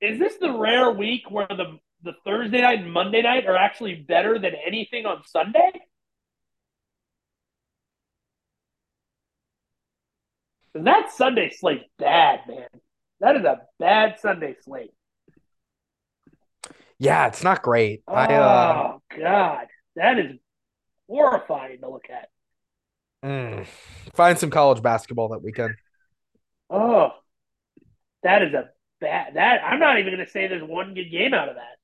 Is 0.00 0.18
this 0.18 0.36
the 0.36 0.52
rare 0.52 0.90
week 0.90 1.30
where 1.30 1.46
the 1.48 1.78
the 2.04 2.12
Thursday 2.24 2.60
night 2.60 2.80
and 2.80 2.92
Monday 2.92 3.22
night 3.22 3.46
are 3.46 3.56
actually 3.56 3.94
better 3.96 4.38
than 4.38 4.52
anything 4.66 5.06
on 5.06 5.22
Sunday? 5.26 5.72
And 10.74 10.86
that 10.86 11.12
Sunday 11.12 11.50
slate's 11.50 11.84
bad, 11.98 12.40
man. 12.48 12.68
That 13.20 13.36
is 13.36 13.44
a 13.44 13.62
bad 13.78 14.18
Sunday 14.20 14.56
slate. 14.64 14.92
Yeah, 16.98 17.26
it's 17.26 17.42
not 17.42 17.62
great. 17.62 18.02
Oh 18.06 18.14
I 18.14 18.24
uh 18.34 18.98
God, 19.18 19.66
that 19.96 20.18
is 20.18 20.36
horrifying 21.08 21.80
to 21.80 21.90
look 21.90 22.06
at. 22.10 22.28
mm, 23.24 23.66
find 24.14 24.38
some 24.38 24.50
college 24.50 24.82
basketball 24.82 25.28
that 25.30 25.42
weekend. 25.42 25.74
Oh, 26.70 27.10
that 28.22 28.42
is 28.42 28.54
a 28.54 28.70
bad. 29.00 29.34
That 29.34 29.62
I'm 29.64 29.78
not 29.80 29.98
even 29.98 30.14
going 30.14 30.24
to 30.24 30.30
say 30.30 30.48
there's 30.48 30.62
one 30.62 30.94
good 30.94 31.10
game 31.10 31.34
out 31.34 31.48
of 31.48 31.56
that. 31.56 31.76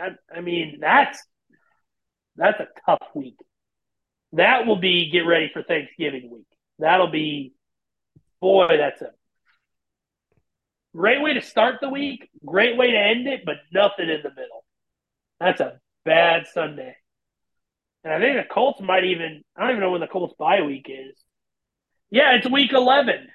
I, 0.00 0.38
I 0.38 0.40
mean, 0.40 0.78
that's 0.80 1.22
that's 2.36 2.60
a 2.60 2.68
tough 2.86 3.08
week. 3.14 3.36
That 4.32 4.66
will 4.66 4.76
be 4.76 5.10
get 5.10 5.20
ready 5.20 5.50
for 5.52 5.62
Thanksgiving 5.62 6.30
week. 6.30 6.46
That'll 6.78 7.10
be, 7.10 7.52
boy, 8.40 8.76
that's 8.78 9.02
a 9.02 9.10
great 10.96 11.20
way 11.20 11.34
to 11.34 11.42
start 11.42 11.76
the 11.80 11.88
week. 11.88 12.28
Great 12.44 12.76
way 12.76 12.92
to 12.92 12.98
end 12.98 13.26
it, 13.26 13.44
but 13.44 13.56
nothing 13.72 14.08
in 14.08 14.22
the 14.22 14.30
middle. 14.30 14.64
That's 15.40 15.60
a 15.60 15.80
bad 16.04 16.46
Sunday. 16.52 16.96
And 18.04 18.14
I 18.14 18.18
think 18.18 18.36
the 18.36 18.52
Colts 18.52 18.80
might 18.80 19.04
even. 19.04 19.42
I 19.56 19.62
don't 19.62 19.70
even 19.70 19.80
know 19.80 19.90
when 19.90 20.00
the 20.00 20.06
Colts 20.06 20.34
bye 20.38 20.62
week 20.62 20.86
is. 20.88 21.16
Yeah, 22.10 22.34
it's 22.36 22.48
week 22.50 22.72
11. 22.72 23.28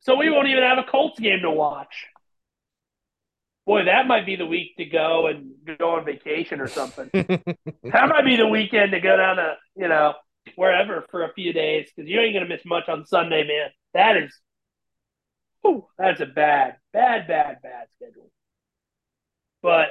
So 0.00 0.16
we 0.16 0.30
won't 0.30 0.48
even 0.48 0.62
have 0.62 0.78
a 0.78 0.90
Colts 0.90 1.20
game 1.20 1.40
to 1.42 1.50
watch. 1.50 2.06
Boy, 3.64 3.84
that 3.84 4.08
might 4.08 4.26
be 4.26 4.36
the 4.36 4.46
week 4.46 4.76
to 4.76 4.84
go 4.84 5.28
and 5.28 5.52
go 5.78 5.90
on 5.90 6.04
vacation 6.04 6.60
or 6.60 6.66
something. 6.66 7.08
that 7.12 8.08
might 8.08 8.24
be 8.24 8.36
the 8.36 8.48
weekend 8.48 8.92
to 8.92 9.00
go 9.00 9.16
down 9.16 9.36
to, 9.36 9.54
you 9.76 9.88
know, 9.88 10.14
wherever 10.56 11.04
for 11.10 11.24
a 11.24 11.32
few 11.32 11.52
days 11.52 11.88
because 11.94 12.10
you 12.10 12.20
ain't 12.20 12.34
going 12.34 12.44
to 12.44 12.52
miss 12.52 12.64
much 12.64 12.88
on 12.88 13.06
Sunday, 13.06 13.46
man. 13.46 13.70
That 13.94 14.16
is, 14.16 14.36
whew, 15.62 15.86
that's 15.96 16.20
a 16.20 16.26
bad, 16.26 16.76
bad, 16.92 17.28
bad, 17.28 17.58
bad 17.62 17.86
schedule. 17.96 18.30
But 19.62 19.88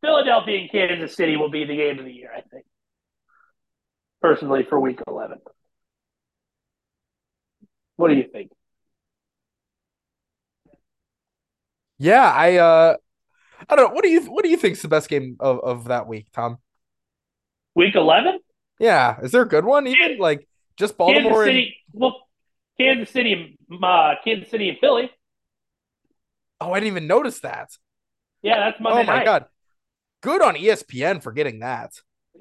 Philadelphia 0.00 0.58
and 0.58 0.70
Kansas 0.70 1.14
City 1.14 1.36
will 1.36 1.50
be 1.50 1.64
the 1.64 1.76
game 1.76 2.00
of 2.00 2.04
the 2.04 2.12
year, 2.12 2.30
I 2.36 2.40
think, 2.40 2.64
personally, 4.20 4.64
for 4.68 4.80
week 4.80 5.00
11. 5.06 5.38
What 7.96 8.08
do 8.08 8.14
you 8.14 8.24
think? 8.32 8.50
Yeah, 11.98 12.30
I 12.34 12.56
uh 12.56 12.96
I 13.68 13.76
don't 13.76 13.88
know. 13.90 13.94
What 13.94 14.04
do 14.04 14.10
you 14.10 14.22
what 14.32 14.44
do 14.44 14.50
you 14.50 14.56
think's 14.56 14.82
the 14.82 14.88
best 14.88 15.08
game 15.08 15.36
of, 15.40 15.60
of 15.60 15.84
that 15.86 16.06
week, 16.06 16.28
Tom? 16.32 16.58
Week 17.74 17.94
11? 17.94 18.40
Yeah, 18.78 19.20
is 19.20 19.32
there 19.32 19.42
a 19.42 19.48
good 19.48 19.64
one? 19.64 19.86
Even 19.86 20.18
like 20.18 20.46
just 20.76 20.96
Kansas 21.06 21.38
Baltimore 21.38 21.44
and 21.44 21.66
Well, 21.92 22.28
Kansas 22.78 23.10
City, 23.10 23.58
uh, 23.82 24.14
Kansas 24.24 24.50
City 24.50 24.68
and 24.68 24.78
Philly. 24.78 25.10
oh, 26.60 26.72
I 26.72 26.80
didn't 26.80 26.92
even 26.92 27.06
notice 27.06 27.40
that. 27.40 27.70
Yeah, 28.42 28.58
that's 28.58 28.80
Monday 28.80 29.00
oh 29.00 29.04
my 29.04 29.18
night. 29.18 29.24
god, 29.24 29.46
good 30.22 30.42
on 30.42 30.56
ESPN 30.56 31.22
for 31.22 31.32
getting 31.32 31.60
that. 31.60 31.92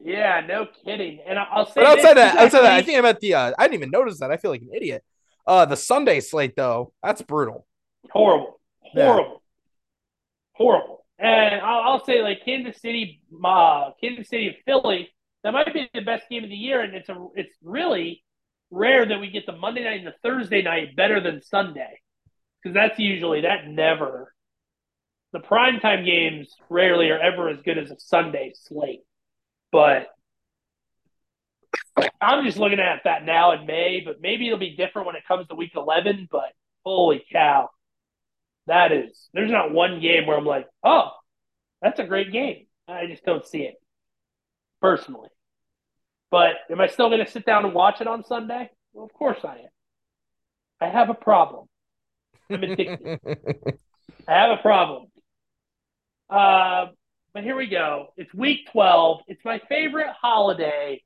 Yeah, 0.04 0.42
no 0.48 0.68
kidding. 0.86 1.20
And 1.28 1.38
I'll 1.40 1.66
say 1.66 1.74
But 1.76 1.86
outside 1.86 2.14
this, 2.16 2.16
that, 2.16 2.36
outside 2.38 2.62
that, 2.62 2.74
I 2.74 2.82
think 2.82 2.98
I 2.98 3.02
meant 3.02 3.20
the. 3.20 3.34
Uh, 3.36 3.54
I 3.58 3.64
didn't 3.64 3.76
even 3.76 3.92
notice 3.92 4.20
that. 4.20 4.32
I 4.32 4.38
feel 4.38 4.52
like 4.52 4.62
an 4.62 4.70
idiot. 4.74 5.04
Uh, 5.46 5.66
the 5.66 5.78
Sunday 5.78 6.20
slate 6.20 6.56
though, 6.56 6.94
that's 7.04 7.22
brutal. 7.22 7.66
horrible, 8.12 8.60
horrible, 8.82 9.42
horrible. 10.58 11.06
And 11.20 11.62
I'll, 11.62 11.82
I'll 11.82 12.06
say 12.06 12.22
like 12.22 12.44
Kansas 12.46 12.82
City, 12.82 13.22
uh, 13.44 13.92
Kansas 14.02 14.30
City 14.30 14.48
and 14.48 14.58
Philly. 14.66 15.10
That 15.44 15.54
might 15.54 15.74
be 15.74 15.90
the 15.94 16.02
best 16.02 16.30
game 16.30 16.44
of 16.44 16.50
the 16.50 16.56
year, 16.56 16.82
and 16.82 16.94
it's 16.94 17.10
a 17.10 17.28
it's 17.36 17.56
really 17.64 18.24
rare 18.70 19.06
that 19.06 19.20
we 19.20 19.30
get 19.30 19.46
the 19.46 19.54
Monday 19.54 19.84
night 19.84 20.00
and 20.00 20.08
the 20.08 20.16
Thursday 20.22 20.62
night 20.62 20.96
better 20.96 21.22
than 21.22 21.42
Sunday, 21.42 22.02
because 22.62 22.74
that's 22.74 23.00
usually 23.00 23.42
that 23.42 23.68
never. 23.68 24.34
The 25.34 25.40
primetime 25.40 26.06
games 26.06 26.54
rarely 26.70 27.10
are 27.10 27.20
ever 27.20 27.50
as 27.50 27.62
good 27.62 27.78
as 27.78 27.92
a 27.92 28.00
Sunday 28.00 28.54
slate, 28.56 29.04
but 29.72 30.08
I'm 32.20 32.46
just 32.46 32.58
looking 32.58 32.80
at 32.80 33.02
that 33.06 33.26
now 33.26 33.52
in 33.54 33.66
May. 33.66 34.02
But 34.06 34.22
maybe 34.22 34.48
it'll 34.48 34.60
be 34.60 34.76
different 34.76 35.08
when 35.08 35.16
it 35.16 35.28
comes 35.28 35.48
to 35.48 35.56
Week 35.56 35.74
11. 35.76 36.28
But 36.32 36.52
holy 36.84 37.24
cow, 37.32 37.70
that 38.68 38.92
is 38.92 39.30
there's 39.34 39.52
not 39.52 39.72
one 39.72 40.00
game 40.00 40.28
where 40.28 40.38
I'm 40.38 40.46
like, 40.46 40.68
oh, 40.84 41.10
that's 41.82 42.00
a 42.00 42.06
great 42.06 42.32
game. 42.32 42.68
I 42.88 43.08
just 43.08 43.24
don't 43.26 43.46
see 43.46 43.64
it 43.64 43.76
personally. 44.82 45.30
But 46.30 46.56
am 46.70 46.82
I 46.82 46.88
still 46.88 47.10
going 47.10 47.26
to 47.26 47.32
sit 47.32 47.46
down 47.46 47.66
and 47.66 47.74
watch 47.74 48.02
it 48.02 48.08
on 48.08 48.24
Sunday? 48.26 48.70
Well, 48.94 49.06
of 49.06 49.14
course 49.14 49.40
I 49.44 49.56
am. 49.56 49.70
I 50.82 50.90
have 50.90 51.10
a 51.10 51.14
problem. 51.14 51.68
I'm 52.50 52.64
addicted. 52.64 53.20
I 54.28 54.34
have 54.34 54.60
a 54.60 54.62
problem. 54.62 55.08
Uh, 56.30 56.88
but 57.34 57.44
here 57.44 57.56
we 57.56 57.68
go. 57.68 58.08
It's 58.18 58.34
week 58.34 58.68
12. 58.72 59.22
It's 59.28 59.44
my 59.46 59.62
favorite 59.70 60.10
holiday, 60.22 61.02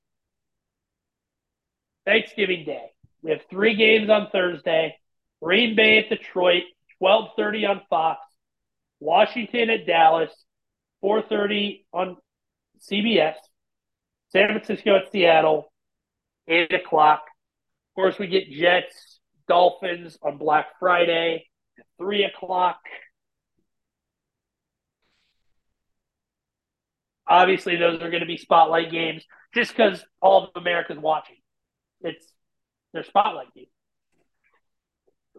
Thanksgiving 2.05 2.65
Day. 2.65 2.87
We 3.21 3.31
have 3.31 3.41
three 3.49 3.75
games 3.75 4.09
on 4.09 4.29
Thursday. 4.31 4.97
Green 5.41 5.75
Bay 5.75 5.99
at 5.99 6.09
Detroit, 6.09 6.63
12:30 7.01 7.65
on 7.69 7.81
Fox. 7.89 8.19
Washington 8.99 9.71
at 9.71 9.87
Dallas, 9.87 10.31
4:30 11.01 11.85
on 11.91 12.17
CBS. 12.79 13.35
San 14.31 14.47
Francisco 14.49 14.95
at 14.95 15.11
Seattle, 15.11 15.73
8 16.47 16.73
o'clock. 16.73 17.23
Of 17.91 17.95
course, 17.95 18.17
we 18.17 18.27
get 18.27 18.49
Jets, 18.49 19.19
Dolphins 19.47 20.17
on 20.21 20.37
Black 20.37 20.67
Friday 20.79 21.47
3 21.97 22.23
o'clock. 22.23 22.79
Obviously, 27.27 27.75
those 27.75 28.01
are 28.01 28.09
going 28.09 28.21
to 28.21 28.25
be 28.25 28.37
spotlight 28.37 28.91
games 28.91 29.23
just 29.53 29.71
because 29.71 30.03
all 30.21 30.45
of 30.45 30.49
America's 30.55 30.97
watching. 30.97 31.37
It's 32.01 32.25
their 32.93 33.03
spotlight 33.03 33.53
games. 33.53 33.67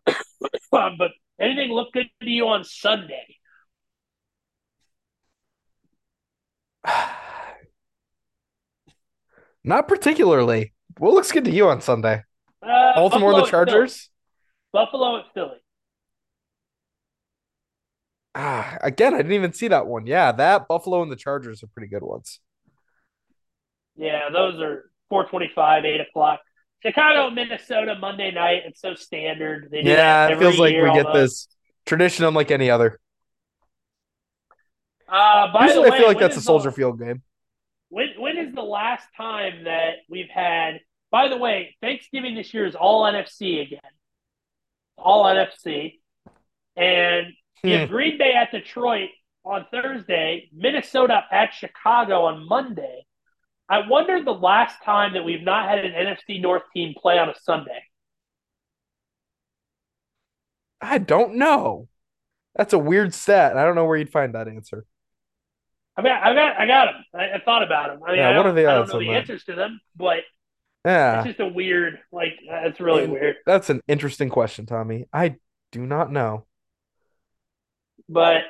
Um, 0.75 0.97
but 0.99 1.11
anything 1.43 1.71
look 1.71 1.93
good 1.93 2.07
to 2.23 2.31
you 2.31 2.49
on 2.49 2.65
Sunday? 2.65 3.37
Not 9.65 9.89
particularly. 9.89 10.73
What 10.99 11.15
looks 11.15 11.33
good 11.33 11.45
to 11.45 11.51
you 11.51 11.69
on 11.69 11.81
Sunday? 11.81 12.23
Uh, 12.63 12.95
Baltimore 12.95 13.31
and 13.31 13.39
the 13.39 13.43
Buffalo 13.43 13.45
Philly. 13.45 13.51
Chargers. 13.51 14.11
Buffalo 14.73 15.19
at 15.19 15.25
Philly. 15.35 15.59
Ah, 18.35 18.79
again, 18.83 19.15
I 19.15 19.19
didn't 19.19 19.33
even 19.33 19.53
see 19.53 19.69
that 19.69 19.87
one. 19.87 20.07
Yeah, 20.07 20.33
that 20.33 20.69
Buffalo 20.69 21.03
and 21.03 21.13
the 21.13 21.17
Chargers 21.17 21.63
are 21.63 21.69
pretty 21.69 21.89
good 21.89 22.03
ones. 22.03 22.41
Yeah, 23.97 24.31
those 24.33 24.61
are 24.61 24.91
425, 25.11 25.85
8 25.85 26.01
o'clock. 26.01 26.41
Chicago, 26.83 27.31
Minnesota, 27.31 27.97
Monday 28.01 28.31
night. 28.33 28.63
It's 28.67 28.81
so 28.81 28.95
standard. 28.95 29.69
Yeah, 29.73 30.29
it 30.29 30.39
feels 30.39 30.59
like 30.59 30.75
we 30.75 30.93
get 30.93 31.13
this 31.13 31.49
tradition 31.87 32.25
unlike 32.25 32.51
any 32.51 32.71
other. 32.71 32.99
Uh, 35.09 35.53
by 35.53 35.67
the 35.67 35.75
Usually, 35.75 35.91
way, 35.91 35.97
I 35.97 35.99
feel 35.99 36.09
like 36.09 36.19
that's 36.19 36.37
a 36.37 36.43
Soldier 36.43 36.71
the, 36.71 36.77
Field 36.77 36.99
game. 36.99 37.23
When 37.91 38.09
when 38.19 38.39
is 38.39 38.55
the 38.55 38.63
last 38.63 39.07
time 39.17 39.65
that 39.65 39.97
we've 40.09 40.31
had 40.31 40.81
by 41.13 41.29
the 41.29 41.37
way, 41.37 41.77
Thanksgiving 41.83 42.35
this 42.35 42.53
year 42.55 42.65
is 42.65 42.75
all 42.75 43.03
NFC 43.05 43.61
again. 43.61 43.81
All 44.97 45.25
NFC. 45.25 46.01
And 46.75 47.35
you 47.63 47.75
have 47.75 47.89
Hmm. 47.89 47.95
Green 47.95 48.19
Bay 48.19 48.33
at 48.33 48.51
Detroit 48.51 49.11
on 49.45 49.67
Thursday, 49.71 50.49
Minnesota 50.55 51.23
at 51.31 51.53
Chicago 51.53 52.23
on 52.25 52.49
Monday. 52.49 53.05
I 53.69 53.87
wonder 53.89 54.23
the 54.23 54.33
last 54.33 54.83
time 54.85 55.15
that 55.15 55.25
we've 55.25 55.43
not 55.43 55.69
had 55.69 55.85
an 55.85 55.93
NFC 55.93 56.41
North 56.41 56.63
team 56.75 56.95
play 57.01 57.19
on 57.19 57.29
a 57.31 57.35
Sunday. 57.43 57.83
I 60.81 60.99
don't 60.99 61.37
know. 61.37 61.89
That's 62.57 62.73
a 62.73 62.79
weird 62.79 63.15
stat. 63.15 63.57
I 63.57 63.65
don't 63.65 63.75
know 63.75 63.85
where 63.87 63.97
you'd 63.97 64.11
find 64.13 64.35
that 64.35 64.49
answer. 64.49 64.85
I 65.97 66.03
mean, 66.03 66.13
I 66.13 66.35
got, 66.35 66.57
I 66.61 66.67
got 66.67 66.87
them. 66.93 67.05
I, 67.15 67.37
I 67.37 67.39
thought 67.45 67.63
about 67.63 67.89
them. 67.91 68.01
I 68.07 68.11
mean, 68.11 68.19
Yeah, 68.19 68.31
I 68.31 68.37
what 68.37 68.47
are 68.47 68.53
the 68.53 68.67
I 68.67 68.75
don't 68.75 68.89
know 68.93 68.99
the 68.99 69.07
that? 69.07 69.13
answers 69.13 69.45
to 69.45 69.55
them, 69.55 69.81
but 69.97 70.19
Yeah, 70.85 71.19
it's 71.21 71.29
just 71.29 71.41
a 71.41 71.47
weird, 71.49 71.99
like, 72.11 72.33
it's 72.43 72.81
really 72.81 73.05
And- 73.05 73.13
weird. 73.13 73.37
that's 73.47 73.71
an 73.71 73.81
interesting 73.89 74.29
question, 74.29 74.67
Tommy. 74.67 75.07
I 75.13 75.37
do 75.71 75.87
not 75.87 76.11
know. 76.11 76.47
But 78.09 78.43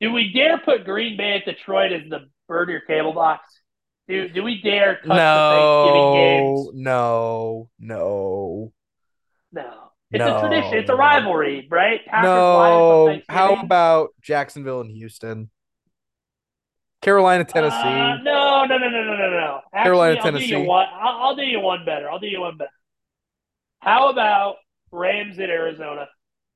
do 0.00 0.12
we 0.12 0.32
dare 0.32 0.58
put 0.58 0.84
Green 0.84 1.16
Bay 1.16 1.36
at 1.36 1.44
Detroit 1.44 1.92
as 1.92 2.08
the 2.10 2.28
burn 2.48 2.68
your 2.68 2.80
cable 2.80 3.12
box? 3.12 3.60
Do 4.08 4.28
do 4.28 4.42
we 4.44 4.60
dare 4.62 4.96
touch 4.96 5.02
the 5.02 5.14
Thanksgiving 5.14 6.12
games? 6.12 6.70
No, 6.74 7.68
no, 7.78 8.72
no, 9.52 9.62
No. 9.62 9.82
It's 10.12 10.20
No. 10.20 10.36
a 10.36 10.40
tradition. 10.40 10.78
It's 10.78 10.90
a 10.90 10.94
rivalry, 10.94 11.66
right? 11.68 12.00
Packers, 12.06 12.24
no. 12.24 13.20
How 13.28 13.60
about 13.60 14.10
Jacksonville 14.20 14.80
and 14.80 14.90
Houston? 14.90 15.50
Carolina, 17.02 17.44
Tennessee. 17.44 17.76
Uh, 17.76 18.16
no, 18.22 18.64
no, 18.64 18.78
no, 18.78 18.88
no, 18.88 19.02
no, 19.04 19.16
no, 19.16 19.30
no. 19.30 19.60
Actually, 19.72 19.82
Carolina, 19.84 20.16
I'll 20.16 20.22
do 20.22 20.30
Tennessee. 20.30 20.46
you 20.46 20.60
one. 20.60 20.86
I'll, 20.92 21.22
I'll 21.22 21.36
do 21.36 21.42
you 21.42 21.60
one 21.60 21.84
better. 21.84 22.10
I'll 22.10 22.18
do 22.18 22.26
you 22.26 22.40
one 22.40 22.56
better. 22.56 22.70
How 23.80 24.08
about 24.10 24.56
Rams 24.90 25.38
in 25.38 25.50
Arizona? 25.50 26.08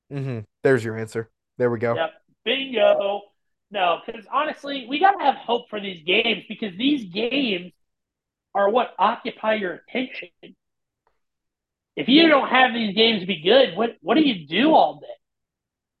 hmm 0.09 0.39
There's 0.63 0.83
your 0.83 0.97
answer. 0.97 1.29
There 1.57 1.69
we 1.69 1.79
go. 1.79 1.95
Yep. 1.95 2.11
Bingo. 2.43 3.21
No, 3.71 3.99
because 4.05 4.25
honestly, 4.31 4.85
we 4.89 4.99
got 4.99 5.11
to 5.11 5.23
have 5.23 5.35
hope 5.35 5.69
for 5.69 5.79
these 5.79 6.03
games 6.05 6.43
because 6.49 6.75
these 6.77 7.05
games 7.11 7.71
are 8.53 8.69
what 8.69 8.93
occupy 8.99 9.53
your 9.55 9.75
attention. 9.87 10.29
If 11.95 12.07
you 12.09 12.27
don't 12.27 12.49
have 12.49 12.73
these 12.73 12.93
games 12.95 13.25
be 13.25 13.41
good, 13.41 13.75
what 13.77 13.91
what 14.01 14.15
do 14.15 14.21
you 14.21 14.45
do 14.47 14.73
all 14.73 14.99
day? 14.99 15.07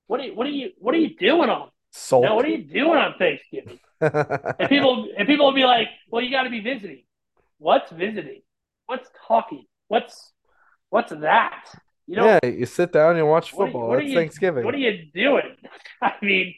What 0.07 0.19
are 0.19 0.23
you, 0.23 0.35
what 0.35 0.47
are 0.47 0.51
you 0.51 0.71
what 0.77 0.93
are 0.93 0.97
you 0.97 1.15
doing 1.15 1.49
on? 1.49 1.69
Sold. 1.91 2.25
No, 2.25 2.35
what 2.35 2.45
are 2.45 2.49
you 2.49 2.63
doing 2.63 2.97
on 2.97 3.15
Thanksgiving? 3.17 3.79
And 4.01 4.67
people 4.67 5.07
and 5.17 5.27
people 5.27 5.45
will 5.45 5.53
be 5.53 5.63
like, 5.65 5.87
"Well, 6.09 6.23
you 6.23 6.31
got 6.31 6.43
to 6.43 6.49
be 6.49 6.59
visiting." 6.59 7.03
What's 7.59 7.91
visiting? 7.91 8.41
What's 8.87 9.09
talking? 9.27 9.65
What's 9.89 10.33
what's 10.89 11.11
that? 11.11 11.65
You 12.07 12.15
know, 12.15 12.25
yeah, 12.43 12.49
you 12.49 12.65
sit 12.65 12.91
down 12.91 13.15
and 13.17 13.27
watch 13.29 13.53
What 13.53 13.65
are 13.65 13.67
you- 13.67 13.71
football. 13.73 13.89
what 13.89 13.99
are 13.99 14.01
you- 14.01 14.15
Thanksgiving. 14.15 14.65
what 14.65 14.73
are 14.73 14.79
you 14.79 15.05
doing? 15.13 15.55
I 16.01 16.13
mean, 16.21 16.55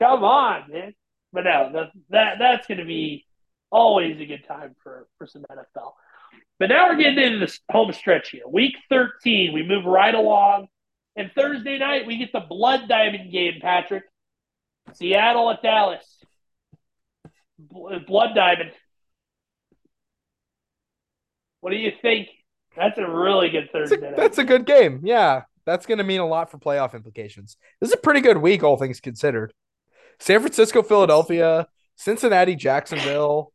come 0.00 0.24
on, 0.24 0.70
man. 0.70 0.94
But 1.32 1.44
no, 1.44 1.70
that, 1.72 1.90
that 2.10 2.34
that's 2.38 2.66
going 2.66 2.78
to 2.78 2.84
be 2.84 3.24
always 3.70 4.20
a 4.20 4.26
good 4.26 4.44
time 4.46 4.74
for 4.82 5.06
for 5.18 5.26
some 5.26 5.44
NFL. 5.50 5.92
But 6.58 6.68
now 6.68 6.88
we're 6.88 6.96
getting 6.96 7.18
into 7.18 7.38
this 7.38 7.60
home 7.70 7.92
stretch 7.92 8.30
here. 8.30 8.42
Week 8.46 8.74
13, 8.90 9.52
we 9.54 9.62
move 9.62 9.84
right 9.84 10.14
along. 10.14 10.68
And 11.16 11.30
Thursday 11.34 11.78
night, 11.78 12.06
we 12.06 12.18
get 12.18 12.32
the 12.32 12.40
Blood 12.40 12.88
Diamond 12.88 13.32
game, 13.32 13.54
Patrick. 13.60 14.04
Seattle 14.94 15.50
at 15.50 15.62
Dallas. 15.62 16.04
Uh, 17.74 17.98
blood 18.06 18.34
Diamond. 18.34 18.72
What 21.60 21.70
do 21.70 21.76
you 21.76 21.92
think? 22.02 22.28
That's 22.76 22.98
a 22.98 23.08
really 23.08 23.50
good 23.50 23.68
That's 23.72 23.90
Thursday 23.90 23.96
a, 24.06 24.10
night. 24.10 24.16
that's 24.16 24.38
a 24.38 24.44
good 24.44 24.64
game. 24.64 25.00
Yeah, 25.02 25.42
that's 25.66 25.86
going 25.86 25.98
to 25.98 26.04
mean 26.04 26.20
a 26.20 26.26
lot 26.26 26.50
for 26.50 26.58
playoff 26.58 26.94
implications. 26.94 27.56
This 27.80 27.90
is 27.90 27.94
a 27.94 27.98
pretty 27.98 28.20
good 28.20 28.38
week, 28.38 28.62
all 28.62 28.76
things 28.76 29.00
considered. 29.00 29.52
San 30.20 30.40
Francisco, 30.40 30.82
Philadelphia, 30.82 31.66
Cincinnati, 31.96 32.54
Jacksonville. 32.54 33.52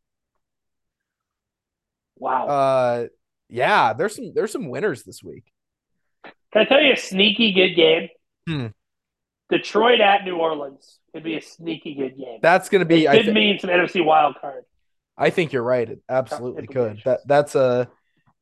wow. 2.16 2.46
Uh, 2.46 3.06
yeah, 3.48 3.92
there's 3.92 4.16
some 4.16 4.32
there's 4.34 4.52
some 4.52 4.68
winners 4.68 5.04
this 5.04 5.22
week. 5.22 5.44
Can 6.52 6.62
I 6.62 6.64
tell 6.64 6.82
you 6.82 6.92
a 6.92 6.96
sneaky 6.96 7.52
good 7.52 7.74
game? 7.74 8.08
Hmm. 8.48 8.66
Detroit 9.50 10.00
at 10.00 10.24
New 10.24 10.36
Orleans 10.36 10.98
could 11.12 11.22
be 11.22 11.36
a 11.36 11.42
sneaky 11.42 11.94
good 11.94 12.16
game. 12.16 12.40
That's 12.42 12.68
going 12.68 12.80
to 12.80 12.84
be. 12.86 13.04
it 13.04 13.08
I, 13.10 13.16
could 13.18 13.26
thi- 13.26 13.32
mean 13.32 13.58
some 13.60 13.70
NFC 13.70 14.04
wild 14.04 14.36
card. 14.40 14.64
I 15.16 15.30
think 15.30 15.52
you're 15.52 15.62
right. 15.62 15.88
It 15.88 16.00
absolutely 16.08 16.66
could. 16.66 17.00
That 17.04 17.20
that's 17.26 17.54
a 17.54 17.88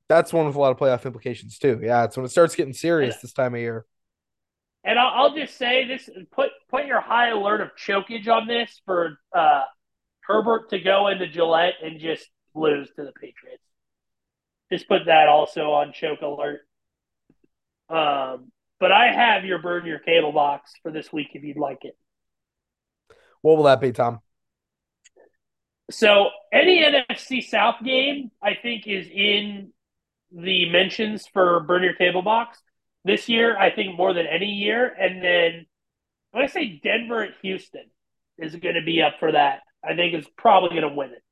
that's 0.08 0.32
one 0.32 0.46
with 0.46 0.56
a 0.56 0.58
lot 0.58 0.70
of 0.72 0.78
playoff 0.78 1.04
implications 1.04 1.58
too. 1.58 1.80
Yeah, 1.82 2.04
it's 2.04 2.16
when 2.16 2.24
it 2.24 2.30
starts 2.30 2.54
getting 2.54 2.72
serious 2.72 3.16
this 3.18 3.32
time 3.32 3.54
of 3.54 3.60
year. 3.60 3.84
And 4.84 4.98
I'll, 4.98 5.12
I'll 5.14 5.34
just 5.34 5.56
say 5.56 5.86
this: 5.86 6.08
put 6.32 6.50
put 6.70 6.86
your 6.86 7.00
high 7.00 7.30
alert 7.30 7.60
of 7.62 7.70
chokage 7.76 8.28
on 8.28 8.46
this 8.46 8.80
for 8.84 9.18
uh, 9.34 9.62
Herbert 10.20 10.70
to 10.70 10.78
go 10.78 11.08
into 11.08 11.26
Gillette 11.26 11.74
and 11.82 11.98
just 11.98 12.28
lose 12.54 12.88
to 12.96 13.04
the 13.04 13.12
Patriots. 13.12 13.64
Just 14.70 14.88
put 14.88 15.06
that 15.06 15.28
also 15.28 15.72
on 15.72 15.92
choke 15.92 16.20
alert. 16.22 16.60
Um, 17.88 18.50
but 18.80 18.92
I 18.92 19.12
have 19.12 19.44
your 19.44 19.58
burn 19.58 19.86
your 19.86 19.98
cable 19.98 20.32
box 20.32 20.72
for 20.82 20.90
this 20.90 21.12
week 21.12 21.28
if 21.34 21.42
you'd 21.42 21.56
like 21.56 21.84
it. 21.84 21.96
What 23.40 23.56
will 23.56 23.64
that 23.64 23.80
be, 23.80 23.92
Tom? 23.92 24.20
So 25.90 26.28
any 26.52 26.82
NFC 26.82 27.42
South 27.42 27.76
game, 27.84 28.30
I 28.42 28.54
think, 28.60 28.86
is 28.86 29.06
in 29.06 29.72
the 30.32 30.68
mentions 30.70 31.26
for 31.26 31.60
burn 31.60 31.82
your 31.82 31.94
cable 31.94 32.22
box 32.22 32.58
this 33.04 33.28
year. 33.28 33.56
I 33.56 33.70
think 33.70 33.96
more 33.96 34.12
than 34.14 34.26
any 34.26 34.46
year, 34.46 34.86
and 34.86 35.22
then 35.22 35.66
when 36.32 36.42
I 36.44 36.46
say 36.46 36.80
Denver 36.82 37.22
at 37.22 37.32
Houston 37.42 37.84
is 38.38 38.56
going 38.56 38.74
to 38.74 38.82
be 38.82 39.02
up 39.02 39.14
for 39.20 39.32
that, 39.32 39.60
I 39.84 39.94
think 39.94 40.14
is 40.14 40.26
probably 40.36 40.70
going 40.70 40.82
to 40.82 40.94
win 40.96 41.10
it. 41.10 41.22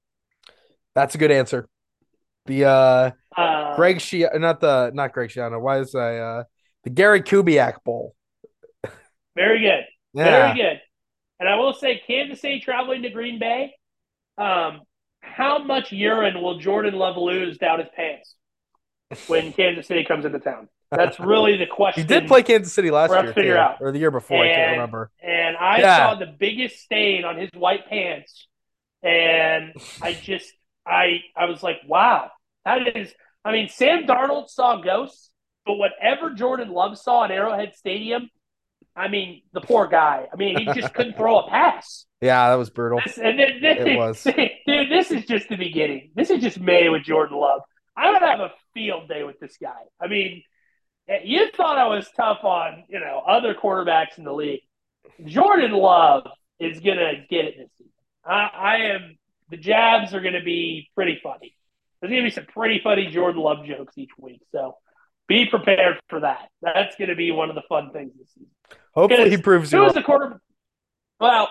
That's 0.94 1.14
a 1.14 1.18
good 1.18 1.30
answer. 1.32 1.68
The 2.46 2.64
uh 2.64 3.10
Uh, 3.36 3.76
Greg 3.76 4.00
Shi 4.00 4.26
not 4.34 4.60
the 4.60 4.90
not 4.92 5.12
Greg 5.12 5.30
Schiano. 5.30 5.60
Why 5.60 5.78
is 5.78 5.94
I 5.94 6.18
uh 6.18 6.44
the 6.84 6.90
Gary 6.90 7.22
Kubiak 7.22 7.82
Bowl? 7.84 8.14
very 9.36 9.60
good, 9.60 9.84
Yeah. 10.12 10.52
very 10.52 10.54
good. 10.60 10.80
And 11.40 11.48
I 11.48 11.56
will 11.56 11.72
say, 11.72 12.00
Kansas 12.06 12.40
City 12.40 12.60
traveling 12.60 13.02
to 13.02 13.10
Green 13.10 13.38
Bay. 13.40 13.74
Um, 14.38 14.82
how 15.20 15.58
much 15.58 15.90
urine 15.92 16.40
will 16.40 16.58
Jordan 16.58 16.94
Love 16.94 17.16
lose 17.16 17.58
down 17.58 17.78
his 17.80 17.88
pants 17.96 18.34
when 19.26 19.52
Kansas 19.56 19.86
City 19.86 20.04
comes 20.04 20.24
into 20.24 20.38
town? 20.38 20.68
That's 20.96 21.18
really 21.18 21.56
the 21.56 21.66
question. 21.70 22.02
He 22.02 22.06
did 22.06 22.28
play 22.28 22.42
Kansas 22.42 22.72
City 22.72 22.90
last 22.90 23.10
year, 23.10 23.32
figure 23.32 23.54
too, 23.54 23.58
out. 23.58 23.76
or 23.80 23.90
the 23.92 23.98
year 23.98 24.10
before. 24.10 24.44
I 24.44 24.48
can't 24.48 24.72
remember. 24.72 25.10
and 25.22 25.56
I 25.56 25.78
Yeah. 25.80 25.96
saw 25.96 26.14
the 26.18 26.26
biggest 26.26 26.78
stain 26.80 27.24
on 27.24 27.36
his 27.38 27.50
white 27.54 27.88
pants, 27.88 28.46
and 29.02 29.72
I 30.00 30.12
just 30.22 30.52
I 30.86 31.20
I 31.36 31.46
was 31.46 31.62
like, 31.62 31.78
wow, 31.86 32.30
that 32.64 32.96
is. 32.96 33.12
I 33.44 33.52
mean, 33.52 33.68
Sam 33.68 34.04
Darnold 34.06 34.48
saw 34.48 34.80
ghosts, 34.80 35.30
but 35.66 35.74
whatever 35.74 36.30
Jordan 36.30 36.70
Love 36.70 36.96
saw 36.98 37.24
in 37.24 37.32
Arrowhead 37.32 37.74
Stadium, 37.74 38.30
I 38.94 39.08
mean, 39.08 39.42
the 39.52 39.60
poor 39.60 39.88
guy. 39.88 40.28
I 40.32 40.36
mean, 40.36 40.58
he 40.58 40.66
just 40.80 40.94
couldn't 40.94 41.16
throw 41.16 41.38
a 41.40 41.48
pass. 41.48 42.06
Yeah, 42.22 42.50
that 42.50 42.54
was 42.54 42.70
brutal. 42.70 43.00
This, 43.04 43.18
and 43.18 43.36
then, 43.36 43.60
this, 43.60 43.78
It 43.80 43.96
was. 43.96 44.22
dude. 44.22 44.88
This 44.88 45.10
is 45.10 45.26
just 45.26 45.48
the 45.48 45.56
beginning. 45.56 46.12
This 46.14 46.30
is 46.30 46.40
just 46.40 46.60
May 46.60 46.88
with 46.88 47.02
Jordan 47.02 47.36
Love. 47.36 47.62
I 47.96 48.12
would 48.12 48.22
have 48.22 48.38
a 48.38 48.52
field 48.74 49.08
day 49.08 49.24
with 49.24 49.40
this 49.40 49.56
guy. 49.60 49.80
I 50.00 50.06
mean, 50.06 50.44
you 51.24 51.50
thought 51.56 51.78
I 51.78 51.86
was 51.88 52.08
tough 52.16 52.44
on 52.44 52.84
you 52.88 53.00
know 53.00 53.22
other 53.26 53.54
quarterbacks 53.54 54.18
in 54.18 54.24
the 54.24 54.32
league. 54.32 54.62
Jordan 55.24 55.72
Love 55.72 56.26
is 56.58 56.80
gonna 56.80 57.24
get 57.28 57.44
it 57.46 57.54
this 57.58 57.70
season. 57.78 57.92
I, 58.24 58.50
I 58.54 58.76
am. 58.76 59.18
The 59.50 59.56
jabs 59.56 60.14
are 60.14 60.20
gonna 60.20 60.42
be 60.42 60.90
pretty 60.94 61.20
funny. 61.22 61.54
There's 62.00 62.10
gonna 62.10 62.22
be 62.22 62.30
some 62.30 62.46
pretty 62.46 62.80
funny 62.82 63.08
Jordan 63.08 63.42
Love 63.42 63.64
jokes 63.66 63.96
each 63.96 64.10
week. 64.18 64.40
So 64.52 64.76
be 65.28 65.46
prepared 65.46 66.00
for 66.08 66.20
that. 66.20 66.48
That's 66.60 66.96
gonna 66.96 67.16
be 67.16 67.30
one 67.30 67.48
of 67.48 67.54
the 67.54 67.62
fun 67.68 67.90
things 67.92 68.12
this 68.18 68.28
season. 68.34 68.50
Hopefully, 68.94 69.30
he 69.30 69.36
proves 69.36 69.70
Who 69.70 69.80
was 69.80 69.94
the 69.94 70.02
quarter? 70.02 70.40
Well, 71.20 71.48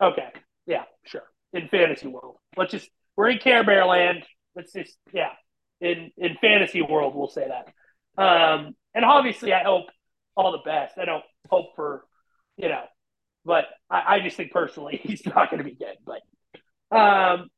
okay, 0.00 0.28
yeah, 0.66 0.84
sure. 1.04 1.24
In 1.52 1.68
fantasy 1.68 2.06
world, 2.06 2.36
let's 2.56 2.70
just 2.70 2.88
we're 3.16 3.30
in 3.30 3.38
Care 3.38 3.64
Bear 3.64 3.84
land. 3.86 4.24
Let's 4.54 4.72
just 4.72 4.96
yeah. 5.12 5.32
In 5.80 6.10
in 6.16 6.36
fantasy 6.40 6.82
world, 6.82 7.14
we'll 7.14 7.28
say 7.28 7.48
that. 7.48 8.22
Um, 8.22 8.74
and 8.94 9.04
obviously, 9.04 9.52
I 9.52 9.64
hope 9.64 9.86
all 10.36 10.52
the 10.52 10.58
best. 10.64 10.98
I 10.98 11.04
don't 11.04 11.24
hope 11.48 11.76
for 11.76 12.04
you 12.56 12.68
know, 12.68 12.84
but 13.44 13.64
I, 13.88 14.16
I 14.16 14.20
just 14.20 14.36
think 14.36 14.52
personally 14.52 14.96
he's 15.02 15.24
not 15.24 15.50
going 15.50 15.58
to 15.58 15.64
be 15.64 15.76
good. 15.76 15.96
But 16.04 16.96
um, 16.96 17.48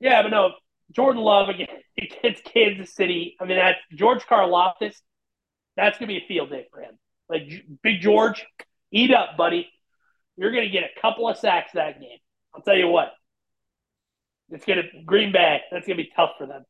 yeah, 0.00 0.22
but 0.22 0.30
no, 0.30 0.52
Jordan 0.92 1.22
Love 1.22 1.48
again 1.48 1.68
against 1.98 2.44
Kansas 2.44 2.94
City. 2.94 3.36
I 3.40 3.44
mean, 3.44 3.56
that's 3.56 3.78
George 3.94 4.22
Karlaftis. 4.24 4.94
That's 5.76 5.98
going 5.98 6.08
to 6.08 6.14
be 6.14 6.18
a 6.18 6.28
field 6.28 6.50
day 6.50 6.66
for 6.70 6.80
him. 6.80 6.98
Like 7.28 7.48
Big 7.82 8.00
George, 8.00 8.44
eat 8.90 9.12
up, 9.12 9.36
buddy. 9.36 9.68
You're 10.36 10.50
going 10.52 10.64
to 10.64 10.70
get 10.70 10.84
a 10.84 11.00
couple 11.00 11.28
of 11.28 11.36
sacks 11.36 11.72
that 11.74 12.00
game. 12.00 12.18
I'll 12.54 12.62
tell 12.62 12.76
you 12.76 12.88
what. 12.88 13.12
It's 14.50 14.64
going 14.66 14.82
to 14.82 15.02
Green 15.04 15.32
Bay. 15.32 15.60
That's 15.70 15.86
going 15.86 15.96
to 15.96 16.02
be 16.02 16.10
tough 16.14 16.32
for 16.36 16.46
them. 16.46 16.64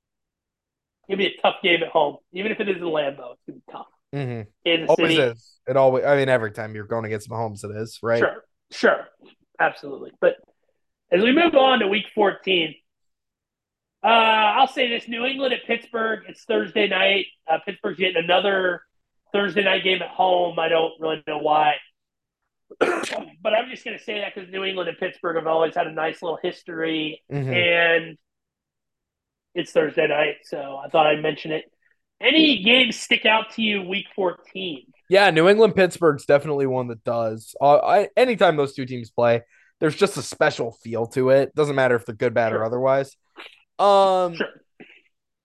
Gonna 1.13 1.29
be 1.29 1.35
a 1.37 1.41
tough 1.43 1.57
game 1.63 1.83
at 1.83 1.91
home, 1.91 2.17
even 2.33 2.53
if 2.53 2.59
it 2.61 2.71
is 2.71 2.77
in 2.77 2.83
Lambeau. 2.85 3.35
It's 3.35 3.43
gonna 3.47 3.59
be 3.59 3.63
tough. 3.71 3.87
Mm-hmm. 4.15 4.43
Kansas 4.65 4.89
Always 4.89 5.17
City, 5.17 5.31
is. 5.31 5.59
It 5.69 5.77
always. 5.77 6.05
I 6.07 6.17
mean, 6.17 6.31
every 6.31 6.53
time 6.53 6.75
you're 6.75 6.87
going 6.87 7.05
against 7.05 7.29
Mahomes, 7.29 7.65
it 7.65 7.77
is 7.77 7.99
right. 8.03 8.19
Sure, 8.19 8.45
sure, 8.71 9.09
absolutely. 9.61 10.11
But 10.23 10.37
as 11.11 11.23
we 11.23 11.33
move 11.33 11.55
on 11.55 11.81
to 11.81 11.89
Week 11.89 12.07
14, 12.15 12.75
uh, 14.03 14.07
I'll 14.07 14.69
say 14.69 14.89
this: 14.89 15.07
New 15.07 15.27
England 15.27 15.53
at 15.53 15.67
Pittsburgh. 15.67 16.21
It's 16.29 16.45
Thursday 16.45 16.89
night. 16.89 17.27
Uh, 17.47 17.59
Pittsburgh's 17.63 17.99
getting 17.99 18.25
another 18.25 18.81
Thursday 19.35 19.65
night 19.65 19.85
game 19.85 20.01
at 20.01 20.09
home. 20.09 20.59
I 20.59 20.69
don't 20.69 20.95
really 20.99 21.23
know 21.27 21.39
why, 21.39 21.75
but 22.81 23.53
I'm 23.53 23.69
just 23.71 23.85
to 23.85 23.99
say 23.99 24.21
that 24.21 24.35
because 24.35 24.51
New 24.51 24.65
England 24.65 24.89
and 24.89 24.97
Pittsburgh 24.97 25.37
have 25.37 25.47
always 25.47 25.75
had 25.75 25.87
a 25.87 25.93
nice 25.93 26.23
little 26.23 26.39
history, 26.43 27.23
Mhm. 27.31 27.55
and 27.55 28.19
it's 29.55 29.73
Thursday 29.73 30.07
night, 30.07 30.37
so 30.45 30.81
I 30.83 30.89
thought 30.89 31.07
I'd 31.07 31.23
mention 31.23 31.53
it. 31.53 31.65
Any 32.21 32.63
games 32.63 32.97
stick 32.97 33.27
out 33.27 33.51
to 33.55 33.63
you 33.63 33.83
Week 33.83 34.07
14? 34.15 34.85
Yeah, 35.09 35.31
New 35.31 35.49
England 35.49 35.75
Pittsburgh's 35.75 36.25
definitely 36.25 36.67
one 36.67 36.89
that 36.89 37.03
does. 37.05 37.55
Uh, 37.61 37.77
I, 37.79 38.09
anytime 38.17 38.57
those 38.57 38.75
two 38.75 38.87
teams 38.87 39.11
play, 39.11 39.43
there's 39.81 39.97
just 39.97 40.17
a 40.17 40.23
special 40.23 40.71
feel 40.83 41.07
to 41.09 41.31
it. 41.31 41.55
Doesn't 41.55 41.75
matter 41.75 41.97
if 41.97 42.07
they're 42.07 42.15
good, 42.15 42.33
bad, 42.35 42.53
or 42.53 42.65
otherwise. 42.65 43.17
Um, 43.79 44.35
Sure. 44.35 44.47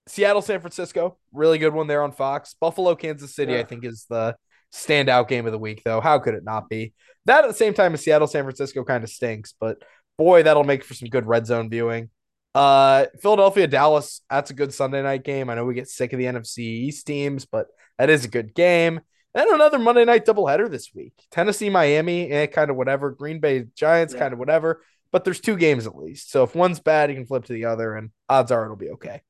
Seattle, 0.08 0.42
San 0.42 0.62
Francisco, 0.62 1.18
really 1.34 1.58
good 1.58 1.74
one 1.74 1.88
there 1.88 2.02
on 2.02 2.12
Fox. 2.14 2.56
Buffalo, 2.62 2.96
Kansas 2.96 3.36
City, 3.36 3.54
Yeah. 3.54 3.60
I 3.60 3.64
think 3.64 3.84
is 3.84 4.06
the 4.10 4.38
standout 4.74 5.28
game 5.28 5.46
of 5.46 5.52
the 5.52 5.58
week, 5.60 5.82
though. 5.84 6.00
How 6.00 6.20
could 6.20 6.34
it 6.34 6.44
not 6.46 6.70
be? 6.70 6.94
That 7.26 7.44
at 7.44 7.48
the 7.50 7.54
same 7.54 7.74
time 7.74 7.94
as 7.94 8.02
Seattle, 8.04 8.28
San 8.28 8.44
Francisco 8.44 8.84
kind 8.86 9.04
of 9.04 9.10
stinks, 9.10 9.54
but 9.60 9.82
boy, 10.18 10.44
that'll 10.44 10.64
make 10.64 10.84
for 10.86 10.94
some 10.94 11.10
good 11.10 11.26
red 11.26 11.46
zone 11.46 11.70
viewing. 11.70 12.10
Uh, 12.56 13.06
Philadelphia, 13.22 13.68
Dallas, 13.68 14.22
that's 14.30 14.50
a 14.50 14.54
good 14.54 14.74
Sunday 14.74 15.02
night 15.04 15.24
game. 15.24 15.50
I 15.50 15.56
know 15.56 15.66
we 15.66 15.74
get 15.76 15.88
sick 15.90 16.14
of 16.14 16.20
the 16.20 16.26
NFC 16.26 16.60
East 16.60 17.06
teams, 17.06 17.46
but 17.46 17.68
that 17.98 18.10
is 18.10 18.26
a 18.26 18.30
good 18.30 18.56
game. 18.56 19.00
And 19.36 19.50
another 19.52 19.78
Monday 19.78 20.06
night 20.06 20.26
doubleheader 20.26 20.70
this 20.70 20.90
week. 20.96 21.14
Tennessee, 21.30 21.70
Miami, 21.70 22.30
eh, 22.32 22.48
kind 22.48 22.72
of 22.72 22.76
whatever. 22.78 23.12
Green 23.12 23.40
Bay, 23.40 23.66
Giants, 23.76 24.14
Yeah. 24.14 24.22
kind 24.22 24.34
of 24.34 24.40
whatever. 24.40 24.82
But 25.12 25.24
there's 25.24 25.40
two 25.40 25.56
games 25.56 25.86
at 25.86 25.96
least. 25.96 26.32
So 26.32 26.44
if 26.44 26.56
one's 26.56 26.80
bad, 26.80 27.10
you 27.10 27.16
can 27.16 27.26
flip 27.28 27.46
to 27.46 27.54
the 27.54 27.66
other, 27.66 27.96
and 27.96 28.10
odds 28.28 28.52
are 28.52 28.64
it'll 28.66 28.76
be 28.76 28.90
okay. 28.92 29.22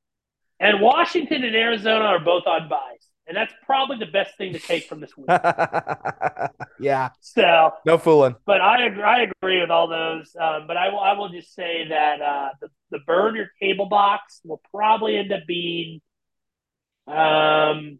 And 0.59 0.81
Washington 0.81 1.43
and 1.43 1.55
Arizona 1.55 2.05
are 2.05 2.19
both 2.19 2.47
on 2.47 2.69
buys. 2.69 3.06
And 3.27 3.35
that's 3.35 3.53
probably 3.65 3.97
the 3.97 4.05
best 4.05 4.37
thing 4.37 4.53
to 4.53 4.59
take 4.59 4.87
from 4.87 5.01
this 5.01 5.15
week. 5.17 5.27
yeah, 6.79 7.09
so, 7.19 7.73
no 7.85 7.97
fooling. 7.97 8.35
but 8.45 8.61
I 8.61 8.85
agree, 8.85 9.03
I 9.03 9.23
agree 9.23 9.59
with 9.59 9.69
all 9.69 9.89
those. 9.89 10.33
Um, 10.39 10.65
but 10.65 10.77
I 10.77 10.89
will, 10.89 10.99
I 10.99 11.11
will 11.13 11.27
just 11.27 11.53
say 11.53 11.87
that 11.89 12.21
uh, 12.21 12.49
the, 12.61 12.69
the 12.91 12.99
burn 12.99 13.35
your 13.35 13.49
cable 13.59 13.87
box 13.87 14.39
will 14.45 14.61
probably 14.73 15.17
end 15.17 15.33
up 15.33 15.41
being, 15.45 15.99
um, 17.05 17.99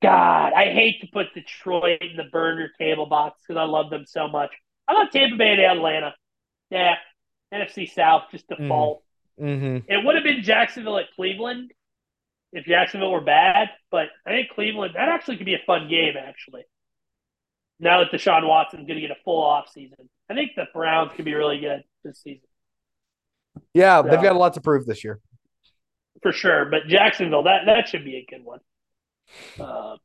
God, 0.00 0.52
I 0.54 0.72
hate 0.72 1.02
to 1.02 1.08
put 1.12 1.34
Detroit 1.34 2.00
in 2.00 2.16
the 2.16 2.24
burn 2.32 2.58
your 2.58 2.70
cable 2.78 3.06
box 3.06 3.42
because 3.46 3.60
I 3.60 3.64
love 3.64 3.90
them 3.90 4.06
so 4.06 4.26
much. 4.26 4.50
I 4.88 4.94
love 4.94 5.10
Tampa 5.12 5.36
Bay 5.36 5.50
and 5.50 5.60
Atlanta. 5.60 6.14
Yeah, 6.70 6.94
NFC 7.52 7.92
South 7.92 8.24
just 8.30 8.48
default. 8.48 9.02
Mm-hmm. 9.38 9.90
It 9.92 10.04
would 10.04 10.14
have 10.14 10.24
been 10.24 10.42
Jacksonville 10.42 10.98
at 10.98 11.12
Cleveland 11.14 11.72
if 12.52 12.64
Jacksonville 12.64 13.12
were 13.12 13.20
bad, 13.20 13.68
but 13.90 14.08
I 14.26 14.30
think 14.30 14.50
Cleveland 14.50 14.94
that 14.96 15.08
actually 15.08 15.36
could 15.36 15.46
be 15.46 15.54
a 15.54 15.62
fun 15.66 15.88
game. 15.88 16.14
Actually, 16.16 16.62
now 17.78 18.00
that 18.00 18.12
Deshaun 18.12 18.46
Watson's 18.46 18.86
going 18.86 19.00
to 19.00 19.06
get 19.06 19.10
a 19.10 19.22
full 19.24 19.42
off 19.42 19.70
season, 19.72 20.08
I 20.28 20.34
think 20.34 20.52
the 20.56 20.66
Browns 20.74 21.12
could 21.14 21.24
be 21.24 21.34
really 21.34 21.60
good 21.60 21.84
this 22.04 22.20
season 22.22 22.48
Yeah, 23.74 24.02
they've 24.02 24.22
got 24.22 24.34
a 24.34 24.38
lot 24.38 24.54
to 24.54 24.60
prove 24.60 24.86
this 24.86 25.04
year. 25.04 25.20
for 26.22 26.32
sure. 26.32 26.64
But 26.66 26.86
Jacksonville 26.88 27.44
that 27.44 27.62
that 27.66 27.88
should 27.88 28.04
be 28.04 28.16
a 28.16 28.26
good 28.28 28.44
one. 28.44 28.60
Um, 29.60 29.98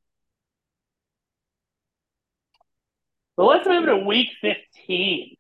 but 3.38 3.46
let's 3.46 3.68
move 3.68 3.86
to 3.88 3.98
Week 3.98 4.30
15. 4.42 5.36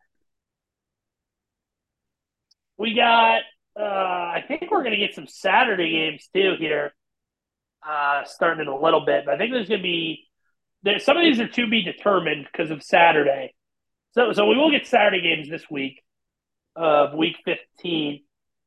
We 2.77 2.93
got. 2.95 3.41
Uh, 3.79 3.83
I 3.83 4.43
think 4.47 4.71
we're 4.71 4.83
going 4.83 4.97
to 4.97 5.05
get 5.05 5.15
some 5.15 5.27
Saturday 5.27 5.91
games 5.91 6.29
too 6.33 6.55
here, 6.57 6.93
uh, 7.87 8.23
starting 8.25 8.61
in 8.61 8.67
a 8.67 8.77
little 8.77 9.05
bit. 9.05 9.25
But 9.25 9.35
I 9.35 9.37
think 9.37 9.51
there's 9.51 9.67
going 9.67 9.81
to 9.81 9.83
be 9.83 10.27
there. 10.83 10.99
Some 10.99 11.17
of 11.17 11.23
these 11.23 11.39
are 11.39 11.47
to 11.47 11.67
be 11.67 11.83
determined 11.83 12.47
because 12.51 12.71
of 12.71 12.83
Saturday. 12.83 13.53
So, 14.13 14.31
so 14.31 14.47
we 14.47 14.55
will 14.55 14.71
get 14.71 14.87
Saturday 14.87 15.21
games 15.21 15.49
this 15.49 15.69
week 15.69 16.01
of 16.75 17.13
Week 17.13 17.35
15. 17.43 18.21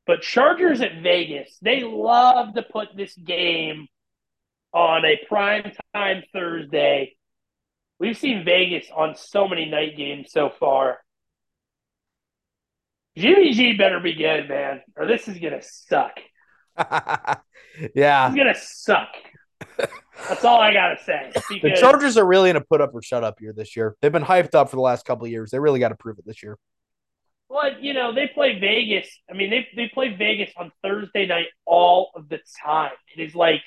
But 0.06 0.22
Chargers 0.22 0.80
at 0.80 1.02
Vegas, 1.02 1.56
they 1.60 1.82
love 1.82 2.54
to 2.54 2.62
put 2.62 2.88
this 2.96 3.14
game 3.14 3.88
on 4.72 5.04
a 5.04 5.18
prime 5.26 5.72
time 5.94 6.22
Thursday. 6.32 7.14
We've 7.98 8.16
seen 8.16 8.44
Vegas 8.44 8.86
on 8.94 9.16
so 9.16 9.48
many 9.48 9.66
night 9.66 9.96
games 9.96 10.30
so 10.32 10.50
far. 10.50 10.98
Jimmy 13.18 13.52
G 13.52 13.72
better 13.74 14.00
be 14.00 14.14
good, 14.14 14.48
man, 14.48 14.80
or 14.96 15.06
this 15.06 15.28
is 15.28 15.38
gonna 15.38 15.62
suck. 15.62 16.12
yeah, 17.94 18.28
It's 18.28 18.36
gonna 18.36 18.54
suck. 18.54 19.08
That's 20.28 20.44
all 20.44 20.60
I 20.60 20.72
gotta 20.72 20.96
say. 21.04 21.32
the 21.62 21.76
Chargers 21.78 22.16
are 22.16 22.26
really 22.26 22.50
in 22.50 22.56
a 22.56 22.60
put 22.60 22.80
up 22.80 22.94
or 22.94 23.02
shut 23.02 23.24
up 23.24 23.40
year 23.40 23.52
this 23.52 23.76
year. 23.76 23.96
They've 24.00 24.12
been 24.12 24.22
hyped 24.24 24.54
up 24.54 24.70
for 24.70 24.76
the 24.76 24.82
last 24.82 25.04
couple 25.04 25.24
of 25.24 25.30
years. 25.30 25.50
They 25.50 25.58
really 25.58 25.80
got 25.80 25.88
to 25.88 25.94
prove 25.96 26.18
it 26.18 26.26
this 26.26 26.42
year. 26.42 26.58
well, 27.48 27.72
you 27.80 27.92
know, 27.94 28.14
they 28.14 28.28
play 28.28 28.58
Vegas. 28.58 29.08
I 29.30 29.34
mean, 29.34 29.50
they 29.50 29.66
they 29.74 29.88
play 29.92 30.14
Vegas 30.14 30.50
on 30.56 30.70
Thursday 30.82 31.26
night 31.26 31.46
all 31.64 32.10
of 32.14 32.28
the 32.28 32.38
time. 32.64 32.92
It 33.16 33.22
is 33.22 33.34
like, 33.34 33.62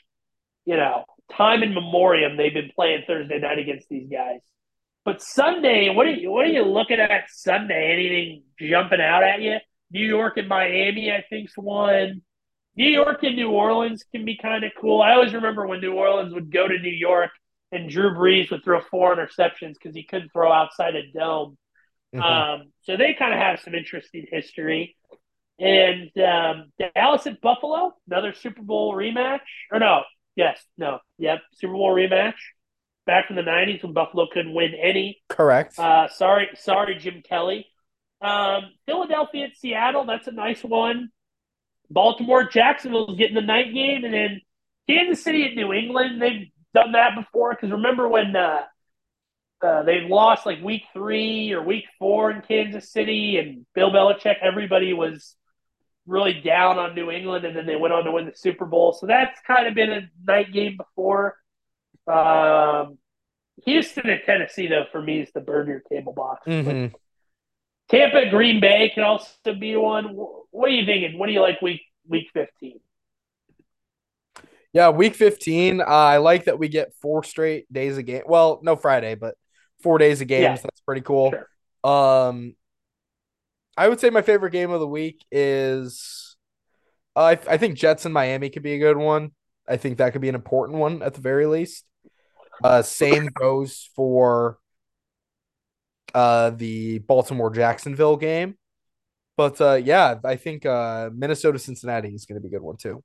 you 0.65 0.78
know, 0.78 1.06
time 1.36 1.64
in 1.64 1.73
memoriam. 1.73 2.38
They've 2.38 2.53
been 2.53 2.72
playing 2.76 3.03
Thursday 3.07 3.40
night 3.40 3.60
against 3.60 3.90
these 3.90 4.07
guys. 4.10 4.40
But 5.03 5.22
Sunday, 5.22 5.90
what 5.90 6.06
are 6.07 6.11
you 6.11 6.32
what 6.32 6.45
are 6.45 6.49
you 6.49 6.64
looking 6.64 6.99
at 6.99 7.23
Sunday? 7.30 7.91
Anything 7.91 8.44
jumping 8.60 9.02
out 9.02 9.23
at 9.23 9.41
you? 9.41 9.57
New 9.91 10.06
York 10.06 10.38
and 10.38 10.48
Miami, 10.48 11.11
I 11.11 11.23
think's 11.30 11.57
one. 11.57 12.22
New 12.76 12.88
York 12.88 13.23
and 13.23 13.36
New 13.36 13.49
Orleans 13.49 14.06
can 14.11 14.23
be 14.23 14.38
kind 14.38 14.64
of 14.64 14.72
cool. 14.80 15.02
I 15.02 15.14
always 15.14 15.34
remember 15.34 15.68
when 15.68 15.82
New 15.82 15.94
Orleans 15.94 16.34
would 16.34 16.52
go 16.52 16.68
to 16.68 16.78
New 16.80 16.90
York 16.90 17.32
and 17.72 17.90
Drew 17.90 18.11
Brees 18.11 18.52
would 18.52 18.64
throw 18.64 18.80
four 18.80 19.15
interceptions 19.15 19.73
because 19.73 19.95
he 19.95 20.03
couldn't 20.03 20.32
throw 20.32 20.52
outside 20.52 20.95
a 20.95 21.11
dome. 21.11 21.57
Mhm. 22.14 22.22
Um, 22.22 22.72
so 22.84 22.95
they 22.95 23.14
kind 23.14 23.34
of 23.34 23.40
have 23.40 23.60
some 23.60 23.76
interesting 23.76 24.26
history. 24.30 24.95
And 25.60 26.10
um, 26.18 26.72
Dallas 26.95 27.28
at 27.28 27.41
Buffalo, 27.41 27.94
another 28.07 28.34
Super 28.34 28.61
Bowl 28.61 28.94
rematch. 28.94 29.41
Or 29.72 29.80
no, 29.80 30.03
yes, 30.36 30.64
no, 30.78 30.99
yep, 31.18 31.41
Super 31.53 31.73
Bowl 31.73 31.94
rematch. 31.94 32.36
Back 33.06 33.26
in 33.30 33.36
the 33.36 33.41
'90s 33.41 33.84
when 33.84 33.94
Buffalo 33.94 34.28
couldn't 34.32 34.53
win 34.53 34.73
any. 34.80 35.22
Correct. 35.28 35.78
Uh, 35.80 36.07
sorry, 36.10 36.49
sorry, 36.56 36.95
Jim 36.95 37.23
Kelly. 37.28 37.65
Um, 38.22 38.72
Philadelphia 38.86 39.45
at 39.45 39.57
Seattle, 39.57 40.06
that's 40.06 40.28
a 40.28 40.32
nice 40.32 40.64
one. 40.64 41.10
Baltimore, 41.90 42.48
Jacksonville's 42.48 43.18
getting 43.18 43.36
the 43.36 43.41
night 43.41 43.73
game, 43.73 44.06
and 44.06 44.14
then 44.14 44.41
Kansas 44.88 45.23
City 45.23 45.45
at 45.45 45.56
New 45.56 45.73
England. 45.73 46.22
They've 46.22 46.48
done 46.73 46.94
that 46.94 47.15
before 47.15 47.53
because 47.53 47.72
remember 47.72 48.07
when 48.07 48.36
uh, 48.36 48.61
uh, 49.61 49.84
they 49.84 50.02
lost 50.02 50.45
like 50.45 50.61
week 50.61 50.84
three 50.94 51.52
or 51.52 51.61
week 51.64 51.86
four 51.99 52.32
in 52.32 52.41
Kansas 52.41 52.91
City, 52.91 53.38
and 53.38 53.65
Bill 53.73 53.91
Belichick, 53.91 54.36
everybody 54.41 54.94
was 54.94 55.36
really 56.06 56.41
down 56.41 56.80
on 56.80 56.95
New 56.95 57.11
England, 57.11 57.45
and 57.45 57.56
then 57.56 57.65
they 57.65 57.76
went 57.76 57.94
on 57.94 58.03
to 58.06 58.11
win 58.11 58.26
the 58.26 58.36
Super 58.36 58.65
Bowl. 58.65 58.94
So 58.94 59.07
that's 59.07 59.40
kind 59.45 59.68
of 59.68 59.76
been 59.76 59.91
a 59.91 60.10
night 60.26 60.52
game 60.52 60.78
before. 60.78 61.38
Um, 62.11 62.97
Houston 63.65 64.09
and 64.09 64.21
Tennessee, 64.25 64.67
though, 64.67 64.85
for 64.91 65.01
me, 65.01 65.21
is 65.21 65.31
the 65.33 65.41
burn 65.41 65.67
your 65.67 65.81
cable 65.81 66.13
box. 66.13 66.45
Mhm. 66.47 66.93
Tampa, 67.89 68.29
Green 68.29 68.59
Bay 68.59 68.89
can 68.93 69.03
also 69.03 69.53
be 69.59 69.75
one. 69.75 70.05
What 70.15 70.69
are 70.69 70.73
you 70.73 70.85
thinking? 70.85 71.19
What 71.19 71.27
do 71.27 71.33
you 71.33 71.41
like 71.41 71.61
week 71.61 71.81
week 72.07 72.29
fifteen? 72.33 72.79
Yeah, 74.73 74.89
week 74.89 75.15
15. 75.15 75.81
Uh, 75.81 75.83
I 75.83 76.17
like 76.17 76.45
that 76.45 76.57
we 76.57 76.69
get 76.69 76.93
four 77.01 77.25
straight 77.25 77.71
days 77.73 77.97
of 77.97 78.05
game. 78.05 78.21
Well, 78.25 78.61
no 78.63 78.77
Friday, 78.77 79.15
but 79.15 79.35
four 79.81 79.97
days 79.97 80.21
of 80.21 80.29
games. 80.29 80.43
Yeah. 80.43 80.55
That's 80.55 80.79
pretty 80.81 81.01
cool. 81.01 81.31
Sure. 81.31 81.47
Um, 82.29 82.55
I 83.75 83.89
would 83.89 83.99
say 83.99 84.09
my 84.09 84.21
favorite 84.21 84.51
game 84.51 84.71
of 84.71 84.79
the 84.79 84.88
week 84.88 85.25
is 85.29 86.38
uh, 87.17 87.23
I, 87.23 87.31
I 87.31 87.57
think 87.57 87.75
Jets 87.77 88.05
and 88.05 88.13
Miami 88.13 88.49
could 88.49 88.63
be 88.63 88.73
a 88.73 88.79
good 88.79 88.97
one. 88.97 89.31
I 89.67 89.75
think 89.75 89.97
that 89.97 90.13
could 90.13 90.21
be 90.21 90.29
an 90.29 90.35
important 90.35 90.79
one 90.79 91.01
at 91.01 91.15
the 91.15 91.21
very 91.21 91.45
least. 91.45 91.83
Uh, 92.63 92.81
same 92.81 93.27
goes 93.27 93.89
for 93.95 94.57
uh, 96.13 96.51
the 96.51 96.99
Baltimore 96.99 97.49
Jacksonville 97.51 98.17
game. 98.17 98.55
But 99.38 99.59
uh, 99.61 99.73
yeah, 99.75 100.15
I 100.23 100.35
think 100.35 100.65
uh, 100.65 101.09
Minnesota 101.13 101.57
Cincinnati 101.57 102.09
is 102.09 102.25
going 102.25 102.35
to 102.35 102.41
be 102.41 102.53
a 102.53 102.59
good 102.59 102.63
one 102.63 102.77
too. 102.77 103.03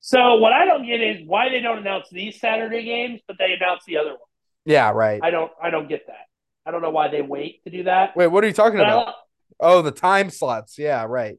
So 0.00 0.36
what 0.36 0.52
I 0.52 0.64
don't 0.64 0.86
get 0.86 1.00
is 1.00 1.26
why 1.26 1.50
they 1.50 1.60
don't 1.60 1.78
announce 1.78 2.08
these 2.10 2.40
Saturday 2.40 2.84
games, 2.84 3.20
but 3.26 3.36
they 3.38 3.52
announce 3.52 3.84
the 3.86 3.98
other 3.98 4.10
one. 4.10 4.18
Yeah, 4.64 4.90
right. 4.90 5.20
I 5.22 5.30
don't. 5.30 5.50
I 5.62 5.70
don't 5.70 5.88
get 5.88 6.06
that. 6.06 6.26
I 6.64 6.70
don't 6.70 6.82
know 6.82 6.90
why 6.90 7.08
they 7.08 7.22
wait 7.22 7.62
to 7.64 7.70
do 7.70 7.84
that. 7.84 8.16
Wait, 8.16 8.28
what 8.28 8.44
are 8.44 8.46
you 8.46 8.52
talking 8.52 8.78
But 8.78 8.86
about? 8.86 9.06
lo- 9.08 9.12
Oh, 9.62 9.82
the 9.82 9.90
time 9.90 10.30
slots. 10.30 10.78
Yeah, 10.78 11.04
right. 11.06 11.36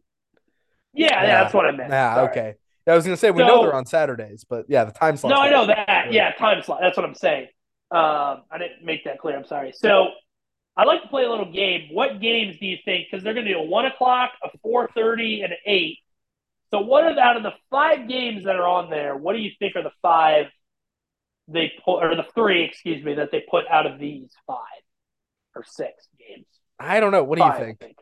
yeah, 0.94 1.24
yeah, 1.24 1.44
that's 1.44 1.54
what 1.56 1.66
I 1.66 1.72
meant. 1.72 1.90
Yeah, 1.90 2.16
Sorry. 2.16 2.30
okay. 2.30 2.54
I 2.92 2.96
was 2.96 3.06
gonna 3.06 3.18
say 3.18 3.32
we 3.32 3.42
So- 3.42 3.48
know 3.48 3.62
they're 3.64 3.74
on 3.76 3.86
Saturdays, 3.86 4.44
but 4.44 4.66
yeah, 4.70 4.84
the 4.84 4.92
time 4.92 5.18
slot. 5.18 5.32
No, 5.34 5.42
I 5.42 5.50
know 5.50 5.66
that. 5.68 6.12
Yeah, 6.12 6.32
time 6.34 6.62
slot. 6.62 6.80
That's 6.82 6.98
what 6.98 7.06
I'm 7.06 7.16
saying. 7.16 7.48
Um, 7.92 8.44
I 8.52 8.58
didn't 8.58 8.84
make 8.84 9.04
that 9.06 9.20
clear. 9.20 9.36
I'm 9.38 9.46
sorry. 9.46 9.72
So 9.74 10.10
I'd 10.78 10.88
like 10.88 11.02
to 11.02 11.10
play 11.10 11.24
a 11.26 11.30
little 11.30 11.52
game. 11.52 11.90
What 11.92 12.22
games 12.22 12.58
do 12.60 12.66
you 12.66 12.78
think? 12.86 13.08
Because 13.12 13.24
they're 13.24 13.34
going 13.34 13.46
to 13.46 13.54
do 13.54 13.60
a 13.60 13.64
one 13.66 13.86
o'clock, 13.86 14.32
a 14.44 14.50
four 14.60 14.90
thirty, 14.96 15.42
and 15.42 15.52
an 15.52 15.60
eight. 15.66 15.98
So 16.72 16.80
what 16.80 17.04
are 17.04 17.20
out 17.20 17.36
of 17.36 17.44
the 17.44 17.52
five 17.70 18.08
games 18.08 18.46
that 18.46 18.56
are 18.56 18.66
on 18.68 18.90
there? 18.90 19.18
What 19.18 19.34
do 19.34 19.40
you 19.40 19.52
think 19.60 19.76
are 19.76 19.84
the 19.84 19.92
five 20.02 20.46
they 21.50 21.74
put, 21.84 22.02
or 22.02 22.16
the 22.16 22.26
three, 22.34 22.64
excuse 22.64 23.04
me, 23.04 23.16
that 23.16 23.32
they 23.32 23.44
put 23.52 23.68
out 23.68 23.86
of 23.86 24.00
these 24.00 24.32
five 24.48 24.58
or 25.54 25.66
six 25.66 26.08
games? 26.18 26.46
I 26.80 27.02
don't 27.02 27.12
know. 27.12 27.26
What 27.26 27.38
do 27.38 27.44
you 27.44 27.50
Five, 27.52 27.62
I 27.62 27.66
think? 27.66 27.80
think. 27.80 27.98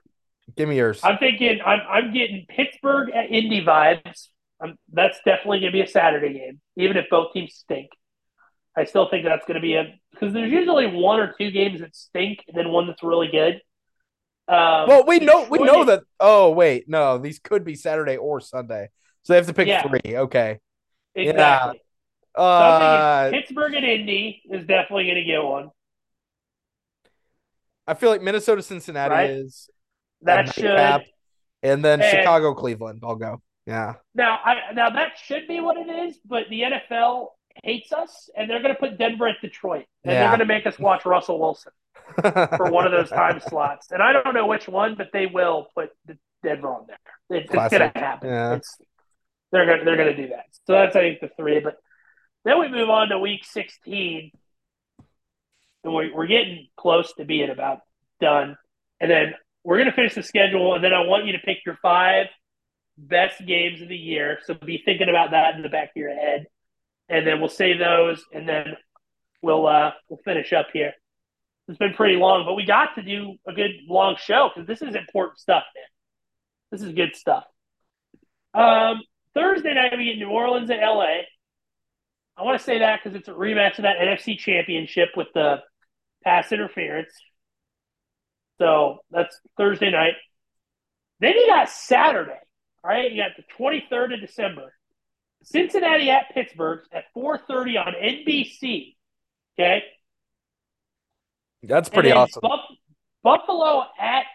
Give 0.56 0.70
me 0.70 0.78
yours. 0.78 1.00
I'm 1.04 1.18
thinking 1.18 1.60
I'm 1.66 1.80
I'm 1.90 2.14
getting 2.14 2.46
Pittsburgh 2.48 3.10
at 3.12 3.32
Indy 3.32 3.64
vibes. 3.66 4.28
Um 4.62 4.76
that's 4.92 5.18
definitely 5.26 5.60
going 5.62 5.72
to 5.72 5.78
be 5.78 5.82
a 5.82 5.88
Saturday 5.88 6.34
game, 6.34 6.60
even 6.78 6.98
if 6.98 7.06
both 7.10 7.34
teams 7.34 7.56
stink. 7.56 7.90
I 8.78 8.86
still 8.86 9.10
think 9.10 9.26
that's 9.26 9.46
going 9.46 9.56
to 9.56 9.62
be 9.62 9.76
a 9.76 9.94
because 10.12 10.34
there's 10.34 10.52
usually 10.52 10.88
one 10.88 11.20
or 11.20 11.34
two 11.38 11.52
games 11.52 11.80
that 11.82 11.96
stink 11.96 12.44
and 12.48 12.56
then 12.58 12.70
one 12.70 12.88
that's 12.88 13.04
really 13.04 13.28
good. 13.30 13.56
Um, 14.48 14.88
well, 14.88 15.06
we 15.06 15.20
know 15.20 15.48
we 15.50 15.60
know 15.60 15.84
that. 15.86 16.02
Oh 16.20 16.52
wait, 16.52 16.90
no, 16.90 17.18
these 17.18 17.40
could 17.40 17.64
be 17.64 17.76
Saturday 17.76 18.18
or 18.18 18.40
Sunday, 18.42 18.90
so 19.22 19.34
they 19.34 19.38
have 19.38 19.48
to 19.48 19.54
pick 19.54 19.68
Yeah. 19.68 19.84
three. 19.84 20.18
Okay. 20.18 20.60
exactly. 21.16 21.82
So 22.36 22.42
Uh, 22.44 23.32
Pittsburgh 23.32 23.74
and 23.74 23.86
Indy 23.86 24.42
is 24.50 24.66
definitely 24.66 25.06
going 25.06 25.16
to 25.16 25.24
get 25.24 25.44
one. 25.44 25.72
I 27.88 27.96
feel 27.96 28.10
like 28.12 28.22
Minnesota, 28.22 28.62
Cincinnati 28.62 29.12
Right. 29.14 29.30
is 29.32 29.70
That 30.22 30.54
should 30.54 30.64
nightcap, 30.66 31.02
and 31.64 31.84
then 31.84 32.02
And- 32.02 32.10
Chicago, 32.10 32.54
Cleveland. 32.54 33.02
I'll 33.04 33.16
go. 33.16 33.42
Yeah. 33.70 33.94
now 34.16 34.40
I 34.44 34.74
now 34.74 34.90
that 34.90 35.14
should 35.24 35.48
be 35.48 35.60
what 35.62 35.78
it 35.78 35.88
is, 35.90 36.18
but 36.26 36.50
the 36.50 36.62
NFL 36.62 37.28
hates 37.64 37.92
us 37.94 38.30
and 38.36 38.50
they're 38.50 38.62
going 38.62 38.74
to 38.74 38.80
put 38.80 38.98
Denver 38.98 39.28
at 39.28 39.36
Detroit 39.42 39.86
and 40.04 40.14
Yeah. 40.14 40.20
they're 40.22 40.30
going 40.38 40.40
to 40.40 40.46
make 40.46 40.66
us 40.66 40.78
watch 40.80 41.06
Russell 41.06 41.40
Wilson. 41.40 41.72
for 42.24 42.72
one 42.72 42.86
of 42.88 42.92
those 42.92 43.10
time 43.10 43.40
slots. 43.40 43.92
And 43.92 44.02
I 44.02 44.14
don't 44.14 44.34
know 44.34 44.48
which 44.48 44.68
one, 44.68 44.96
but 44.96 45.10
they 45.14 45.28
will 45.28 45.68
put 45.76 45.90
the 46.08 46.18
Denver 46.42 46.70
on 46.70 46.86
there. 46.88 46.98
It, 47.38 47.44
it's 47.44 47.52
Classic. 47.52 47.78
going 47.80 47.92
to 47.94 48.00
happen. 48.00 48.30
Yeah. 48.30 48.56
It's 48.56 48.78
they're 49.52 49.66
going 49.66 49.80
to 49.80 49.86
they're 49.86 49.98
going 49.98 50.16
to 50.16 50.22
do 50.22 50.30
that. 50.30 50.46
So 50.66 50.74
that's 50.74 50.96
I 50.96 51.02
think 51.02 51.20
the 51.22 51.30
three. 51.38 51.60
But 51.60 51.76
then 52.46 52.60
we 52.60 52.68
move 52.70 52.90
on 52.90 53.10
to 53.10 53.20
week 53.20 53.44
sixteen, 53.46 54.32
and 55.84 55.94
we're 55.94 56.14
we're 56.16 56.28
getting 56.28 56.68
close 56.78 57.14
to 57.16 57.26
being 57.26 57.50
about 57.50 57.80
done. 58.22 58.58
And 59.02 59.10
then 59.12 59.34
we're 59.64 59.78
going 59.78 59.90
to 59.90 59.96
finish 59.96 60.16
the 60.16 60.24
schedule, 60.24 60.74
and 60.76 60.84
then 60.84 60.94
I 60.94 61.02
want 61.02 61.26
you 61.26 61.34
to 61.34 61.40
pick 61.40 61.60
your 61.66 61.78
five 61.82 62.28
best 63.00 63.46
games 63.46 63.82
of 63.82 63.88
the 63.88 63.96
year. 63.96 64.40
So 64.46 64.54
be 64.54 64.82
thinking 64.84 65.10
about 65.10 65.32
that 65.32 65.56
in 65.56 65.62
the 65.62 65.70
back 65.70 65.90
of 65.90 65.96
your 65.96 66.14
head, 66.14 66.48
and 67.08 67.26
then 67.26 67.40
we'll 67.40 67.50
say 67.50 67.78
those, 67.78 68.24
and 68.34 68.48
then 68.48 68.76
we'll 69.42 69.66
uh 69.66 69.92
we'll 70.10 70.20
finish 70.26 70.54
up 70.54 70.68
here. 70.74 70.94
It's 71.68 71.78
been 71.78 71.94
pretty 71.94 72.16
long, 72.16 72.46
but 72.46 72.56
we 72.56 72.66
got 72.66 72.96
to 72.96 73.04
do 73.04 73.36
a 73.48 73.54
good 73.54 73.72
long 73.88 74.16
show 74.18 74.50
because 74.54 74.68
this 74.68 74.82
is 74.82 74.96
important 74.96 75.40
stuff, 75.40 75.64
man. 75.76 75.84
This 76.72 76.82
is 76.82 76.94
good 76.94 77.16
stuff. 77.16 77.44
Um, 78.54 79.02
Thursday 79.36 79.74
night 79.74 79.96
we 79.96 80.06
get 80.06 80.18
New 80.18 80.30
Orleans 80.30 80.72
at 80.72 80.80
LA. 80.80 81.22
I 82.38 82.44
want 82.44 82.58
to 82.58 82.64
say 82.64 82.80
that 82.80 83.02
because 83.04 83.18
it's 83.18 83.28
a 83.28 83.34
rematch 83.34 83.78
of 83.78 83.84
that 83.84 83.98
NFC 83.98 84.38
Championship 84.38 85.10
with 85.16 85.28
the 85.34 85.58
pass 86.24 86.52
interference. 86.52 87.14
So 88.58 89.00
that's 89.12 89.40
Thursday 89.58 89.92
night. 89.92 90.14
Then 91.20 91.34
you 91.34 91.48
got 91.48 91.70
Saturday. 91.70 92.40
All 92.84 92.92
right, 92.92 93.12
you 93.12 93.22
got 93.22 93.32
the 93.36 93.44
23rd 93.58 94.16
of 94.16 94.22
December. 94.22 94.74
Cincinnati 95.44 96.10
at 96.10 96.34
Pittsburgh 96.34 96.82
at 96.92 97.06
4:30 97.16 97.78
on 97.78 97.94
NBC. 97.94 98.96
Okay, 99.58 99.84
That's 101.64 101.90
pretty 101.90 102.12
awesome. 102.12 102.42
Buff- 102.42 102.70
Buffalo 103.24 103.86
at 104.00 104.26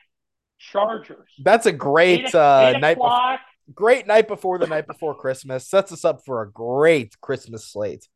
Chargers. 0.59 1.31
That's 1.43 1.67
a 1.67 1.71
Eight, 1.71 1.79
great 1.79 2.35
uh, 2.35 2.73
eight 2.75 2.81
night. 2.81 2.95
Before, 2.97 3.39
great 3.75 4.07
night 4.07 4.29
before 4.29 4.59
the 4.59 4.67
night 4.67 4.87
before 4.87 5.15
Christmas. 5.15 5.69
Sets 5.69 5.93
us 5.93 6.05
up 6.05 6.25
for 6.25 6.43
a 6.43 6.51
great 6.51 7.19
Christmas 7.21 7.67
slate. 7.67 8.09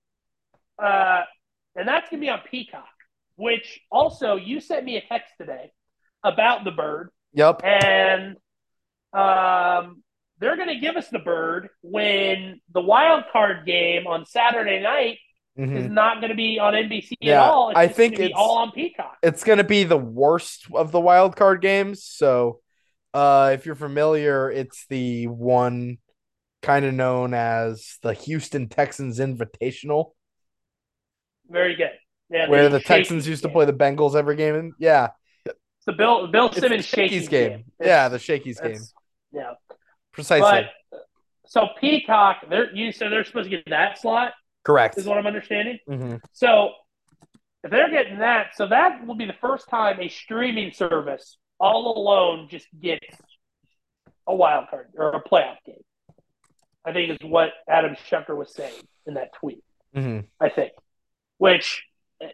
Uh, 0.82 1.22
and 1.74 1.86
that's 1.86 2.10
going 2.10 2.20
to 2.20 2.26
be 2.26 2.30
on 2.30 2.40
Peacock, 2.50 2.84
which 3.36 3.80
also 3.90 4.36
you 4.36 4.60
sent 4.60 4.84
me 4.84 4.96
a 4.96 5.02
text 5.02 5.32
today 5.38 5.70
about 6.24 6.64
the 6.64 6.70
bird. 6.70 7.10
Yep. 7.32 7.62
And 7.64 8.36
um, 9.12 10.02
they're 10.40 10.56
going 10.56 10.68
to 10.68 10.78
give 10.80 10.96
us 10.96 11.08
the 11.08 11.18
bird 11.18 11.68
when 11.82 12.60
the 12.72 12.80
wild 12.80 13.24
card 13.32 13.66
game 13.66 14.06
on 14.06 14.24
Saturday 14.26 14.80
night 14.80 15.18
Mhm. 15.58 15.76
is 15.76 15.90
not 15.90 16.20
going 16.20 16.30
to 16.30 16.36
be 16.36 16.58
on 16.60 16.74
NBC 16.74 17.16
at 17.22 17.38
all. 17.38 17.70
It's 17.70 17.78
I 17.78 17.88
think 17.88 18.14
it's- 18.14 18.30
all 18.34 18.58
on 18.58 18.70
Peacock. 18.70 19.18
It's 19.24 19.42
going 19.42 19.58
to 19.58 19.64
be 19.64 19.82
the 19.84 19.96
worst 19.98 20.66
of 20.72 20.92
the 20.92 21.00
wild 21.00 21.34
card 21.34 21.60
games. 21.60 22.04
So, 22.04 22.60
uh, 23.12 23.50
if 23.54 23.66
you're 23.66 23.74
familiar, 23.74 24.48
it's 24.50 24.86
the 24.88 25.26
one 25.26 25.98
kind 26.62 26.84
of 26.84 26.94
known 26.94 27.34
as 27.34 27.98
the 28.02 28.12
Houston 28.12 28.68
Texans 28.68 29.18
Invitational, 29.18 30.12
Very 31.48 31.74
good. 31.76 31.90
Yeah, 32.30 32.48
where 32.48 32.68
the 32.68 32.78
Texans 32.80 33.26
used 33.26 33.42
to 33.42 33.48
game. 33.48 33.54
play 33.54 33.64
the 33.64 33.72
Bengals 33.72 34.14
every 34.14 34.36
game. 34.36 34.54
And 34.54 34.72
yeah, 34.78 35.08
It's 35.46 35.56
the 35.86 35.92
Bill 35.94 36.26
Bill 36.26 36.52
Simmons 36.52 36.84
Shakey's 36.84 37.26
game. 37.28 37.64
Yeah, 37.80 38.08
the 38.10 38.18
Shakey's 38.18 38.60
game. 38.60 38.78
Precisely. 40.18 40.68
But 40.90 41.00
so 41.46 41.68
Peacock, 41.80 42.38
they're 42.50 42.74
you 42.74 42.90
so 42.90 43.08
they're 43.08 43.22
supposed 43.22 43.48
to 43.48 43.56
get 43.56 43.70
that 43.70 44.00
slot, 44.00 44.32
Correct. 44.64 44.98
is 44.98 45.06
what 45.06 45.16
I'm 45.16 45.28
understanding. 45.28 45.78
hmm 45.86 46.16
So 46.32 46.72
if 47.62 47.70
they're 47.70 47.88
getting 47.88 48.18
that, 48.18 48.48
so 48.56 48.66
that 48.66 49.06
will 49.06 49.14
be 49.14 49.26
the 49.26 49.36
first 49.40 49.68
time 49.68 50.00
a 50.00 50.08
streaming 50.08 50.72
service 50.72 51.38
all 51.60 51.96
alone 51.96 52.48
just 52.50 52.66
gets 52.80 53.06
a 54.26 54.34
wild 54.34 54.66
card 54.70 54.88
or 54.96 55.10
a 55.10 55.22
playoff 55.22 55.58
game. 55.64 55.76
I 56.84 56.92
think 56.92 57.12
is 57.12 57.18
what 57.22 57.50
Adam 57.68 57.94
Schefter 58.10 58.36
was 58.36 58.52
saying 58.52 58.74
in 59.06 59.14
that 59.14 59.32
tweet. 59.34 59.62
hmm 59.94 60.20
I 60.40 60.48
think, 60.48 60.72
which 61.36 61.84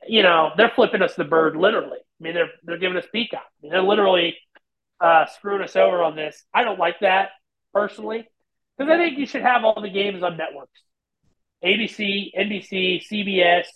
you 0.08 0.22
know 0.22 0.52
they're 0.56 0.72
flipping 0.74 1.02
us 1.02 1.14
the 1.16 1.24
bird 1.24 1.54
literally. 1.54 1.98
I 1.98 2.22
mean 2.22 2.32
they're 2.32 2.50
they're 2.62 2.78
giving 2.78 2.96
us 2.96 3.04
Peacock. 3.12 3.42
I 3.44 3.62
mean, 3.62 3.72
they're 3.72 3.82
literally 3.82 4.38
uh, 5.02 5.26
screwing 5.26 5.60
us 5.60 5.76
over 5.76 6.02
on 6.02 6.16
this. 6.16 6.42
I 6.54 6.64
don't 6.64 6.78
like 6.78 7.00
that 7.00 7.28
personally 7.74 8.28
because 8.76 8.90
I 8.90 8.96
think 8.96 9.18
you 9.18 9.26
should 9.26 9.42
have 9.42 9.64
all 9.64 9.80
the 9.80 9.90
games 9.90 10.22
on 10.22 10.36
networks: 10.36 10.80
ABC, 11.64 12.30
NBC, 12.38 13.02
CBS, 13.10 13.66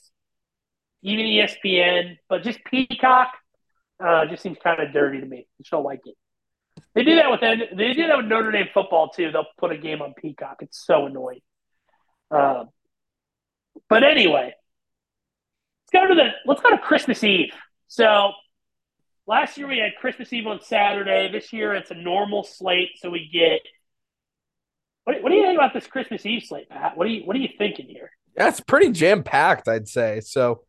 even 1.02 1.26
ESPN. 1.26 2.16
But 2.28 2.42
just 2.42 2.60
Peacock 2.64 3.28
uh, 4.04 4.26
just 4.26 4.42
seems 4.42 4.58
kind 4.62 4.80
of 4.80 4.92
dirty 4.92 5.20
to 5.20 5.26
me. 5.26 5.38
I 5.38 5.62
just 5.62 5.70
don't 5.70 5.84
like 5.84 6.00
it. 6.04 6.16
They 6.94 7.04
do 7.04 7.16
that 7.16 7.30
with 7.30 7.40
they 7.40 7.92
do 7.92 8.06
that 8.06 8.16
with 8.16 8.26
Notre 8.26 8.52
Dame 8.52 8.68
football 8.72 9.08
too. 9.08 9.30
They'll 9.32 9.46
put 9.58 9.72
a 9.72 9.78
game 9.78 10.02
on 10.02 10.14
Peacock. 10.14 10.58
It's 10.60 10.84
so 10.84 11.06
annoying. 11.06 11.40
Um, 12.30 12.68
but 13.88 14.04
anyway, 14.04 14.54
let's 15.92 15.92
go 15.92 16.06
to 16.08 16.14
the 16.14 16.30
let's 16.46 16.60
go 16.60 16.70
to 16.70 16.78
Christmas 16.78 17.22
Eve. 17.24 17.52
So 17.88 18.32
last 19.26 19.58
year 19.58 19.66
we 19.66 19.78
had 19.78 19.92
Christmas 20.00 20.32
Eve 20.32 20.46
on 20.46 20.60
Saturday. 20.62 21.30
This 21.30 21.52
year 21.52 21.74
it's 21.74 21.90
a 21.90 21.94
normal 21.94 22.44
slate, 22.44 22.90
so 22.96 23.10
we 23.10 23.28
get. 23.32 23.60
What, 25.08 25.22
what 25.22 25.30
do 25.30 25.36
you 25.36 25.46
think 25.46 25.56
about 25.56 25.72
this 25.72 25.86
Christmas 25.86 26.26
Eve 26.26 26.42
slate, 26.42 26.68
Pat? 26.68 26.94
What 26.94 27.06
are 27.06 27.10
you 27.10 27.22
What 27.22 27.34
are 27.34 27.38
you 27.38 27.48
thinking 27.56 27.86
here? 27.86 28.10
That's 28.36 28.60
pretty 28.60 28.92
jam 28.92 29.22
packed, 29.22 29.66
I'd 29.66 29.88
say. 29.88 30.20
So, 30.20 30.64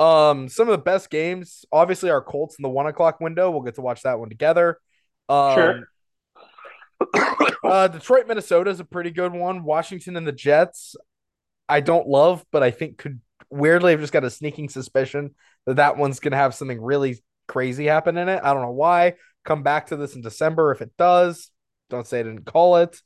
um, 0.00 0.48
some 0.48 0.66
of 0.66 0.72
the 0.72 0.82
best 0.82 1.10
games, 1.10 1.66
obviously, 1.70 2.08
our 2.08 2.22
Colts 2.22 2.56
in 2.58 2.62
the 2.62 2.70
one 2.70 2.86
o'clock 2.86 3.20
window. 3.20 3.50
We'll 3.50 3.60
get 3.60 3.74
to 3.74 3.82
watch 3.82 4.00
that 4.04 4.18
one 4.18 4.30
together. 4.30 4.78
Um, 5.28 5.54
Sure. 5.54 5.88
uh, 7.64 7.88
Detroit, 7.88 8.26
Minnesota 8.26 8.70
is 8.70 8.80
a 8.80 8.84
pretty 8.86 9.10
good 9.10 9.34
one. 9.34 9.62
Washington 9.62 10.16
and 10.16 10.26
the 10.26 10.32
Jets, 10.32 10.96
I 11.68 11.80
don't 11.80 12.08
love, 12.08 12.46
but 12.50 12.62
I 12.62 12.70
think 12.70 12.96
could 12.96 13.20
weirdly, 13.50 13.92
I've 13.92 14.00
just 14.00 14.14
got 14.14 14.24
a 14.24 14.30
sneaking 14.30 14.70
suspicion 14.70 15.34
that 15.66 15.76
that 15.76 15.98
one's 15.98 16.18
gonna 16.18 16.36
have 16.36 16.54
something 16.54 16.80
really 16.80 17.22
crazy 17.46 17.84
happen 17.84 18.16
in 18.16 18.30
it. 18.30 18.40
I 18.42 18.54
don't 18.54 18.62
know 18.62 18.70
why. 18.70 19.16
Come 19.44 19.62
back 19.62 19.88
to 19.88 19.96
this 19.96 20.14
in 20.14 20.22
December 20.22 20.72
if 20.72 20.80
it 20.80 20.92
does. 20.96 21.50
Don't 21.90 22.06
say 22.06 22.20
I 22.20 22.22
didn't 22.22 22.46
call 22.46 22.78
it. 22.78 22.98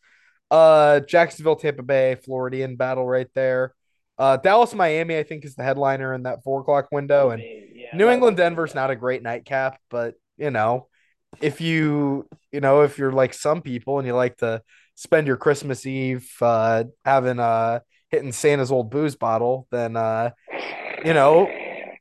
Uh, 0.50 1.00
Jacksonville, 1.00 1.56
Tampa 1.56 1.82
Bay, 1.82 2.16
Floridian 2.24 2.76
battle 2.76 3.06
right 3.06 3.28
there. 3.34 3.74
Uh, 4.18 4.36
Dallas, 4.38 4.74
Miami, 4.74 5.18
I 5.18 5.22
think 5.22 5.44
is 5.44 5.56
the 5.56 5.62
headliner 5.62 6.14
in 6.14 6.22
that 6.22 6.42
four 6.42 6.60
o'clock 6.60 6.88
window, 6.90 7.30
and 7.30 7.42
Yeah, 7.42 7.94
New 7.94 8.08
England, 8.08 8.36
Denver's 8.36 8.74
not 8.74 8.90
a 8.90 8.96
great 8.96 9.22
nightcap, 9.22 9.78
but 9.90 10.14
you 10.38 10.50
know, 10.50 10.88
if 11.40 11.60
you 11.60 12.26
you 12.52 12.60
know 12.60 12.82
if 12.82 12.96
you're 12.98 13.12
like 13.12 13.34
some 13.34 13.60
people 13.60 13.98
and 13.98 14.06
you 14.06 14.14
like 14.14 14.38
to 14.38 14.62
spend 14.94 15.26
your 15.26 15.36
Christmas 15.36 15.84
Eve 15.84 16.30
uh, 16.40 16.84
having 17.04 17.38
uh 17.38 17.80
hitting 18.10 18.32
Santa's 18.32 18.72
old 18.72 18.90
booze 18.90 19.16
bottle, 19.16 19.66
then 19.70 19.96
uh 19.96 20.30
you 21.04 21.12
know 21.12 21.48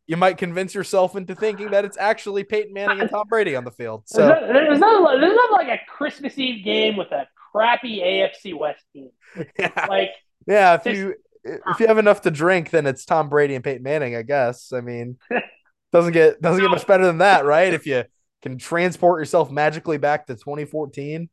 you 0.08 0.18
might 0.18 0.38
convince 0.38 0.76
yourself 0.76 1.16
into 1.16 1.34
thinking 1.34 1.72
that 1.72 1.84
it's 1.84 1.98
actually 1.98 2.44
Peyton 2.44 2.74
Manning 2.74 3.02
and 3.02 3.10
Tom 3.10 3.28
Brady 3.28 3.56
on 3.56 3.64
the 3.64 3.72
field. 3.72 4.04
There's 4.12 4.28
So 4.28 4.28
not, 4.28 4.42
there's, 4.54 4.80
not, 4.80 5.20
there's 5.20 5.36
not 5.36 5.52
like 5.52 5.68
a 5.68 5.80
Christmas 5.88 6.38
Eve 6.38 6.64
game 6.64 6.96
with 6.96 7.12
a 7.12 7.28
crappy 7.56 8.00
AFC 8.02 8.58
West 8.58 8.84
team. 8.94 9.10
Yeah. 9.58 9.86
Like, 9.90 10.12
Yeah, 10.48 10.76
if 10.76 10.84
This- 10.84 10.98
you 10.98 11.16
if 11.44 11.80
you 11.80 11.86
have 11.88 12.00
enough 12.00 12.22
to 12.24 12.32
drink, 12.32 12.72
then 12.72 12.88
it's 12.88 13.06
Tom 13.06 13.30
Brady 13.30 13.54
and 13.56 13.64
Peyton 13.64 13.84
Manning, 13.84 14.16
I 14.16 14.24
guess. 14.24 14.74
I 14.74 14.82
mean, 14.82 15.18
doesn't 15.94 16.14
get 16.14 16.42
doesn't 16.42 16.62
get 16.62 16.72
much 16.72 16.88
better 16.88 17.06
than 17.06 17.20
that, 17.20 17.46
right? 17.46 17.72
If 17.74 17.86
you 17.86 18.04
can 18.42 18.58
transport 18.58 19.22
yourself 19.22 19.52
magically 19.52 19.98
back 19.98 20.26
to 20.28 20.36
2014. 20.36 21.30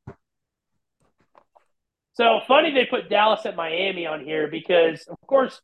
so 2.15 2.41
funny 2.47 2.73
they 2.73 2.85
put 2.87 3.09
Dallas 3.09 3.45
at 3.47 3.57
Miami 3.57 4.07
on 4.07 4.23
here 4.25 4.49
because, 4.49 5.07
of 5.09 5.17
course, 5.27 5.61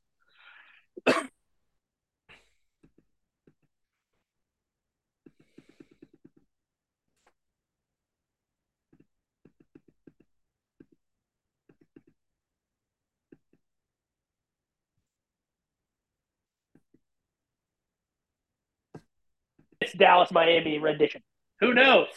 it's 19.80 19.92
Dallas 19.92 20.30
Miami 20.30 20.78
rendition. 20.78 21.22
Who 21.60 21.74
knows? 21.74 22.08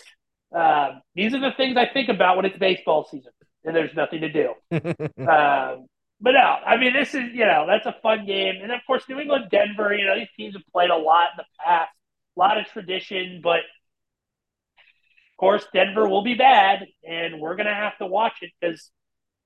Um, 0.53 1.01
these 1.15 1.33
are 1.33 1.39
the 1.39 1.51
things 1.55 1.77
I 1.77 1.87
think 1.87 2.09
about 2.09 2.35
when 2.35 2.45
it's 2.45 2.57
baseball 2.57 3.07
season 3.09 3.31
and 3.63 3.75
there's 3.75 3.95
nothing 3.95 4.21
to 4.21 4.31
do. 4.31 4.53
Um, 5.21 5.87
but 6.23 6.31
no, 6.33 6.39
I 6.39 6.77
mean, 6.77 6.93
this 6.93 7.15
is, 7.15 7.33
you 7.33 7.45
know, 7.45 7.65
that's 7.67 7.87
a 7.87 7.95
fun 8.03 8.27
game. 8.27 8.55
And 8.61 8.71
of 8.71 8.81
course, 8.85 9.03
New 9.09 9.19
England, 9.19 9.45
Denver, 9.49 9.93
you 9.93 10.05
know, 10.05 10.15
these 10.15 10.27
teams 10.37 10.53
have 10.53 10.61
played 10.71 10.91
a 10.91 10.95
lot 10.95 11.29
in 11.33 11.37
the 11.37 11.45
past, 11.59 11.89
a 12.37 12.39
lot 12.39 12.59
of 12.59 12.67
tradition, 12.67 13.41
but 13.43 13.59
of 13.59 15.37
course, 15.39 15.65
Denver 15.73 16.07
will 16.07 16.23
be 16.23 16.35
bad 16.35 16.85
and 17.03 17.39
we're 17.39 17.55
going 17.55 17.65
to 17.65 17.73
have 17.73 17.97
to 17.97 18.05
watch 18.05 18.33
it 18.41 18.51
because, 18.59 18.91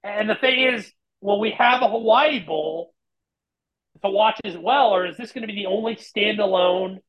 and 0.03 0.29
the 0.29 0.35
thing 0.35 0.59
is, 0.59 0.91
will 1.21 1.39
we 1.39 1.51
have 1.51 1.81
a 1.81 1.89
Hawaii 1.89 2.39
Bowl 2.39 2.93
to 4.03 4.09
watch 4.09 4.39
as 4.43 4.57
well, 4.57 4.89
or 4.89 5.05
is 5.05 5.15
this 5.15 5.31
going 5.31 5.43
to 5.43 5.47
be 5.47 5.55
the 5.55 5.67
only 5.67 5.95
standalone 5.95 6.99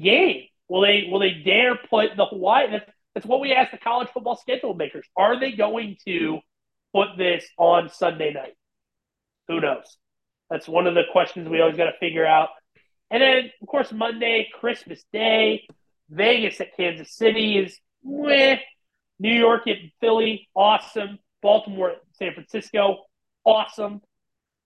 game? 0.00 0.44
Will 0.70 0.82
they, 0.82 1.08
will 1.10 1.18
they 1.18 1.32
dare 1.32 1.74
put 1.74 2.16
the 2.16 2.24
Hawaii? 2.26 2.70
That's, 2.70 2.88
that's 3.12 3.26
what 3.26 3.40
we 3.40 3.52
ask 3.52 3.72
the 3.72 3.78
college 3.78 4.08
football 4.14 4.36
schedule 4.36 4.72
makers. 4.72 5.04
Are 5.16 5.38
they 5.38 5.50
going 5.50 5.96
to 6.06 6.38
put 6.94 7.08
this 7.18 7.44
on 7.58 7.88
Sunday 7.88 8.32
night? 8.32 8.54
Who 9.48 9.60
knows? 9.60 9.98
That's 10.48 10.68
one 10.68 10.86
of 10.86 10.94
the 10.94 11.02
questions 11.10 11.48
we 11.48 11.60
always 11.60 11.76
got 11.76 11.86
to 11.86 11.98
figure 11.98 12.24
out. 12.24 12.50
And 13.10 13.20
then, 13.20 13.50
of 13.60 13.66
course, 13.66 13.90
Monday, 13.90 14.48
Christmas 14.60 15.02
Day, 15.12 15.66
Vegas 16.08 16.60
at 16.60 16.76
Kansas 16.76 17.16
City 17.16 17.58
is 17.58 17.76
meh. 18.04 18.58
New 19.18 19.34
York 19.36 19.66
at 19.66 19.76
Philly, 20.00 20.48
awesome. 20.54 21.18
Baltimore 21.42 21.90
at 21.90 22.00
San 22.12 22.32
Francisco, 22.32 22.98
awesome. 23.44 24.02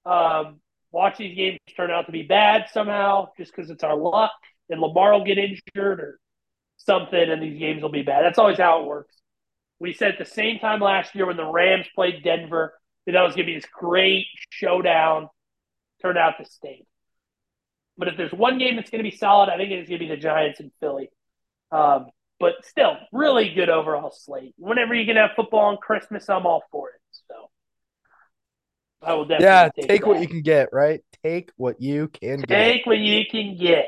Um, 0.04 0.60
watch 0.92 1.16
these 1.16 1.34
games 1.34 1.58
turn 1.74 1.90
out 1.90 2.04
to 2.06 2.12
be 2.12 2.24
bad 2.24 2.66
somehow 2.70 3.28
just 3.38 3.56
because 3.56 3.70
it's 3.70 3.82
our 3.82 3.96
luck 3.96 4.32
and 4.70 4.80
Lamar 4.80 5.12
will 5.12 5.24
get 5.24 5.38
injured 5.38 6.00
or 6.00 6.20
something 6.76 7.30
and 7.30 7.42
these 7.42 7.58
games 7.58 7.82
will 7.82 7.90
be 7.90 8.02
bad. 8.02 8.24
That's 8.24 8.38
always 8.38 8.58
how 8.58 8.82
it 8.82 8.86
works. 8.86 9.14
We 9.78 9.92
said 9.92 10.12
at 10.12 10.18
the 10.18 10.24
same 10.24 10.58
time 10.58 10.80
last 10.80 11.14
year 11.14 11.26
when 11.26 11.36
the 11.36 11.46
Rams 11.46 11.86
played 11.94 12.22
Denver 12.22 12.74
that 13.06 13.12
that 13.12 13.22
was 13.22 13.34
going 13.34 13.46
to 13.46 13.52
be 13.52 13.58
this 13.58 13.70
great 13.70 14.26
showdown. 14.50 15.28
Turned 16.02 16.18
out 16.18 16.34
to 16.38 16.44
stink. 16.44 16.86
But 17.96 18.08
if 18.08 18.16
there's 18.16 18.32
one 18.32 18.58
game 18.58 18.76
that's 18.76 18.90
going 18.90 19.02
to 19.02 19.10
be 19.10 19.16
solid, 19.16 19.48
I 19.48 19.56
think 19.56 19.70
it's 19.70 19.88
going 19.88 20.00
to 20.00 20.06
be 20.06 20.10
the 20.10 20.20
Giants 20.20 20.60
and 20.60 20.70
Philly. 20.80 21.10
Um, 21.70 22.06
but 22.40 22.54
still, 22.64 22.96
really 23.12 23.54
good 23.54 23.70
overall 23.70 24.10
slate. 24.10 24.54
Whenever 24.58 24.94
you 24.94 25.06
can 25.06 25.16
have 25.16 25.30
football 25.36 25.66
on 25.66 25.76
Christmas, 25.76 26.28
I'm 26.28 26.46
all 26.46 26.62
for 26.70 26.90
it. 26.90 27.00
So 27.28 27.50
I 29.02 29.14
will 29.14 29.24
definitely 29.24 29.44
yeah, 29.46 29.68
take, 29.74 29.88
take 29.88 30.06
what 30.06 30.20
you 30.20 30.28
can 30.28 30.42
get, 30.42 30.68
right? 30.72 31.00
Take 31.22 31.50
what 31.56 31.80
you 31.80 32.08
can 32.08 32.40
get. 32.40 32.48
Take 32.48 32.86
what 32.86 32.98
you 32.98 33.24
can 33.30 33.56
get. 33.56 33.86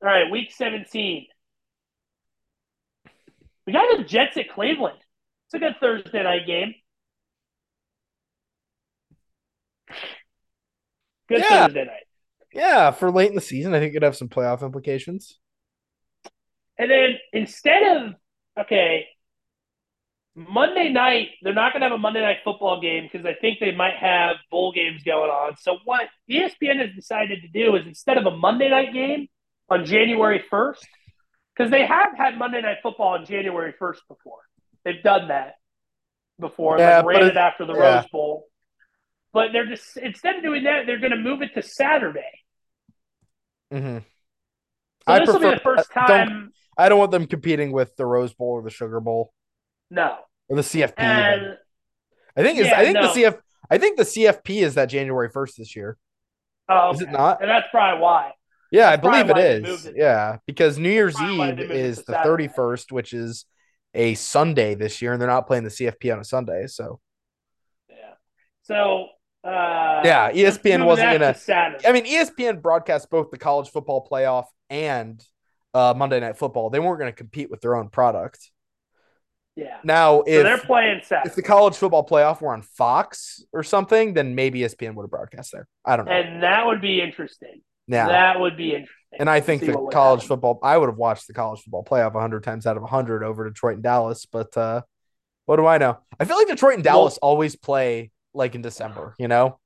All 0.00 0.08
right, 0.08 0.30
week 0.30 0.52
17. 0.52 1.26
We 3.66 3.72
got 3.72 3.96
the 3.96 4.04
Jets 4.04 4.36
at 4.36 4.48
Cleveland. 4.50 4.98
It's 5.46 5.54
a 5.54 5.58
good 5.58 5.76
Thursday 5.80 6.22
night 6.22 6.46
game. 6.46 6.74
Good 11.28 11.40
Yeah. 11.40 11.66
Thursday 11.66 11.84
night. 11.84 12.04
Yeah, 12.52 12.90
for 12.92 13.10
late 13.10 13.28
in 13.28 13.34
the 13.34 13.40
season, 13.40 13.74
I 13.74 13.80
think 13.80 13.90
it'd 13.92 14.02
have 14.02 14.16
some 14.16 14.28
playoff 14.28 14.62
implications. 14.62 15.38
And 16.78 16.90
then 16.90 17.18
instead 17.32 17.96
of, 17.96 18.14
okay, 18.58 19.06
Monday 20.34 20.88
night, 20.88 21.30
they're 21.42 21.52
not 21.52 21.72
going 21.72 21.80
to 21.80 21.88
have 21.88 21.94
a 21.94 21.98
Monday 21.98 22.20
night 22.20 22.38
football 22.44 22.80
game 22.80 23.08
because 23.10 23.26
I 23.26 23.34
think 23.34 23.58
they 23.58 23.72
might 23.72 23.96
have 23.96 24.36
bowl 24.50 24.72
games 24.72 25.02
going 25.02 25.30
on. 25.30 25.56
So, 25.56 25.78
what 25.84 26.08
ESPN 26.30 26.78
has 26.78 26.94
decided 26.94 27.42
to 27.42 27.48
do 27.48 27.74
is 27.74 27.86
instead 27.86 28.16
of 28.16 28.26
a 28.26 28.30
Monday 28.36 28.70
night 28.70 28.92
game 28.94 29.28
on 29.70 29.84
January 29.84 30.42
1st, 30.50 30.84
because 31.56 31.70
they 31.70 31.84
have 31.86 32.16
had 32.16 32.38
Monday 32.38 32.60
night 32.62 32.78
football 32.82 33.08
on 33.18 33.24
January 33.26 33.74
1st 33.80 33.98
before, 34.08 34.40
they've 34.84 35.02
done 35.02 35.28
that 35.28 35.54
before, 36.40 36.78
Yeah, 36.78 36.98
like 36.98 37.06
ran 37.06 37.22
it- 37.24 37.28
it 37.28 37.36
after 37.36 37.64
the 37.66 37.74
yeah. 37.74 37.96
Rose 37.96 38.06
Bowl. 38.08 38.46
But 39.32 39.52
they're 39.52 39.66
just, 39.66 39.96
instead 39.98 40.36
of 40.36 40.42
doing 40.42 40.64
that, 40.64 40.86
they're 40.86 40.98
going 40.98 41.10
to 41.10 41.16
move 41.18 41.42
it 41.42 41.52
to 41.54 41.62
Saturday. 41.62 42.30
hmm 43.70 43.98
So, 43.98 44.04
I 45.06 45.18
this 45.20 45.28
will 45.28 45.34
be 45.38 45.46
prefer- 45.50 45.54
the 45.54 45.60
first 45.82 45.90
don't- 45.94 46.06
time. 46.06 46.52
I 46.78 46.88
don't 46.88 46.98
want 46.98 47.10
them 47.10 47.26
competing 47.26 47.72
with 47.72 47.96
the 47.96 48.06
Rose 48.06 48.32
Bowl 48.32 48.50
or 48.52 48.62
the 48.62 48.70
Sugar 48.70 49.00
Bowl 49.00 49.32
No. 49.90 50.18
or 50.48 50.56
the 50.56 50.62
CFP. 50.62 50.94
And 50.98 51.58
I 52.36 52.42
think 52.42 52.58
yeah, 52.58 52.78
I 52.78 52.84
think 52.84 52.94
no. 52.94 53.02
the 53.02 53.08
CF 53.20 53.40
I 53.68 53.78
think 53.78 53.96
the 53.98 54.04
CFP 54.04 54.62
is 54.62 54.76
that 54.76 54.86
January 54.86 55.28
first 55.28 55.58
this 55.58 55.74
year. 55.76 55.98
Oh, 56.68 56.92
Is 56.92 57.00
it 57.02 57.10
not? 57.10 57.40
And 57.42 57.50
that's 57.50 57.66
probably 57.70 58.00
why. 58.00 58.32
Yeah, 58.70 58.88
I 58.88 58.96
That's 58.96 59.02
probably 59.02 59.32
believe 59.32 59.36
it 59.36 59.50
is. 59.50 59.58
it 59.58 59.62
they 59.62 59.70
is. 59.70 59.84
moved 59.84 59.96
it. 59.96 60.00
Yeah, 60.00 60.36
because 60.46 60.78
New 60.78 60.90
Year's 60.90 61.20
Eve 61.20 61.38
they 61.38 61.46
moved 61.56 61.60
it 61.60 61.70
is 61.70 62.02
the 62.04 62.14
thirty 62.22 62.48
first, 62.48 62.92
which 62.92 63.12
is 63.12 63.44
a 63.94 64.14
Sunday 64.14 64.74
this 64.74 65.00
year, 65.00 65.12
and 65.12 65.20
they're 65.20 65.28
not 65.28 65.46
playing 65.46 65.64
the 65.64 65.70
CFP 65.70 66.12
on 66.12 66.20
a 66.20 66.24
Sunday. 66.24 66.66
So 66.66 67.00
Yeah. 67.88 68.14
So 68.62 69.06
uh, 69.44 70.02
Yeah, 70.04 70.30
ESPN 70.32 70.84
wasn't 70.84 71.12
gonna- 71.18 71.32
to 71.34 71.88
I 71.88 71.92
mean, 71.92 72.04
ESPN 72.04 72.60
broadcasts 72.60 73.06
both 73.06 73.30
the 73.30 73.38
college 73.38 73.70
football 73.70 74.06
playoff 74.10 74.44
and 74.68 75.24
uh, 75.74 75.94
Monday 75.96 76.20
Night 76.20 76.36
Football. 76.36 76.68
They 76.70 76.80
weren't 76.80 76.98
going 76.98 77.10
to 77.12 77.16
compete 77.16 77.50
with 77.50 77.60
their 77.60 77.76
own 77.76 77.88
product. 77.88 78.50
yeah. 79.56 79.78
Now, 79.84 80.22
So 80.26 80.42
they're 80.42 80.58
playing 80.58 81.00
Saturday, 81.04 81.28
if 81.30 81.36
the 81.36 81.42
college 81.42 81.76
football 81.76 82.06
playoff 82.06 82.40
were 82.42 82.52
on 82.52 82.62
Fox 82.62 83.42
or 83.52 83.62
something, 83.62 84.12
then 84.14 84.34
maybe 84.34 84.60
ESPN 84.60 84.94
would 84.94 85.04
have 85.04 85.10
broadcast 85.10 85.52
there. 85.52 85.66
I 85.84 85.96
don't 85.96 86.06
know. 86.06 86.12
and 86.12 86.42
that 86.42 86.66
would 86.66 86.80
be 86.82 87.00
interesting. 87.00 87.62
Yeah. 87.88 88.06
That 88.08 88.40
would 88.40 88.56
be 88.56 88.70
interesting. 88.70 88.94
And 89.18 89.28
I 89.30 89.40
think 89.40 89.62
the 89.62 89.72
college 89.90 90.20
happen. 90.22 90.28
football, 90.28 90.58
I 90.62 90.76
would 90.76 90.88
have 90.88 90.98
watched 90.98 91.26
the 91.26 91.32
college 91.32 91.60
football 91.62 91.82
playoff 91.84 92.12
100 92.14 92.42
times 92.42 92.66
out 92.66 92.76
of 92.76 92.82
100 92.82 93.22
over 93.24 93.48
Detroit 93.48 93.74
and 93.74 93.82
Dallas. 93.82 94.26
But 94.26 94.54
uh, 94.56 94.82
what 95.46 95.56
do 95.56 95.66
I 95.66 95.78
know? 95.78 95.98
I 96.20 96.24
feel 96.26 96.36
like 96.36 96.46
Detroit 96.46 96.74
and 96.74 96.84
Well- 96.84 96.94
Dallas 96.94 97.18
always 97.18 97.56
play 97.56 98.10
like 98.34 98.54
in 98.54 98.60
December, 98.62 99.14
you 99.18 99.26
know, 99.26 99.58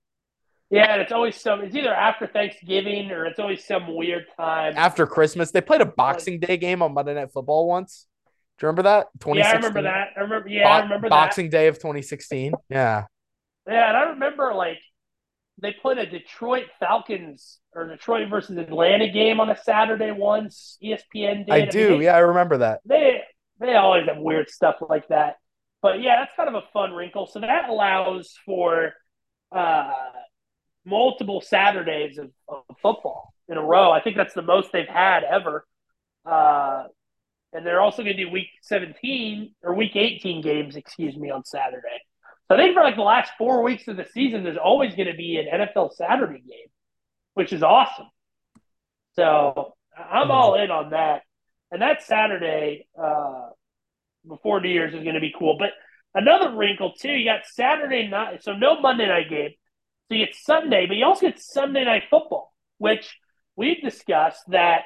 Yeah, 0.70 0.92
and 0.92 1.02
it's 1.02 1.12
always 1.12 1.38
some. 1.38 1.60
It's 1.62 1.74
either 1.74 1.92
after 1.92 2.26
Thanksgiving 2.28 3.10
or 3.10 3.26
it's 3.26 3.38
always 3.40 3.64
some 3.64 3.94
weird 3.94 4.24
time. 4.36 4.74
after 4.76 5.06
Christmas. 5.06 5.50
They 5.50 5.60
played 5.60 5.80
a 5.80 5.86
Boxing 5.86 6.38
Day 6.40 6.56
game 6.56 6.80
on 6.80 6.94
Monday 6.94 7.14
Night 7.14 7.32
Football 7.32 7.66
once. 7.66 8.06
Do 8.58 8.64
you 8.64 8.68
remember 8.68 8.82
that? 8.84 9.08
yeah, 9.34 9.48
I 9.48 9.52
remember 9.54 9.82
that. 9.82 10.08
I 10.16 10.20
remember. 10.20 10.48
Yeah, 10.48 10.68
I 10.68 10.80
remember 10.82 11.08
Boxing 11.08 11.50
Day 11.50 11.66
of 11.66 11.76
2016. 11.76 12.52
Yeah. 12.70 13.06
Yeah, 13.66 13.88
and 13.88 13.96
I 13.96 14.02
remember 14.10 14.54
like 14.54 14.78
they 15.62 15.72
put 15.80 15.96
a 15.96 16.04
Detroit 16.04 16.64
Falcons 16.80 17.58
or 17.74 17.86
Detroit 17.88 18.28
versus 18.28 18.58
Atlanta 18.58 19.08
game 19.08 19.40
on 19.40 19.48
a 19.48 19.56
Saturday 19.56 20.10
once. 20.10 20.76
ESPN 20.82 21.46
did. 21.46 21.50
I 21.50 21.58
mean, 21.60 21.68
do. 21.70 21.98
they- 21.98 22.04
Yeah, 22.04 22.16
I 22.16 22.18
remember 22.18 22.58
that. 22.58 22.80
they 22.84 23.22
they 23.60 23.74
always 23.76 24.06
have 24.08 24.18
weird 24.18 24.50
stuff 24.50 24.76
like 24.88 25.06
that. 25.08 25.36
But 25.80 26.02
yeah, 26.02 26.16
that's 26.20 26.32
kind 26.36 26.48
of 26.48 26.56
a 26.56 26.66
fun 26.72 26.92
wrinkle. 26.92 27.26
So 27.26 27.40
that 27.40 27.68
allows 27.68 28.34
for 28.44 28.92
uh, 29.52 29.92
multiple 30.84 31.40
Saturdays 31.40 32.18
of, 32.18 32.30
of 32.48 32.62
football 32.82 33.32
in 33.48 33.56
a 33.56 33.62
row. 33.62 33.90
I 33.92 34.00
think 34.02 34.16
that's 34.16 34.34
the 34.34 34.42
most 34.42 34.72
they've 34.72 34.86
had 34.88 35.22
ever. 35.24 35.64
Uh, 36.26 36.84
and 37.52 37.64
they're 37.66 37.80
also 37.80 38.02
going 38.02 38.16
to 38.16 38.24
do 38.24 38.30
week 38.30 38.48
17 38.62 39.54
or 39.62 39.74
week 39.74 39.94
18 39.94 40.40
games, 40.42 40.74
excuse 40.76 41.16
me, 41.16 41.30
on 41.30 41.44
Saturday. 41.44 42.01
So 42.52 42.56
I 42.58 42.60
think 42.60 42.74
for 42.74 42.82
like 42.82 42.96
the 42.96 43.02
last 43.02 43.32
four 43.38 43.62
weeks 43.62 43.88
of 43.88 43.96
the 43.96 44.04
season, 44.12 44.44
there's 44.44 44.58
always 44.62 44.94
going 44.94 45.08
to 45.08 45.16
be 45.16 45.38
an 45.38 45.46
NFL 45.58 45.94
Saturday 45.94 46.40
game, 46.40 46.68
which 47.32 47.50
is 47.50 47.62
awesome. 47.62 48.10
So 49.16 49.72
I'm 49.96 50.30
all 50.30 50.62
in 50.62 50.70
on 50.70 50.90
that. 50.90 51.22
And 51.70 51.80
that 51.80 52.02
Saturday 52.02 52.88
uh, 53.02 53.48
before 54.28 54.60
New 54.60 54.68
Year's 54.68 54.92
is 54.92 55.02
going 55.02 55.14
to 55.14 55.20
be 55.20 55.32
cool. 55.38 55.56
But 55.58 55.70
another 56.14 56.54
wrinkle, 56.54 56.92
too, 56.92 57.12
you 57.12 57.24
got 57.24 57.46
Saturday 57.46 58.06
night. 58.08 58.44
So 58.44 58.52
no 58.52 58.78
Monday 58.82 59.08
night 59.08 59.30
game. 59.30 59.52
So 60.10 60.16
you 60.16 60.26
get 60.26 60.34
Sunday, 60.34 60.84
but 60.86 60.98
you 60.98 61.06
also 61.06 61.28
get 61.28 61.40
Sunday 61.40 61.86
night 61.86 62.02
football, 62.10 62.52
which 62.76 63.16
we've 63.56 63.80
discussed 63.80 64.42
that 64.48 64.82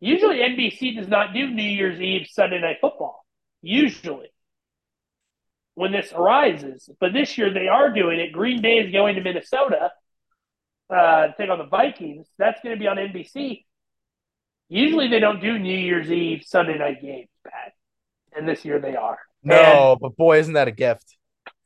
usually 0.00 0.40
NBC 0.40 0.98
does 0.98 1.08
not 1.08 1.32
do 1.32 1.48
New 1.48 1.62
Year's 1.62 1.98
Eve 1.98 2.26
Sunday 2.30 2.60
night 2.60 2.76
football. 2.82 3.24
Usually. 3.62 4.33
When 5.74 5.92
this 5.92 6.12
arises. 6.12 6.88
But 7.00 7.12
this 7.12 7.36
year 7.36 7.52
they 7.52 7.68
are 7.68 7.90
doing 7.92 8.20
it. 8.20 8.32
Green 8.32 8.60
Bay 8.62 8.78
is 8.78 8.92
going 8.92 9.16
to 9.16 9.22
Minnesota 9.22 9.90
uh, 10.90 11.28
take 11.38 11.50
on 11.50 11.58
the 11.58 11.66
Vikings. 11.66 12.26
That's 12.38 12.60
going 12.62 12.76
to 12.76 12.80
be 12.80 12.86
on 12.86 12.96
NBC. 12.96 13.64
Usually 14.68 15.08
they 15.08 15.20
don't 15.20 15.40
do 15.40 15.58
New 15.58 15.76
Year's 15.76 16.10
Eve 16.10 16.42
Sunday 16.46 16.78
night 16.78 17.02
games, 17.02 17.28
Pat, 17.46 17.72
and 18.36 18.48
this 18.48 18.64
year 18.64 18.80
they 18.80 18.96
are. 18.96 19.18
No, 19.42 19.92
and 19.92 20.00
but 20.00 20.16
boy, 20.16 20.38
isn't 20.38 20.54
that 20.54 20.68
a 20.68 20.72
gift? 20.72 21.16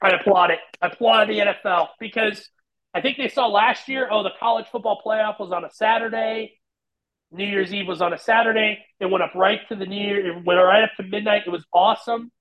I 0.03 0.11
applaud 0.11 0.51
it. 0.51 0.59
I 0.83 0.89
applaud 0.89 1.29
the 1.29 1.39
NFL 1.39 1.89
because 2.01 2.49
I 2.95 3.01
think 3.01 3.17
they 3.17 3.29
saw 3.29 3.47
last 3.47 3.89
year. 3.89 4.09
Oh, 4.11 4.23
the 4.23 4.33
college 4.39 4.67
football 4.71 5.01
playoff 5.05 5.39
was 5.39 5.53
on 5.53 5.65
a 5.65 5.71
Saturday. 5.71 6.59
New 7.31 7.45
Year's 7.45 7.73
Eve 7.73 7.87
was 7.87 8.01
on 8.01 8.13
a 8.13 8.19
Saturday. 8.19 8.85
It 9.01 9.07
went 9.07 9.23
up 9.23 9.35
right 9.35 9.61
to 9.69 9.77
the 9.77 9.87
New 9.87 10.01
Year. 10.01 10.27
It 10.27 10.45
went 10.45 10.59
right 10.61 10.83
up 10.83 10.91
to 10.97 11.03
midnight. 11.03 11.43
It 11.47 11.51
was 11.51 11.65
awesome. 11.73 12.33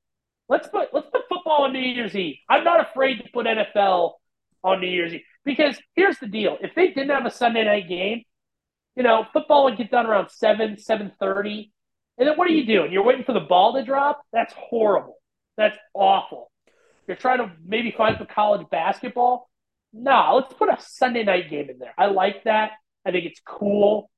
Let's 0.50 0.68
put 0.68 0.90
let's 0.94 1.08
put 1.12 1.24
football 1.28 1.64
on 1.64 1.74
New 1.74 1.80
Year's 1.80 2.16
Eve. 2.16 2.38
I'm 2.50 2.64
not 2.64 2.80
afraid 2.80 3.18
to 3.18 3.30
put 3.34 3.46
NFL 3.46 4.14
on 4.64 4.82
New 4.82 4.88
Year's 4.88 5.14
Eve 5.14 5.22
because 5.44 5.78
here's 5.96 6.18
the 6.20 6.28
deal: 6.28 6.58
if 6.62 6.74
they 6.76 6.88
didn't 6.88 7.10
have 7.10 7.26
a 7.26 7.32
Sunday 7.32 7.66
night 7.66 7.90
game, 7.90 8.24
you 8.96 9.04
know, 9.04 9.26
football 9.34 9.66
would 9.66 9.78
get 9.78 9.92
done 9.92 10.06
around 10.06 10.30
seven, 10.30 10.78
seven 10.78 11.12
thirty, 11.20 11.72
and 12.18 12.28
then 12.28 12.38
what 12.38 12.48
are 12.48 12.54
you 12.54 12.66
doing? 12.66 12.92
You're 12.92 13.04
waiting 13.04 13.26
for 13.26 13.34
the 13.34 13.42
ball 13.42 13.74
to 13.74 13.84
drop. 13.84 14.22
That's 14.32 14.54
horrible. 14.54 15.18
That's 15.58 15.78
awful. 15.94 16.52
You're 17.08 17.18
trying 17.18 17.40
to 17.40 17.52
maybe 17.66 17.92
find 17.92 18.18
some 18.18 18.28
college 18.28 18.68
basketball. 18.70 19.50
No, 19.94 20.34
let's 20.36 20.54
put 20.54 20.70
a 20.70 20.78
Sunday 20.80 21.24
night 21.24 21.50
game 21.50 21.70
in 21.70 21.80
there. 21.80 21.94
I 21.98 22.08
like 22.08 22.44
that. 22.44 22.72
I 23.06 23.12
think 23.12 23.26
it's 23.26 23.42
cool. 23.46 24.10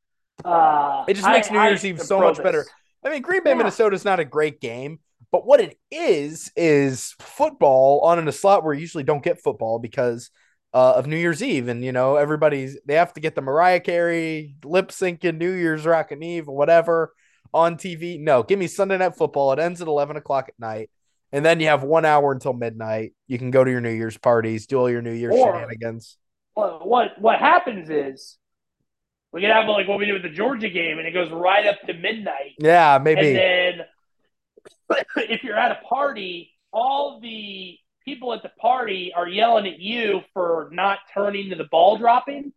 Uh, 0.43 1.05
it 1.07 1.15
just 1.15 1.27
makes 1.27 1.49
I, 1.49 1.53
New 1.53 1.61
Year's 1.61 1.85
I 1.85 1.89
Eve 1.89 2.01
so 2.01 2.19
much 2.19 2.37
this. 2.37 2.43
better. 2.43 2.65
I 3.03 3.09
mean, 3.09 3.21
Green 3.21 3.43
Bay, 3.43 3.51
yeah. 3.51 3.57
Minnesota 3.57 3.95
is 3.95 4.03
not 4.03 4.19
a 4.19 4.25
great 4.25 4.59
game, 4.59 4.99
but 5.31 5.45
what 5.45 5.59
it 5.59 5.77
is 5.91 6.51
is 6.55 7.15
football 7.19 8.01
on 8.01 8.19
in 8.19 8.27
a 8.27 8.31
slot 8.31 8.63
where 8.63 8.73
you 8.73 8.81
usually 8.81 9.03
don't 9.03 9.23
get 9.23 9.41
football 9.41 9.79
because 9.79 10.31
uh, 10.73 10.93
of 10.95 11.07
New 11.07 11.17
Year's 11.17 11.41
Eve, 11.41 11.67
and 11.67 11.83
you 11.83 11.91
know 11.91 12.15
everybody's 12.15 12.77
they 12.85 12.95
have 12.95 13.13
to 13.13 13.21
get 13.21 13.35
the 13.35 13.41
Mariah 13.41 13.79
Carey 13.79 14.55
lip 14.63 14.89
syncing 14.89 15.37
New 15.37 15.51
Year's 15.51 15.85
Rockin' 15.85 16.21
Eve 16.21 16.47
or 16.47 16.55
whatever 16.55 17.13
on 17.53 17.75
TV. 17.75 18.19
No, 18.19 18.43
give 18.43 18.59
me 18.59 18.67
Sunday 18.67 18.97
Night 18.97 19.15
Football. 19.15 19.53
It 19.53 19.59
ends 19.59 19.81
at 19.81 19.87
eleven 19.87 20.15
o'clock 20.15 20.45
at 20.47 20.59
night, 20.59 20.89
and 21.31 21.43
then 21.43 21.59
you 21.59 21.67
have 21.67 21.83
one 21.83 22.05
hour 22.05 22.31
until 22.31 22.53
midnight. 22.53 23.13
You 23.27 23.39
can 23.39 23.51
go 23.51 23.63
to 23.63 23.71
your 23.71 23.81
New 23.81 23.91
Year's 23.91 24.17
parties, 24.17 24.67
do 24.67 24.77
all 24.77 24.89
your 24.89 25.01
New 25.01 25.13
Year's 25.13 25.35
or, 25.35 25.53
shenanigans. 25.53 26.17
What 26.53 26.87
what 26.87 27.19
what 27.19 27.39
happens 27.39 27.89
is 27.89 28.37
we 29.31 29.41
can 29.41 29.49
have 29.49 29.67
like 29.67 29.87
what 29.87 29.97
we 29.97 30.05
do 30.05 30.13
with 30.13 30.23
the 30.23 30.29
Georgia 30.29 30.69
game, 30.69 30.99
and 30.99 31.07
it 31.07 31.13
goes 31.13 31.31
right 31.31 31.65
up 31.65 31.81
to 31.87 31.93
midnight. 31.93 32.53
Yeah, 32.59 32.99
maybe. 33.01 33.27
And 33.27 33.35
then 33.35 33.85
if 35.17 35.43
you're 35.43 35.57
at 35.57 35.71
a 35.71 35.85
party, 35.87 36.51
all 36.71 37.19
the 37.19 37.77
people 38.05 38.33
at 38.33 38.43
the 38.43 38.51
party 38.59 39.11
are 39.15 39.27
yelling 39.27 39.67
at 39.67 39.79
you 39.79 40.21
for 40.33 40.69
not 40.71 40.99
turning 41.13 41.49
to 41.49 41.55
the 41.55 41.67
ball 41.71 41.97
dropping 41.97 42.51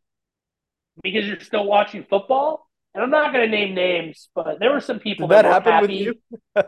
because 1.02 1.26
you're 1.26 1.40
still 1.40 1.66
watching 1.66 2.04
football. 2.08 2.68
And 2.94 3.02
I'm 3.02 3.10
not 3.10 3.32
going 3.32 3.50
to 3.50 3.56
name 3.56 3.74
names, 3.74 4.28
but 4.34 4.58
there 4.60 4.70
were 4.70 4.80
some 4.80 4.98
people 4.98 5.26
did 5.26 5.36
that, 5.36 5.42
that 5.42 5.52
happen 5.52 5.72
happy. 5.72 6.08
with 6.08 6.16
you. 6.56 6.62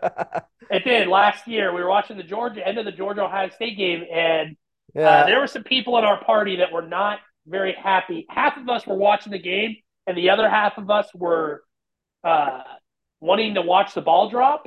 it 0.71 0.85
did 0.85 1.09
last 1.09 1.47
year. 1.47 1.75
We 1.75 1.83
were 1.83 1.89
watching 1.89 2.17
the 2.17 2.23
Georgia 2.23 2.67
end 2.67 2.79
of 2.79 2.87
the 2.87 2.93
Georgia 2.93 3.25
Ohio 3.25 3.51
State 3.51 3.77
game, 3.77 4.05
and 4.11 4.57
uh, 4.97 5.01
yeah. 5.01 5.09
uh, 5.09 5.27
there 5.27 5.41
were 5.41 5.47
some 5.47 5.65
people 5.65 5.99
in 5.99 6.05
our 6.05 6.25
party 6.25 6.57
that 6.57 6.73
were 6.73 6.87
not 6.87 7.19
very 7.47 7.75
happy. 7.75 8.25
Half 8.31 8.57
of 8.57 8.71
us 8.71 8.87
were 8.87 8.97
watching 8.97 9.33
the 9.33 9.39
game, 9.39 9.77
and 10.07 10.17
the 10.17 10.31
other 10.31 10.49
half 10.49 10.79
of 10.79 10.89
us 10.89 11.09
were 11.15 11.63
uh, 12.23 12.63
wanting 13.21 13.55
to 13.55 13.63
watch 13.63 13.93
the 13.93 14.01
ball 14.01 14.31
drop, 14.31 14.67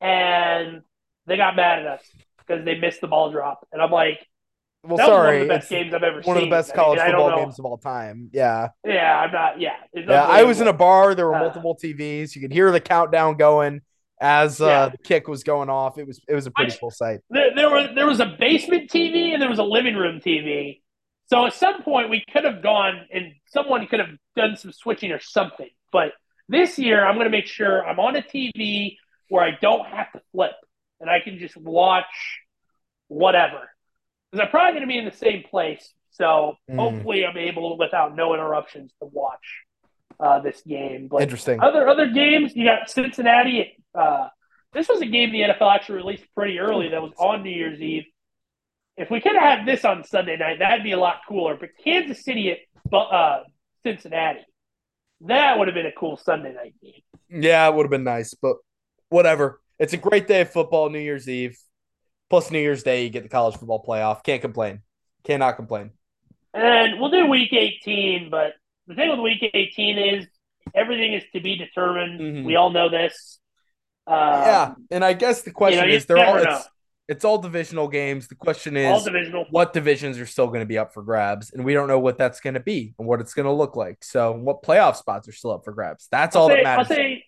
and 0.00 0.82
they 1.26 1.36
got 1.36 1.56
mad 1.56 1.80
at 1.80 1.86
us 1.86 2.02
because 2.38 2.64
they 2.64 2.78
missed 2.78 3.00
the 3.00 3.08
ball 3.08 3.30
drop. 3.30 3.66
And 3.72 3.82
I'm 3.82 3.90
like, 3.90 4.26
well, 4.82 4.98
sorry, 4.98 5.26
one 5.26 5.42
of 5.42 5.48
the 5.48 5.54
best 5.54 5.70
games 5.70 5.94
I've 5.94 6.02
ever 6.02 6.16
one 6.16 6.22
seen. 6.22 6.28
One 6.28 6.36
of 6.36 6.42
the 6.44 6.50
best 6.50 6.74
college 6.74 7.00
I 7.00 7.06
mean, 7.06 7.16
football 7.16 7.44
games 7.44 7.58
of 7.58 7.64
all 7.64 7.78
time. 7.78 8.30
Yeah, 8.32 8.68
yeah, 8.84 9.18
I'm 9.18 9.32
not. 9.32 9.60
Yeah, 9.60 9.76
yeah. 9.94 10.24
I 10.24 10.44
was 10.44 10.60
in 10.60 10.68
a 10.68 10.72
bar. 10.72 11.14
There 11.14 11.26
were 11.26 11.34
uh, 11.34 11.40
multiple 11.40 11.76
TVs. 11.82 12.34
You 12.34 12.40
could 12.40 12.52
hear 12.52 12.70
the 12.70 12.80
countdown 12.80 13.36
going 13.36 13.80
as 14.20 14.60
uh, 14.60 14.66
yeah. 14.66 14.88
the 14.88 14.98
kick 14.98 15.28
was 15.28 15.42
going 15.42 15.68
off. 15.68 15.98
It 15.98 16.06
was 16.06 16.20
it 16.28 16.34
was 16.34 16.46
a 16.46 16.50
pretty 16.50 16.72
I, 16.72 16.76
cool 16.76 16.90
sight. 16.90 17.20
There, 17.30 17.54
there 17.54 17.70
was 17.70 17.88
there 17.94 18.06
was 18.06 18.20
a 18.20 18.36
basement 18.38 18.90
TV 18.90 19.32
and 19.32 19.42
there 19.42 19.50
was 19.50 19.58
a 19.58 19.64
living 19.64 19.96
room 19.96 20.20
TV. 20.20 20.82
So 21.28 21.44
at 21.46 21.54
some 21.54 21.82
point 21.82 22.08
we 22.08 22.24
could 22.32 22.44
have 22.44 22.62
gone 22.62 23.06
and 23.12 23.32
someone 23.48 23.86
could 23.88 24.00
have 24.00 24.10
done 24.36 24.56
some 24.56 24.72
switching 24.72 25.10
or 25.10 25.18
something. 25.18 25.68
But 25.92 26.12
this 26.48 26.78
year 26.78 27.04
I'm 27.04 27.16
going 27.16 27.26
to 27.26 27.30
make 27.30 27.46
sure 27.46 27.84
I'm 27.84 27.98
on 27.98 28.14
a 28.14 28.22
TV 28.22 28.96
where 29.28 29.44
I 29.44 29.52
don't 29.60 29.86
have 29.86 30.12
to 30.12 30.20
flip 30.32 30.52
and 31.00 31.10
I 31.10 31.20
can 31.20 31.38
just 31.38 31.56
watch 31.56 32.04
whatever. 33.08 33.70
Because 34.30 34.44
I'm 34.44 34.50
probably 34.50 34.72
going 34.72 34.88
to 34.88 34.92
be 34.92 34.98
in 34.98 35.04
the 35.04 35.16
same 35.16 35.44
place. 35.48 35.92
So 36.12 36.56
mm. 36.70 36.76
hopefully 36.76 37.24
I'm 37.24 37.36
able, 37.36 37.78
without 37.78 38.16
no 38.16 38.34
interruptions, 38.34 38.92
to 39.00 39.06
watch 39.06 39.64
uh, 40.18 40.40
this 40.40 40.62
game. 40.66 41.08
But 41.08 41.22
Interesting. 41.22 41.60
Other 41.60 41.88
other 41.88 42.08
games, 42.08 42.54
you 42.54 42.64
got 42.64 42.88
Cincinnati. 42.88 43.76
Uh, 43.94 44.28
this 44.72 44.88
was 44.88 45.00
a 45.00 45.06
game 45.06 45.32
the 45.32 45.40
NFL 45.40 45.74
actually 45.74 45.96
released 45.96 46.24
pretty 46.34 46.58
early 46.58 46.88
that 46.88 47.02
was 47.02 47.12
on 47.18 47.42
New 47.42 47.50
Year's 47.50 47.80
Eve. 47.80 48.04
If 48.96 49.10
we 49.10 49.20
could 49.20 49.34
have 49.34 49.58
had 49.58 49.66
this 49.66 49.84
on 49.84 50.04
Sunday 50.04 50.38
night, 50.38 50.58
that'd 50.58 50.82
be 50.82 50.92
a 50.92 50.98
lot 50.98 51.20
cooler. 51.28 51.56
But 51.58 51.70
Kansas 51.82 52.24
City 52.24 52.52
at 52.52 52.94
uh, 52.94 53.40
Cincinnati, 53.84 54.40
that 55.22 55.58
would 55.58 55.68
have 55.68 55.74
been 55.74 55.86
a 55.86 55.92
cool 55.92 56.16
Sunday 56.16 56.54
night 56.54 56.74
game. 56.82 57.02
Yeah, 57.28 57.68
it 57.68 57.74
would 57.74 57.84
have 57.84 57.90
been 57.90 58.04
nice, 58.04 58.32
but 58.34 58.56
whatever. 59.08 59.60
It's 59.78 59.92
a 59.92 59.98
great 59.98 60.26
day 60.26 60.40
of 60.42 60.50
football, 60.50 60.88
New 60.90 60.98
Year's 60.98 61.28
Eve. 61.28 61.58
Plus 62.28 62.50
New 62.50 62.58
Year's 62.58 62.82
Day, 62.82 63.04
you 63.04 63.10
get 63.10 63.22
the 63.22 63.28
college 63.28 63.56
football 63.56 63.84
playoff. 63.86 64.24
Can't 64.24 64.42
complain. 64.42 64.82
Cannot 65.24 65.56
complain. 65.56 65.90
And 66.54 66.98
we'll 66.98 67.10
do 67.10 67.26
week 67.26 67.52
18, 67.52 68.30
but 68.30 68.54
the 68.86 68.94
thing 68.94 69.10
with 69.10 69.20
week 69.20 69.48
18 69.52 69.98
is 69.98 70.26
everything 70.74 71.12
is 71.12 71.22
to 71.34 71.40
be 71.40 71.56
determined. 71.56 72.20
Mm-hmm. 72.20 72.44
We 72.44 72.56
all 72.56 72.70
know 72.70 72.88
this. 72.88 73.38
Um, 74.06 74.16
yeah, 74.16 74.74
and 74.90 75.04
I 75.04 75.12
guess 75.14 75.42
the 75.42 75.50
question 75.50 75.84
you 75.84 75.90
know, 75.90 75.96
is 75.96 76.06
they're 76.06 76.24
all 76.24 76.36
it's, 76.36 76.68
it's, 77.08 77.24
all 77.24 77.38
divisional 77.38 77.88
games. 77.88 78.28
The 78.28 78.36
question 78.36 78.76
is 78.76 79.02
divisional. 79.02 79.46
what 79.50 79.72
divisions 79.72 80.18
are 80.20 80.26
still 80.26 80.46
going 80.46 80.60
to 80.60 80.66
be 80.66 80.78
up 80.78 80.94
for 80.94 81.02
grabs, 81.02 81.52
and 81.52 81.64
we 81.64 81.74
don't 81.74 81.88
know 81.88 81.98
what 81.98 82.16
that's 82.16 82.38
going 82.38 82.54
to 82.54 82.60
be 82.60 82.94
and 83.00 83.08
what 83.08 83.20
it's 83.20 83.34
going 83.34 83.46
to 83.46 83.52
look 83.52 83.74
like. 83.74 84.04
So, 84.04 84.30
what 84.30 84.62
playoff 84.62 84.94
spots 84.94 85.28
are 85.28 85.32
still 85.32 85.50
up 85.50 85.64
for 85.64 85.72
grabs? 85.72 86.06
That's 86.10 86.36
I'll 86.36 86.42
all 86.42 86.48
say, 86.48 86.56
that 86.56 86.62
matters. 86.62 86.90
I'll 86.90 86.96
say, 86.96 87.25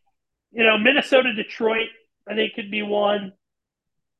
you 0.53 0.65
know, 0.65 0.79
Minnesota, 0.79 1.33
Detroit, 1.35 1.89
I 2.29 2.35
think 2.35 2.55
could 2.55 2.71
be 2.71 2.83
one 2.83 3.33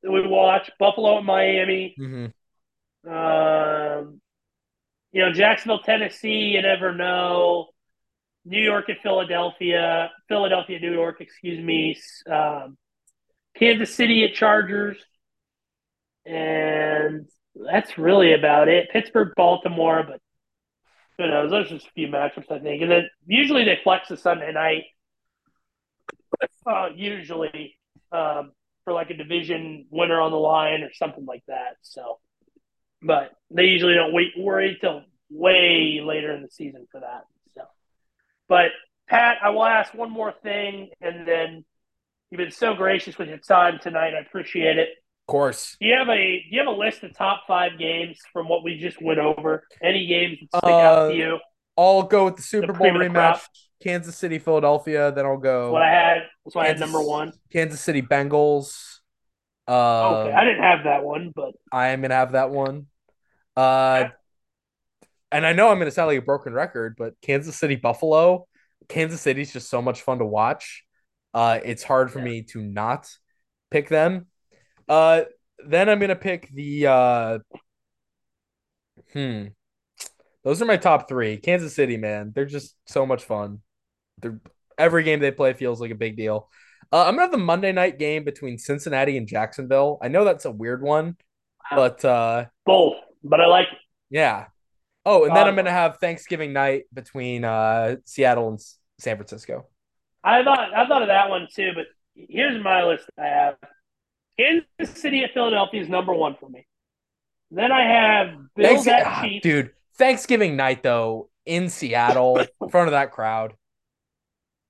that 0.03 0.11
we 0.11 0.27
watch. 0.27 0.71
Buffalo 0.79 1.19
and 1.19 1.27
Miami. 1.27 1.95
Mm-hmm. 1.99 3.11
Um, 3.11 4.21
you 5.13 5.25
know, 5.25 5.33
Jacksonville, 5.33 5.81
Tennessee. 5.81 6.53
You 6.55 6.63
never 6.63 6.95
know. 6.95 7.69
New 8.45 8.61
York 8.63 8.89
and 8.89 8.99
Philadelphia, 9.03 10.11
Philadelphia, 10.29 10.79
New 10.81 10.93
York. 10.93 11.21
Excuse 11.21 11.63
me. 11.63 11.99
Um, 12.31 12.79
Kansas 13.57 13.95
City 13.95 14.25
at 14.25 14.35
Chargers, 14.35 14.97
and 16.25 17.27
that's 17.55 17.99
really 17.99 18.33
about 18.33 18.69
it. 18.69 18.89
Pittsburgh, 18.93 19.33
Baltimore, 19.37 20.05
but 20.07 20.21
who 21.19 21.29
knows? 21.29 21.51
Those 21.51 21.67
are 21.67 21.75
just 21.75 21.89
a 21.89 21.93
few 21.95 22.09
matchups, 22.09 22.51
I 22.51 22.61
think. 22.61 22.83
And 22.83 22.91
then 22.91 23.09
usually 23.27 23.65
they 23.65 23.81
flex 23.83 24.09
the 24.09 24.17
Sunday 24.17 24.53
night. 24.53 24.85
Uh, 26.67 26.89
usually, 26.95 27.77
um, 28.13 28.53
for 28.85 28.93
like 28.93 29.11
a 29.11 29.15
division 29.15 29.87
winner 29.91 30.21
on 30.21 30.31
the 30.31 30.39
line 30.39 30.83
or 30.83 30.93
something 30.93 31.27
like 31.27 31.43
that. 31.47 31.77
So, 31.83 32.19
but 33.03 33.33
they 33.51 33.65
usually 33.65 33.95
don't 33.95 34.13
wait 34.13 34.33
worry 34.39 34.79
till 34.81 35.03
way 35.31 36.01
later 36.05 36.33
in 36.33 36.43
the 36.43 36.51
season 36.51 36.87
for 36.91 37.01
that. 37.01 37.25
So, 37.55 37.63
but 38.49 38.71
Pat, 39.09 39.39
I 39.43 39.51
will 39.51 39.65
ask 39.65 39.95
one 39.95 40.11
more 40.11 40.33
thing, 40.43 40.91
and 41.01 41.27
then 41.27 41.65
you've 42.31 42.39
been 42.39 42.51
so 42.51 42.75
gracious 42.75 43.19
with 43.19 43.29
your 43.29 43.39
time 43.39 43.79
tonight. 43.83 44.15
I 44.15 44.21
appreciate 44.21 44.79
it. 44.79 44.89
Of 45.29 45.33
course. 45.33 45.77
Do 45.81 45.87
you 45.87 45.95
have 45.95 46.09
a 46.09 46.17
do 46.17 46.57
you 46.57 46.59
have 46.59 46.69
a 46.69 46.79
list 46.79 47.03
of 47.03 47.15
top 47.15 47.43
five 47.47 47.79
games 47.79 48.19
from 48.33 48.49
what 48.49 48.65
we 48.65 48.79
just 48.79 49.01
went 49.03 49.19
over? 49.19 49.65
Any 49.83 50.07
games 50.07 50.39
that 50.41 50.59
stick 50.59 50.71
uh, 50.71 50.77
out 50.77 51.09
to 51.09 51.15
you? 51.15 51.39
I'll 51.77 52.03
go 52.03 52.25
with 52.25 52.37
the 52.37 52.43
Super 52.43 52.69
the 52.69 52.73
Bowl 52.73 52.93
rematch. 52.93 53.43
Kansas 53.83 54.17
City, 54.17 54.39
Philadelphia. 54.39 55.13
Then 55.13 55.27
I'll 55.27 55.37
go. 55.37 55.65
That's 55.65 55.73
what 55.73 55.83
I 55.83 55.91
had. 55.91 56.19
Kansas, 56.45 56.57
I 56.57 56.67
had 56.67 56.81
number 56.81 57.03
one. 57.03 57.33
Kansas 57.53 57.81
City 57.81 58.03
Bengals. 58.03 58.99
Uh, 59.67 60.25
okay, 60.25 60.33
I 60.33 60.45
didn't 60.45 60.63
have 60.63 60.85
that 60.85 61.05
one, 61.05 61.33
but 61.35 61.53
I 61.71 61.89
am 61.89 62.01
gonna 62.01 62.15
have 62.15 62.33
that 62.33 62.51
one. 62.51 62.87
Uh, 63.57 64.09
and 65.31 65.45
I 65.45 65.53
know 65.53 65.69
I'm 65.69 65.79
gonna 65.79 65.91
sound 65.91 66.09
like 66.09 66.19
a 66.19 66.23
broken 66.23 66.53
record, 66.55 66.95
but 66.97 67.15
Kansas 67.21 67.57
City, 67.57 67.77
Buffalo. 67.77 68.47
Kansas 68.89 69.21
City's 69.21 69.53
just 69.53 69.69
so 69.69 69.83
much 69.83 70.03
fun 70.03 70.19
to 70.19 70.25
watch. 70.25 70.85
Uh, 71.35 71.61
it's 71.63 71.83
hard 71.83 72.11
for 72.11 72.21
yeah. 72.21 72.25
me 72.25 72.43
to 72.43 72.63
not 72.63 73.11
pick 73.71 73.89
them. 73.89 74.27
Uh, 74.89 75.23
then 75.67 75.89
I'm 75.89 75.99
gonna 75.99 76.17
pick 76.17 76.49
the. 76.51 76.87
Uh, 76.87 77.39
hmm. 79.13 79.49
Those 80.45 80.63
are 80.63 80.67
my 80.67 80.79
top 80.79 81.09
three. 81.09 81.37
Kansas 81.37 81.75
City, 81.75 81.99
man, 81.99 82.33
they're 82.35 82.47
just 82.47 82.75
so 82.87 83.05
much 83.05 83.25
fun. 83.25 83.61
They're 84.21 84.41
every 84.79 85.03
game 85.03 85.21
they 85.21 85.31
play 85.31 85.53
feels 85.53 85.81
like 85.81 85.91
a 85.91 85.97
big 85.97 86.17
deal. 86.17 86.49
Uh, 86.93 87.05
I'm 87.05 87.15
gonna 87.15 87.23
have 87.23 87.33
the 87.33 87.39
Monday 87.39 87.73
night 87.73 87.99
game 87.99 88.25
between 88.25 88.59
Cincinnati 88.59 89.17
and 89.19 89.27
Jacksonville. 89.27 89.99
I 90.01 90.09
know 90.09 90.25
that's 90.25 90.45
a 90.47 90.51
weird 90.51 90.83
one, 90.83 91.17
but 91.71 92.05
uh, 92.05 92.47
both. 92.65 92.95
But 93.23 93.41
I 93.41 93.47
like 93.47 93.67
it. 93.67 93.79
Yeah. 94.11 94.47
Oh, 95.05 95.25
and 95.25 95.35
then 95.37 95.47
I'm 95.47 95.57
gonna 95.57 95.71
have 95.71 95.99
Thanksgiving 95.99 96.53
night 96.53 96.85
between 96.93 97.45
uh, 97.45 97.97
Seattle 98.05 98.49
and 98.49 98.61
San 98.99 99.17
Francisco. 99.17 99.67
I 100.25 100.43
thought 100.45 100.75
I 100.75 100.87
thought 100.87 101.03
of 101.03 101.09
that 101.09 101.29
one 101.29 101.49
too, 101.55 101.73
but 101.75 101.87
here's 102.15 102.63
my 102.63 102.85
list. 102.85 103.05
I 103.19 103.27
have 103.27 103.55
Kansas 104.39 105.01
City 105.01 105.25
at 105.25 105.33
Philadelphia 105.35 105.83
is 105.83 105.89
number 105.89 106.15
one 106.15 106.37
for 106.39 106.49
me. 106.49 106.67
Then 107.51 107.73
I 107.73 107.83
have 107.83 108.29
Bills 108.55 108.85
Thanks- 108.85 108.87
at 108.87 109.07
ah, 109.07 109.23
Chiefs. 109.23 109.43
Dude, 109.43 109.71
Thanksgiving 109.97 110.57
night 110.57 110.83
though 110.83 111.29
in 111.45 111.69
Seattle 111.69 112.39
in 112.39 112.47
front 112.71 112.89
of 112.89 112.93
that 112.93 113.13
crowd. 113.13 113.55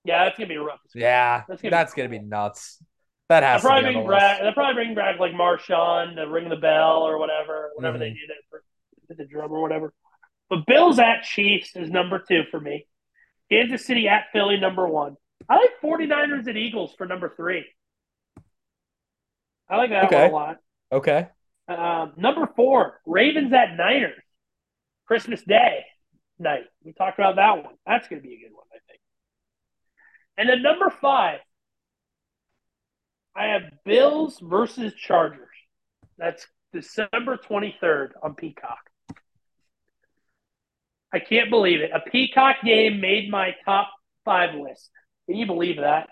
Yeah, 0.08 0.24
that's 0.24 0.38
gonna 0.38 0.48
be 0.48 0.56
rough. 0.56 0.80
Yeah, 0.94 1.42
that's 1.46 1.60
gonna, 1.60 1.70
that's 1.70 1.92
be, 1.92 1.98
gonna 2.00 2.08
be 2.08 2.18
nuts. 2.18 2.82
That 3.28 3.42
has 3.42 3.60
they'll 3.60 3.70
probably 3.70 3.92
bring 3.92 4.08
back. 4.08 4.40
They'll 4.40 4.52
probably 4.54 4.74
bring 4.74 4.94
back 4.94 5.20
like 5.20 5.32
Marshawn 5.32 6.16
to 6.16 6.22
ring 6.22 6.48
the 6.48 6.56
bell 6.56 7.02
or 7.02 7.18
whatever, 7.18 7.72
whatever 7.74 7.98
mm-hmm. 7.98 8.04
they 8.04 8.10
do 8.10 8.26
that 8.28 8.42
for 8.48 9.14
the 9.14 9.26
drum 9.26 9.52
or 9.52 9.60
whatever. 9.60 9.92
But 10.48 10.64
Bills 10.66 10.98
at 10.98 11.24
Chiefs 11.24 11.76
is 11.76 11.90
number 11.90 12.24
two 12.26 12.44
for 12.50 12.58
me. 12.58 12.86
Kansas 13.52 13.84
City 13.84 14.08
at 14.08 14.26
Philly 14.32 14.56
number 14.56 14.88
one. 14.88 15.16
I 15.46 15.56
like 15.56 15.70
49ers 15.82 16.48
at 16.48 16.56
Eagles 16.56 16.94
for 16.96 17.06
number 17.06 17.34
three. 17.36 17.66
I 19.68 19.76
like 19.76 19.90
that 19.90 20.04
okay. 20.04 20.22
one 20.22 20.30
a 20.30 20.34
lot. 20.34 20.56
Okay. 20.90 21.28
Um, 21.68 22.12
number 22.16 22.48
four, 22.56 23.00
Ravens 23.04 23.52
at 23.52 23.76
Niners. 23.76 24.22
Christmas 25.06 25.42
Day 25.42 25.84
night. 26.38 26.64
We 26.82 26.92
talked 26.92 27.18
about 27.18 27.36
that 27.36 27.62
one. 27.62 27.74
That's 27.86 28.08
going 28.08 28.22
to 28.22 28.26
be 28.26 28.34
a 28.34 28.38
good 28.38 28.54
one. 28.54 28.64
And 30.38 30.48
then 30.48 30.62
number 30.62 30.88
five, 30.88 31.40
I 33.36 33.46
have 33.48 33.62
Bills 33.84 34.38
versus 34.40 34.94
Chargers. 34.94 35.48
That's 36.16 36.46
December 36.72 37.38
23rd 37.38 38.10
on 38.22 38.34
Peacock. 38.34 38.78
I 41.12 41.18
can't 41.18 41.50
believe 41.50 41.80
it. 41.80 41.90
A 41.92 42.08
Peacock 42.08 42.56
game 42.64 43.00
made 43.00 43.30
my 43.30 43.54
top 43.64 43.90
five 44.24 44.54
list. 44.54 44.90
Can 45.26 45.36
you 45.36 45.46
believe 45.46 45.76
that? 45.78 46.08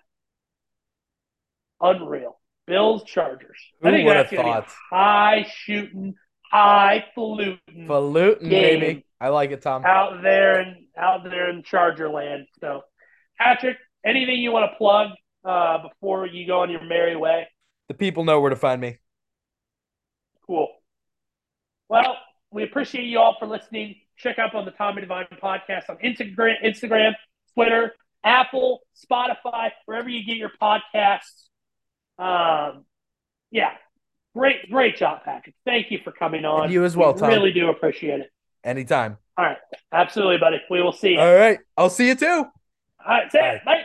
Unreal. 1.80 2.40
Bills 2.66 3.04
Chargers. 3.04 3.58
Who 3.80 3.88
I 3.88 3.92
think 3.92 4.06
would 4.06 4.16
have 4.16 4.30
thought? 4.30 4.68
High 4.90 5.46
shooting, 5.48 6.14
high 6.50 7.04
falutin. 7.14 7.58
Falutin, 7.86 8.48
baby. 8.48 9.04
I 9.20 9.28
like 9.28 9.52
it, 9.52 9.62
Tom. 9.62 9.84
Out 9.84 10.22
there 10.22 10.58
and 10.58 10.76
out 10.98 11.24
there 11.24 11.50
in 11.50 11.62
Charger 11.62 12.08
land. 12.08 12.46
So, 12.60 12.82
Patrick, 13.38 13.76
anything 14.06 14.36
you 14.36 14.52
want 14.52 14.70
to 14.70 14.76
plug 14.76 15.10
uh, 15.44 15.82
before 15.88 16.26
you 16.26 16.46
go 16.46 16.60
on 16.60 16.70
your 16.70 16.84
merry 16.84 17.16
way? 17.16 17.48
The 17.88 17.94
people 17.94 18.24
know 18.24 18.40
where 18.40 18.50
to 18.50 18.56
find 18.56 18.80
me. 18.80 18.98
Cool. 20.46 20.68
Well, 21.88 22.16
we 22.50 22.62
appreciate 22.62 23.04
you 23.04 23.18
all 23.18 23.36
for 23.38 23.46
listening. 23.46 23.96
Check 24.16 24.38
out 24.38 24.54
on 24.54 24.64
the 24.64 24.70
Tommy 24.70 25.02
Devine 25.02 25.26
podcast 25.42 25.90
on 25.90 25.96
Instagram, 25.98 26.54
Instagram, 26.64 27.12
Twitter, 27.54 27.92
Apple, 28.24 28.80
Spotify, 28.96 29.70
wherever 29.84 30.08
you 30.08 30.24
get 30.24 30.36
your 30.36 30.50
podcasts. 30.60 31.48
Um, 32.18 32.84
yeah, 33.50 33.72
great, 34.34 34.70
great 34.70 34.96
job, 34.96 35.22
Patrick. 35.24 35.54
Thank 35.64 35.90
you 35.90 35.98
for 36.02 36.12
coming 36.12 36.44
on. 36.44 36.64
And 36.64 36.72
you 36.72 36.84
as 36.84 36.96
well, 36.96 37.12
we 37.12 37.20
Tom. 37.20 37.28
Really 37.28 37.52
do 37.52 37.68
appreciate 37.68 38.20
it. 38.20 38.30
Anytime. 38.64 39.18
All 39.36 39.44
right, 39.44 39.58
absolutely, 39.92 40.38
buddy. 40.38 40.60
We 40.70 40.82
will 40.82 40.92
see 40.92 41.10
you. 41.10 41.20
All 41.20 41.34
right, 41.34 41.58
I'll 41.76 41.90
see 41.90 42.08
you 42.08 42.14
too. 42.14 42.26
All 42.26 42.46
right, 43.06 43.30
say 43.30 43.60
Bye. 43.64 43.74
Bye. 43.74 43.82